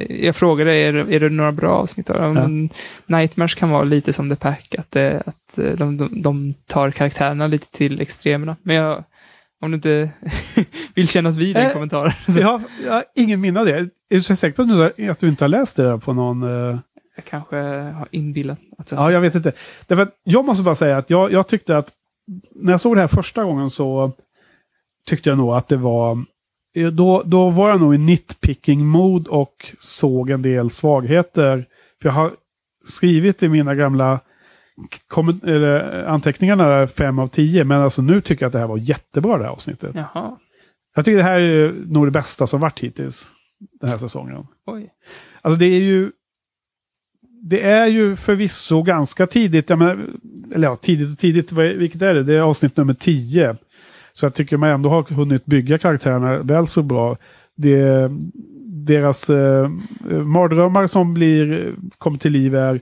jag 0.08 0.36
frågade, 0.36 0.74
är 0.74 0.92
det, 0.92 1.14
är 1.16 1.20
det 1.20 1.28
några 1.28 1.52
bra 1.52 1.70
avsnitt? 1.70 2.08
Ja, 2.08 2.32
men, 2.32 2.68
Nightmares 3.06 3.54
kan 3.54 3.70
vara 3.70 3.84
lite 3.84 4.12
som 4.12 4.30
The 4.30 4.36
Pack, 4.36 4.74
att, 4.78 4.90
det, 4.90 5.22
att 5.26 5.58
eh, 5.58 5.70
de, 5.72 5.96
de, 5.96 6.22
de 6.22 6.54
tar 6.66 6.90
karaktärerna 6.90 7.46
lite 7.46 7.72
till 7.72 8.00
extremerna. 8.00 8.56
Men 8.62 8.76
jag, 8.76 9.04
om 9.60 9.70
du 9.70 9.74
inte 9.74 10.10
vill 10.94 11.08
kännas 11.08 11.36
vid 11.36 11.56
den 11.56 11.66
Eh, 11.66 11.72
kommentaren. 11.72 12.12
Så 12.34 12.40
jag, 12.40 12.48
har, 12.48 12.60
jag 12.84 12.92
har 12.92 13.04
ingen 13.14 13.40
minne 13.40 13.60
av 13.60 13.66
det. 13.66 13.76
Är 13.78 13.88
du 14.08 14.22
så 14.22 14.36
säker 14.36 14.56
på 14.56 14.62
att 14.62 14.96
du, 14.96 15.10
att 15.10 15.20
du 15.20 15.28
inte 15.28 15.44
har 15.44 15.48
läst 15.48 15.76
det 15.76 15.82
där 15.82 15.98
på 15.98 16.12
någon... 16.12 16.42
eh, 16.42 16.78
Jag 17.16 17.24
kanske 17.24 17.56
har 17.56 18.08
inbillat 18.10 18.58
att 18.78 18.90
jag 18.90 19.00
Ja, 19.00 19.12
jag 19.12 19.20
vet 19.20 19.34
inte. 19.34 19.52
Därför 19.86 20.08
jag 20.24 20.44
måste 20.44 20.62
bara 20.64 20.74
säga 20.74 20.96
att 20.96 21.10
jag, 21.10 21.32
jag 21.32 21.46
tyckte 21.48 21.76
att 21.78 21.92
när 22.54 22.72
jag 22.72 22.80
såg 22.80 22.96
det 22.96 23.00
här 23.00 23.08
första 23.08 23.44
gången 23.44 23.70
så 23.70 24.12
tyckte 25.08 25.28
jag 25.28 25.38
nog 25.38 25.54
att 25.54 25.68
det 25.68 25.76
var... 25.76 26.24
Då, 26.92 27.22
då 27.26 27.50
var 27.50 27.70
jag 27.70 27.80
nog 27.80 27.94
i 27.94 27.98
nitpicking-mod 27.98 29.28
och 29.28 29.74
såg 29.78 30.30
en 30.30 30.42
del 30.42 30.70
svagheter. 30.70 31.66
För 32.02 32.08
jag 32.08 32.14
har 32.14 32.32
skrivit 32.84 33.42
i 33.42 33.48
mina 33.48 33.74
gamla 33.74 34.20
eller, 35.42 36.04
anteckningarna 36.04 36.68
där 36.68 36.86
fem 36.86 37.18
av 37.18 37.28
tio. 37.28 37.64
Men 37.64 37.80
alltså 37.80 38.02
nu 38.02 38.20
tycker 38.20 38.42
jag 38.44 38.48
att 38.48 38.52
det 38.52 38.58
här 38.58 38.66
var 38.66 38.78
jättebra 38.78 39.38
det 39.38 39.44
här 39.44 39.50
avsnittet. 39.50 39.94
Jaha, 39.94 40.36
Jag 40.94 41.04
tycker 41.04 41.16
det 41.16 41.22
här 41.22 41.40
är 41.40 41.72
nog 41.86 42.06
det 42.06 42.10
bästa 42.10 42.46
som 42.46 42.60
varit 42.60 42.80
hittills 42.80 43.32
den 43.80 43.90
här 43.90 43.98
säsongen. 43.98 44.46
oj. 44.66 44.90
Alltså 45.42 45.58
det 45.58 45.66
är 45.66 45.80
ju... 45.80 46.12
Det 47.48 47.62
är 47.62 47.86
ju 47.86 48.16
förvisso 48.16 48.82
ganska 48.82 49.26
tidigt, 49.26 49.68
menar, 49.68 50.06
eller 50.54 50.68
ja, 50.68 50.76
tidigt 50.76 51.12
och 51.12 51.18
tidigt, 51.18 51.52
vilket 51.52 52.02
är 52.02 52.14
det? 52.14 52.22
Det 52.22 52.34
är 52.34 52.40
avsnitt 52.40 52.76
nummer 52.76 52.94
10. 52.94 53.56
Så 54.16 54.26
jag 54.26 54.34
tycker 54.34 54.56
man 54.56 54.70
ändå 54.70 54.88
har 54.88 55.02
hunnit 55.02 55.46
bygga 55.46 55.78
karaktärerna 55.78 56.38
väl 56.38 56.66
så 56.66 56.82
bra. 56.82 57.16
Det, 57.56 58.10
deras 58.64 59.30
eh, 59.30 59.68
mardrömmar 60.24 60.86
som 60.86 61.14
blir, 61.14 61.74
kommer 61.98 62.18
till 62.18 62.32
liv 62.32 62.54
är 62.54 62.80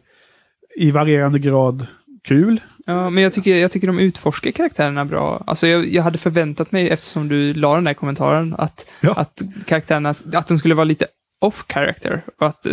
i 0.76 0.90
varierande 0.90 1.38
grad 1.38 1.86
kul. 2.22 2.60
Ja, 2.86 3.10
men 3.10 3.22
jag 3.22 3.32
tycker, 3.32 3.56
jag 3.56 3.72
tycker 3.72 3.86
de 3.86 3.98
utforskar 3.98 4.50
karaktärerna 4.50 5.04
bra. 5.04 5.44
Alltså 5.46 5.66
jag, 5.66 5.86
jag 5.88 6.02
hade 6.02 6.18
förväntat 6.18 6.72
mig, 6.72 6.88
eftersom 6.90 7.28
du 7.28 7.54
la 7.54 7.74
den 7.74 7.84
där 7.84 7.94
kommentaren, 7.94 8.54
att, 8.58 8.86
Ja. 9.00 9.12
att 9.12 9.42
karaktärerna, 9.66 10.14
att 10.32 10.48
de 10.48 10.58
skulle 10.58 10.74
vara 10.74 10.84
lite 10.84 11.06
off 11.44 11.64
character. 11.68 12.22
Och 12.40 12.46
att 12.46 12.66
eh, 12.66 12.72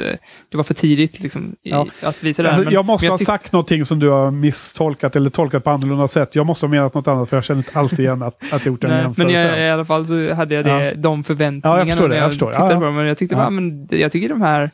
det 0.49 0.57
var 0.57 0.63
för 0.63 0.74
tidigt 0.74 1.19
liksom, 1.19 1.55
i, 1.63 1.69
Ja. 1.69 1.88
att 2.01 2.24
visa 2.24 2.43
det. 2.43 2.47
här. 2.49 2.53
Alltså, 2.55 2.63
Men- 2.65 2.74
jag 2.74 2.86
måste 2.86 3.05
men 3.05 3.11
ha 3.11 3.17
sagt 3.17 3.51
någonting 3.51 3.86
som 3.86 3.99
du 3.99 4.09
har 4.09 4.32
misstolkat 4.32 5.15
eller 5.15 5.30
tolkat 5.30 5.63
på 5.63 5.69
annorlunda 5.69 6.07
sätt. 6.07 6.36
Jag 6.36 6.45
måste 6.45 6.65
ha 6.65 6.72
menat 6.72 6.93
något 6.93 7.07
annat 7.07 7.30
för 7.30 7.38
jag 7.38 7.43
känner 7.43 7.59
inte 7.59 7.80
alls 7.80 7.99
igen 7.99 8.22
att, 8.22 8.36
att 8.43 8.51
jag 8.51 8.65
gjort 8.65 8.84
en 8.84 8.89
Nej, 8.89 9.01
jämförelse. 9.01 9.34
men 9.39 9.47
jag, 9.47 9.67
i 9.67 9.69
alla 9.69 9.86
fall 9.86 10.05
så 10.05 10.34
hade 10.34 10.55
jag 10.55 10.65
det, 10.65 10.84
Ja. 10.86 10.93
de 10.95 11.24
förväntningarna 11.24 11.80
Ja, 11.82 11.88
jag 11.97 12.09
det, 12.09 12.15
jag 12.15 12.24
jag, 12.24 12.32
tittade 12.32 12.74
Ja, 12.74 12.80
på 12.80 12.86
dem. 12.86 12.95
Men 12.95 13.05
jag 13.05 13.17
tyckte, 13.17 13.36
Ja. 13.36 13.43
ja. 13.43 13.49
men, 13.49 13.88
jag 13.91 14.11
tycker 14.11 14.30
de 14.30 14.41
här, 14.41 14.72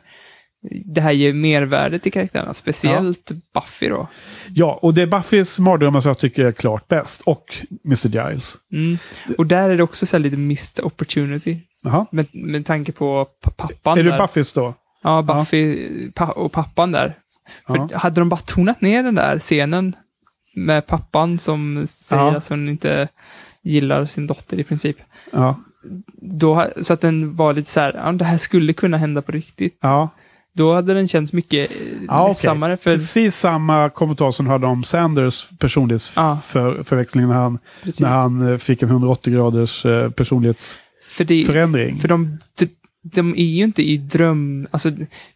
det 0.84 1.00
här 1.00 1.12
ger 1.12 1.32
mervärde 1.32 1.98
till 1.98 2.12
karaktärerna. 2.12 2.54
Speciellt 2.54 3.30
Buffy 3.54 3.88
då. 3.88 4.08
Ja, 4.48 4.78
och 4.82 4.94
det 4.94 5.02
är 5.02 5.06
Buffys 5.06 5.60
mardrömmar 5.60 6.00
som 6.00 6.08
jag 6.08 6.18
tycker 6.18 6.44
är 6.44 6.52
klart 6.52 6.88
bäst. 6.88 7.20
Och 7.24 7.58
Mr. 7.86 8.08
Giles. 8.08 8.56
Mm. 8.72 8.98
Och 9.38 9.46
där 9.46 9.70
är 9.70 9.76
det 9.76 9.82
också 9.82 10.06
så 10.06 10.18
lite 10.18 10.36
missed 10.36 10.84
opportunity. 10.84 11.56
Jaha. 11.82 12.06
Med, 12.10 12.26
med 12.32 12.66
tanke 12.66 12.92
på 12.92 13.26
pa- 13.42 13.50
pappan 13.50 13.98
Är 13.98 14.02
där. 14.02 14.18
Buffys 14.18 14.52
då? 14.52 14.74
Ja, 15.02 15.22
Buffy 15.22 15.88
pa 16.12 16.26
och 16.26 16.52
pappan 16.52 16.92
där. 16.92 17.14
För 17.66 17.96
hade 17.98 18.20
de 18.20 18.28
bara 18.28 18.40
tonat 18.40 18.80
ner 18.80 19.02
den 19.02 19.14
där 19.14 19.38
scenen 19.38 19.96
med 20.54 20.86
pappan 20.86 21.38
som 21.38 21.86
säger 21.88 22.34
att 22.36 22.48
hon 22.48 22.68
inte 22.68 23.08
gillar 23.62 24.06
sin 24.06 24.26
dotter 24.26 24.58
i 24.60 24.64
princip. 24.64 24.96
Då, 26.20 26.66
så 26.82 26.92
att 26.92 27.00
den 27.00 27.36
var 27.36 27.52
lite 27.52 27.70
så 27.70 27.80
här, 27.80 28.12
det 28.12 28.24
här 28.24 28.38
skulle 28.38 28.72
kunna 28.72 28.96
hända 28.96 29.22
på 29.22 29.32
riktigt. 29.32 29.78
Då 30.52 30.74
hade 30.74 30.94
den 30.94 31.08
känts 31.08 31.32
mycket 31.32 31.70
ja, 32.08 32.20
okej. 32.22 32.28
ledsammare. 32.30 32.76
För, 32.76 32.90
Precis 32.96 33.36
samma 33.36 33.88
kommentar 33.88 34.30
som 34.30 34.46
du 34.46 34.52
hade 34.52 34.66
om 34.66 34.84
Sanders 34.84 35.48
personlighetsförväxling 35.58 37.22
Ja. 37.24 37.28
när 37.28 37.34
han, 37.36 37.58
precis. 37.82 38.00
när 38.00 38.08
han 38.08 38.52
eh, 38.52 38.58
fick 38.58 38.82
en 38.82 38.88
180 38.88 39.32
graders 39.32 39.86
eh, 39.86 40.10
personlighetsförändring. 40.10 40.87
För, 41.18 41.24
det, 41.24 41.44
för 42.00 42.08
de, 42.08 42.38
de, 42.58 42.68
de 43.02 43.32
är 43.36 43.44
ju 43.44 43.64
inte 43.64 43.82
i 43.82 43.96
dröm... 43.96 44.66
Alltså, 44.70 44.90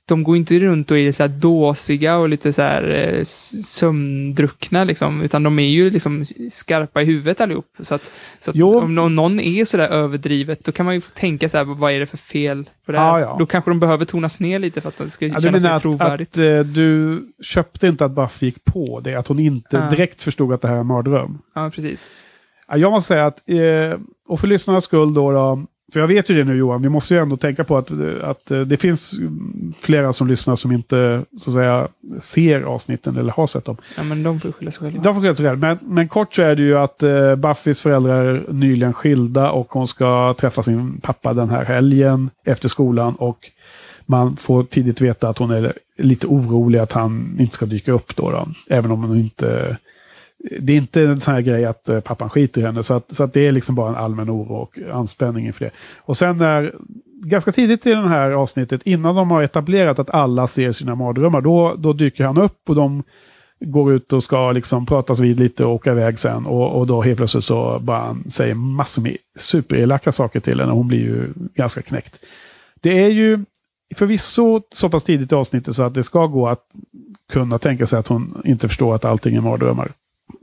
de 0.09 0.23
går 0.23 0.37
inte 0.37 0.59
runt 0.59 0.91
och 0.91 0.99
är 0.99 1.13
så 1.13 1.23
här 1.23 1.29
dåsiga 1.29 2.17
och 2.17 2.29
lite 2.29 2.53
så 2.53 2.63
här 2.63 2.89
eh, 3.19 3.25
sömndruckna, 3.65 4.85
liksom, 4.85 5.23
utan 5.23 5.43
de 5.43 5.59
är 5.59 5.67
ju 5.69 5.91
liksom 5.91 6.25
skarpa 6.51 7.03
i 7.03 7.05
huvudet 7.05 7.41
allihop. 7.41 7.67
Så 7.81 7.95
att, 7.95 8.11
så 8.41 8.51
att 8.51 8.57
om 8.63 8.95
någon, 8.95 9.41
är 9.41 9.65
så 9.65 9.77
där 9.77 9.89
överdrivet, 9.89 10.65
då 10.65 10.73
kan 10.73 10.87
man 10.87 10.95
ju 10.95 11.01
tänka 11.01 11.49
så 11.49 11.57
här, 11.57 11.65
vad 11.65 11.93
är 11.93 12.01
det 12.01 12.07
för 12.07 12.17
fel 12.17 12.69
på 12.87 12.93
det 12.93 12.99
här? 12.99 13.07
Ja, 13.07 13.21
ja. 13.21 13.37
Då 13.39 13.47
kanske 13.47 13.71
de 13.71 13.81
behöver 13.81 14.05
tonas 14.05 14.41
ner 14.41 14.59
lite 14.59 14.81
för 14.81 14.89
att 14.89 14.97
det 14.99 15.11
ska 15.11 15.27
Ja, 15.27 15.41
kännas 15.41 15.63
mer 15.63 15.71
att, 15.71 15.83
trovärdigt. 15.83 16.33
att 16.33 16.39
eh, 16.39 16.61
du 16.61 17.23
köpte 17.43 17.87
inte 17.87 18.05
att 18.05 18.11
Buffy 18.13 18.47
gick 18.47 18.65
på 18.65 19.01
det? 19.01 19.15
Att 19.15 19.29
hon 19.29 19.39
inte 19.39 19.77
Ja. 19.77 19.91
direkt 19.91 20.23
förstod 20.23 20.53
att 20.53 20.63
det 20.63 20.69
här 20.69 20.77
är 20.77 20.81
en 20.81 20.87
mardröm? 20.87 21.39
Ja, 21.55 21.71
precis. 21.75 22.11
Ja, 22.69 22.77
Jag 22.77 22.91
måste 22.93 23.09
säga 23.09 23.27
att, 23.27 23.43
eh, 23.49 23.99
och 24.29 24.41
för 24.41 24.47
lyssnarnas 24.47 24.85
skull 24.85 25.15
då, 25.15 25.33
då, 25.33 25.67
för 25.93 26.01
jag 26.01 26.07
vet 26.07 26.31
ju 26.31 26.35
det 26.35 26.45
nu 26.45 26.57
Johan, 26.57 26.83
vi 26.83 26.89
måste 26.89 27.15
ju 27.15 27.21
ändå 27.21 27.37
tänka 27.37 27.65
på 27.65 27.79
att, 27.79 27.91
att 28.23 28.51
eh, 28.51 28.61
det 28.61 28.77
finns 28.77 29.15
flera 29.81 30.13
som 30.13 30.29
lyssnar 30.29 30.57
som 30.57 30.73
inte 30.73 31.25
så 31.39 31.51
att 31.51 31.55
säga 31.55 31.89
ser 32.19 32.63
avsnitten 32.63 33.17
eller 33.17 33.33
har 33.33 33.47
sett 33.47 33.65
dem. 33.65 33.77
Ja, 33.97 34.03
men 34.03 34.23
de 34.23 34.41
får 34.41 34.53
skylla 34.53 34.71
sig 34.71 34.81
själva. 34.81 35.03
De 35.03 35.15
får 35.15 35.23
sköta 35.23 35.35
sig 35.35 35.47
själv. 35.47 35.59
Men, 35.59 35.79
men 35.83 36.09
kort 36.09 36.35
så 36.35 36.43
är 36.43 36.57
det 36.57 36.63
ju 36.63 36.79
att 36.79 37.03
eh, 37.03 37.37
Buffys 37.37 37.83
föräldrar 37.83 38.25
är 38.25 38.45
nyligen 38.49 38.93
skilda 38.93 39.51
och 39.51 39.73
hon 39.73 39.87
ska 39.87 40.35
träffa 40.39 40.63
sin 40.63 41.01
pappa 41.01 41.35
den 41.35 41.51
här 41.51 41.65
helgen 41.65 42.31
efter 42.45 42.69
skolan. 42.69 43.15
Och 43.15 43.51
man 44.07 44.37
får 44.37 44.63
tidigt 44.63 45.01
veta 45.01 45.29
att 45.29 45.39
hon 45.39 45.51
är 45.51 45.73
lite 45.99 46.27
orolig 46.27 46.79
att 46.79 46.93
han 46.93 47.37
inte 47.39 47.55
ska 47.55 47.67
dyka 47.67 47.93
upp 47.93 48.17
då. 48.17 48.31
då 48.31 48.49
även 48.71 48.91
om 48.91 49.03
hon 49.03 49.19
inte... 49.19 49.77
Det 50.61 50.73
är 50.73 50.77
inte 50.77 51.03
en 51.03 51.21
sån 51.21 51.35
här 51.35 51.41
grej 51.41 51.65
att 51.65 51.89
eh, 51.89 52.01
pappan 52.01 52.31
skiter 52.31 52.61
i 52.61 52.65
henne. 52.65 52.83
Så, 52.83 52.95
att, 52.95 53.17
så 53.17 53.25
att 53.25 53.33
det 53.33 53.47
är 53.47 53.53
liksom 53.53 53.75
bara 53.75 53.89
en 53.89 53.97
allmän 53.97 54.31
oro 54.31 54.55
och 54.55 54.79
anspänning 54.93 55.47
inför 55.47 55.65
det. 55.65 55.71
Och 55.99 56.17
sen 56.17 56.37
när, 56.37 56.75
ganska 57.25 57.53
tidigt 57.53 57.87
i 57.87 57.91
det 57.91 58.09
här 58.09 58.31
avsnittet, 58.31 58.83
innan 58.85 59.15
de 59.15 59.31
har 59.31 59.43
etablerat 59.43 59.99
att 59.99 60.11
alla 60.11 60.47
ser 60.47 60.73
sina 60.73 60.95
mardrömmar, 60.95 61.41
då, 61.41 61.75
då 61.79 61.93
dyker 61.93 62.25
han 62.25 62.39
upp 62.39 62.69
och 62.69 62.75
de 62.75 63.03
går 63.65 63.93
ut 63.93 64.13
och 64.13 64.23
ska 64.23 64.53
liksom 64.53 64.87
pratas 64.87 65.21
vid 65.21 65.41
lite 65.41 65.65
och 65.65 65.75
åka 65.75 65.93
iväg 65.93 66.19
sen. 66.19 66.47
Och, 66.47 66.79
och 66.79 66.87
då 66.87 67.03
helt 67.03 67.17
plötsligt 67.17 67.45
så 67.45 67.79
bara 67.79 67.99
han 67.99 68.31
säger 68.31 68.55
massor 68.55 69.03
med 69.03 69.17
superelaka 69.37 70.13
saker 70.13 70.41
till 70.41 70.61
henne. 70.61 70.73
Hon 70.73 70.89
blir 70.89 70.99
ju 70.99 71.33
ganska 71.55 71.83
knäckt. 71.83 72.25
Det 72.81 73.05
är 73.05 73.09
ju 73.09 73.45
förvisso 73.95 74.61
så 74.73 74.89
pass 74.89 75.05
tidigt 75.05 75.33
i 75.33 75.35
avsnittet 75.35 75.77
så 75.77 75.83
att 75.83 75.95
det 75.95 76.03
ska 76.03 76.27
gå 76.27 76.49
att 76.49 76.67
kunna 77.33 77.59
tänka 77.59 77.87
sig 77.87 77.99
att 77.99 78.09
hon 78.09 78.43
inte 78.45 78.69
förstår 78.69 78.95
att 78.95 79.05
allting 79.05 79.37
är 79.37 79.41
mardrömmar. 79.41 79.93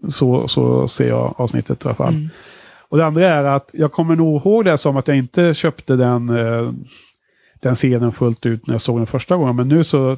Så, 0.07 0.47
så 0.47 0.87
ser 0.87 1.07
jag 1.07 1.35
avsnittet 1.37 1.85
i 1.85 1.87
alla 1.87 1.95
fall. 1.95 2.13
Mm. 2.13 2.29
Och 2.89 2.97
det 2.97 3.05
andra 3.05 3.29
är 3.29 3.43
att 3.43 3.69
jag 3.73 3.91
kommer 3.91 4.15
nog 4.15 4.41
ihåg 4.41 4.65
det 4.65 4.77
som 4.77 4.97
att 4.97 5.07
jag 5.07 5.17
inte 5.17 5.53
köpte 5.53 5.95
den, 5.95 6.29
eh, 6.29 6.71
den 7.61 7.75
scenen 7.75 8.11
fullt 8.11 8.45
ut 8.45 8.67
när 8.67 8.73
jag 8.73 8.81
såg 8.81 8.99
den 8.99 9.07
första 9.07 9.35
gången. 9.35 9.55
Men 9.55 9.67
nu 9.67 9.83
så, 9.83 10.17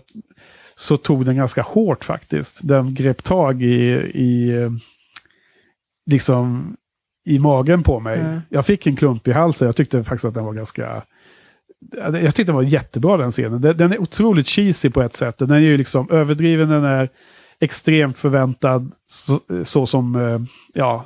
så 0.75 0.97
tog 0.97 1.25
den 1.25 1.35
ganska 1.35 1.61
hårt 1.61 2.03
faktiskt. 2.03 2.67
Den 2.67 2.93
grep 2.93 3.23
tag 3.23 3.63
i, 3.63 3.91
i 4.13 4.53
liksom 6.05 6.75
i 7.25 7.39
magen 7.39 7.83
på 7.83 7.99
mig. 7.99 8.19
Mm. 8.19 8.39
Jag 8.49 8.65
fick 8.65 8.87
en 8.87 8.95
klump 8.95 9.27
i 9.27 9.31
halsen. 9.31 9.65
Jag 9.65 9.75
tyckte 9.75 10.03
faktiskt 10.03 10.25
att 10.25 10.33
den 10.33 10.45
var 10.45 10.53
ganska... 10.53 11.03
Jag 11.95 12.35
tyckte 12.35 12.43
den 12.43 12.55
var 12.55 12.63
jättebra 12.63 13.17
den 13.17 13.31
scenen. 13.31 13.61
Den, 13.61 13.77
den 13.77 13.93
är 13.93 14.01
otroligt 14.01 14.47
cheesy 14.47 14.89
på 14.89 15.01
ett 15.01 15.13
sätt. 15.13 15.37
Den 15.37 15.51
är 15.51 15.59
ju 15.59 15.77
liksom 15.77 16.11
överdriven, 16.11 16.69
den 16.69 16.83
är 16.83 17.09
extremt 17.61 18.17
förväntad. 18.17 18.91
Så, 19.07 19.39
så 19.63 19.85
som, 19.85 20.15
eh, 20.15 20.41
ja, 20.73 21.05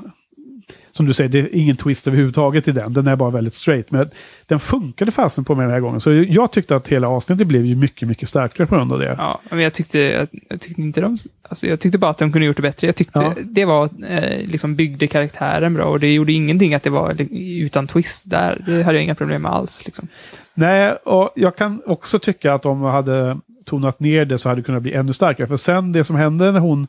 som 0.92 1.06
du 1.06 1.14
säger, 1.14 1.30
det 1.30 1.40
är 1.40 1.56
ingen 1.56 1.78
twist 1.78 2.08
överhuvudtaget 2.08 2.68
i 2.68 2.72
den. 2.72 2.94
Den 2.94 3.08
är 3.08 3.16
bara 3.16 3.30
väldigt 3.30 3.54
straight. 3.54 3.92
Men 3.92 4.10
den 4.46 4.60
funkade 4.60 5.12
fasen 5.12 5.46
på 5.46 5.56
mig 5.56 5.64
den 5.64 5.74
här 5.74 5.80
gången. 5.80 6.00
Så 6.00 6.14
jag 6.14 6.52
tyckte 6.52 6.76
att 6.76 6.88
hela 6.88 7.08
avsnittet 7.10 7.48
blev 7.48 7.66
ju 7.66 7.76
mycket, 7.76 8.08
mycket 8.08 8.30
starkare 8.30 8.68
på 8.68 8.76
grund 8.76 8.94
av 8.94 9.00
det. 9.00 9.16
Ja, 9.18 9.40
men 9.50 9.60
jag 9.60 9.74
tyckte, 9.74 10.00
jag, 10.00 10.28
jag 10.50 10.62
tyckte 10.62 10.82
inte 10.82 11.02
de... 11.02 11.18
Alltså 11.50 11.68
jag 11.68 11.80
tyckte 11.80 11.98
bara 11.98 12.12
att 12.12 12.18
de 12.18 12.32
kunde 12.32 12.46
gjort 12.46 12.56
det 12.56 12.62
bättre. 12.62 12.88
Jag 12.88 12.96
tyckte 12.96 13.20
Ja. 13.20 13.34
det 13.44 13.66
var, 13.66 13.90
eh, 14.10 14.48
liksom 14.48 14.76
byggde 14.76 15.08
karaktären 15.08 15.74
bra 15.74 15.86
och 15.86 16.00
det 16.00 16.14
gjorde 16.14 16.34
ingenting 16.34 16.74
att 16.74 16.84
det 16.84 16.90
var 16.90 17.16
utan 17.32 17.88
twist 17.88 18.22
där. 18.26 18.64
Det 18.66 18.84
hade 18.84 18.98
jag 18.98 19.04
inga 19.04 19.16
problem 19.16 19.42
med 19.42 19.52
alls. 19.52 19.86
Liksom. 19.86 20.08
Nej, 20.54 20.92
och 20.92 21.30
jag 21.36 21.56
kan 21.56 21.82
också 21.86 22.20
tycka 22.20 22.54
att 22.54 22.64
man 22.64 22.82
hade 22.82 23.38
tonat 23.66 24.00
ner 24.00 24.26
det 24.26 24.38
så 24.38 24.50
hade 24.50 24.62
det 24.62 24.66
kunnat 24.66 24.82
bli 24.82 24.94
ännu 24.94 25.14
starkare. 25.14 25.48
För 25.48 25.58
sen 25.58 25.92
det 25.92 26.04
som 26.04 26.16
hände 26.16 26.52
när 26.52 26.60
hon, 26.60 26.88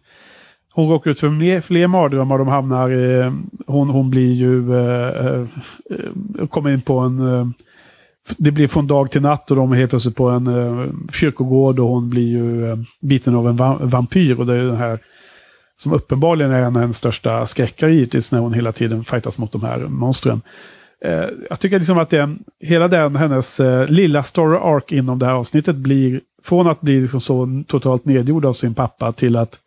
hon 0.72 0.88
råkar 0.88 1.10
ut 1.10 1.20
för 1.20 1.28
mer, 1.28 1.60
fler 1.60 1.86
mardrömmar, 1.86 2.38
de 2.38 2.48
hamnar, 2.48 2.90
eh, 2.90 3.32
hon, 3.66 3.90
hon 3.90 4.10
blir 4.10 4.32
ju, 4.32 4.74
eh, 4.76 5.26
eh, 5.26 5.46
eh, 6.40 6.46
kommer 6.46 6.70
in 6.70 6.80
på 6.80 6.98
en, 6.98 7.34
eh, 7.34 7.46
det 8.36 8.50
blir 8.50 8.68
från 8.68 8.86
dag 8.86 9.10
till 9.10 9.22
natt 9.22 9.50
och 9.50 9.56
de 9.56 9.72
är 9.72 9.76
helt 9.76 9.90
plötsligt 9.90 10.16
på 10.16 10.28
en 10.28 10.46
eh, 10.46 10.86
kyrkogård 11.12 11.78
och 11.78 11.88
hon 11.88 12.10
blir 12.10 12.28
ju 12.28 12.70
eh, 12.70 12.78
biten 13.00 13.34
av 13.34 13.48
en 13.48 13.56
va 13.56 13.78
vampyr. 13.80 14.40
Och 14.40 14.46
det 14.46 14.52
är 14.52 14.62
ju 14.62 14.68
den 14.68 14.76
här 14.76 14.98
som 15.76 15.92
uppenbarligen 15.92 16.52
är 16.52 16.62
en 16.62 16.76
av 16.76 16.80
hennes 16.82 16.96
största 16.96 17.46
skräckar 17.46 17.88
givetvis 17.88 18.32
när 18.32 18.38
hon 18.38 18.52
hela 18.52 18.72
tiden 18.72 19.04
fightas 19.04 19.38
mot 19.38 19.52
de 19.52 19.62
här 19.62 19.78
monstren. 19.78 20.42
Eh, 21.04 21.28
jag 21.48 21.60
tycker 21.60 21.78
liksom 21.78 21.98
att 21.98 22.10
den, 22.10 22.44
hela 22.60 22.88
den, 22.88 23.16
hennes 23.16 23.60
eh, 23.60 23.88
lilla 23.88 24.22
story 24.22 24.58
arc 24.58 24.92
inom 24.92 25.18
det 25.18 25.26
här 25.26 25.32
avsnittet 25.32 25.76
blir, 25.76 26.20
från 26.42 26.66
att 26.66 26.80
bli 26.80 27.00
liksom 27.00 27.20
så 27.20 27.62
totalt 27.66 28.04
nedgjord 28.04 28.44
av 28.44 28.52
sin 28.52 28.74
pappa 28.74 29.12
till 29.12 29.36
att 29.36 29.60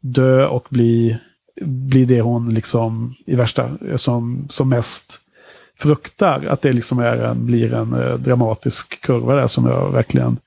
dö 0.00 0.46
och 0.46 0.66
bli, 0.70 1.18
bli 1.62 2.04
det 2.04 2.20
hon 2.20 2.54
liksom 2.54 3.14
i 3.26 3.34
värsta, 3.34 3.70
som, 3.96 4.46
som 4.48 4.68
mest 4.68 5.20
fruktar. 5.78 6.46
Att 6.48 6.62
det 6.62 6.72
liksom 6.72 6.98
är 6.98 7.16
en, 7.16 7.46
blir 7.46 7.74
en 7.74 7.92
eh, 7.92 8.14
dramatisk 8.14 9.00
kurva 9.00 9.34
där 9.34 9.46
som 9.46 9.66
jag 9.66 9.92
verkligen 9.92 10.38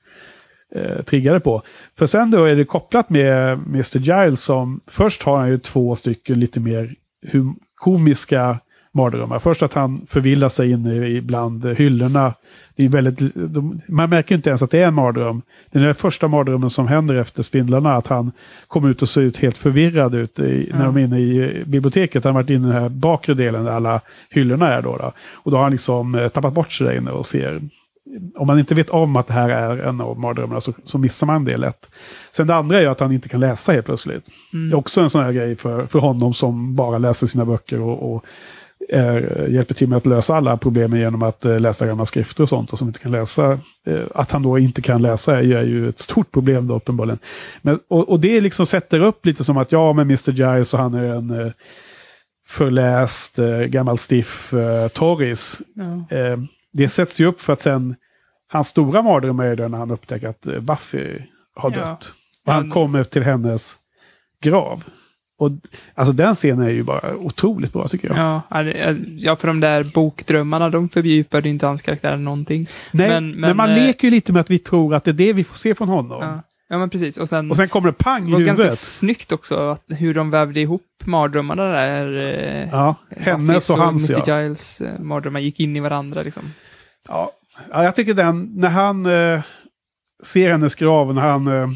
eh, 0.74 1.02
triggade 1.02 1.40
på. 1.40 1.62
För 1.98 2.06
sen 2.06 2.30
då 2.30 2.44
är 2.44 2.56
det 2.56 2.64
kopplat 2.64 3.10
med 3.10 3.52
Mr. 3.52 3.98
Giles 3.98 4.44
som 4.44 4.80
först 4.86 5.22
har 5.22 5.38
han 5.38 5.48
ju 5.48 5.58
två 5.58 5.96
stycken 5.96 6.40
lite 6.40 6.60
mer 6.60 6.94
hum- 7.32 7.56
komiska 7.74 8.58
mardrömmar. 8.92 9.38
Först 9.38 9.62
att 9.62 9.74
han 9.74 10.06
förvillar 10.06 10.48
sig 10.48 10.70
inne 10.70 11.06
i 11.06 11.20
bland 11.20 11.66
hyllorna. 11.66 12.34
Det 12.76 12.84
är 12.84 12.88
väldigt, 12.88 13.34
de, 13.34 13.80
man 13.88 14.10
märker 14.10 14.34
inte 14.34 14.50
ens 14.50 14.62
att 14.62 14.70
det 14.70 14.78
är 14.78 14.86
en 14.86 14.94
mardröm. 14.94 15.42
Det 15.70 15.78
är 15.78 15.84
den 15.84 15.94
första 15.94 16.28
mardrömmen 16.28 16.70
som 16.70 16.88
händer 16.88 17.14
efter 17.14 17.42
spindlarna. 17.42 17.96
Att 17.96 18.06
han 18.06 18.32
kommer 18.68 18.88
ut 18.88 19.02
och 19.02 19.08
ser 19.08 19.20
ut 19.20 19.38
helt 19.38 19.58
förvirrad 19.58 20.14
ut 20.14 20.38
i, 20.38 20.70
när 20.74 20.84
de 20.84 20.96
är 20.96 21.00
inne 21.00 21.18
i 21.18 21.62
biblioteket. 21.66 22.24
Han 22.24 22.34
har 22.34 22.42
varit 22.42 22.50
inne 22.50 22.68
i 22.68 22.72
den 22.72 22.82
här 22.82 22.88
bakre 22.88 23.34
delen 23.34 23.64
där 23.64 23.72
alla 23.72 24.00
hyllorna 24.30 24.68
är. 24.68 24.82
Då, 24.82 24.96
då. 24.96 25.12
Och 25.32 25.50
då 25.50 25.56
har 25.56 25.62
han 25.62 25.72
liksom 25.72 26.14
eh, 26.14 26.28
tappat 26.28 26.54
bort 26.54 26.72
sig 26.72 26.86
där 26.86 26.96
inne 26.96 27.10
och 27.10 27.26
ser 27.26 27.60
om 28.34 28.46
man 28.46 28.58
inte 28.58 28.74
vet 28.74 28.90
om 28.90 29.16
att 29.16 29.26
det 29.26 29.32
här 29.32 29.48
är 29.48 29.78
en 29.78 30.00
av 30.00 30.18
mardrömmarna 30.18 30.60
så, 30.60 30.72
så 30.84 30.98
missar 30.98 31.26
man 31.26 31.44
det 31.44 31.56
lätt. 31.56 31.90
Sen 32.32 32.46
det 32.46 32.54
andra 32.54 32.80
är 32.80 32.86
att 32.86 33.00
han 33.00 33.12
inte 33.12 33.28
kan 33.28 33.40
läsa 33.40 33.72
helt 33.72 33.86
plötsligt. 33.86 34.28
Det 34.52 34.74
är 34.74 34.74
också 34.74 35.00
en 35.00 35.10
sån 35.10 35.24
här 35.24 35.32
grej 35.32 35.56
för, 35.56 35.86
för 35.86 35.98
honom 35.98 36.34
som 36.34 36.76
bara 36.76 36.98
läser 36.98 37.26
sina 37.26 37.44
böcker 37.44 37.80
och, 37.80 38.14
och 38.14 38.24
eh, 38.24 38.28
hjälper 39.48 39.74
till 39.74 39.88
med 39.88 39.96
att 39.96 40.06
lösa 40.06 40.36
alla 40.36 40.56
problemen 40.56 40.98
genom 40.98 41.22
att 41.22 41.44
eh, 41.44 41.60
läsa 41.60 41.86
gamla 41.86 42.04
skrifter 42.04 42.42
och 42.42 42.48
sånt 42.48 42.72
och 42.72 42.78
som 42.78 42.88
inte 42.88 43.00
kan 43.00 43.12
läsa. 43.12 43.58
Eh, 43.86 44.02
att 44.14 44.30
han 44.32 44.42
då 44.42 44.58
inte 44.58 44.82
kan 44.82 45.02
läsa 45.02 45.36
är 45.38 45.42
ju, 45.42 45.88
ett 45.88 45.98
stort 45.98 46.30
problem 46.32 46.66
då 46.68 46.74
uppenbarligen. 46.74 47.18
Men, 47.62 47.78
och, 47.88 48.08
och 48.08 48.20
det 48.20 48.40
liksom 48.40 48.66
sätter 48.66 49.00
upp 49.00 49.26
lite 49.26 49.44
som 49.44 49.56
att 49.56 49.72
ja, 49.72 49.92
men 49.92 50.06
Mr. 50.06 50.30
Giles 50.30 50.74
och 50.74 50.80
han 50.80 50.94
är 50.94 51.04
en 51.04 51.30
eh, 51.46 51.52
förläst 52.46 53.38
eh, 53.38 53.58
gammal 53.58 53.98
stiff 53.98 54.52
eh, 54.52 54.88
torris. 54.88 55.62
Ja. 55.74 56.16
Eh, 56.16 56.38
det 56.72 56.88
sätts 56.88 57.20
ju 57.20 57.26
upp 57.26 57.40
för 57.40 57.52
att 57.52 57.60
sen 57.60 57.94
hans 58.48 58.68
stora 58.68 59.02
mardröm 59.02 59.40
är 59.40 59.56
ju 59.56 59.68
när 59.68 59.78
han 59.78 59.90
upptäcker 59.90 60.28
att 60.28 60.46
eh, 60.46 60.60
Buffy 60.60 61.18
har 61.54 61.70
Ja. 61.70 61.76
dött. 61.76 62.14
Och 62.46 62.52
han 62.52 62.70
kommer 62.70 63.04
till 63.04 63.22
hennes 63.22 63.78
grav. 64.42 64.84
Och 65.42 65.50
alltså 65.94 66.12
den 66.14 66.34
scenen 66.34 66.66
är 66.66 66.70
ju 66.70 66.82
bara 66.82 67.16
otroligt 67.16 67.72
bra 67.72 67.88
tycker 67.88 68.08
jag. 68.08 68.18
Ja, 68.18 68.42
ja, 68.50 68.62
det- 68.62 69.36
för 69.40 69.46
de 69.46 69.60
där 69.60 69.84
bokdrömmarna, 69.84 70.70
de 70.70 70.88
fördjupade 70.88 71.48
inte 71.48 71.66
hans 71.66 71.82
karaktär 71.82 72.16
någonting. 72.16 72.66
Nej, 72.90 73.08
men- 73.08 73.30
men, 73.30 73.40
men, 73.40 73.56
man 73.56 73.70
eh, 73.70 73.76
leker 73.76 74.04
ju 74.08 74.10
lite 74.10 74.32
med 74.32 74.40
att 74.40 74.50
vi 74.50 74.58
tror 74.58 74.94
att 74.94 75.04
det 75.04 75.10
är 75.10 75.12
det 75.12 75.32
vi 75.32 75.44
får 75.44 75.56
se 75.56 75.74
från 75.74 75.88
honom. 75.88 76.22
Ja, 76.22 76.42
ja 76.68 76.78
men 76.78 76.90
precis. 76.90 77.16
Och 77.18 77.28
sen, 77.28 77.50
Och 77.50 77.56
sen 77.56 77.68
kommer 77.68 77.86
det 77.86 77.92
pang 77.92 78.24
det 78.24 78.28
i 78.30 78.32
var 78.32 78.40
ganska 78.40 78.62
huvudet. 78.62 78.78
snyggt 78.78 79.32
också 79.32 79.56
att, 79.56 79.84
hur 79.88 80.14
de 80.14 80.30
vävde 80.30 80.60
ihop 80.60 80.82
mardrömmarna 81.04 81.62
där. 81.64 82.12
eh, 82.62 82.68
Ja, 82.72 82.94
hennes 83.16 83.70
och 83.70 83.78
hans 83.78 84.10
Mr. 84.10 84.22
ja. 84.26 84.40
Giles 84.42 84.80
eh, 84.80 84.98
mardrömmar 85.00 85.40
gick 85.40 85.60
in 85.60 85.76
i 85.76 85.80
varandra 85.80 86.22
liksom. 86.22 86.42
ja. 87.08 87.30
Ja, 87.70 87.84
jag 87.84 87.96
tycker 87.96 88.14
den, 88.14 88.52
när 88.56 88.68
han 88.68 89.06
eh, 89.06 89.40
ser 90.22 90.50
hennes 90.50 90.74
grav, 90.74 91.14
när 91.14 91.22
han, 91.22 91.46
eh, 91.46 91.68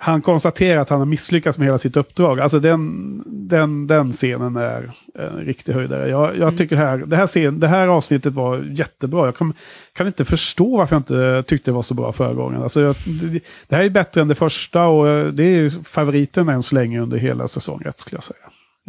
han 0.00 0.22
konstaterar 0.22 0.80
att 0.80 0.88
han 0.88 0.98
har 0.98 1.06
misslyckats 1.06 1.58
med 1.58 1.66
hela 1.66 1.78
sitt 1.78 1.96
uppdrag. 1.96 2.40
Alltså 2.40 2.60
den, 2.60 3.22
den, 3.48 3.86
den 3.86 4.12
scenen 4.12 4.56
är 4.56 4.92
en 5.18 5.36
riktig 5.36 5.72
höjdare. 5.72 6.08
Jag, 6.10 6.28
jag 6.36 6.42
Mm. 6.42 6.56
tycker 6.56 6.76
det 6.76 6.82
här, 6.82 6.98
det, 6.98 7.16
här 7.16 7.26
scen, 7.26 7.60
det 7.60 7.68
här 7.68 7.88
avsnittet 7.88 8.32
var 8.32 8.58
jättebra. 8.58 9.24
Jag 9.26 9.36
kan, 9.36 9.54
kan 9.92 10.06
inte 10.06 10.24
förstå 10.24 10.76
varför 10.76 10.94
jag 10.96 11.00
inte 11.00 11.42
tyckte 11.48 11.70
det 11.70 11.74
var 11.74 11.82
så 11.82 11.94
bra 11.94 12.12
förra 12.12 12.34
gången. 12.34 12.62
Alltså 12.62 12.80
jag, 12.80 12.96
det, 13.22 13.40
det 13.68 13.76
här 13.76 13.82
är 13.82 13.90
bättre 13.90 14.20
än 14.20 14.28
det 14.28 14.34
första 14.34 14.84
och 14.86 15.34
det 15.34 15.42
är 15.44 15.84
favoriten 15.84 16.48
än 16.48 16.62
så 16.62 16.74
länge 16.74 17.00
under 17.00 17.16
hela 17.16 17.46
säsongen, 17.46 17.92
skulle 17.96 18.16
jag 18.16 18.24
säga. 18.24 18.38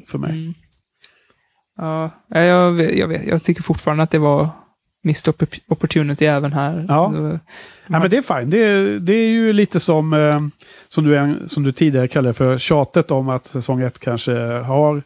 För 0.08 0.18
mig. 0.18 0.32
Mm. 0.32 0.54
Ja, 1.78 2.10
ja, 2.28 2.40
jag, 2.42 2.98
jag, 2.98 3.08
vet, 3.08 3.28
jag 3.28 3.44
tycker 3.44 3.64
fortfarande 3.64 4.04
att 4.04 4.12
det 4.12 4.20
var 4.20 4.50
missed 5.04 5.34
opp- 5.34 5.60
opportunity 5.68 6.26
även 6.26 6.54
här. 6.54 6.86
Ja. 6.88 7.14
Ja, 7.90 8.00
men 8.00 8.10
det 8.10 8.18
är 8.18 8.22
fint. 8.40 8.52
Det, 8.52 8.58
är- 8.58 9.00
det 9.00 9.14
är 9.14 9.30
ju 9.30 9.54
lite 9.54 9.80
som, 9.80 10.14
eh, 10.14 10.42
som, 10.90 11.04
du, 11.04 11.36
som 11.48 11.64
du 11.64 11.72
tidigare 11.72 12.08
kallade 12.08 12.34
för 12.34 12.58
tjatet 12.58 13.12
om 13.12 13.30
att 13.30 13.46
säsong 13.46 13.82
ett 13.82 14.00
kanske 14.00 14.34
har, 14.42 15.04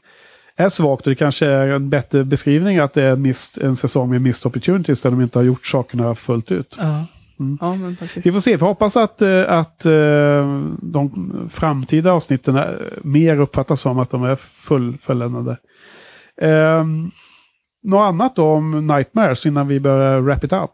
är 0.56 0.70
svagt. 0.70 1.06
Och 1.08 1.12
det 1.12 1.16
kanske 1.16 1.46
är 1.46 1.68
en 1.68 1.90
bättre 1.90 2.24
beskrivning 2.24 2.78
att 2.78 2.94
det 2.94 3.04
är 3.04 3.16
missed, 3.16 3.64
en 3.64 3.76
säsong 3.76 4.10
med 4.10 4.22
missed 4.22 4.46
opportunities 4.48 5.02
där 5.02 5.10
de 5.12 5.22
inte 5.22 5.40
har 5.40 5.44
gjort 5.44 5.66
sakerna 5.66 6.16
fullt 6.16 6.52
ut. 6.52 6.76
Ja. 6.80 7.06
Mm. 7.40 7.58
ja. 7.62 7.76
Vi 8.24 8.32
får 8.32 8.40
se, 8.40 8.56
vi 8.58 8.66
hoppas 8.66 8.98
att, 8.98 9.22
eh, 9.22 9.44
att 9.52 9.86
eh, 9.86 10.60
de 10.82 11.32
framtida 11.52 12.12
avsnitten 12.12 12.56
är, 12.56 13.00
mer 13.04 13.40
uppfattas 13.40 13.82
som 13.82 14.00
att 14.00 14.10
de 14.10 14.24
är 14.24 14.36
fullföljdande. 14.36 15.58
Um, 16.42 17.12
något 17.84 18.02
annat 18.08 18.36
då 18.36 18.46
om 18.46 18.88
Nightmares 18.88 19.46
innan 19.46 19.68
vi 19.68 19.80
börjar 19.80 20.20
wrap 20.20 20.44
it 20.44 20.54
up? 20.54 20.70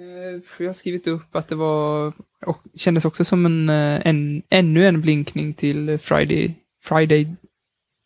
Eh, 0.00 0.40
Jag 0.58 0.66
har 0.68 0.72
skrivit 0.72 1.06
upp 1.06 1.36
att 1.36 1.48
det 1.48 1.54
var, 1.54 2.12
och 2.46 2.58
kändes 2.74 3.04
också 3.04 3.24
som 3.24 3.46
en, 3.46 3.68
eh, 3.68 4.06
en 4.06 4.42
ännu 4.50 4.86
en 4.86 5.00
blinkning 5.00 5.54
till 5.54 5.98
Friday, 5.98 6.54
Friday, 6.84 7.28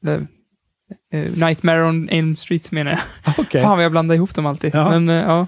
eller, 0.02 0.26
eh, 1.12 1.32
Nightmare 1.46 1.82
on 1.84 2.08
Elm 2.08 2.36
Street 2.36 2.72
menar 2.72 2.90
jag. 2.90 3.00
Okej. 3.38 3.62
Fan 3.62 3.76
vad 3.76 3.84
jag 3.84 3.92
blandar 3.92 4.14
ihop 4.14 4.34
dem 4.34 4.46
alltid. 4.46 4.74
Ja. 4.74 4.90
Men, 5.00 5.08
ja. 5.16 5.46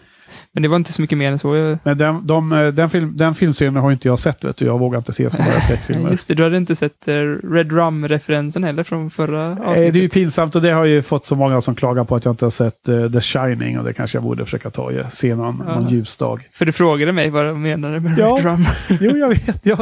Men 0.57 0.63
det 0.63 0.69
var 0.69 0.77
inte 0.77 0.93
så 0.93 1.03
mycket 1.03 1.19
mer 1.19 1.33
än 1.33 1.39
så. 1.39 1.77
Men 1.83 1.99
den, 1.99 2.27
de, 2.27 2.53
eh, 2.53 2.67
den, 2.69 2.91
film, 2.91 3.13
den 3.17 3.35
filmserien 3.35 3.77
har 3.77 3.93
inte 3.93 4.09
jag 4.09 4.19
sett, 4.19 4.45
vet 4.45 4.57
du. 4.57 4.65
Jag 4.65 4.79
vågar 4.79 4.99
inte 4.99 5.13
se 5.13 5.31
så 5.31 5.43
många 5.43 5.61
skräckfilmer. 5.61 6.11
just 6.11 6.29
det, 6.29 6.35
du 6.35 6.43
hade 6.43 6.57
inte 6.57 6.77
sett 6.77 7.09
eh, 7.09 7.13
Red 7.53 7.73
Rum-referensen 7.73 8.65
heller 8.65 8.83
från 8.83 9.11
förra 9.11 9.51
avsnittet? 9.51 9.93
det 9.93 9.99
är 9.99 10.03
ju 10.03 10.09
pinsamt 10.09 10.57
och 10.57 10.63
det 10.63 10.71
har 10.71 10.85
ju 10.85 11.03
fått 11.03 11.27
så 11.27 11.37
många 11.37 11.61
som 11.61 11.75
klagar 11.75 12.05
på 12.05 12.17
att 12.17 12.25
jag 12.25 12.33
inte 12.33 12.45
har 12.45 12.51
sett 12.51 12.89
eh, 12.89 13.11
The 13.11 13.21
Shining 13.21 13.79
och 13.79 13.85
det 13.85 13.93
kanske 13.93 14.17
jag 14.17 14.23
borde 14.23 14.45
försöka 14.45 14.71
ta 14.71 14.83
och 14.83 15.13
se 15.13 15.35
någon, 15.35 15.63
Ja. 15.67 15.75
någon 15.81 15.89
ljusdag. 15.89 16.49
För 16.53 16.65
du 16.67 16.73
frågade 16.73 17.13
mig 17.13 17.31
vad 17.31 17.47
jag 17.49 17.57
menade 17.57 18.01
med 18.01 18.19
Ja. 18.19 18.37
Red 18.39 18.45
Rum. 18.45 18.65
Jo, 19.01 19.17
jag 19.17 19.29
vet. 19.29 19.67
Jag, 19.67 19.81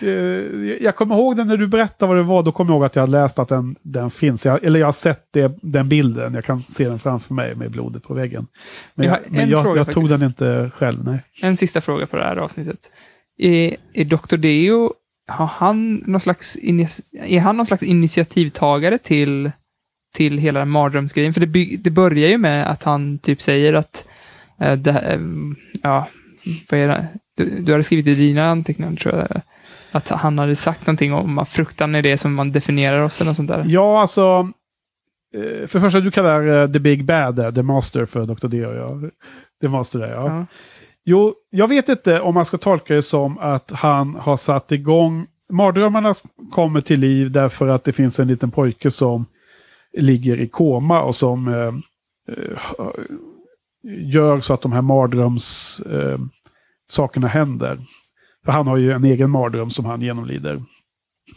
eh, 0.00 0.08
jag 0.80 0.96
kommer 0.96 1.14
ihåg 1.14 1.36
den 1.36 1.48
när 1.48 1.56
du 1.56 1.66
berättade 1.66 2.08
vad 2.08 2.16
det 2.16 2.22
var. 2.22 2.42
Då 2.42 2.52
kommer 2.52 2.70
jag 2.70 2.76
ihåg 2.76 2.84
att 2.84 2.96
jag 2.96 3.02
hade 3.02 3.12
läst 3.12 3.38
att 3.38 3.48
den, 3.48 3.76
den 3.82 4.10
finns. 4.10 4.46
Jag, 4.46 4.64
eller 4.64 4.80
jag 4.80 4.86
har 4.86 4.92
sett 4.92 5.20
det, 5.32 5.52
den 5.62 5.88
bilden. 5.88 6.34
Jag 6.34 6.44
kan 6.44 6.62
se 6.62 6.88
den 6.88 6.98
framför 6.98 7.34
mig 7.34 7.54
med 7.54 7.70
blodet 7.70 8.02
på 8.02 8.14
väggen. 8.14 8.46
Men 8.94 9.06
Jag 9.06 9.18
jag, 9.30 9.34
har 9.36 9.42
en 9.42 9.48
jag, 9.50 9.62
fråga 9.64 9.76
jag 9.80 9.86
tog 9.86 9.94
faktiskt. 9.94 10.10
den 10.10 10.15
inte 10.22 10.70
själv. 10.74 11.04
Nej. 11.04 11.22
En 11.42 11.56
sista 11.56 11.80
fråga 11.80 12.06
på 12.06 12.16
det 12.16 12.24
här 12.24 12.36
avsnittet. 12.36 12.90
Är, 13.38 13.76
är 13.92 14.04
Dr. 14.04 14.36
Deo, 14.36 14.92
har 15.28 15.46
han 15.46 15.94
någon 15.94 16.20
slags, 16.20 16.56
är 17.12 17.40
han 17.40 17.56
någon 17.56 17.66
slags 17.66 17.82
initiativtagare 17.82 18.98
till, 18.98 19.50
till 20.14 20.38
hela 20.38 20.58
den 20.58 20.68
mardrömsgrejen? 20.70 21.32
För 21.34 21.40
det, 21.40 21.46
by, 21.46 21.76
det 21.76 21.90
börjar 21.90 22.28
ju 22.28 22.38
med 22.38 22.70
att 22.70 22.82
han 22.82 23.18
typ 23.18 23.42
säger 23.42 23.74
att, 23.74 24.08
eh, 24.60 24.72
det, 24.76 24.90
eh, 24.90 25.20
ja, 25.82 26.08
vad 26.70 26.80
är 26.80 26.88
det? 26.88 27.06
Du, 27.36 27.60
du 27.60 27.72
hade 27.72 27.84
skrivit 27.84 28.06
i 28.06 28.14
dina 28.14 28.46
anteckningar 28.46 28.96
tror 28.96 29.14
jag, 29.14 29.40
att 29.92 30.08
han 30.08 30.38
hade 30.38 30.56
sagt 30.56 30.86
någonting 30.86 31.12
om 31.12 31.38
att 31.38 31.48
fruktan 31.48 31.94
är 31.94 32.02
det 32.02 32.18
som 32.18 32.34
man 32.34 32.52
definierar 32.52 33.00
oss 33.00 33.20
eller 33.20 33.28
något 33.28 33.36
sånt 33.36 33.48
där. 33.48 33.64
Ja, 33.66 34.00
alltså. 34.00 34.50
eh, 35.34 35.66
För 35.66 35.78
det 35.78 35.80
första, 35.80 36.00
du 36.00 36.10
kallar 36.10 36.72
The 36.72 36.78
Big 36.78 37.04
Bad, 37.04 37.54
The 37.54 37.62
Master 37.62 38.06
för 38.06 38.26
Dr. 38.26 38.48
Deo. 38.48 38.74
Ja. 38.74 39.10
The 39.62 39.68
Master 39.68 39.98
där, 39.98 40.10
ja. 40.10 40.28
Ja. 40.28 40.46
Jo, 41.04 41.34
jag 41.50 41.68
vet 41.68 41.88
inte 41.88 42.20
om 42.20 42.34
man 42.34 42.44
ska 42.44 42.58
tolka 42.58 42.94
det 42.94 43.02
som 43.02 43.38
att 43.38 43.70
han 43.70 44.14
har 44.14 44.36
satt 44.36 44.72
igång... 44.72 45.26
Mardrömmarna 45.50 46.14
kommer 46.52 46.80
till 46.80 47.00
liv 47.00 47.30
därför 47.30 47.68
att 47.68 47.84
det 47.84 47.92
finns 47.92 48.20
en 48.20 48.28
liten 48.28 48.50
pojke 48.50 48.90
som 48.90 49.26
ligger 49.92 50.40
i 50.40 50.48
koma 50.48 51.02
och 51.02 51.14
som 51.14 51.48
eh, 51.48 51.74
eh, 52.36 52.58
gör 53.82 54.40
så 54.40 54.54
att 54.54 54.62
de 54.62 54.72
här 54.72 54.82
mardröms 54.82 55.80
eh, 55.80 56.18
sakerna 56.90 57.28
händer. 57.28 57.78
För 58.44 58.52
han 58.52 58.66
har 58.66 58.76
ju 58.76 58.92
en 58.92 59.04
egen 59.04 59.30
mardröm 59.30 59.70
som 59.70 59.84
han 59.84 60.02
genomlider. 60.02 60.62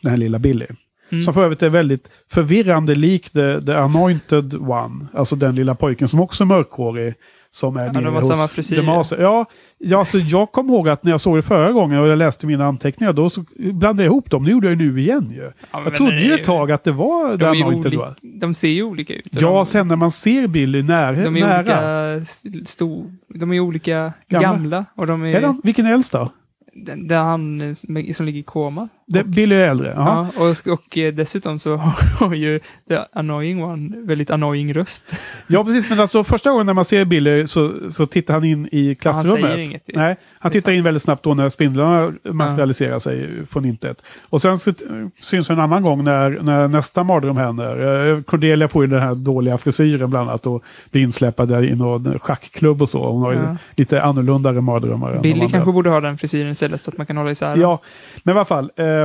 Den 0.02 0.12
här 0.12 0.18
lilla 0.18 0.40
Billy. 0.40 0.68
Mm. 1.12 1.24
Som 1.24 1.34
för 1.34 1.44
övrigt 1.44 1.64
är 1.64 1.70
väldigt 1.70 2.10
förvirrande 2.28 2.96
lik 2.96 3.30
the, 3.30 3.62
the 3.62 3.74
Anointed 3.74 4.54
One. 4.54 5.08
Alltså 5.14 5.36
den 5.36 5.56
lilla 5.56 5.76
pojken 5.76 6.08
som 6.08 6.20
också 6.20 6.44
är 6.44 6.46
mörkhårig. 6.46 7.14
Som 7.51 7.77
är 7.77 7.85
Ja, 7.85 7.91
nere 7.91 8.03
de 8.03 8.05
har 8.13 8.21
hos 8.21 8.27
samma 8.27 8.47
frisyr. 8.47 8.76
The 8.76 8.81
Master. 8.81 9.17
Ja, 9.21 9.45
ja 9.77 9.99
alltså 9.99 10.17
jag 10.17 10.51
kommer 10.51 10.73
ihåg 10.73 10.89
att 10.89 11.03
när 11.03 11.11
jag 11.11 11.21
såg 11.21 11.38
det 11.38 11.41
förra 11.41 11.71
gången 11.71 11.99
och 11.99 12.07
jag 12.07 12.17
läste 12.17 12.47
mina 12.47 12.65
anteckningar, 12.65 13.13
då 13.13 13.30
så 13.30 13.43
blandade 13.57 14.03
jag 14.03 14.11
ihop 14.11 14.31
dem. 14.31 14.43
Det 14.45 14.51
gjorde 14.51 14.67
jag 14.71 14.81
ju 14.81 14.91
nu 14.91 14.99
igen 15.01 15.31
ju. 15.31 15.51
Ja, 15.71 15.81
jag 15.84 15.95
trodde 15.95 16.11
det 16.15 16.21
ju 16.21 16.34
ett 16.34 16.43
tag 16.43 16.71
att 16.71 16.84
det 16.84 16.91
var 16.91 17.38
de, 17.38 17.45
Anointed 17.45 17.93
oli- 17.93 17.97
One. 18.03 18.15
de 18.21 18.53
ser 18.53 18.67
ju 18.67 18.84
olika 18.84 19.13
ut. 19.13 19.27
Ja, 19.31 19.39
de, 19.41 19.65
sen 19.65 19.88
när 19.88 19.95
man 19.95 20.11
ser 20.11 20.47
Billy 20.47 20.84
nära. 20.84 21.11
de 21.23 21.38
är 21.38 21.41
nära. 21.47 22.15
olika 22.15 22.65
stor, 22.65 23.13
de 23.35 23.53
är 23.53 23.59
olika 23.59 24.13
Gamla. 24.27 24.47
gamla. 24.51 24.85
och 24.95 25.07
de 25.07 25.23
är, 25.23 25.35
Är 25.35 25.41
de, 25.41 25.61
vilken 25.63 25.85
är 25.85 25.93
äldst 25.93 26.11
då? 26.11 26.31
Den, 26.73 27.07
där 27.07 27.23
han 27.23 27.76
som 27.76 28.13
som 28.13 28.26
ligger 28.26 28.39
i 28.39 28.43
koma. 28.43 28.89
Det, 29.11 29.23
Billy 29.23 29.56
är 29.56 29.69
äldre? 29.69 29.94
Ja, 29.98 30.27
och, 30.38 30.73
och 30.73 30.98
eh, 30.98 31.14
dessutom 31.14 31.60
så 31.60 31.76
har 32.19 32.34
ju 32.34 32.60
The 32.90 32.98
Annoying 33.14 33.64
One 33.64 33.98
väldigt 33.98 34.31
annoying 34.31 34.73
röst. 34.73 35.15
Ja, 35.48 35.64
precis. 35.64 35.90
Men 35.90 35.99
alltså 35.99 36.23
första 36.23 36.52
gången 36.52 36.65
när 36.65 36.73
man 36.73 36.86
ser 36.86 37.06
Billy 37.06 37.48
så, 37.48 37.73
så 37.90 38.06
tittar 38.06 38.34
han 38.34 38.44
in 38.44 38.69
i 38.72 38.95
klassrummet. 38.95 39.41
säger 39.52 39.57
inget. 39.57 39.84
Nej, 39.94 40.15
han 40.40 40.52
tittar 40.52 40.72
in 40.72 40.84
väldigt 40.84 41.03
snabbt 41.03 41.23
då 41.23 41.34
när 41.34 41.49
spindlarna 41.49 42.14
materialiserar 42.23 42.99
sig 42.99 43.45
från 43.49 43.65
intet. 43.65 44.03
Och 44.30 44.41
sen 44.41 44.57
så, 44.57 44.73
syns 45.19 45.49
en 45.49 45.60
annan 45.60 45.84
gång 45.84 46.03
när, 46.03 46.30
när 46.41 46.68
nästa 46.68 47.03
mardröm 47.03 47.38
händer. 47.38 48.10
Eh, 48.15 48.22
Cordelia 48.22 48.68
får 48.68 48.84
ju 48.84 48.91
den 48.91 49.02
här 49.02 49.15
dåliga 49.15 49.57
frisyren 49.57 50.10
bland 50.10 50.30
annat 50.30 50.45
och 50.45 50.64
blir 50.91 51.02
insläpad 51.02 51.48
där 51.49 51.64
i 51.64 51.76
någon 51.76 52.19
schackklubb 52.19 52.81
och 52.81 52.90
så. 52.90 53.11
Hon 53.11 53.22
har 53.22 53.31
ju 53.31 53.38
Ja. 53.40 53.57
lite 53.76 54.02
annorlundare 54.03 54.61
mardrömmar. 54.61 55.19
Billy 55.23 55.49
kanske 55.49 55.72
borde 55.72 55.90
ha 55.90 56.02
den 56.02 56.18
frisyren 56.18 56.52
istället 56.52 56.81
så 56.81 56.91
att 56.91 56.98
man 56.98 57.06
kan 57.06 57.18
hålla 57.18 57.31
isär. 57.31 57.57
Ja, 57.57 57.81
men 58.23 58.36
i 58.36 58.38
alla 58.38 58.45
fall. 58.45 58.72
Eh, 58.76 58.98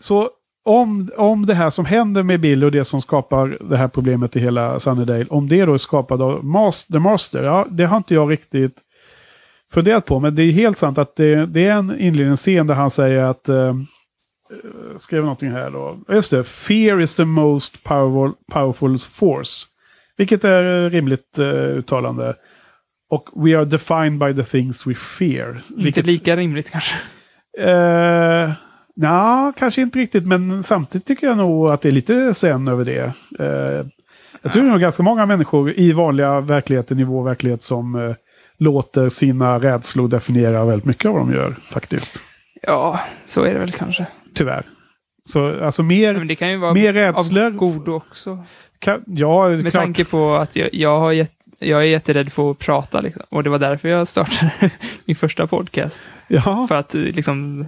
så 0.00 0.30
om, 0.64 1.10
om 1.16 1.46
det 1.46 1.54
här 1.54 1.70
som 1.70 1.84
händer 1.84 2.22
med 2.22 2.40
Billy 2.40 2.66
och 2.66 2.72
det 2.72 2.84
som 2.84 3.00
skapar 3.00 3.58
det 3.70 3.76
här 3.76 3.88
problemet 3.88 4.36
i 4.36 4.40
hela 4.40 4.80
Sunnydale, 4.80 5.26
om 5.30 5.48
det 5.48 5.64
då 5.64 5.72
är 5.72 5.78
skapat 5.78 6.20
av 6.20 6.44
Mas- 6.44 6.92
The 6.92 6.98
Master, 6.98 7.42
ja, 7.44 7.66
det 7.70 7.84
har 7.84 7.96
inte 7.96 8.14
jag 8.14 8.30
riktigt 8.30 8.80
funderat 9.72 10.06
på. 10.06 10.20
Men 10.20 10.34
det 10.34 10.42
är 10.42 10.52
helt 10.52 10.78
sant 10.78 10.98
att 10.98 11.16
det, 11.16 11.46
det 11.46 11.66
är 11.66 11.72
en 11.72 12.00
inledningsscen 12.00 12.66
där 12.66 12.74
han 12.74 12.90
säger 12.90 13.24
att 13.24 13.48
eh, 13.48 13.74
skrev 14.96 15.22
någonting 15.22 15.50
här 15.50 15.70
då. 15.70 15.98
Just 16.08 16.30
det, 16.30 16.44
Fear 16.44 17.00
is 17.00 17.16
the 17.16 17.24
most 17.24 17.84
powerful, 17.84 18.32
powerful 18.52 18.98
force. 18.98 19.66
Vilket 20.16 20.44
är 20.44 20.90
rimligt 20.90 21.38
eh, 21.38 21.46
uttalande. 21.46 22.36
Och 23.10 23.28
we 23.44 23.56
are 23.56 23.64
defined 23.64 24.18
by 24.18 24.34
the 24.34 24.50
things 24.50 24.86
we 24.86 24.94
fear. 24.94 25.48
Inte 25.50 25.82
Vilket, 25.82 26.06
lika 26.06 26.36
rimligt 26.36 26.70
kanske. 26.70 26.94
Eh, 27.58 28.50
Nja, 28.96 29.52
kanske 29.58 29.82
inte 29.82 29.98
riktigt, 29.98 30.26
men 30.26 30.62
samtidigt 30.62 31.06
tycker 31.06 31.26
jag 31.26 31.36
nog 31.36 31.70
att 31.70 31.80
det 31.80 31.88
är 31.88 31.92
lite 31.92 32.34
sen 32.34 32.68
över 32.68 32.84
det. 32.84 33.12
Eh, 33.38 33.86
jag 34.42 34.52
tror 34.52 34.64
är 34.64 34.70
nog 34.70 34.80
ganska 34.80 35.02
många 35.02 35.26
människor 35.26 35.72
i 35.72 35.92
vanliga 35.92 36.40
verkligheten, 36.40 36.98
i 36.98 37.04
vår 37.04 37.24
verklighet, 37.24 37.62
som 37.62 37.94
eh, 37.94 38.14
låter 38.58 39.08
sina 39.08 39.58
rädslor 39.58 40.08
definiera 40.08 40.64
väldigt 40.64 40.86
mycket 40.86 41.06
av 41.06 41.12
vad 41.12 41.22
de 41.22 41.32
gör, 41.32 41.56
faktiskt. 41.70 42.22
Ja, 42.62 43.00
så 43.24 43.42
är 43.42 43.52
det 43.52 43.58
väl 43.58 43.72
kanske. 43.72 44.06
Tyvärr. 44.34 44.62
Så 45.24 45.64
alltså 45.64 45.82
mer... 45.82 46.14
Men 46.14 46.26
det 46.26 46.36
kan 46.36 46.50
ju 46.50 46.56
vara 46.56 46.74
mer 46.74 46.92
rädslor. 46.92 47.44
av 47.44 47.52
godo 47.52 47.92
också. 47.92 48.44
Kan, 48.78 49.04
ja, 49.06 49.48
Med 49.48 49.60
klart. 49.60 49.72
tanke 49.72 50.04
på 50.04 50.34
att 50.34 50.56
jag, 50.56 50.74
jag, 50.74 50.98
har 50.98 51.12
gett, 51.12 51.32
jag 51.58 51.80
är 51.80 51.84
jätterädd 51.84 52.32
för 52.32 52.50
att 52.50 52.58
prata. 52.58 53.00
Liksom. 53.00 53.22
Och 53.28 53.42
det 53.42 53.50
var 53.50 53.58
därför 53.58 53.88
jag 53.88 54.08
startade 54.08 54.52
min 55.04 55.16
första 55.16 55.46
podcast. 55.46 56.00
Ja. 56.28 56.66
För 56.68 56.74
att 56.74 56.94
eh, 56.94 57.00
liksom, 57.00 57.66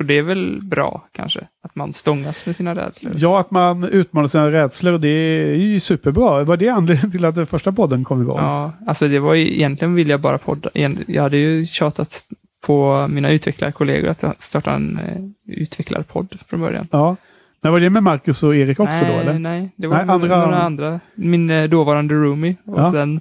och 0.00 0.06
det 0.06 0.14
är 0.18 0.22
väl 0.22 0.58
bra 0.62 1.04
kanske, 1.12 1.40
att 1.62 1.74
man 1.76 1.92
stångas 1.92 2.46
med 2.46 2.56
sina 2.56 2.74
rädslor. 2.74 3.12
ja, 3.16 3.40
att 3.40 3.50
man 3.50 3.84
utmanar 3.84 4.28
sina 4.28 4.50
rädslor, 4.50 4.98
det 4.98 5.08
är 5.08 5.54
ju 5.54 5.80
superbra. 5.80 6.44
Var 6.44 6.56
det 6.56 6.68
anledningen 6.68 7.10
till 7.10 7.24
att 7.24 7.34
den 7.34 7.46
första 7.46 7.72
podden 7.72 8.04
kom 8.04 8.22
igång? 8.22 8.38
Ja, 8.38 8.72
alltså 8.86 9.08
det 9.08 9.18
var 9.18 9.34
ju, 9.34 9.54
egentligen 9.54 9.94
ville 9.94 10.10
jag 10.10 10.20
bara 10.20 10.38
podda. 10.38 10.70
Jag 11.06 11.22
hade 11.22 11.36
ju 11.36 11.66
tjatat 11.66 12.22
på 12.66 13.06
mina 13.10 13.30
utvecklarkollegor 13.30 14.08
att 14.10 14.40
starta 14.40 14.72
en 14.72 14.98
eh, 14.98 15.54
utvecklarpodd 15.62 16.38
från 16.48 16.60
början. 16.60 16.88
Ja. 16.90 17.16
Men 17.62 17.72
var 17.72 17.80
det 17.80 17.90
med 17.90 18.02
Marcus 18.02 18.42
och 18.42 18.56
Erik 18.56 18.80
också 18.80 18.92
nej, 19.02 19.12
då, 19.14 19.20
eller? 19.30 19.38
Nej, 19.38 19.70
det 19.76 19.86
var 19.86 19.96
Nej, 19.96 20.06
några 20.06 20.14
andra- 20.14 20.42
andra. 20.44 20.58
andra. 20.62 21.00
Min 21.14 21.50
eh, 21.50 21.64
dåvarande 21.68 22.14
roomie. 22.14 22.56
Och 22.66 22.80
Ja. 22.80 22.92
sen 22.92 23.20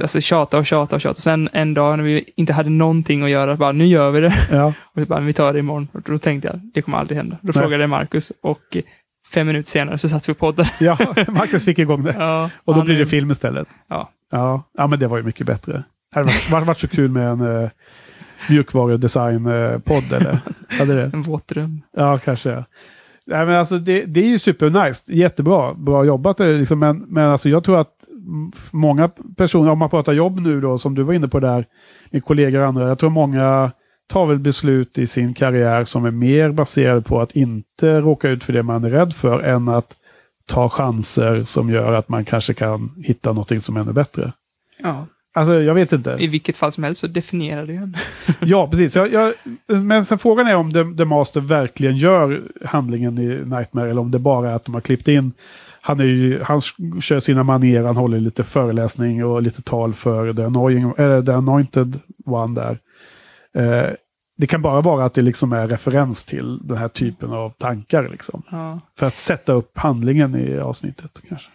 alltså, 0.00 0.20
tjata 0.20 0.58
och 0.58 0.66
tjata 0.66 0.96
och 0.96 1.02
tjata. 1.02 1.20
Sen 1.20 1.48
en 1.52 1.74
dag 1.74 1.98
när 1.98 2.04
vi 2.04 2.24
inte 2.36 2.52
hade 2.52 2.70
någonting 2.70 3.22
att 3.22 3.30
göra, 3.30 3.56
bara 3.56 3.72
nu 3.72 3.86
gör 3.86 4.10
vi 4.10 4.20
det. 4.20 4.34
Ja. 4.50 4.66
Och 4.94 5.00
så 5.00 5.06
bara, 5.06 5.20
vi 5.20 5.32
tar 5.32 5.52
det 5.52 5.58
imorgon. 5.58 5.88
Och 5.92 6.00
då 6.04 6.18
tänkte 6.18 6.48
jag, 6.48 6.60
det 6.74 6.82
kommer 6.82 6.98
aldrig 6.98 7.16
hända. 7.16 7.36
Då 7.40 7.52
Nej. 7.54 7.62
frågade 7.62 7.82
jag 7.82 7.90
Marcus 7.90 8.32
och 8.40 8.76
eh, 8.76 8.82
fem 9.34 9.46
minuter 9.46 9.70
senare 9.70 9.98
så 9.98 10.08
satt 10.08 10.28
vi 10.28 10.32
och 10.32 10.38
poddade. 10.38 10.70
ja, 10.80 10.98
Marcus 11.28 11.64
fick 11.64 11.78
igång 11.78 12.04
det. 12.04 12.12
Ja, 12.18 12.50
Och 12.64 12.74
då 12.74 12.82
blir 12.82 12.98
det 12.98 13.06
film 13.06 13.30
istället. 13.30 13.68
Ja. 13.88 14.10
Ja, 14.30 14.62
ja 14.78 14.86
men 14.86 14.98
det 14.98 15.06
var 15.06 15.16
ju 15.16 15.22
mycket 15.22 15.46
bättre. 15.46 15.72
Det 15.72 16.18
hade 16.18 16.32
varit, 16.50 16.66
varit, 16.66 16.80
så 16.80 16.88
kul 16.88 17.10
med 17.10 17.28
en 17.28 17.40
uh, 17.40 17.68
mjukvarudesign-podd, 18.48 20.12
eller? 20.12 20.38
Hade 20.78 20.94
det? 20.94 21.10
En 21.12 21.22
våt 21.22 21.48
dröm. 21.48 21.82
Ja, 21.96 22.18
kanske. 22.18 22.50
Ja. 22.50 22.64
Nej, 23.26 23.46
men 23.46 23.54
alltså, 23.54 23.78
det, 23.78 24.04
det 24.04 24.20
är 24.20 24.28
ju 24.28 24.38
supernice. 24.38 25.04
Jättebra. 25.12 25.74
Bra 25.74 26.04
jobbat. 26.04 26.38
Liksom, 26.38 26.78
men 26.78 26.98
men 26.98 27.28
alltså, 27.28 27.48
jag 27.48 27.64
tror 27.64 27.80
att 27.80 28.08
många 28.70 29.10
personer, 29.36 29.70
om 29.70 29.78
man 29.78 29.90
pratar 29.90 30.12
jobb 30.12 30.40
nu 30.40 30.60
då, 30.60 30.78
som 30.78 30.94
du 30.94 31.02
var 31.02 31.14
inne 31.14 31.28
på 31.28 31.40
där, 31.40 31.66
med 32.10 32.24
kollegor 32.24 32.60
och 32.60 32.66
andra. 32.66 32.88
Jag 32.88 32.98
tror 32.98 33.10
många 33.10 33.72
tar 34.06 34.26
väl 34.26 34.38
beslut 34.38 34.98
i 34.98 35.06
sin 35.06 35.34
karriär 35.34 35.84
som 35.84 36.04
är 36.04 36.10
mer 36.10 36.52
baserade 36.52 37.02
på 37.02 37.20
att 37.20 37.36
inte 37.36 38.00
råka 38.00 38.28
ut 38.28 38.44
för 38.44 38.52
det 38.52 38.62
man 38.62 38.84
är 38.84 38.90
rädd 38.90 39.14
för, 39.14 39.40
än 39.40 39.68
att 39.68 39.96
ta 40.46 40.68
chanser 40.68 41.44
som 41.44 41.70
gör 41.70 41.92
att 41.92 42.08
man 42.08 42.24
kanske 42.24 42.54
kan 42.54 42.90
hitta 43.04 43.30
någonting 43.30 43.60
som 43.60 43.76
är 43.76 43.80
ännu 43.80 43.92
bättre. 43.92 44.32
Ja. 44.78 45.06
Alltså, 45.34 45.62
jag 45.62 45.74
vet 45.74 45.92
inte. 45.92 46.16
I 46.20 46.26
vilket 46.26 46.56
fall 46.56 46.72
som 46.72 46.84
helst 46.84 47.00
så 47.00 47.06
definierar 47.06 47.66
det 47.66 47.72
ju 47.72 47.78
en. 47.78 47.96
Ja, 48.40 48.68
precis. 48.68 48.96
Jag, 48.96 49.12
jag, 49.12 49.32
men 49.66 50.04
sen 50.04 50.18
frågan 50.18 50.46
är 50.46 50.56
om 50.56 50.72
The, 50.72 50.84
The 50.98 51.04
Master 51.04 51.40
verkligen 51.40 51.96
gör 51.96 52.40
handlingen 52.64 53.18
i 53.18 53.26
Nightmare 53.44 53.90
eller 53.90 54.00
om 54.00 54.10
det 54.10 54.18
bara 54.18 54.50
är 54.50 54.54
att 54.54 54.64
de 54.64 54.74
har 54.74 54.80
klippt 54.80 55.08
in. 55.08 55.32
Han, 55.80 56.00
är 56.00 56.04
ju, 56.04 56.42
han 56.42 56.60
kör 57.00 57.20
sina 57.20 57.42
manér, 57.42 57.82
han 57.84 57.96
håller 57.96 58.20
lite 58.20 58.44
föreläsning 58.44 59.24
och 59.24 59.42
lite 59.42 59.62
tal 59.62 59.94
för 59.94 60.32
The, 60.34 60.42
Annoying, 60.42 60.92
eller 60.98 61.22
The 61.22 61.32
Anointed 61.32 61.98
One 62.26 62.60
där. 62.60 62.78
Eh, 63.62 63.90
det 64.38 64.46
kan 64.46 64.62
bara 64.62 64.80
vara 64.80 65.04
att 65.04 65.14
det 65.14 65.22
liksom 65.22 65.52
är 65.52 65.68
referens 65.68 66.24
till 66.24 66.58
den 66.62 66.76
här 66.76 66.88
typen 66.88 67.32
av 67.32 67.50
tankar. 67.50 68.08
Liksom, 68.08 68.42
Ja. 68.50 68.80
för 68.98 69.06
att 69.06 69.16
sätta 69.16 69.52
upp 69.52 69.78
handlingen 69.78 70.34
i 70.36 70.58
avsnittet. 70.58 71.20
kanske. 71.28 71.50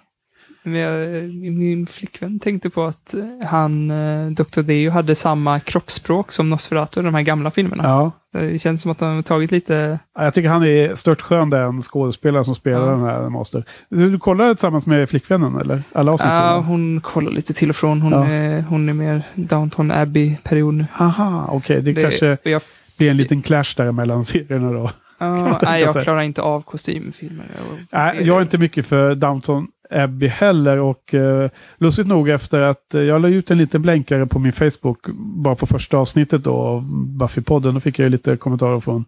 Men 0.71 0.79
jag, 0.79 1.23
min 1.53 1.87
flickvän 1.87 2.39
tänkte 2.39 2.69
på 2.69 2.83
att 2.83 3.15
han, 3.45 3.91
eh, 3.91 4.27
Dr. 4.31 4.61
Deo, 4.61 4.91
hade 4.91 5.15
samma 5.15 5.59
kroppsspråk 5.59 6.31
som 6.31 6.49
Nosferatu, 6.49 7.01
de 7.01 7.13
här 7.13 7.21
gamla 7.21 7.51
filmerna. 7.51 7.83
Ja. 7.83 8.11
Det 8.33 8.59
känns 8.59 8.81
som 8.81 8.91
att 8.91 8.97
de 8.97 9.15
har 9.15 9.21
tagit 9.21 9.51
lite... 9.51 9.99
Ja, 10.15 10.23
Jag 10.23 10.33
tycker 10.33 10.49
han 10.49 10.63
är 10.63 10.95
stört 10.95 11.21
skön 11.21 11.49
den 11.49 11.81
skådespelare 11.81 12.45
som 12.45 12.55
spelar 12.55 12.85
Ja. 12.85 12.91
den 12.91 13.01
här 13.01 13.29
Master. 13.29 13.63
Du, 13.89 14.19
kollar 14.19 14.53
tillsammans 14.53 14.85
med 14.85 15.09
flickvännen 15.09 15.55
eller? 15.55 15.81
Alla 15.93 16.11
avsnitt? 16.11 16.29
Ja, 16.31 16.63
hon 16.67 17.01
kollar 17.01 17.31
lite 17.31 17.53
till 17.53 17.69
och 17.69 17.75
från. 17.75 18.01
Hon, 18.01 18.11
Ja. 18.11 18.27
är, 18.27 18.61
hon 18.61 18.89
är 18.89 18.93
mer 18.93 19.21
Downton 19.35 19.91
Abbey-period 19.91 20.73
nu. 20.73 20.85
Aha, 20.99 21.47
okej. 21.51 21.81
Det, 21.81 21.93
Det- 21.93 22.01
kanske 22.01 22.37
jag, 22.43 22.61
blir 22.97 23.09
en 23.11 23.17
liten 23.17 23.41
clash 23.41 23.73
där 23.77 23.91
mellan 23.91 24.23
serierna 24.23 24.71
då. 24.71 24.91
tänka 25.19 25.57
nej, 25.61 25.81
jag 25.81 26.03
klarar 26.03 26.21
inte 26.21 26.41
av 26.41 26.61
kostymfilmer. 26.61 27.45
Nej, 27.91 28.19
jag 28.27 28.37
är 28.37 28.41
inte 28.41 28.57
mycket 28.57 28.85
för 28.85 29.15
Downton 29.15 29.67
Abbey 29.89 30.27
heller 30.29 30.77
och 30.77 31.13
eh, 31.13 31.49
lustigt 31.77 32.07
nog 32.07 32.29
efter 32.29 32.61
att 32.61 32.93
eh, 32.95 33.01
jag 33.01 33.21
la 33.21 33.27
ut 33.27 33.51
en 33.51 33.57
liten 33.57 33.81
blänkare 33.81 34.25
på 34.25 34.39
min 34.39 34.53
Facebook 34.53 35.07
bara 35.17 35.55
på 35.55 35.65
första 35.67 35.97
avsnittet 35.97 36.43
då 36.43 36.53
av 36.53 36.81
Buffy-podden. 37.19 37.73
Då 37.73 37.79
fick 37.79 37.99
jag 37.99 38.11
lite 38.11 38.37
kommentarer 38.37 38.79
från 38.79 39.05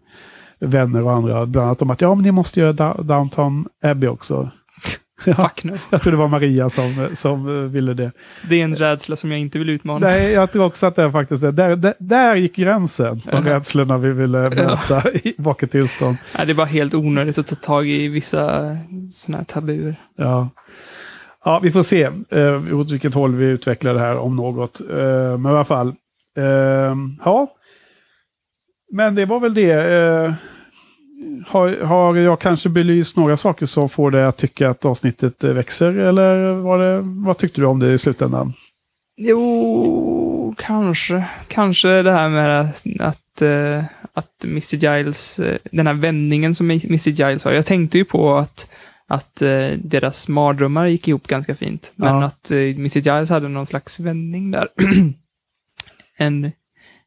vänner 0.58 1.02
och 1.02 1.12
andra, 1.12 1.46
bland 1.46 1.66
annat 1.66 1.82
om 1.82 1.90
att 1.90 2.00
ja, 2.00 2.14
men 2.14 2.24
ni 2.24 2.30
måste 2.32 2.60
göra 2.60 2.72
da- 2.72 3.02
Downton 3.02 3.66
Abbey 3.82 4.08
också. 4.08 4.50
Ja, 5.24 5.34
Fuck 5.34 5.64
no. 5.64 5.72
jag 5.90 6.02
tror 6.02 6.10
det 6.10 6.16
var 6.16 6.28
Maria 6.28 6.68
som, 6.68 7.08
som 7.12 7.48
eh, 7.48 7.70
ville 7.70 7.94
det. 7.94 8.12
Det 8.48 8.60
är 8.60 8.64
en 8.64 8.76
rädsla 8.76 9.16
som 9.16 9.30
jag 9.30 9.40
inte 9.40 9.58
vill 9.58 9.68
utmana. 9.68 10.06
Nej, 10.06 10.32
jag 10.32 10.52
tror 10.52 10.64
också 10.64 10.86
att 10.86 10.96
det 10.96 11.02
är 11.02 11.10
faktiskt 11.10 11.42
det. 11.42 11.52
Där, 11.52 11.76
där, 11.76 11.94
där 11.98 12.36
gick 12.36 12.56
gränsen 12.56 13.20
från 13.20 13.46
Ja. 13.46 13.52
rädslorna 13.54 13.98
vi 13.98 14.12
ville 14.12 14.38
möta 14.50 15.02
i 15.12 15.34
vaket 15.38 15.70
tillstånd. 15.70 16.16
Det 16.36 16.50
är 16.50 16.54
bara 16.54 16.66
helt 16.66 16.94
onödigt 16.94 17.38
att 17.38 17.46
ta 17.46 17.54
tag 17.54 17.88
i 17.88 18.08
vissa 18.08 18.76
sådana 19.12 19.38
här 19.38 19.44
tabuer. 19.44 19.96
Ja. 20.16 20.48
ja, 21.44 21.58
vi 21.62 21.70
får 21.70 21.82
se 21.82 22.02
eh, 22.30 22.78
åt 22.78 22.90
vilket 22.90 23.14
håll 23.14 23.34
vi 23.34 23.44
utvecklar 23.44 23.94
det 23.94 24.00
här 24.00 24.16
om 24.16 24.36
något. 24.36 24.80
Eh, 24.90 25.38
men 25.38 25.46
i 25.46 25.54
alla 25.54 25.64
fall. 25.64 25.88
Eh, 26.36 26.96
ja. 27.24 27.46
Men 28.92 29.14
det 29.14 29.24
var 29.24 29.40
väl 29.40 29.54
det. 29.54 29.72
Eh, 29.72 30.32
har, 31.46 31.84
har 31.84 32.16
jag 32.16 32.40
kanske 32.40 32.68
belyst 32.68 33.16
några 33.16 33.36
saker 33.36 33.66
som 33.66 33.88
får 33.88 34.10
dig 34.10 34.24
att 34.24 34.36
tycka 34.36 34.70
att 34.70 34.84
avsnittet 34.84 35.44
eh, 35.44 35.52
växer? 35.52 35.94
Eller 35.96 36.52
var 36.52 36.78
det, 36.78 37.00
vad 37.00 37.38
tyckte 37.38 37.60
du 37.60 37.66
om 37.66 37.78
det 37.78 37.92
i 37.92 37.98
slutändan? 37.98 38.52
Jo, 39.16 40.54
kanske. 40.58 41.24
Kanske 41.48 42.02
det 42.02 42.12
här 42.12 42.28
med 42.28 42.60
att, 42.60 42.82
att, 43.00 43.42
eh, 43.42 43.84
att 44.12 44.44
Mr. 44.44 44.74
Giles, 44.76 45.38
eh, 45.38 45.58
den 45.72 45.86
här 45.86 45.94
vändningen 45.94 46.54
som 46.54 46.70
Mr. 46.70 47.08
Giles 47.10 47.44
har. 47.44 47.52
Jag 47.52 47.66
tänkte 47.66 47.98
ju 47.98 48.04
på 48.04 48.34
att, 48.34 48.70
att 49.06 49.36
deras 49.76 50.28
mardrömmar 50.28 50.86
gick 50.86 51.08
ihop 51.08 51.26
ganska 51.26 51.54
fint. 51.54 51.92
Men 51.96 52.14
Ja. 52.14 52.24
att 52.24 52.50
Mr. 52.50 52.98
Giles 52.98 53.30
hade 53.30 53.48
någon 53.48 53.66
slags 53.66 54.00
vändning 54.00 54.50
där. 54.50 54.68
en 56.16 56.52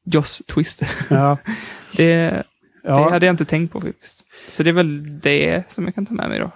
Joss-twist. 0.06 0.84
Ja, 1.10 1.38
det, 1.98 2.44
det 2.84 2.90
ja, 2.90 3.10
hade 3.10 3.26
jag 3.26 3.34
inte 3.34 3.46
tänkt 3.46 3.72
på 3.72 3.82
faktiskt. 3.82 4.26
Så 4.48 4.64
det 4.64 4.70
är 4.70 4.74
väl 4.74 5.20
det 5.20 5.72
som 5.72 5.86
jag 5.86 5.96
kan 5.96 6.06
ta 6.06 6.14
med 6.14 6.30
mig 6.30 6.40
då. 6.40 6.52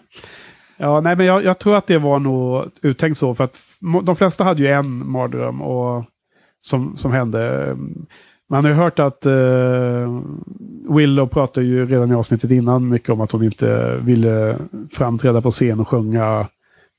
ja 0.77 1.01
nej, 1.01 1.15
men 1.15 1.25
jag, 1.25 1.43
jag 1.43 1.59
tror 1.59 1.75
att 1.75 1.87
det 1.87 1.97
var 1.97 2.19
nog 2.19 2.65
uttänkt 2.81 3.17
så. 3.17 3.35
För 3.35 3.43
att 3.43 3.57
de 4.03 4.15
flesta 4.15 4.43
hade 4.43 4.61
ju 4.61 4.67
en 4.67 5.09
mardröm 5.09 5.61
och, 5.61 6.05
som, 6.61 6.97
som 6.97 7.11
hände. 7.11 7.75
Man 8.49 8.63
har 8.63 8.71
ju 8.71 8.77
hört 8.77 8.99
att 8.99 9.25
eh, 9.25 10.21
Willow 10.89 11.27
pratade 11.27 11.65
ju 11.65 11.85
redan 11.85 12.11
i 12.11 12.15
avsnittet 12.15 12.51
innan 12.51 12.89
mycket 12.89 13.09
om 13.09 13.21
att 13.21 13.31
hon 13.31 13.43
inte 13.43 13.97
ville 13.97 14.57
framträda 14.91 15.41
på 15.41 15.51
scen 15.51 15.79
och 15.79 15.87
sjunga 15.87 16.47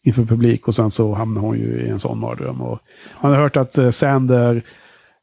inför 0.04 0.22
publik 0.22 0.68
och 0.68 0.74
sen 0.74 0.90
så 0.90 1.14
hamnade 1.14 1.46
hon 1.46 1.58
ju 1.58 1.80
i 1.80 1.88
en 1.88 1.98
sån 1.98 2.18
mardröm. 2.18 2.62
Och 2.62 2.78
man 3.20 3.32
har 3.32 3.38
hört 3.38 3.56
att 3.56 3.78
eh, 3.78 3.90
Sander 3.90 4.62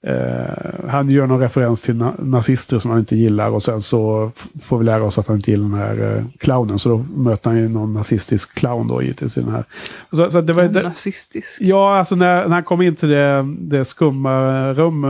eh, 0.05 0.89
han 0.89 1.09
gör 1.09 1.27
någon 1.27 1.39
referens 1.39 1.81
till 1.81 1.95
na 1.95 2.13
nazister 2.19 2.79
som 2.79 2.91
han 2.91 2.99
inte 2.99 3.15
gillar 3.15 3.49
och 3.49 3.63
sen 3.63 3.81
så 3.81 4.31
får 4.63 4.77
vi 4.77 4.85
lära 4.85 5.03
oss 5.03 5.17
att 5.17 5.27
han 5.27 5.35
inte 5.35 5.51
gillar 5.51 5.69
den 5.69 5.79
här 5.79 6.17
eh, 6.17 6.23
clownen. 6.37 6.79
Så 6.79 6.89
då 6.89 7.05
möter 7.15 7.49
han 7.49 7.59
ju 7.59 7.69
någon 7.69 7.93
nazistisk 7.93 8.55
clown 8.55 8.87
då 8.87 9.01
givetvis 9.01 9.37
i 9.37 9.41
den 9.41 9.51
här. 9.51 9.63
Så, 10.11 10.29
så 10.29 10.41
det 10.41 10.53
var, 10.53 10.63
det, 10.63 10.83
Nazistisk. 10.83 11.61
Ja, 11.61 11.97
alltså 11.97 12.15
när, 12.15 12.47
när 12.47 12.55
han 12.55 12.63
kommer 12.63 12.83
in 12.83 12.95
till 12.95 13.09
det, 13.09 13.55
det 13.59 13.85
skumma 13.85 14.73
rum, 14.73 15.03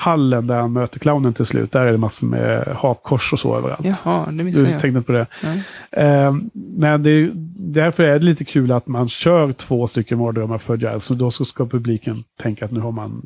hallen 0.00 0.46
där 0.46 0.60
han 0.60 0.72
möter 0.72 0.98
clownen 0.98 1.32
till 1.34 1.44
slut. 1.44 1.72
Där 1.72 1.86
är 1.86 1.92
det 1.92 1.98
massor 1.98 2.26
med 2.26 2.66
hakkors 2.76 3.32
och 3.32 3.40
så 3.40 3.56
överallt. 3.56 3.86
Jaha, 4.04 4.26
det 4.26 4.32
Du 4.38 4.44
missade 4.44 4.70
jag. 4.70 4.80
tänkte 4.80 4.88
inte 4.98 5.06
på 5.06 5.12
det. 5.12 5.26
Nej. 5.42 5.62
Eh, 5.90 6.34
men 6.52 7.02
det, 7.02 7.10
är- 7.10 7.30
därför 7.56 8.02
är 8.04 8.18
det 8.18 8.24
lite 8.24 8.44
kul 8.44 8.72
att 8.72 8.86
man 8.86 9.08
kör 9.08 9.52
två 9.52 9.86
stycken 9.86 10.18
mardrömmar 10.18 10.58
för 10.58 10.76
Giles. 10.76 11.04
Så 11.04 11.14
då 11.14 11.30
ska 11.30 11.66
publiken 11.66 12.24
tänka 12.40 12.64
att 12.64 12.70
nu 12.70 12.80
har 12.80 12.92
man, 12.92 13.22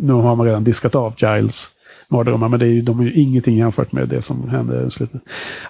nu 0.00 0.12
har 0.12 0.36
man 0.36 0.46
redan 0.46 0.64
diskat 0.64 0.94
av 0.94 1.14
Giles 1.16 1.70
mardrömmar. 2.12 2.48
Men 2.48 2.60
det 2.60 2.66
är 2.66 2.70
ju, 2.70 2.82
de 2.82 3.00
är 3.00 3.04
ju 3.04 3.12
ingenting 3.12 3.56
jämfört 3.56 3.92
med 3.92 4.08
det 4.08 4.22
som 4.22 4.48
hände 4.48 4.84
i 4.86 4.90
slutet. 4.90 5.20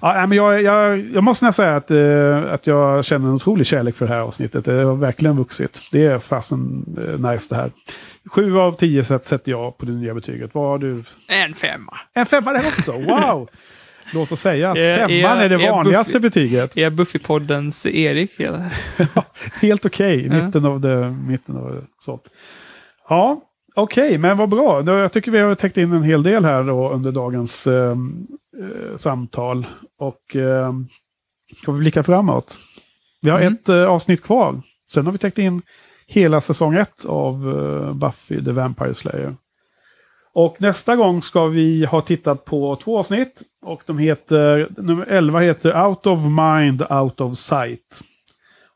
Ja, 0.00 0.26
men 0.26 0.38
jag, 0.38 0.62
jag, 0.62 0.98
jag 1.14 1.24
måste 1.24 1.44
nästan 1.46 1.64
säga 1.64 1.76
att, 1.76 1.90
eh, 1.90 2.52
att 2.54 2.66
jag 2.66 3.04
känner 3.04 3.28
en 3.28 3.34
otrolig 3.34 3.66
kärlek 3.66 3.96
för 3.96 4.06
det 4.06 4.12
här 4.14 4.20
avsnittet. 4.20 4.64
Det 4.64 4.72
har 4.72 4.94
verkligen 4.96 5.36
vuxit. 5.36 5.80
Det 5.92 6.06
är 6.06 6.18
fasen 6.18 6.84
eh, 7.08 7.30
nice 7.30 7.54
det 7.54 7.60
här. 7.60 7.70
Sju 8.26 8.58
av 8.58 8.72
tio 8.72 9.04
sätt 9.04 9.24
sätter 9.24 9.50
jag 9.52 9.78
på 9.78 9.86
det 9.86 9.92
nya 9.92 10.14
betyget. 10.14 10.50
Vad 10.54 10.64
har 10.68 10.78
du? 10.78 11.02
En 11.28 11.54
femma. 11.54 11.96
En 12.14 12.26
femma 12.26 12.52
där 12.52 12.60
också! 12.60 12.92
Wow! 12.92 13.48
Låt 14.14 14.32
oss 14.32 14.40
säga 14.40 14.70
att 14.70 14.78
Är- 14.78 14.96
femman 14.98 15.38
är- 15.38 15.44
är 15.44 15.48
det 15.48 15.64
är 15.66 15.70
vanligaste 15.70 16.18
Buffy- 16.18 16.22
betyget. 16.22 16.76
Är 16.76 16.90
Buffy-poddens 16.90 17.88
Erik? 17.88 18.40
Eller? 18.40 18.72
Helt 19.60 19.86
okej, 19.86 20.26
Ja. 20.26 20.44
mitten 20.46 20.64
av 20.66 20.80
det. 20.80 21.10
Mitten 21.10 21.56
av 21.56 21.74
det. 21.74 21.82
Så. 21.98 22.20
Ja, 23.08 23.40
okej, 23.74 24.18
men 24.18 24.36
vad 24.36 24.48
bra. 24.48 24.82
Jag 24.84 25.12
tycker 25.12 25.30
vi 25.30 25.38
har 25.38 25.54
täckt 25.54 25.76
in 25.76 25.92
en 25.92 26.02
hel 26.02 26.22
del 26.22 26.44
här 26.44 26.62
då 26.64 26.90
under 26.90 27.12
dagens 27.12 27.66
eh, 27.66 27.96
eh, 28.60 28.96
samtal. 28.96 29.66
Och 29.98 30.36
eh, 30.36 30.72
ska 31.62 31.72
vi 31.72 31.78
blicka 31.78 32.02
framåt. 32.02 32.58
Vi 33.22 33.30
har 33.30 33.40
Mm. 33.40 33.52
ett 33.54 33.68
eh, 33.68 33.84
avsnitt 33.86 34.22
kvar. 34.22 34.62
Sen 34.90 35.04
har 35.06 35.12
vi 35.12 35.18
täckt 35.18 35.38
in 35.38 35.62
hela 36.06 36.40
säsong 36.40 36.74
ett 36.74 37.04
av 37.04 37.48
eh, 37.48 37.94
Buffy 37.94 38.44
the 38.44 38.52
Vampire 38.52 38.94
Slayer. 38.94 39.36
Och 40.34 40.56
nästa 40.60 40.96
gång 40.96 41.22
ska 41.22 41.46
vi 41.46 41.84
ha 41.84 42.00
tittat 42.00 42.44
på 42.44 42.76
två 42.76 42.98
avsnitt. 42.98 43.42
Och 43.64 43.82
de 43.86 43.98
heter, 43.98 44.68
nummer 44.76 45.06
11 45.06 45.40
heter 45.40 45.86
Out 45.86 46.06
of 46.06 46.20
Mind, 46.24 46.82
Out 46.90 47.20
of 47.20 47.38
Sight. 47.38 48.00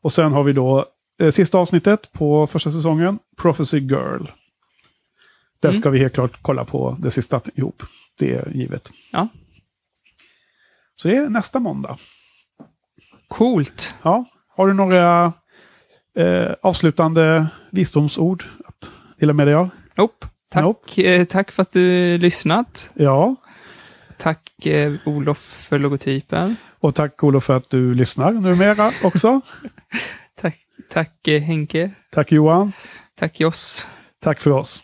Och 0.01 0.11
sen 0.11 0.31
har 0.33 0.43
vi 0.43 0.53
då 0.53 0.85
eh, 1.21 1.29
sista 1.29 1.57
avsnittet 1.57 2.11
på 2.11 2.47
första 2.47 2.71
säsongen, 2.71 3.19
Prophecy 3.41 3.79
Girl. 3.79 4.25
Där 5.59 5.69
Mm. 5.69 5.81
ska 5.81 5.89
vi 5.89 5.99
helt 5.99 6.13
klart 6.13 6.39
kolla 6.41 6.65
på 6.65 6.97
det 6.99 7.11
sista 7.11 7.41
ihop. 7.55 7.83
Det 8.19 8.35
är 8.35 8.51
givet. 8.55 8.91
Ja. 9.11 9.27
Så 10.95 11.07
det 11.07 11.15
är 11.15 11.29
nästa 11.29 11.59
måndag. 11.59 11.97
Coolt. 13.27 13.95
Ja. 14.01 14.25
Har 14.55 14.67
du 14.67 14.73
några 14.73 15.33
eh, 16.17 16.51
avslutande 16.61 17.47
visdomsord 17.71 18.43
att 18.65 18.91
dela 19.19 19.33
med 19.33 19.47
dig 19.47 19.55
av? 19.55 19.69
Nope. 19.95 20.27
Tack, 20.51 20.63
Nope. 20.63 21.01
eh, 21.15 21.25
tack 21.25 21.51
för 21.51 21.61
att 21.61 21.71
du 21.71 22.17
lyssnat. 22.17 22.91
Ja. 22.93 23.35
Tack 24.17 24.65
eh, 24.65 24.93
Olof 25.05 25.37
för 25.69 25.79
logotypen. 25.79 26.55
Och 26.79 26.95
tack 26.95 27.23
Olof 27.23 27.43
för 27.43 27.57
att 27.57 27.69
du 27.69 27.93
lyssnar 27.93 28.31
numera 28.31 28.91
också. 29.03 29.41
Tack, 30.41 30.57
tack 30.89 31.27
eh, 31.27 31.41
Henke. 31.41 31.91
tack 32.11 32.31
Johan. 32.31 32.71
Tack 33.15 33.39
Joss. 33.39 33.87
Tack 34.19 34.41
för 34.41 34.51
oss. 34.51 34.83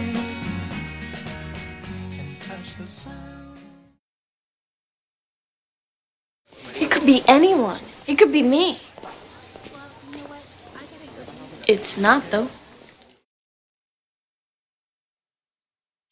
could 7.01 7.13
be 7.13 7.31
anyone. 7.31 7.79
It 8.05 8.19
could 8.19 8.31
be 8.31 8.43
me. 8.43 8.77
It's 11.67 11.97
not, 11.97 12.23
though. 12.31 12.47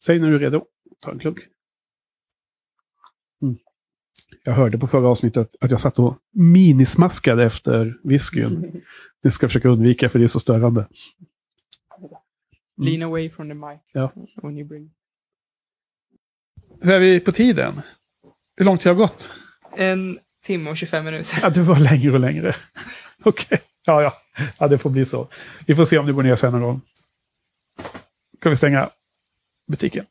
Säg 0.04 0.18
när 0.18 0.28
du 0.28 0.34
är 0.34 0.38
redo. 0.38 0.64
Ta 1.00 1.10
en 1.10 1.18
klunk. 1.18 1.38
Mm. 3.42 3.58
Jag 4.44 4.52
hörde 4.52 4.78
på 4.78 4.86
förra 4.86 5.08
avsnittet 5.08 5.56
att 5.60 5.70
jag 5.70 5.80
satt 5.80 5.98
och 5.98 6.18
minismaskade 6.30 7.44
efter 7.44 7.98
whiskyn. 8.02 8.82
Det 9.22 9.30
ska 9.30 9.44
jag 9.44 9.50
försöka 9.50 9.68
undvika 9.68 10.08
för 10.08 10.18
det 10.18 10.24
är 10.24 10.26
så 10.26 10.40
störande. 10.40 10.88
Lean 12.76 13.02
away 13.02 13.30
from 13.30 13.48
the 13.48 13.54
mic 13.54 13.80
Ja. 13.92 14.12
when 14.42 14.58
you 14.58 14.68
bring. 14.68 14.90
Hur 16.80 16.92
är 16.92 16.98
vi 17.00 17.20
på 17.20 17.32
tiden? 17.32 17.80
Hur 18.56 18.64
långt 18.64 18.84
har 18.84 18.88
jag 18.90 18.98
gått? 18.98 19.30
En 19.76 20.18
timme 20.44 20.70
och 20.70 20.76
25 20.76 21.04
minuter. 21.04 21.38
Ja, 21.42 21.50
det 21.50 21.62
var 21.62 21.78
längre 21.78 22.12
och 22.12 22.20
längre. 22.20 22.56
Okej, 23.22 23.60
ja, 23.84 24.02
ja. 24.02 24.14
Ja, 24.58 24.68
det 24.68 24.78
får 24.78 24.90
bli 24.90 25.04
så. 25.04 25.28
Vi 25.66 25.74
får 25.74 25.84
se 25.84 25.98
om 25.98 26.06
det 26.06 26.12
går 26.12 26.22
ner 26.22 26.36
sen 26.36 26.52
någon 26.52 26.62
gång. 26.62 26.80
Kan 28.40 28.50
vi 28.50 28.56
stänga 28.56 28.90
butiken? 29.70 30.06